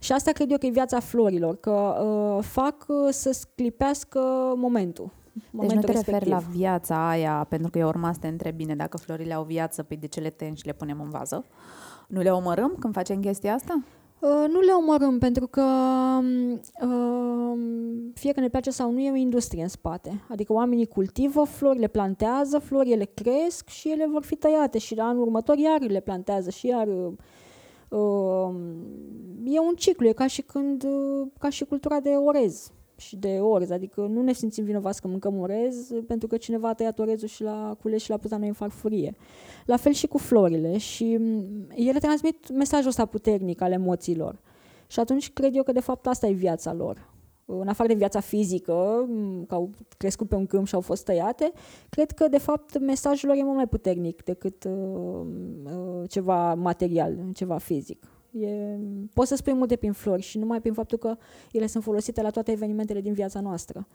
Și 0.00 0.12
asta 0.12 0.32
cred 0.32 0.50
eu 0.50 0.58
că 0.58 0.66
e 0.66 0.70
viața 0.70 1.00
florilor, 1.00 1.56
că 1.56 1.70
uh, 1.70 2.44
fac 2.44 2.84
uh, 2.88 3.08
să 3.10 3.32
sclipească 3.32 4.20
momentul. 4.56 5.10
Deci 5.50 5.70
nu 5.70 5.80
te 5.80 5.92
referi 5.92 6.28
la 6.28 6.38
viața 6.38 7.08
aia, 7.08 7.46
pentru 7.48 7.70
că 7.70 7.78
eu 7.78 7.88
urma 7.88 8.12
să 8.12 8.18
te 8.20 8.26
întreb 8.26 8.54
bine 8.54 8.76
dacă 8.76 8.96
florile 8.96 9.34
au 9.34 9.44
viață, 9.44 9.82
pe 9.82 9.88
păi 9.88 9.96
de 9.96 10.06
ce 10.06 10.20
le 10.20 10.30
tăiem 10.30 10.54
și 10.54 10.66
le 10.66 10.72
punem 10.72 11.00
în 11.00 11.10
vază? 11.10 11.44
Nu 12.08 12.20
le 12.20 12.30
omorâm 12.30 12.76
când 12.78 12.94
facem 12.94 13.20
chestia 13.20 13.54
asta? 13.54 13.82
Uh, 14.22 14.44
nu 14.48 14.60
le 14.60 14.72
omorâm 14.72 15.18
pentru 15.18 15.46
că 15.46 15.64
uh, 16.82 17.58
fie 18.14 18.32
că 18.32 18.40
ne 18.40 18.48
place 18.48 18.70
sau 18.70 18.90
nu 18.90 19.00
e 19.00 19.10
o 19.10 19.14
industrie 19.14 19.62
în 19.62 19.68
spate. 19.68 20.24
Adică 20.28 20.52
oamenii 20.52 20.86
cultivă 20.86 21.44
flori, 21.44 21.78
le 21.78 21.88
plantează 21.88 22.58
flori, 22.58 22.90
ele 22.90 23.04
cresc 23.04 23.68
și 23.68 23.90
ele 23.90 24.06
vor 24.06 24.24
fi 24.24 24.34
tăiate 24.34 24.78
și 24.78 24.94
la 24.94 25.04
anul 25.04 25.22
următor 25.22 25.56
iar 25.56 25.80
le 25.80 26.00
plantează 26.00 26.50
și 26.50 26.66
iar 26.66 26.88
uh, 27.88 28.54
e 29.44 29.58
un 29.58 29.74
ciclu, 29.76 30.08
e 30.08 30.12
ca 30.12 30.26
și 30.26 30.42
când, 30.42 30.84
uh, 30.84 31.26
ca 31.38 31.48
și 31.48 31.64
cultura 31.64 32.00
de 32.00 32.10
orez 32.10 32.72
și 33.06 33.16
de 33.16 33.38
orez, 33.40 33.70
adică 33.70 34.00
nu 34.00 34.22
ne 34.22 34.32
simțim 34.32 34.64
vinovați 34.64 35.00
că 35.00 35.08
mâncăm 35.08 35.38
orez 35.38 35.90
pentru 36.06 36.28
că 36.28 36.36
cineva 36.36 36.68
a 36.68 36.74
tăiat 36.74 36.98
orezul 36.98 37.28
și 37.28 37.42
l-a 37.42 37.76
cules 37.80 38.02
și 38.02 38.10
l-a 38.10 38.16
pus 38.16 38.30
la 38.30 38.36
noi 38.36 38.48
în 38.48 38.54
farfurie. 38.54 39.14
La 39.66 39.76
fel 39.76 39.92
și 39.92 40.06
cu 40.06 40.18
florile 40.18 40.78
și 40.78 41.16
mm, 41.20 41.66
ele 41.74 41.98
transmit 41.98 42.50
mesajul 42.50 42.88
ăsta 42.88 43.04
puternic 43.04 43.60
al 43.60 43.72
emoțiilor. 43.72 44.40
Și 44.86 45.00
atunci 45.00 45.32
cred 45.32 45.56
eu 45.56 45.62
că 45.62 45.72
de 45.72 45.80
fapt 45.80 46.06
asta 46.06 46.26
e 46.26 46.32
viața 46.32 46.72
lor. 46.72 47.10
În 47.44 47.68
afară 47.68 47.88
de 47.88 47.94
viața 47.94 48.20
fizică, 48.20 49.04
mm, 49.08 49.44
că 49.44 49.54
au 49.54 49.70
crescut 49.96 50.28
pe 50.28 50.34
un 50.34 50.46
câmp 50.46 50.66
și 50.66 50.74
au 50.74 50.80
fost 50.80 51.04
tăiate, 51.04 51.52
cred 51.88 52.10
că 52.10 52.28
de 52.28 52.38
fapt 52.38 52.78
mesajul 52.78 53.28
lor 53.28 53.38
e 53.38 53.42
mult 53.42 53.56
mai 53.56 53.66
puternic 53.66 54.24
decât 54.24 54.64
uh, 54.64 55.26
uh, 55.64 56.08
ceva 56.08 56.54
material, 56.54 57.18
ceva 57.34 57.58
fizic. 57.58 58.06
E, 58.32 58.78
poți 59.14 59.28
să 59.28 59.36
spui 59.36 59.52
multe 59.52 59.76
prin 59.76 59.92
flori 59.92 60.22
și 60.22 60.38
numai 60.38 60.60
prin 60.60 60.72
faptul 60.72 60.98
că 60.98 61.16
ele 61.52 61.66
sunt 61.66 61.82
folosite 61.82 62.22
la 62.22 62.30
toate 62.30 62.52
evenimentele 62.52 63.00
din 63.00 63.12
viața 63.12 63.40
noastră. 63.40 63.86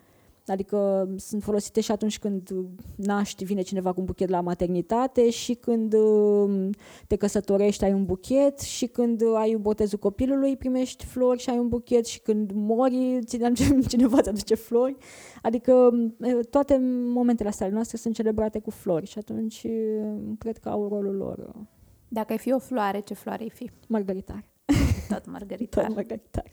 Adică 0.47 1.09
sunt 1.17 1.43
folosite 1.43 1.81
și 1.81 1.91
atunci 1.91 2.19
când 2.19 2.49
naști, 2.95 3.43
vine 3.43 3.61
cineva 3.61 3.93
cu 3.93 3.99
un 3.99 4.05
buchet 4.05 4.29
la 4.29 4.41
maternitate 4.41 5.29
și 5.29 5.53
când 5.53 5.93
um, 5.93 6.69
te 7.07 7.15
căsătorești 7.15 7.83
ai 7.83 7.93
un 7.93 8.05
buchet 8.05 8.59
și 8.59 8.87
când 8.87 9.21
ai 9.35 9.55
botezul 9.55 9.99
copilului 9.99 10.57
primești 10.57 11.05
flori 11.05 11.39
și 11.39 11.49
ai 11.49 11.57
un 11.57 11.67
buchet 11.67 12.05
și 12.05 12.19
când 12.19 12.51
mori 12.53 13.19
cineva 13.87 14.17
îți 14.17 14.29
aduce 14.29 14.55
flori. 14.55 14.95
Adică 15.41 15.73
um, 15.73 16.15
toate 16.49 16.79
momentele 17.07 17.49
astea 17.49 17.69
noastre 17.69 17.97
sunt 17.97 18.13
celebrate 18.13 18.59
cu 18.59 18.69
flori 18.69 19.05
și 19.05 19.17
atunci 19.17 19.63
um, 19.63 20.35
cred 20.39 20.57
că 20.57 20.69
au 20.69 20.87
rolul 20.87 21.15
lor 21.15 21.67
dacă 22.07 22.31
ai 22.31 22.37
fi 22.37 22.51
o 22.53 22.59
floare, 22.59 22.99
ce 22.99 23.13
floare 23.13 23.43
ai 23.43 23.49
fi? 23.49 23.71
Margaritar. 23.87 24.43
Tot 25.09 25.25
margaritar. 25.25 25.83
Tot 25.83 25.95
margaritar. 25.95 26.45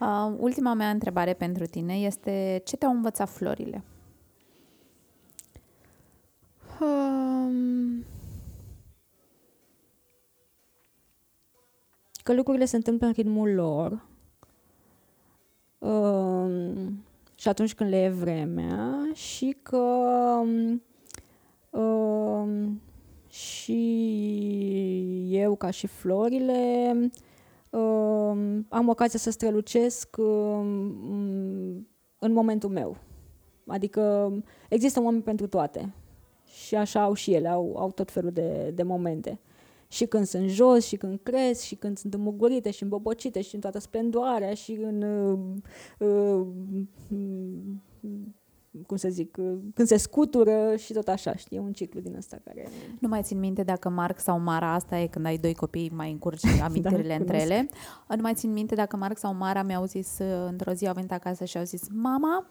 Uh, 0.00 0.34
ultima 0.38 0.74
mea 0.74 0.90
întrebare 0.90 1.32
pentru 1.32 1.66
tine 1.66 1.94
este 1.94 2.62
ce 2.64 2.76
te-au 2.76 2.92
învățat 2.92 3.28
florile? 3.28 3.84
Um, 6.80 8.04
că 12.22 12.34
lucrurile 12.34 12.64
se 12.64 12.76
întâmplă 12.76 13.06
în 13.06 13.12
ritmul 13.12 13.54
lor. 13.54 14.06
Um, 15.78 17.04
și 17.34 17.48
atunci 17.48 17.74
când 17.74 17.90
le 17.90 18.02
e 18.02 18.08
vremea 18.08 19.10
și 19.14 19.56
că 19.62 19.76
uh, 21.70 22.68
și 23.38 25.28
eu, 25.28 25.54
ca 25.56 25.70
și 25.70 25.86
florile, 25.86 26.92
uh, 27.70 28.60
am 28.68 28.88
ocazia 28.88 29.18
să 29.18 29.30
strălucesc 29.30 30.16
uh, 30.18 30.60
în 32.18 32.32
momentul 32.32 32.68
meu. 32.68 32.96
Adică 33.66 34.32
există 34.68 34.98
un 34.98 35.04
moment 35.04 35.24
pentru 35.24 35.46
toate. 35.46 35.94
Și 36.44 36.74
așa 36.74 37.02
au 37.02 37.14
și 37.14 37.32
ele, 37.32 37.48
au, 37.48 37.76
au 37.76 37.90
tot 37.90 38.10
felul 38.10 38.30
de, 38.30 38.72
de 38.74 38.82
momente. 38.82 39.40
Și 39.88 40.06
când 40.06 40.26
sunt 40.26 40.48
jos, 40.48 40.86
și 40.86 40.96
când 40.96 41.20
cresc, 41.22 41.62
și 41.62 41.74
când 41.74 41.98
sunt 41.98 42.14
îmugurite 42.14 42.70
și 42.70 42.82
îmbobocite, 42.82 43.40
și 43.40 43.54
în 43.54 43.60
toată 43.60 43.78
splendoarea, 43.78 44.54
și 44.54 44.72
în 44.72 45.02
uh, 45.02 45.38
uh, 45.98 46.46
cum 48.86 48.96
să 48.96 49.08
zic, 49.08 49.30
când 49.74 49.88
se 49.88 49.96
scutură 49.96 50.76
și 50.76 50.92
tot 50.92 51.08
așa, 51.08 51.34
știi, 51.34 51.56
e 51.56 51.60
un 51.60 51.72
ciclu 51.72 52.00
din 52.00 52.16
ăsta 52.16 52.38
care... 52.44 52.68
Nu 52.98 53.08
mai 53.08 53.22
țin 53.22 53.38
minte 53.38 53.62
dacă 53.62 53.88
Marc 53.88 54.18
sau 54.18 54.40
Mara, 54.40 54.72
asta 54.72 54.98
e 54.98 55.06
când 55.06 55.26
ai 55.26 55.38
doi 55.38 55.54
copii, 55.54 55.90
mai 55.94 56.10
încurci 56.10 56.46
amintirile 56.62 57.08
da, 57.08 57.14
între 57.14 57.40
ele. 57.40 57.68
Nu 58.08 58.22
mai 58.22 58.34
țin 58.34 58.52
minte 58.52 58.74
dacă 58.74 58.96
Marc 58.96 59.18
sau 59.18 59.34
Mara 59.34 59.62
mi-au 59.62 59.84
zis, 59.84 60.18
într-o 60.46 60.72
zi 60.72 60.86
au 60.86 60.94
venit 60.94 61.12
acasă 61.12 61.44
și 61.44 61.58
au 61.58 61.64
zis, 61.64 61.82
mama, 61.92 62.46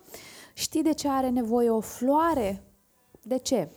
știi 0.53 0.84
de 0.84 0.93
ce 0.93 1.09
are 1.09 1.30
nevoie 1.30 1.70
o 1.70 1.80
floare? 1.80 2.63
De 3.24 3.38
ce? 3.38 3.70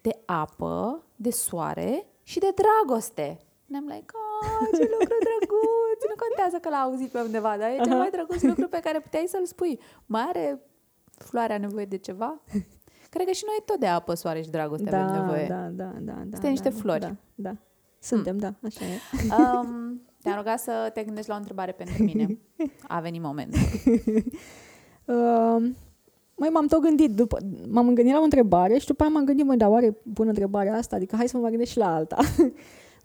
De 0.00 0.18
apă, 0.24 1.04
de 1.16 1.30
soare 1.30 2.06
și 2.22 2.38
de 2.38 2.54
dragoste. 2.54 3.40
Ne-am 3.66 3.84
like, 3.84 4.12
oh, 4.12 4.68
ce 4.78 4.88
lucru 4.98 5.16
drăguț! 5.26 6.00
Nu 6.08 6.14
contează 6.24 6.56
că 6.60 6.68
l-a 6.68 6.76
auzit 6.76 7.10
pe 7.10 7.20
undeva, 7.20 7.56
dar 7.56 7.68
e 7.70 7.80
cel 7.84 7.96
mai 7.96 8.10
drăguț 8.10 8.42
lucru 8.42 8.68
pe 8.68 8.80
care 8.80 9.00
puteai 9.00 9.26
să-l 9.28 9.46
spui. 9.46 9.80
Mai 10.06 10.22
are 10.28 10.60
floarea 11.24 11.58
nevoie 11.58 11.84
de 11.84 11.96
ceva? 11.96 12.40
Cred 13.10 13.26
că 13.26 13.32
și 13.32 13.44
noi 13.46 13.62
tot 13.64 13.80
de 13.80 13.86
apă, 13.86 14.14
soare 14.14 14.42
și 14.42 14.50
dragoste 14.50 14.90
da, 14.90 15.04
avem 15.04 15.20
nevoie. 15.20 15.46
Da, 15.46 15.68
da, 15.72 15.92
da. 16.00 16.12
da 16.12 16.22
Suntem 16.30 16.50
niște 16.50 16.68
da, 16.68 16.74
flori. 16.74 17.00
Da, 17.00 17.16
da. 17.34 17.56
Suntem, 17.98 18.38
hmm. 18.38 18.40
da, 18.40 18.54
așa 18.66 18.84
e. 18.84 18.98
Um, 19.38 20.02
te-am 20.22 20.36
rugat 20.36 20.58
să 20.58 20.90
te 20.94 21.02
gândești 21.02 21.28
la 21.28 21.34
o 21.34 21.38
întrebare 21.38 21.72
pentru 21.72 22.02
mine. 22.02 22.38
A 22.88 23.00
venit 23.00 23.22
momentul. 23.22 23.60
uh, 25.04 25.70
mai 26.40 26.48
m-am 26.52 26.66
tot 26.66 26.80
gândit, 26.80 27.14
după, 27.14 27.38
m-am 27.68 27.94
gândit 27.94 28.12
la 28.12 28.20
o 28.20 28.22
întrebare 28.22 28.78
și 28.78 28.86
după 28.86 29.02
aia 29.02 29.12
m-am 29.12 29.24
gândit, 29.24 29.46
măi, 29.46 29.56
dar 29.56 29.70
oare 29.70 29.96
pun 30.14 30.28
întrebarea 30.28 30.76
asta? 30.76 30.96
Adică 30.96 31.16
hai 31.16 31.28
să 31.28 31.36
mă 31.36 31.42
mai 31.42 31.50
gândesc 31.50 31.70
și 31.70 31.78
la 31.78 31.94
alta. 31.94 32.16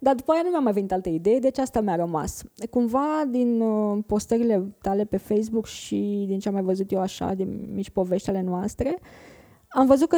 Dar 0.06 0.16
după 0.16 0.32
aia 0.32 0.42
nu 0.44 0.50
mi-a 0.50 0.60
mai 0.60 0.74
venit 0.74 0.92
altă 0.92 1.10
idee, 1.10 1.40
deci 1.40 1.58
asta 1.58 1.82
mi-a 1.82 1.96
rămas. 1.96 2.44
Cumva 2.70 3.24
din 3.28 3.62
uh, 3.62 4.04
postările 4.08 4.76
tale 4.82 5.06
pe 5.06 5.18
Facebook 5.18 5.66
și 5.66 6.26
din 6.28 6.40
ce 6.40 6.48
am 6.48 6.54
mai 6.54 6.64
văzut 6.64 6.92
eu 6.92 7.00
așa, 7.00 7.34
din 7.34 7.68
mici 7.74 7.90
povești 7.90 8.30
ale 8.30 8.42
noastre, 8.42 9.00
am 9.70 9.86
văzut 9.86 10.10
că 10.10 10.18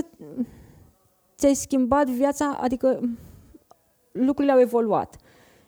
ți-ai 1.38 1.54
schimbat 1.54 2.08
viața, 2.08 2.58
adică 2.62 3.00
lucrurile 4.12 4.54
au 4.54 4.60
evoluat. 4.60 5.16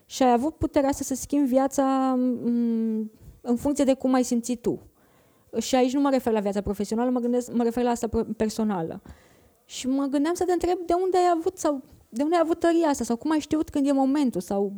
Și 0.06 0.24
ai 0.24 0.32
avut 0.32 0.56
puterea 0.56 0.92
să 0.92 1.04
se 1.04 1.16
schimbi 1.16 1.50
viața 1.50 2.14
mm, 2.18 3.12
în 3.42 3.56
funcție 3.56 3.84
de 3.84 3.94
cum 3.94 4.14
ai 4.14 4.24
simțit 4.24 4.62
tu. 4.62 4.80
Și 5.58 5.76
aici 5.76 5.94
nu 5.94 6.02
mă 6.02 6.10
refer 6.10 6.34
la 6.34 6.40
viața 6.40 6.62
profesională, 6.62 7.10
mă, 7.10 7.20
gândesc, 7.20 7.54
mă 7.54 7.64
refer 7.64 7.84
la 7.84 7.90
asta 7.90 8.10
personală. 8.38 9.02
Și 9.66 9.88
mă 9.88 10.06
gândeam 10.06 10.34
să 10.34 10.44
te 10.46 10.52
întreb 10.52 10.78
de 10.86 10.94
unde 10.94 11.18
ai 11.18 11.34
avut 11.38 11.58
sau 11.58 11.84
de 12.10 12.24
unde 12.24 12.36
ai 12.36 12.42
avut 12.44 12.60
tăria 12.60 12.88
asta 12.88 13.04
sau 13.04 13.16
cum 13.16 13.32
ai 13.32 13.40
știut 13.40 13.70
când 13.70 13.88
e 13.88 13.92
momentul 13.92 14.42
sau 14.42 14.74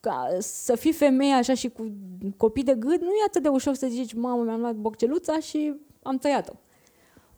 ca 0.00 0.28
să 0.38 0.76
fii 0.76 0.92
femeie 0.92 1.32
așa 1.32 1.54
și 1.54 1.68
cu 1.68 1.92
copii 2.36 2.62
de 2.62 2.74
gât, 2.74 3.00
nu 3.00 3.08
e 3.08 3.26
atât 3.26 3.42
de 3.42 3.48
ușor 3.48 3.74
să 3.74 3.86
zici, 3.86 4.14
mamă, 4.14 4.42
mi-am 4.42 4.60
luat 4.60 4.74
bocceluța 4.74 5.40
și 5.40 5.74
am 6.02 6.18
tăiat-o. 6.18 6.52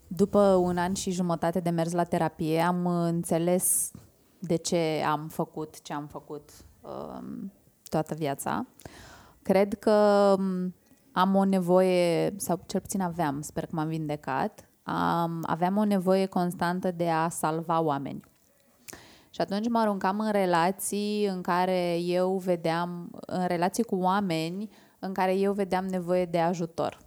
După 0.06 0.40
un 0.40 0.76
an 0.76 0.94
și 0.94 1.10
jumătate 1.10 1.60
de 1.60 1.70
mers 1.70 1.92
la 1.92 2.04
terapie, 2.04 2.60
am 2.60 2.86
înțeles 2.86 3.90
de 4.38 4.56
ce 4.56 5.02
am 5.06 5.28
făcut 5.28 5.82
ce 5.82 5.92
am 5.92 6.06
făcut 6.06 6.50
um, 6.80 7.52
toată 7.88 8.14
viața. 8.14 8.66
Cred 9.42 9.74
că 9.74 10.34
um, 10.38 10.74
am 11.12 11.34
o 11.34 11.44
nevoie, 11.44 12.34
sau 12.36 12.60
cel 12.66 12.80
puțin 12.80 13.00
aveam, 13.00 13.40
sper 13.40 13.66
că 13.66 13.74
m-am 13.74 13.88
vindecat, 13.88 14.69
um, 14.90 15.40
aveam 15.42 15.76
o 15.76 15.84
nevoie 15.84 16.26
constantă 16.26 16.90
de 16.90 17.08
a 17.08 17.28
salva 17.28 17.80
oameni. 17.80 18.20
Și 19.30 19.40
atunci 19.40 19.68
mă 19.68 19.78
aruncam 19.78 20.20
în 20.20 20.30
relații 20.30 21.26
în 21.26 21.40
care 21.40 21.96
eu 21.96 22.36
vedeam, 22.36 23.10
în 23.26 23.46
relații 23.46 23.84
cu 23.84 23.96
oameni 23.96 24.70
în 24.98 25.12
care 25.12 25.34
eu 25.34 25.52
vedeam 25.52 25.86
nevoie 25.86 26.24
de 26.24 26.38
ajutor. 26.38 26.98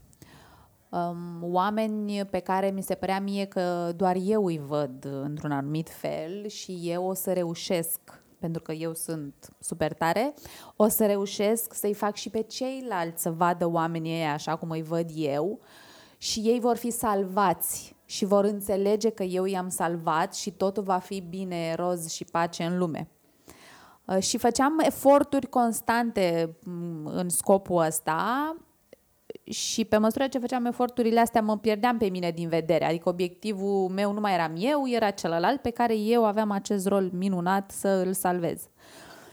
Um, 0.90 1.40
oameni 1.42 2.26
pe 2.26 2.40
care 2.40 2.70
mi 2.70 2.82
se 2.82 2.96
părea 2.96 3.20
mie 3.20 3.46
că 3.46 3.92
doar 3.96 4.16
eu 4.20 4.46
îi 4.46 4.62
văd 4.68 5.06
într-un 5.24 5.52
anumit 5.52 5.90
fel 5.90 6.48
și 6.48 6.80
eu 6.84 7.06
o 7.06 7.14
să 7.14 7.34
reușesc, 7.34 8.00
pentru 8.40 8.62
că 8.62 8.72
eu 8.72 8.94
sunt 8.94 9.34
super 9.60 9.94
tare, 9.94 10.34
o 10.76 10.88
să 10.88 11.06
reușesc 11.06 11.74
să-i 11.74 11.94
fac 11.94 12.16
și 12.16 12.30
pe 12.30 12.42
ceilalți 12.42 13.22
să 13.22 13.32
vadă 13.32 13.70
oamenii 13.70 14.14
ăia 14.14 14.34
așa 14.34 14.56
cum 14.56 14.70
îi 14.70 14.82
văd 14.82 15.10
eu 15.16 15.60
și 16.24 16.40
ei 16.40 16.60
vor 16.60 16.78
fi 16.78 16.90
salvați 16.90 17.96
și 18.06 18.26
vor 18.26 18.44
înțelege 18.44 19.10
că 19.10 19.24
eu 19.24 19.46
i-am 19.46 19.70
salvat 19.70 20.36
și 20.36 20.52
totul 20.52 20.84
va 20.84 20.98
fi 20.98 21.20
bine, 21.30 21.74
roz 21.76 22.10
și 22.12 22.26
pace 22.26 22.64
în 22.64 22.78
lume. 22.78 23.10
Uh, 24.06 24.20
și 24.20 24.38
făceam 24.38 24.80
eforturi 24.80 25.48
constante 25.48 26.56
mm, 26.64 27.06
în 27.06 27.30
scopul 27.30 27.82
ăsta 27.82 28.56
și 29.44 29.86
pe 29.86 29.98
măsură 29.98 30.28
ce 30.28 30.40
făceam 30.40 30.66
eforturile 30.66 31.20
astea 31.20 31.42
mă 31.42 31.58
pierdeam 31.58 31.98
pe 31.98 32.10
mine 32.10 32.32
din 32.32 32.50
vedere. 32.50 32.86
Adică 32.86 33.10
obiectivul 33.10 33.90
meu 33.90 34.12
nu 34.12 34.20
mai 34.20 34.34
eram 34.34 34.54
eu, 34.58 34.88
era 34.88 35.10
celălalt 35.10 35.62
pe 35.62 35.70
care 35.70 35.96
eu 35.96 36.26
aveam 36.26 36.52
acest 36.52 36.88
rol 36.88 37.10
minunat 37.14 37.72
să 37.72 37.88
îl 37.88 38.14
salvez. 38.14 38.62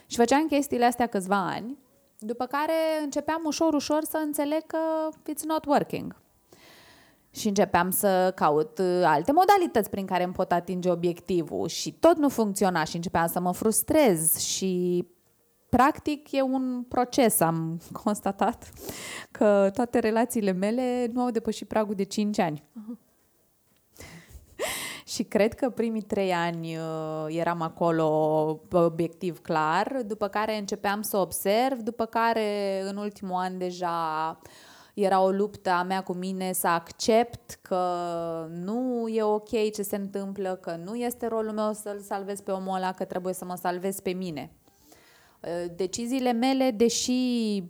Și 0.06 0.16
făceam 0.16 0.46
chestiile 0.46 0.84
astea 0.84 1.06
câțiva 1.06 1.50
ani, 1.50 1.78
după 2.18 2.46
care 2.46 2.72
începeam 3.02 3.42
ușor, 3.44 3.74
ușor 3.74 4.04
să 4.04 4.20
înțeleg 4.24 4.66
că 4.66 4.78
it's 5.32 5.44
not 5.46 5.64
working. 5.64 6.19
Și 7.30 7.48
începeam 7.48 7.90
să 7.90 8.32
caut 8.34 8.78
uh, 8.78 9.02
alte 9.04 9.32
modalități 9.32 9.90
prin 9.90 10.06
care 10.06 10.24
îmi 10.24 10.32
pot 10.32 10.52
atinge 10.52 10.90
obiectivul 10.90 11.68
și 11.68 11.92
tot 11.92 12.16
nu 12.16 12.28
funcționa 12.28 12.84
și 12.84 12.96
începeam 12.96 13.26
să 13.26 13.40
mă 13.40 13.52
frustrez 13.52 14.38
și 14.38 15.04
practic 15.68 16.32
e 16.32 16.42
un 16.42 16.84
proces, 16.88 17.40
am 17.40 17.80
constatat 18.04 18.70
că 19.30 19.70
toate 19.74 19.98
relațiile 19.98 20.52
mele 20.52 21.10
nu 21.12 21.22
au 21.22 21.30
depășit 21.30 21.68
pragul 21.68 21.94
de 21.94 22.02
5 22.02 22.38
ani. 22.38 22.64
și 25.14 25.22
cred 25.22 25.54
că 25.54 25.70
primii 25.70 26.02
trei 26.02 26.32
ani 26.32 26.76
uh, 26.76 27.26
eram 27.28 27.60
acolo 27.60 28.06
obiectiv 28.72 29.40
clar, 29.40 30.02
după 30.06 30.28
care 30.28 30.58
începeam 30.58 31.02
să 31.02 31.16
observ, 31.16 31.78
după 31.78 32.04
care 32.04 32.80
în 32.88 32.96
ultimul 32.96 33.40
an 33.40 33.58
deja 33.58 34.38
uh, 34.42 34.50
era 35.00 35.22
o 35.22 35.30
luptă 35.30 35.70
a 35.70 35.82
mea 35.82 36.02
cu 36.02 36.12
mine 36.12 36.52
să 36.52 36.66
accept 36.66 37.58
că 37.62 37.84
nu 38.50 39.08
e 39.08 39.22
ok 39.22 39.48
ce 39.48 39.82
se 39.82 39.96
întâmplă, 39.96 40.58
că 40.62 40.80
nu 40.84 40.94
este 40.94 41.26
rolul 41.26 41.52
meu 41.52 41.72
să-l 41.72 42.00
salvez 42.00 42.40
pe 42.40 42.50
omul 42.50 42.76
ăla, 42.76 42.92
că 42.92 43.04
trebuie 43.04 43.34
să 43.34 43.44
mă 43.44 43.56
salvez 43.56 44.00
pe 44.00 44.10
mine. 44.10 44.52
Uh, 45.42 45.72
deciziile 45.76 46.32
mele, 46.32 46.70
deși 46.70 47.62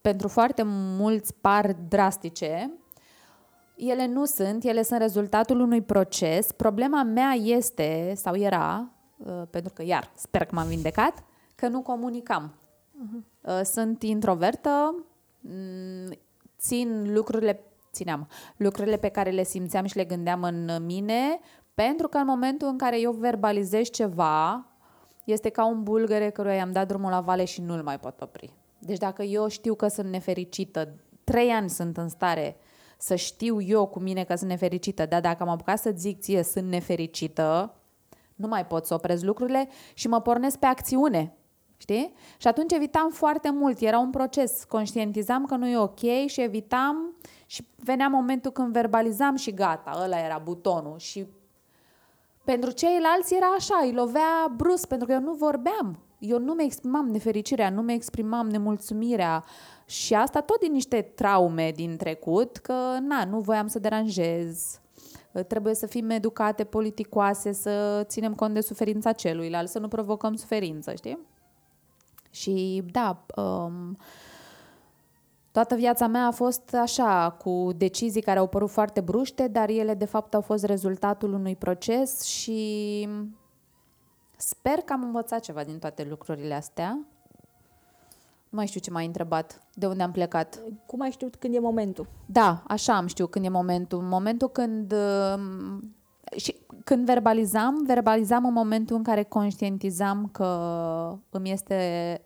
pentru 0.00 0.28
foarte 0.28 0.62
mulți 0.98 1.34
par 1.34 1.72
drastice, 1.88 2.70
ele 3.76 4.06
nu 4.06 4.24
sunt, 4.24 4.64
ele 4.64 4.82
sunt 4.82 5.00
rezultatul 5.00 5.60
unui 5.60 5.82
proces. 5.82 6.52
Problema 6.52 7.02
mea 7.02 7.32
este, 7.32 8.12
sau 8.16 8.36
era, 8.36 8.90
uh, 9.16 9.42
pentru 9.50 9.72
că 9.72 9.82
iar 9.84 10.10
sper 10.16 10.44
că 10.44 10.54
m-am 10.54 10.66
vindecat, 10.66 11.24
că 11.54 11.68
nu 11.68 11.82
comunicam. 11.82 12.54
Uh-huh. 12.54 13.62
Sunt 13.62 14.02
introvertă, 14.02 15.04
mm, 15.40 16.18
țin 16.58 17.12
lucrurile, 17.12 17.60
țineam, 17.92 18.28
lucrurile 18.56 18.96
pe 18.96 19.08
care 19.08 19.30
le 19.30 19.44
simțeam 19.44 19.84
și 19.84 19.96
le 19.96 20.04
gândeam 20.04 20.42
în 20.42 20.84
mine, 20.84 21.40
pentru 21.74 22.08
că 22.08 22.18
în 22.18 22.26
momentul 22.26 22.68
în 22.68 22.78
care 22.78 23.00
eu 23.00 23.12
verbalizez 23.12 23.90
ceva, 23.90 24.66
este 25.24 25.48
ca 25.48 25.66
un 25.66 25.82
bulgăre 25.82 26.30
căruia 26.30 26.54
i-am 26.54 26.72
dat 26.72 26.86
drumul 26.86 27.10
la 27.10 27.20
vale 27.20 27.44
și 27.44 27.60
nu-l 27.60 27.82
mai 27.82 27.98
pot 27.98 28.20
opri. 28.20 28.52
Deci 28.78 28.98
dacă 28.98 29.22
eu 29.22 29.48
știu 29.48 29.74
că 29.74 29.88
sunt 29.88 30.08
nefericită, 30.08 30.94
trei 31.24 31.50
ani 31.50 31.70
sunt 31.70 31.96
în 31.96 32.08
stare 32.08 32.56
să 32.98 33.14
știu 33.14 33.60
eu 33.60 33.86
cu 33.86 33.98
mine 33.98 34.24
că 34.24 34.34
sunt 34.34 34.50
nefericită, 34.50 35.06
dar 35.06 35.20
dacă 35.20 35.42
am 35.42 35.48
apucat 35.48 35.78
să 35.78 35.92
zic 35.96 36.20
ție 36.20 36.42
sunt 36.42 36.68
nefericită, 36.68 37.74
nu 38.34 38.48
mai 38.48 38.66
pot 38.66 38.86
să 38.86 38.94
opresc 38.94 39.24
lucrurile 39.24 39.68
și 39.94 40.08
mă 40.08 40.20
pornesc 40.20 40.58
pe 40.58 40.66
acțiune. 40.66 41.36
Știi? 41.76 42.12
Și 42.38 42.46
atunci 42.46 42.72
evitam 42.72 43.10
foarte 43.10 43.50
mult, 43.50 43.80
era 43.80 43.98
un 43.98 44.10
proces, 44.10 44.64
conștientizam 44.64 45.44
că 45.44 45.56
nu 45.56 45.66
e 45.66 45.78
ok 45.78 46.26
și 46.26 46.40
evitam 46.40 47.16
și 47.46 47.66
venea 47.76 48.08
momentul 48.08 48.50
când 48.50 48.72
verbalizam 48.72 49.36
și 49.36 49.54
gata, 49.54 50.00
ăla 50.04 50.18
era 50.18 50.40
butonul. 50.44 50.98
Și 50.98 51.26
pentru 52.44 52.70
ceilalți 52.70 53.34
era 53.34 53.46
așa, 53.46 53.80
îi 53.82 53.92
lovea 53.92 54.52
brusc 54.56 54.86
pentru 54.86 55.06
că 55.06 55.12
eu 55.12 55.20
nu 55.20 55.32
vorbeam, 55.32 55.98
eu 56.18 56.38
nu 56.38 56.52
mi 56.52 56.64
exprimam 56.64 57.08
nefericirea, 57.08 57.70
nu 57.70 57.82
mi 57.82 57.94
exprimam 57.94 58.48
nemulțumirea, 58.48 59.44
Și 59.86 60.14
asta 60.14 60.40
tot 60.40 60.60
din 60.60 60.72
niște 60.72 61.02
traume 61.02 61.70
din 61.74 61.96
trecut, 61.96 62.56
că 62.56 62.98
na, 63.00 63.24
nu 63.24 63.40
voiam 63.40 63.66
să 63.66 63.78
deranjez, 63.78 64.80
trebuie 65.46 65.74
să 65.74 65.86
fim 65.86 66.10
educate, 66.10 66.64
politicoase, 66.64 67.52
să 67.52 68.02
ținem 68.06 68.34
cont 68.34 68.54
de 68.54 68.60
suferința 68.60 69.12
celuilalt, 69.12 69.68
să 69.68 69.78
nu 69.78 69.88
provocăm 69.88 70.34
suferință, 70.34 70.94
știi? 70.94 71.18
Și 72.36 72.82
da, 72.90 73.24
um, 73.36 73.96
toată 75.52 75.74
viața 75.74 76.06
mea 76.06 76.26
a 76.26 76.30
fost 76.30 76.74
așa, 76.74 77.30
cu 77.30 77.70
decizii 77.76 78.22
care 78.22 78.38
au 78.38 78.46
părut 78.46 78.70
foarte 78.70 79.00
bruște, 79.00 79.48
dar 79.48 79.68
ele 79.68 79.94
de 79.94 80.04
fapt 80.04 80.34
au 80.34 80.40
fost 80.40 80.64
rezultatul 80.64 81.32
unui 81.32 81.56
proces 81.56 82.22
și 82.22 83.08
sper 84.36 84.78
că 84.78 84.92
am 84.92 85.02
învățat 85.02 85.40
ceva 85.40 85.64
din 85.64 85.78
toate 85.78 86.06
lucrurile 86.08 86.54
astea. 86.54 86.88
Nu 88.48 88.58
mai 88.58 88.66
știu 88.66 88.80
ce 88.80 88.90
m-ai 88.90 89.06
întrebat, 89.06 89.60
de 89.74 89.86
unde 89.86 90.02
am 90.02 90.12
plecat. 90.12 90.62
Cum 90.86 91.00
ai 91.00 91.10
știut 91.10 91.36
când 91.36 91.54
e 91.54 91.58
momentul? 91.58 92.06
Da, 92.26 92.62
așa 92.66 92.96
am 92.96 93.06
știut 93.06 93.30
când 93.30 93.44
e 93.44 93.48
momentul. 93.48 94.00
Momentul 94.00 94.48
când... 94.48 94.92
Um, 94.92 95.94
și 96.36 96.56
când 96.84 97.04
verbalizam, 97.04 97.84
verbalizam 97.86 98.44
în 98.44 98.52
momentul 98.52 98.96
în 98.96 99.02
care 99.02 99.22
conștientizam 99.22 100.28
că 100.32 101.18
îmi 101.30 101.50
este 101.50 102.20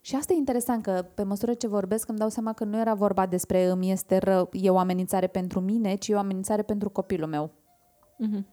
și 0.00 0.16
asta 0.16 0.32
e 0.32 0.36
interesant, 0.36 0.82
că 0.82 1.06
pe 1.14 1.22
măsură 1.22 1.54
ce 1.54 1.68
vorbesc 1.68 2.08
îmi 2.08 2.18
dau 2.18 2.28
seama 2.28 2.52
că 2.52 2.64
nu 2.64 2.78
era 2.78 2.94
vorba 2.94 3.26
despre 3.26 3.64
îmi 3.64 3.90
este 3.90 4.18
rău, 4.18 4.48
e 4.52 4.70
o 4.70 4.78
amenințare 4.78 5.26
pentru 5.26 5.60
mine, 5.60 5.94
ci 5.94 6.08
e 6.08 6.14
o 6.14 6.18
amenințare 6.18 6.62
pentru 6.62 6.90
copilul 6.90 7.28
meu. 7.28 7.50
Mm-hmm. 8.24 8.44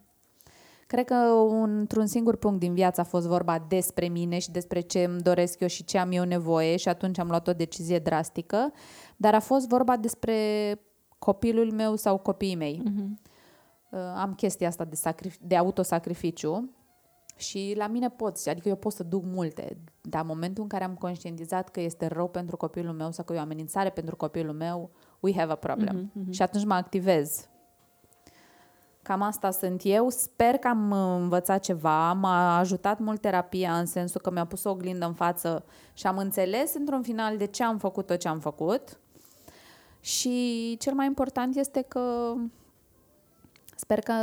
Cred 0.88 1.06
că 1.06 1.16
într-un 1.62 2.06
singur 2.06 2.36
punct 2.36 2.60
din 2.60 2.74
viață 2.74 3.02
a 3.02 3.04
fost 3.04 3.28
vorba 3.28 3.66
despre 3.68 4.08
mine 4.08 4.40
și 4.40 4.52
despre 4.52 4.80
ce 4.80 5.04
îmi 5.04 5.22
doresc 5.22 5.60
eu 5.60 5.68
și 5.68 5.84
ce 5.84 5.98
am 5.98 6.12
eu 6.12 6.24
nevoie 6.24 6.76
și 6.76 6.88
atunci 6.88 7.20
am 7.20 7.28
luat 7.28 7.48
o 7.48 7.54
decizie 7.54 8.00
drastică, 8.00 8.72
dar 9.18 9.34
a 9.34 9.40
fost 9.40 9.68
vorba 9.68 9.98
despre 9.98 10.36
copilul 11.20 11.72
meu 11.72 11.96
sau 11.96 12.18
copiii 12.18 12.56
mei. 12.56 12.84
Mm-hmm. 12.84 13.28
Am 14.16 14.34
chestia 14.34 14.68
asta 14.68 14.84
de, 14.84 14.96
sacrif- 14.96 15.40
de 15.42 15.56
autosacrificiu 15.56 16.70
și 17.38 17.74
la 17.78 17.88
mine 17.88 18.10
poți, 18.10 18.50
adică 18.50 18.68
eu 18.70 18.76
pot 18.76 18.94
să 18.94 19.04
duc 19.04 19.24
multe, 19.24 19.78
dar 20.02 20.22
în 20.22 20.28
momentul 20.28 20.64
în 20.64 20.70
care 20.70 20.84
am 20.84 20.96
conștientizat 20.96 21.70
că 21.70 21.80
este 21.80 22.08
rău 22.08 22.28
pentru 22.28 22.58
copilul 22.58 22.94
meu 22.94 23.12
sau 23.12 23.24
că 23.24 23.34
e 23.34 23.38
o 23.38 23.42
amenințare 23.42 23.90
pentru 23.90 24.16
copilul 24.16 24.54
meu, 24.54 24.90
we 25.20 25.34
have 25.36 25.52
a 25.52 25.56
problem. 25.56 25.96
Mm-hmm, 25.96 26.22
mm-hmm. 26.22 26.32
Și 26.32 26.42
atunci 26.42 26.66
mă 26.66 26.74
activez. 26.74 27.48
Cam 29.02 29.22
asta 29.22 29.52
sunt 29.52 29.82
eu. 29.84 30.10
Sper 30.10 30.58
că 30.58 30.68
am 30.68 30.92
învățat 30.92 31.60
ceva. 31.60 32.14
M-a 32.14 32.58
ajutat 32.58 33.00
mult 33.00 33.22
terapia 33.22 33.78
în 33.78 33.86
sensul 33.86 34.22
că 34.22 34.32
mi-a 34.32 34.46
pus 34.46 34.64
o 34.64 34.70
oglindă 34.70 35.06
în 35.06 35.14
față 35.14 35.66
și 35.94 36.08
am 36.08 36.18
înțeles 36.18 36.74
într-un 36.74 37.02
final 37.02 37.38
de 37.38 37.46
ce 37.46 37.64
am 37.64 37.78
făcut 37.78 38.06
tot 38.06 38.20
ce 38.20 38.28
am 38.28 38.40
făcut. 38.40 39.00
Și 40.00 40.76
cel 40.80 40.94
mai 40.94 41.06
important 41.06 41.56
este 41.56 41.82
că 41.82 42.34
Sper 43.80 44.00
că 44.00 44.14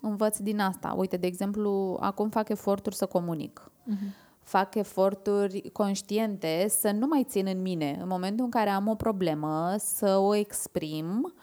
învăț 0.00 0.38
din 0.38 0.60
asta. 0.60 0.94
Uite, 0.96 1.16
de 1.16 1.26
exemplu, 1.26 1.96
acum 2.00 2.28
fac 2.28 2.48
eforturi 2.48 2.94
să 2.96 3.06
comunic. 3.06 3.70
Uh-huh. 3.70 4.28
Fac 4.42 4.74
eforturi 4.74 5.70
conștiente 5.72 6.66
să 6.68 6.90
nu 6.90 7.06
mai 7.06 7.24
țin 7.28 7.46
în 7.46 7.62
mine. 7.62 7.98
În 8.00 8.08
momentul 8.08 8.44
în 8.44 8.50
care 8.50 8.70
am 8.70 8.88
o 8.88 8.94
problemă, 8.94 9.74
să 9.78 10.16
o 10.16 10.34
exprim, 10.34 11.34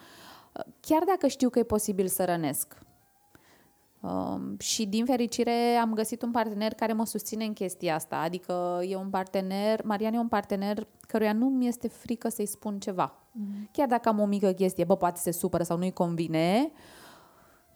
chiar 0.79 1.03
dacă 1.03 1.27
știu 1.27 1.49
că 1.49 1.59
e 1.59 1.63
posibil 1.63 2.07
să 2.07 2.25
rănesc. 2.25 2.77
Um, 3.99 4.57
și 4.59 4.85
din 4.85 5.05
fericire 5.05 5.75
am 5.81 5.93
găsit 5.93 6.21
un 6.21 6.31
partener 6.31 6.73
care 6.73 6.93
mă 6.93 7.05
susține 7.05 7.45
în 7.45 7.53
chestia 7.53 7.95
asta. 7.95 8.17
Adică 8.17 8.81
e 8.87 8.95
un 8.95 9.09
partener, 9.09 9.83
Marian 9.83 10.13
e 10.13 10.19
un 10.19 10.27
partener 10.27 10.87
căruia 11.07 11.33
nu 11.33 11.45
mi 11.45 11.67
este 11.67 11.87
frică 11.87 12.29
să-i 12.29 12.45
spun 12.45 12.79
ceva. 12.79 13.13
Mm-hmm. 13.13 13.71
Chiar 13.71 13.87
dacă 13.87 14.09
am 14.09 14.19
o 14.19 14.25
mică 14.25 14.51
chestie, 14.51 14.83
bă, 14.83 14.95
poate 14.95 15.19
se 15.19 15.31
supără 15.31 15.63
sau 15.63 15.77
nu-i 15.77 15.91
convine, 15.91 16.71
uh, 16.71 16.96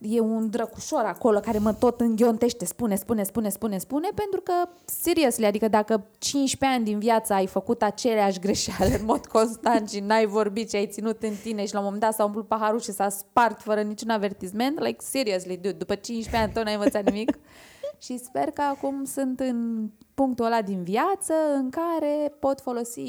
e 0.02 0.20
un 0.20 0.50
drăcușor 0.50 1.04
acolo 1.04 1.40
care 1.40 1.58
mă 1.58 1.74
tot 1.74 2.02
înghiontește, 2.02 2.66
spune, 2.66 2.96
spune, 2.96 3.24
spune, 3.24 3.50
spune, 3.50 3.78
spune, 3.78 4.10
pentru 4.16 4.42
că, 4.42 4.54
seriously, 4.86 5.46
adică 5.46 5.68
dacă 5.68 6.06
15 6.18 6.78
ani 6.80 6.86
din 6.90 7.00
viața 7.00 7.36
ai 7.36 7.48
făcut 7.48 7.82
aceleași 7.82 8.40
greșeale 8.40 9.00
în 9.00 9.06
mod 9.06 9.26
constant 9.26 9.90
și 9.90 10.00
n-ai 10.00 10.26
vorbit 10.26 10.70
și 10.70 10.76
ai 10.76 10.88
ținut 10.88 11.24
în 11.24 11.34
tine 11.44 11.66
și 11.66 11.74
la 11.74 11.80
un 11.80 11.86
moment 11.86 12.02
dat 12.02 12.14
s-a 12.14 12.26
umplut 12.26 12.48
paharul 12.48 12.80
și 12.80 12.92
s-a 12.92 13.10
spart 13.10 13.62
fără 13.62 13.82
niciun 13.82 14.10
avertisment, 14.10 14.80
like, 14.80 15.04
seriously, 15.04 15.56
dude, 15.56 15.72
după 15.72 15.96
15 15.96 16.44
ani 16.44 16.54
tot 16.54 16.64
n-ai 16.64 16.74
învățat 16.74 17.04
nimic. 17.04 17.38
și 18.04 18.18
sper 18.18 18.52
că 18.52 18.62
acum 18.62 19.04
sunt 19.04 19.40
în 19.40 19.90
punctul 20.14 20.46
ăla 20.46 20.62
din 20.62 20.84
viață 20.84 21.34
în 21.56 21.70
care 21.70 22.34
pot 22.40 22.62
folosi 22.62 23.02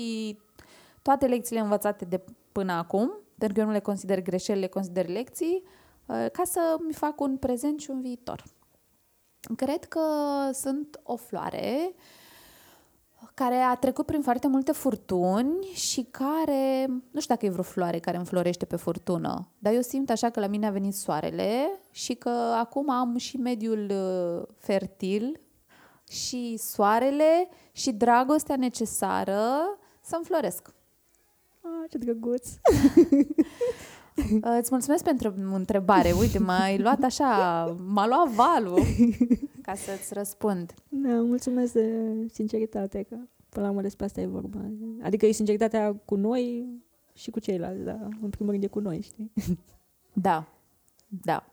toate 1.02 1.26
lecțiile 1.26 1.60
învățate 1.60 2.04
de 2.04 2.20
până 2.52 2.72
acum, 2.72 3.12
pentru 3.38 3.56
că 3.56 3.60
eu 3.60 3.66
nu 3.66 3.72
le 3.72 3.80
consider 3.80 4.22
greșeli, 4.22 4.60
le 4.60 4.66
consider 4.66 5.08
lecții, 5.08 5.62
Uh, 5.64 5.80
ca 6.06 6.42
să 6.44 6.76
mi 6.86 6.92
fac 6.92 7.20
un 7.20 7.36
prezent 7.36 7.80
și 7.80 7.90
un 7.90 8.00
viitor. 8.00 8.44
Cred 9.56 9.84
că 9.84 10.00
sunt 10.52 11.00
o 11.02 11.16
floare 11.16 11.94
care 13.34 13.54
a 13.54 13.74
trecut 13.74 14.06
prin 14.06 14.22
foarte 14.22 14.48
multe 14.48 14.72
furtuni 14.72 15.66
și 15.74 16.06
care, 16.10 16.86
nu 16.86 17.20
știu 17.20 17.34
dacă 17.34 17.46
e 17.46 17.50
vreo 17.50 17.62
floare 17.62 17.98
care 17.98 18.16
înflorește 18.16 18.64
pe 18.64 18.76
furtună, 18.76 19.48
dar 19.58 19.72
eu 19.72 19.80
simt 19.80 20.10
așa 20.10 20.30
că 20.30 20.40
la 20.40 20.46
mine 20.46 20.66
a 20.66 20.70
venit 20.70 20.94
soarele 20.94 21.80
și 21.90 22.14
că 22.14 22.28
acum 22.58 22.90
am 22.90 23.16
și 23.16 23.36
mediul 23.36 23.90
uh, 23.90 24.54
fertil 24.58 25.40
și 26.08 26.56
soarele 26.56 27.48
și 27.72 27.92
dragostea 27.92 28.56
necesară 28.56 29.40
să 30.02 30.16
înfloresc. 30.16 30.68
Ah, 31.60 31.90
ce 31.90 31.98
drăguț! 31.98 32.48
Uh, 34.16 34.56
îți 34.60 34.68
mulțumesc 34.70 35.04
pentru 35.04 35.34
întrebare. 35.52 36.12
Uite, 36.18 36.38
m-ai 36.38 36.78
luat 36.78 37.02
așa, 37.02 37.64
m-a 37.86 38.06
luat 38.06 38.28
valul 38.28 38.80
ca 39.66 39.74
să-ți 39.74 40.14
răspund. 40.14 40.74
Da, 40.88 41.08
mulțumesc 41.08 41.72
de 41.72 42.12
sinceritate, 42.32 43.02
că 43.02 43.16
până 43.48 43.64
la 43.64 43.68
urmă 43.68 43.82
despre 43.82 44.04
asta 44.04 44.20
e 44.20 44.26
vorba. 44.26 44.60
Adică 45.02 45.26
e 45.26 45.32
sinceritatea 45.32 45.94
cu 46.04 46.14
noi 46.14 46.66
și 47.14 47.30
cu 47.30 47.38
ceilalți, 47.38 47.84
dar 47.84 48.08
în 48.22 48.30
primul 48.30 48.52
rând 48.52 48.64
e 48.64 48.66
cu 48.66 48.80
noi, 48.80 49.00
știi? 49.00 49.32
Da, 50.14 50.44
da. 51.06 51.44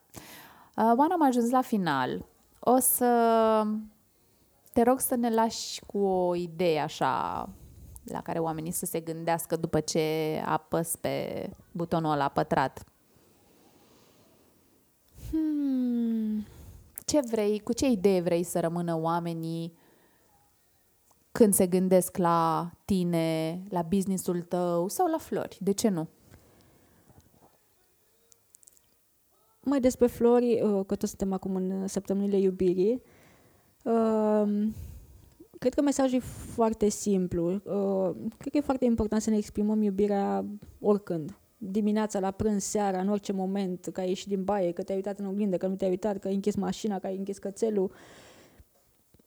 Uh, 0.76 0.94
Oana, 0.98 1.14
am 1.14 1.24
ajuns 1.24 1.50
la 1.50 1.62
final. 1.62 2.26
O 2.60 2.80
să 2.80 3.64
te 4.74 4.84
rog 4.84 5.00
să 5.00 5.16
ne 5.16 5.30
lași 5.30 5.82
cu 5.86 5.98
o 5.98 6.36
idee 6.36 6.80
așa 6.80 7.50
la 8.04 8.22
care 8.22 8.40
oamenii 8.40 8.72
să 8.72 8.86
se 8.86 9.00
gândească 9.00 9.56
după 9.56 9.80
ce 9.80 10.02
apăs 10.46 10.96
pe 10.96 11.50
butonul 11.72 12.12
ăla 12.12 12.28
pătrat. 12.28 12.84
Hmm, 15.30 16.46
ce 17.06 17.20
vrei, 17.32 17.60
cu 17.60 17.74
ce 17.74 17.86
idee 17.86 18.22
vrei 18.22 18.44
să 18.44 18.60
rămână 18.60 18.96
oamenii 18.96 19.78
când 21.32 21.54
se 21.54 21.68
gândesc 21.68 22.18
la 22.18 22.70
tine, 22.86 23.60
la 23.70 23.82
businessul 23.82 24.42
tău 24.42 24.88
sau 24.88 25.08
la 25.08 25.18
flori? 25.18 25.58
De 25.60 25.72
ce 25.72 25.90
nu? 25.90 26.08
Mai 29.62 29.80
despre 29.80 30.08
flori, 30.08 30.62
uh, 30.62 30.86
că 30.86 30.96
toți 30.96 31.10
suntem 31.10 31.34
acum 31.34 31.56
în 31.56 31.88
săptămânile 31.88 32.38
iubirii, 32.38 33.02
uh, 33.84 34.68
Cred 35.60 35.74
că 35.74 35.82
mesajul 35.82 36.18
e 36.18 36.22
foarte 36.54 36.90
simplu. 36.90 37.46
Uh, 37.52 38.10
cred 38.38 38.52
că 38.52 38.58
e 38.58 38.62
foarte 38.62 38.86
important 38.86 39.22
să 39.22 39.30
ne 39.30 39.38
exprimăm 39.38 39.82
iubirea 39.82 40.46
oricând. 40.80 41.38
Dimineața, 41.58 42.20
la 42.20 42.32
prânz, 42.32 42.64
seara, 42.64 43.00
în 43.02 43.10
orice 43.10 43.32
moment, 43.32 43.90
că 43.94 44.00
ai 44.00 44.08
ieșit 44.08 44.28
din 44.28 44.44
baie, 44.44 44.72
că 44.72 44.84
te-ai 44.84 44.98
uitat 44.98 45.20
în 45.20 45.26
oglindă, 45.26 45.58
că 45.58 45.68
nu 45.68 45.76
te-ai 45.76 45.90
uitat, 45.90 46.18
că 46.18 46.28
ai 46.28 46.34
închis 46.34 46.56
mașina, 46.56 47.00
că 47.00 47.08
ai 47.08 47.18
închis 47.18 47.38
cățelul. 47.38 47.92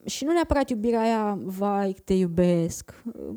Și 0.05 0.25
nu 0.25 0.33
neapărat 0.33 0.71
iubirea 0.71 1.01
aia, 1.01 1.39
vai, 1.45 1.97
te 2.05 2.13
iubesc. 2.15 3.03
Uh, 3.15 3.35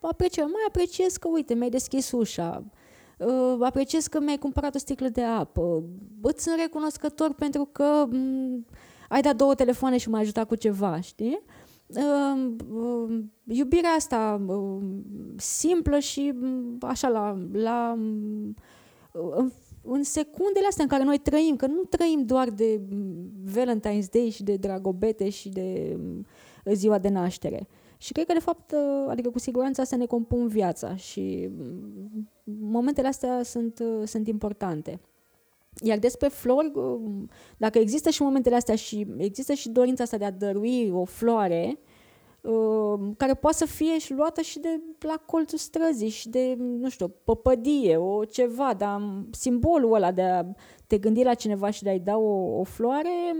apreciez, 0.00 0.44
mai 0.44 0.64
apreciez 0.68 1.16
că, 1.16 1.28
uite, 1.28 1.54
mi-ai 1.54 1.70
deschis 1.70 2.10
ușa. 2.12 2.64
Uh, 3.18 3.56
apreciez 3.60 4.06
că 4.06 4.20
mi-ai 4.20 4.38
cumpărat 4.38 4.74
o 4.74 4.78
sticlă 4.78 5.08
de 5.08 5.22
apă. 5.22 5.82
Îți 6.22 6.42
sunt 6.42 6.56
recunoscător 6.60 7.34
pentru 7.34 7.68
că 7.72 8.08
m- 8.08 8.70
ai 9.08 9.20
dat 9.22 9.36
două 9.36 9.54
telefoane 9.54 9.96
și 9.98 10.08
m-ai 10.08 10.20
ajutat 10.20 10.46
cu 10.46 10.54
ceva, 10.54 11.00
știi? 11.00 11.42
Iubirea 13.44 13.90
asta 13.90 14.40
simplă 15.36 15.98
și 15.98 16.34
așa 16.80 17.08
la, 17.08 17.38
la 17.52 17.98
în 19.82 20.02
secundele 20.02 20.66
astea 20.68 20.82
în 20.82 20.90
care 20.90 21.04
noi 21.04 21.18
trăim, 21.18 21.56
că 21.56 21.66
nu 21.66 21.82
trăim 21.82 22.24
doar 22.26 22.50
de 22.50 22.80
Valentine's 23.44 24.10
Day 24.12 24.30
și 24.30 24.42
de 24.42 24.56
dragobete 24.56 25.28
și 25.28 25.48
de 25.48 25.98
ziua 26.72 26.98
de 26.98 27.08
naștere. 27.08 27.66
Și 27.98 28.12
cred 28.12 28.26
că, 28.26 28.32
de 28.32 28.38
fapt, 28.38 28.74
adică 29.08 29.30
cu 29.30 29.38
siguranță 29.38 29.80
asta 29.80 29.96
ne 29.96 30.06
compun 30.06 30.48
viața 30.48 30.96
și 30.96 31.50
momentele 32.44 33.08
astea 33.08 33.42
sunt, 33.42 33.82
sunt 34.04 34.28
importante. 34.28 35.00
Iar 35.82 35.98
despre 35.98 36.28
flori, 36.28 36.72
dacă 37.56 37.78
există 37.78 38.10
și 38.10 38.22
momentele 38.22 38.54
astea 38.54 38.74
și 38.74 39.06
există 39.16 39.52
și 39.52 39.68
dorința 39.68 40.02
asta 40.02 40.16
de 40.16 40.24
a 40.24 40.30
dărui 40.30 40.90
o 40.90 41.04
floare, 41.04 41.78
uh, 42.40 43.00
care 43.16 43.34
poate 43.34 43.56
să 43.56 43.64
fie 43.64 43.98
și 43.98 44.12
luată 44.12 44.40
și 44.40 44.58
de 44.58 44.80
la 44.98 45.22
colțul 45.26 45.58
străzii 45.58 46.08
și 46.08 46.28
de, 46.28 46.54
nu 46.58 46.88
știu, 46.88 47.14
păpădie, 47.24 47.96
o 47.96 48.24
ceva, 48.24 48.74
dar 48.74 49.00
simbolul 49.30 49.94
ăla 49.94 50.12
de 50.12 50.22
a 50.22 50.44
te 50.86 50.98
gândi 50.98 51.22
la 51.22 51.34
cineva 51.34 51.70
și 51.70 51.82
de 51.82 51.90
a-i 51.90 52.00
da 52.00 52.16
o, 52.16 52.58
o 52.58 52.64
floare 52.64 53.34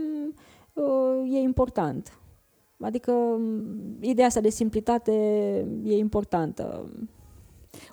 uh, 0.73 1.33
e 1.33 1.37
important. 1.37 2.19
Adică 2.79 3.39
ideea 3.99 4.27
asta 4.27 4.41
de 4.41 4.49
simplitate 4.49 5.11
e 5.83 5.97
importantă. 5.97 6.89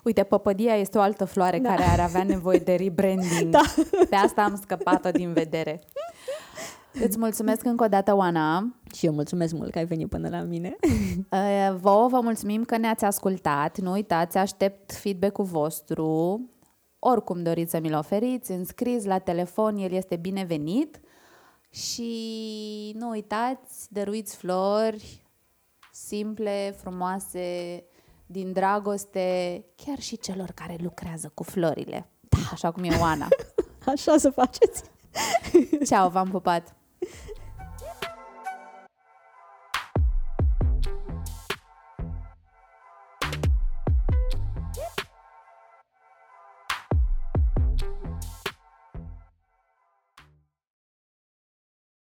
Uite, 0.03 0.23
păpădia 0.23 0.75
este 0.75 0.97
o 0.97 1.01
altă 1.01 1.25
floare 1.25 1.59
da. 1.59 1.69
care 1.69 1.83
ar 1.83 1.99
avea 1.99 2.23
nevoie 2.23 2.57
de 2.57 2.75
rebranding. 2.75 3.51
Da. 3.51 3.61
Pe 4.09 4.15
asta 4.15 4.43
am 4.43 4.59
scăpat-o 4.61 5.11
din 5.11 5.33
vedere. 5.33 5.81
Îți 6.93 7.17
mulțumesc 7.19 7.65
încă 7.65 7.83
o 7.83 7.87
dată, 7.87 8.15
Oana. 8.15 8.75
Și 8.95 9.05
eu 9.05 9.13
mulțumesc 9.13 9.53
mult 9.53 9.71
că 9.71 9.77
ai 9.77 9.85
venit 9.85 10.09
până 10.09 10.29
la 10.29 10.41
mine. 10.41 10.75
Uh, 11.31 11.75
vouă 11.81 12.07
vă 12.07 12.19
mulțumim 12.19 12.63
că 12.63 12.77
ne-ați 12.77 13.05
ascultat. 13.05 13.79
Nu 13.79 13.91
uitați, 13.91 14.37
aștept 14.37 14.93
feedback-ul 14.93 15.45
vostru. 15.45 16.41
Oricum 16.99 17.43
doriți 17.43 17.71
să 17.71 17.79
mi-l 17.79 17.95
oferiți, 17.95 18.51
înscris 18.51 19.05
la 19.05 19.19
telefon, 19.19 19.77
el 19.77 19.91
este 19.91 20.15
binevenit. 20.15 20.99
Și 21.69 22.95
nu 22.97 23.09
uitați, 23.09 23.93
dăruiți 23.93 24.35
flori 24.35 25.23
simple, 25.93 26.75
frumoase, 26.77 27.83
din 28.33 28.51
dragoste, 28.51 29.65
chiar 29.75 29.99
și 29.99 30.17
celor 30.17 30.51
care 30.51 30.75
lucrează 30.79 31.31
cu 31.33 31.43
florile. 31.43 32.07
Da. 32.29 32.37
Așa 32.51 32.71
cum 32.71 32.83
e 32.83 32.97
Oana. 32.99 33.27
Așa 33.93 34.17
să 34.17 34.29
faceți. 34.29 34.83
Ceau, 35.85 36.09
v-am 36.09 36.29
pupat! 36.29 36.75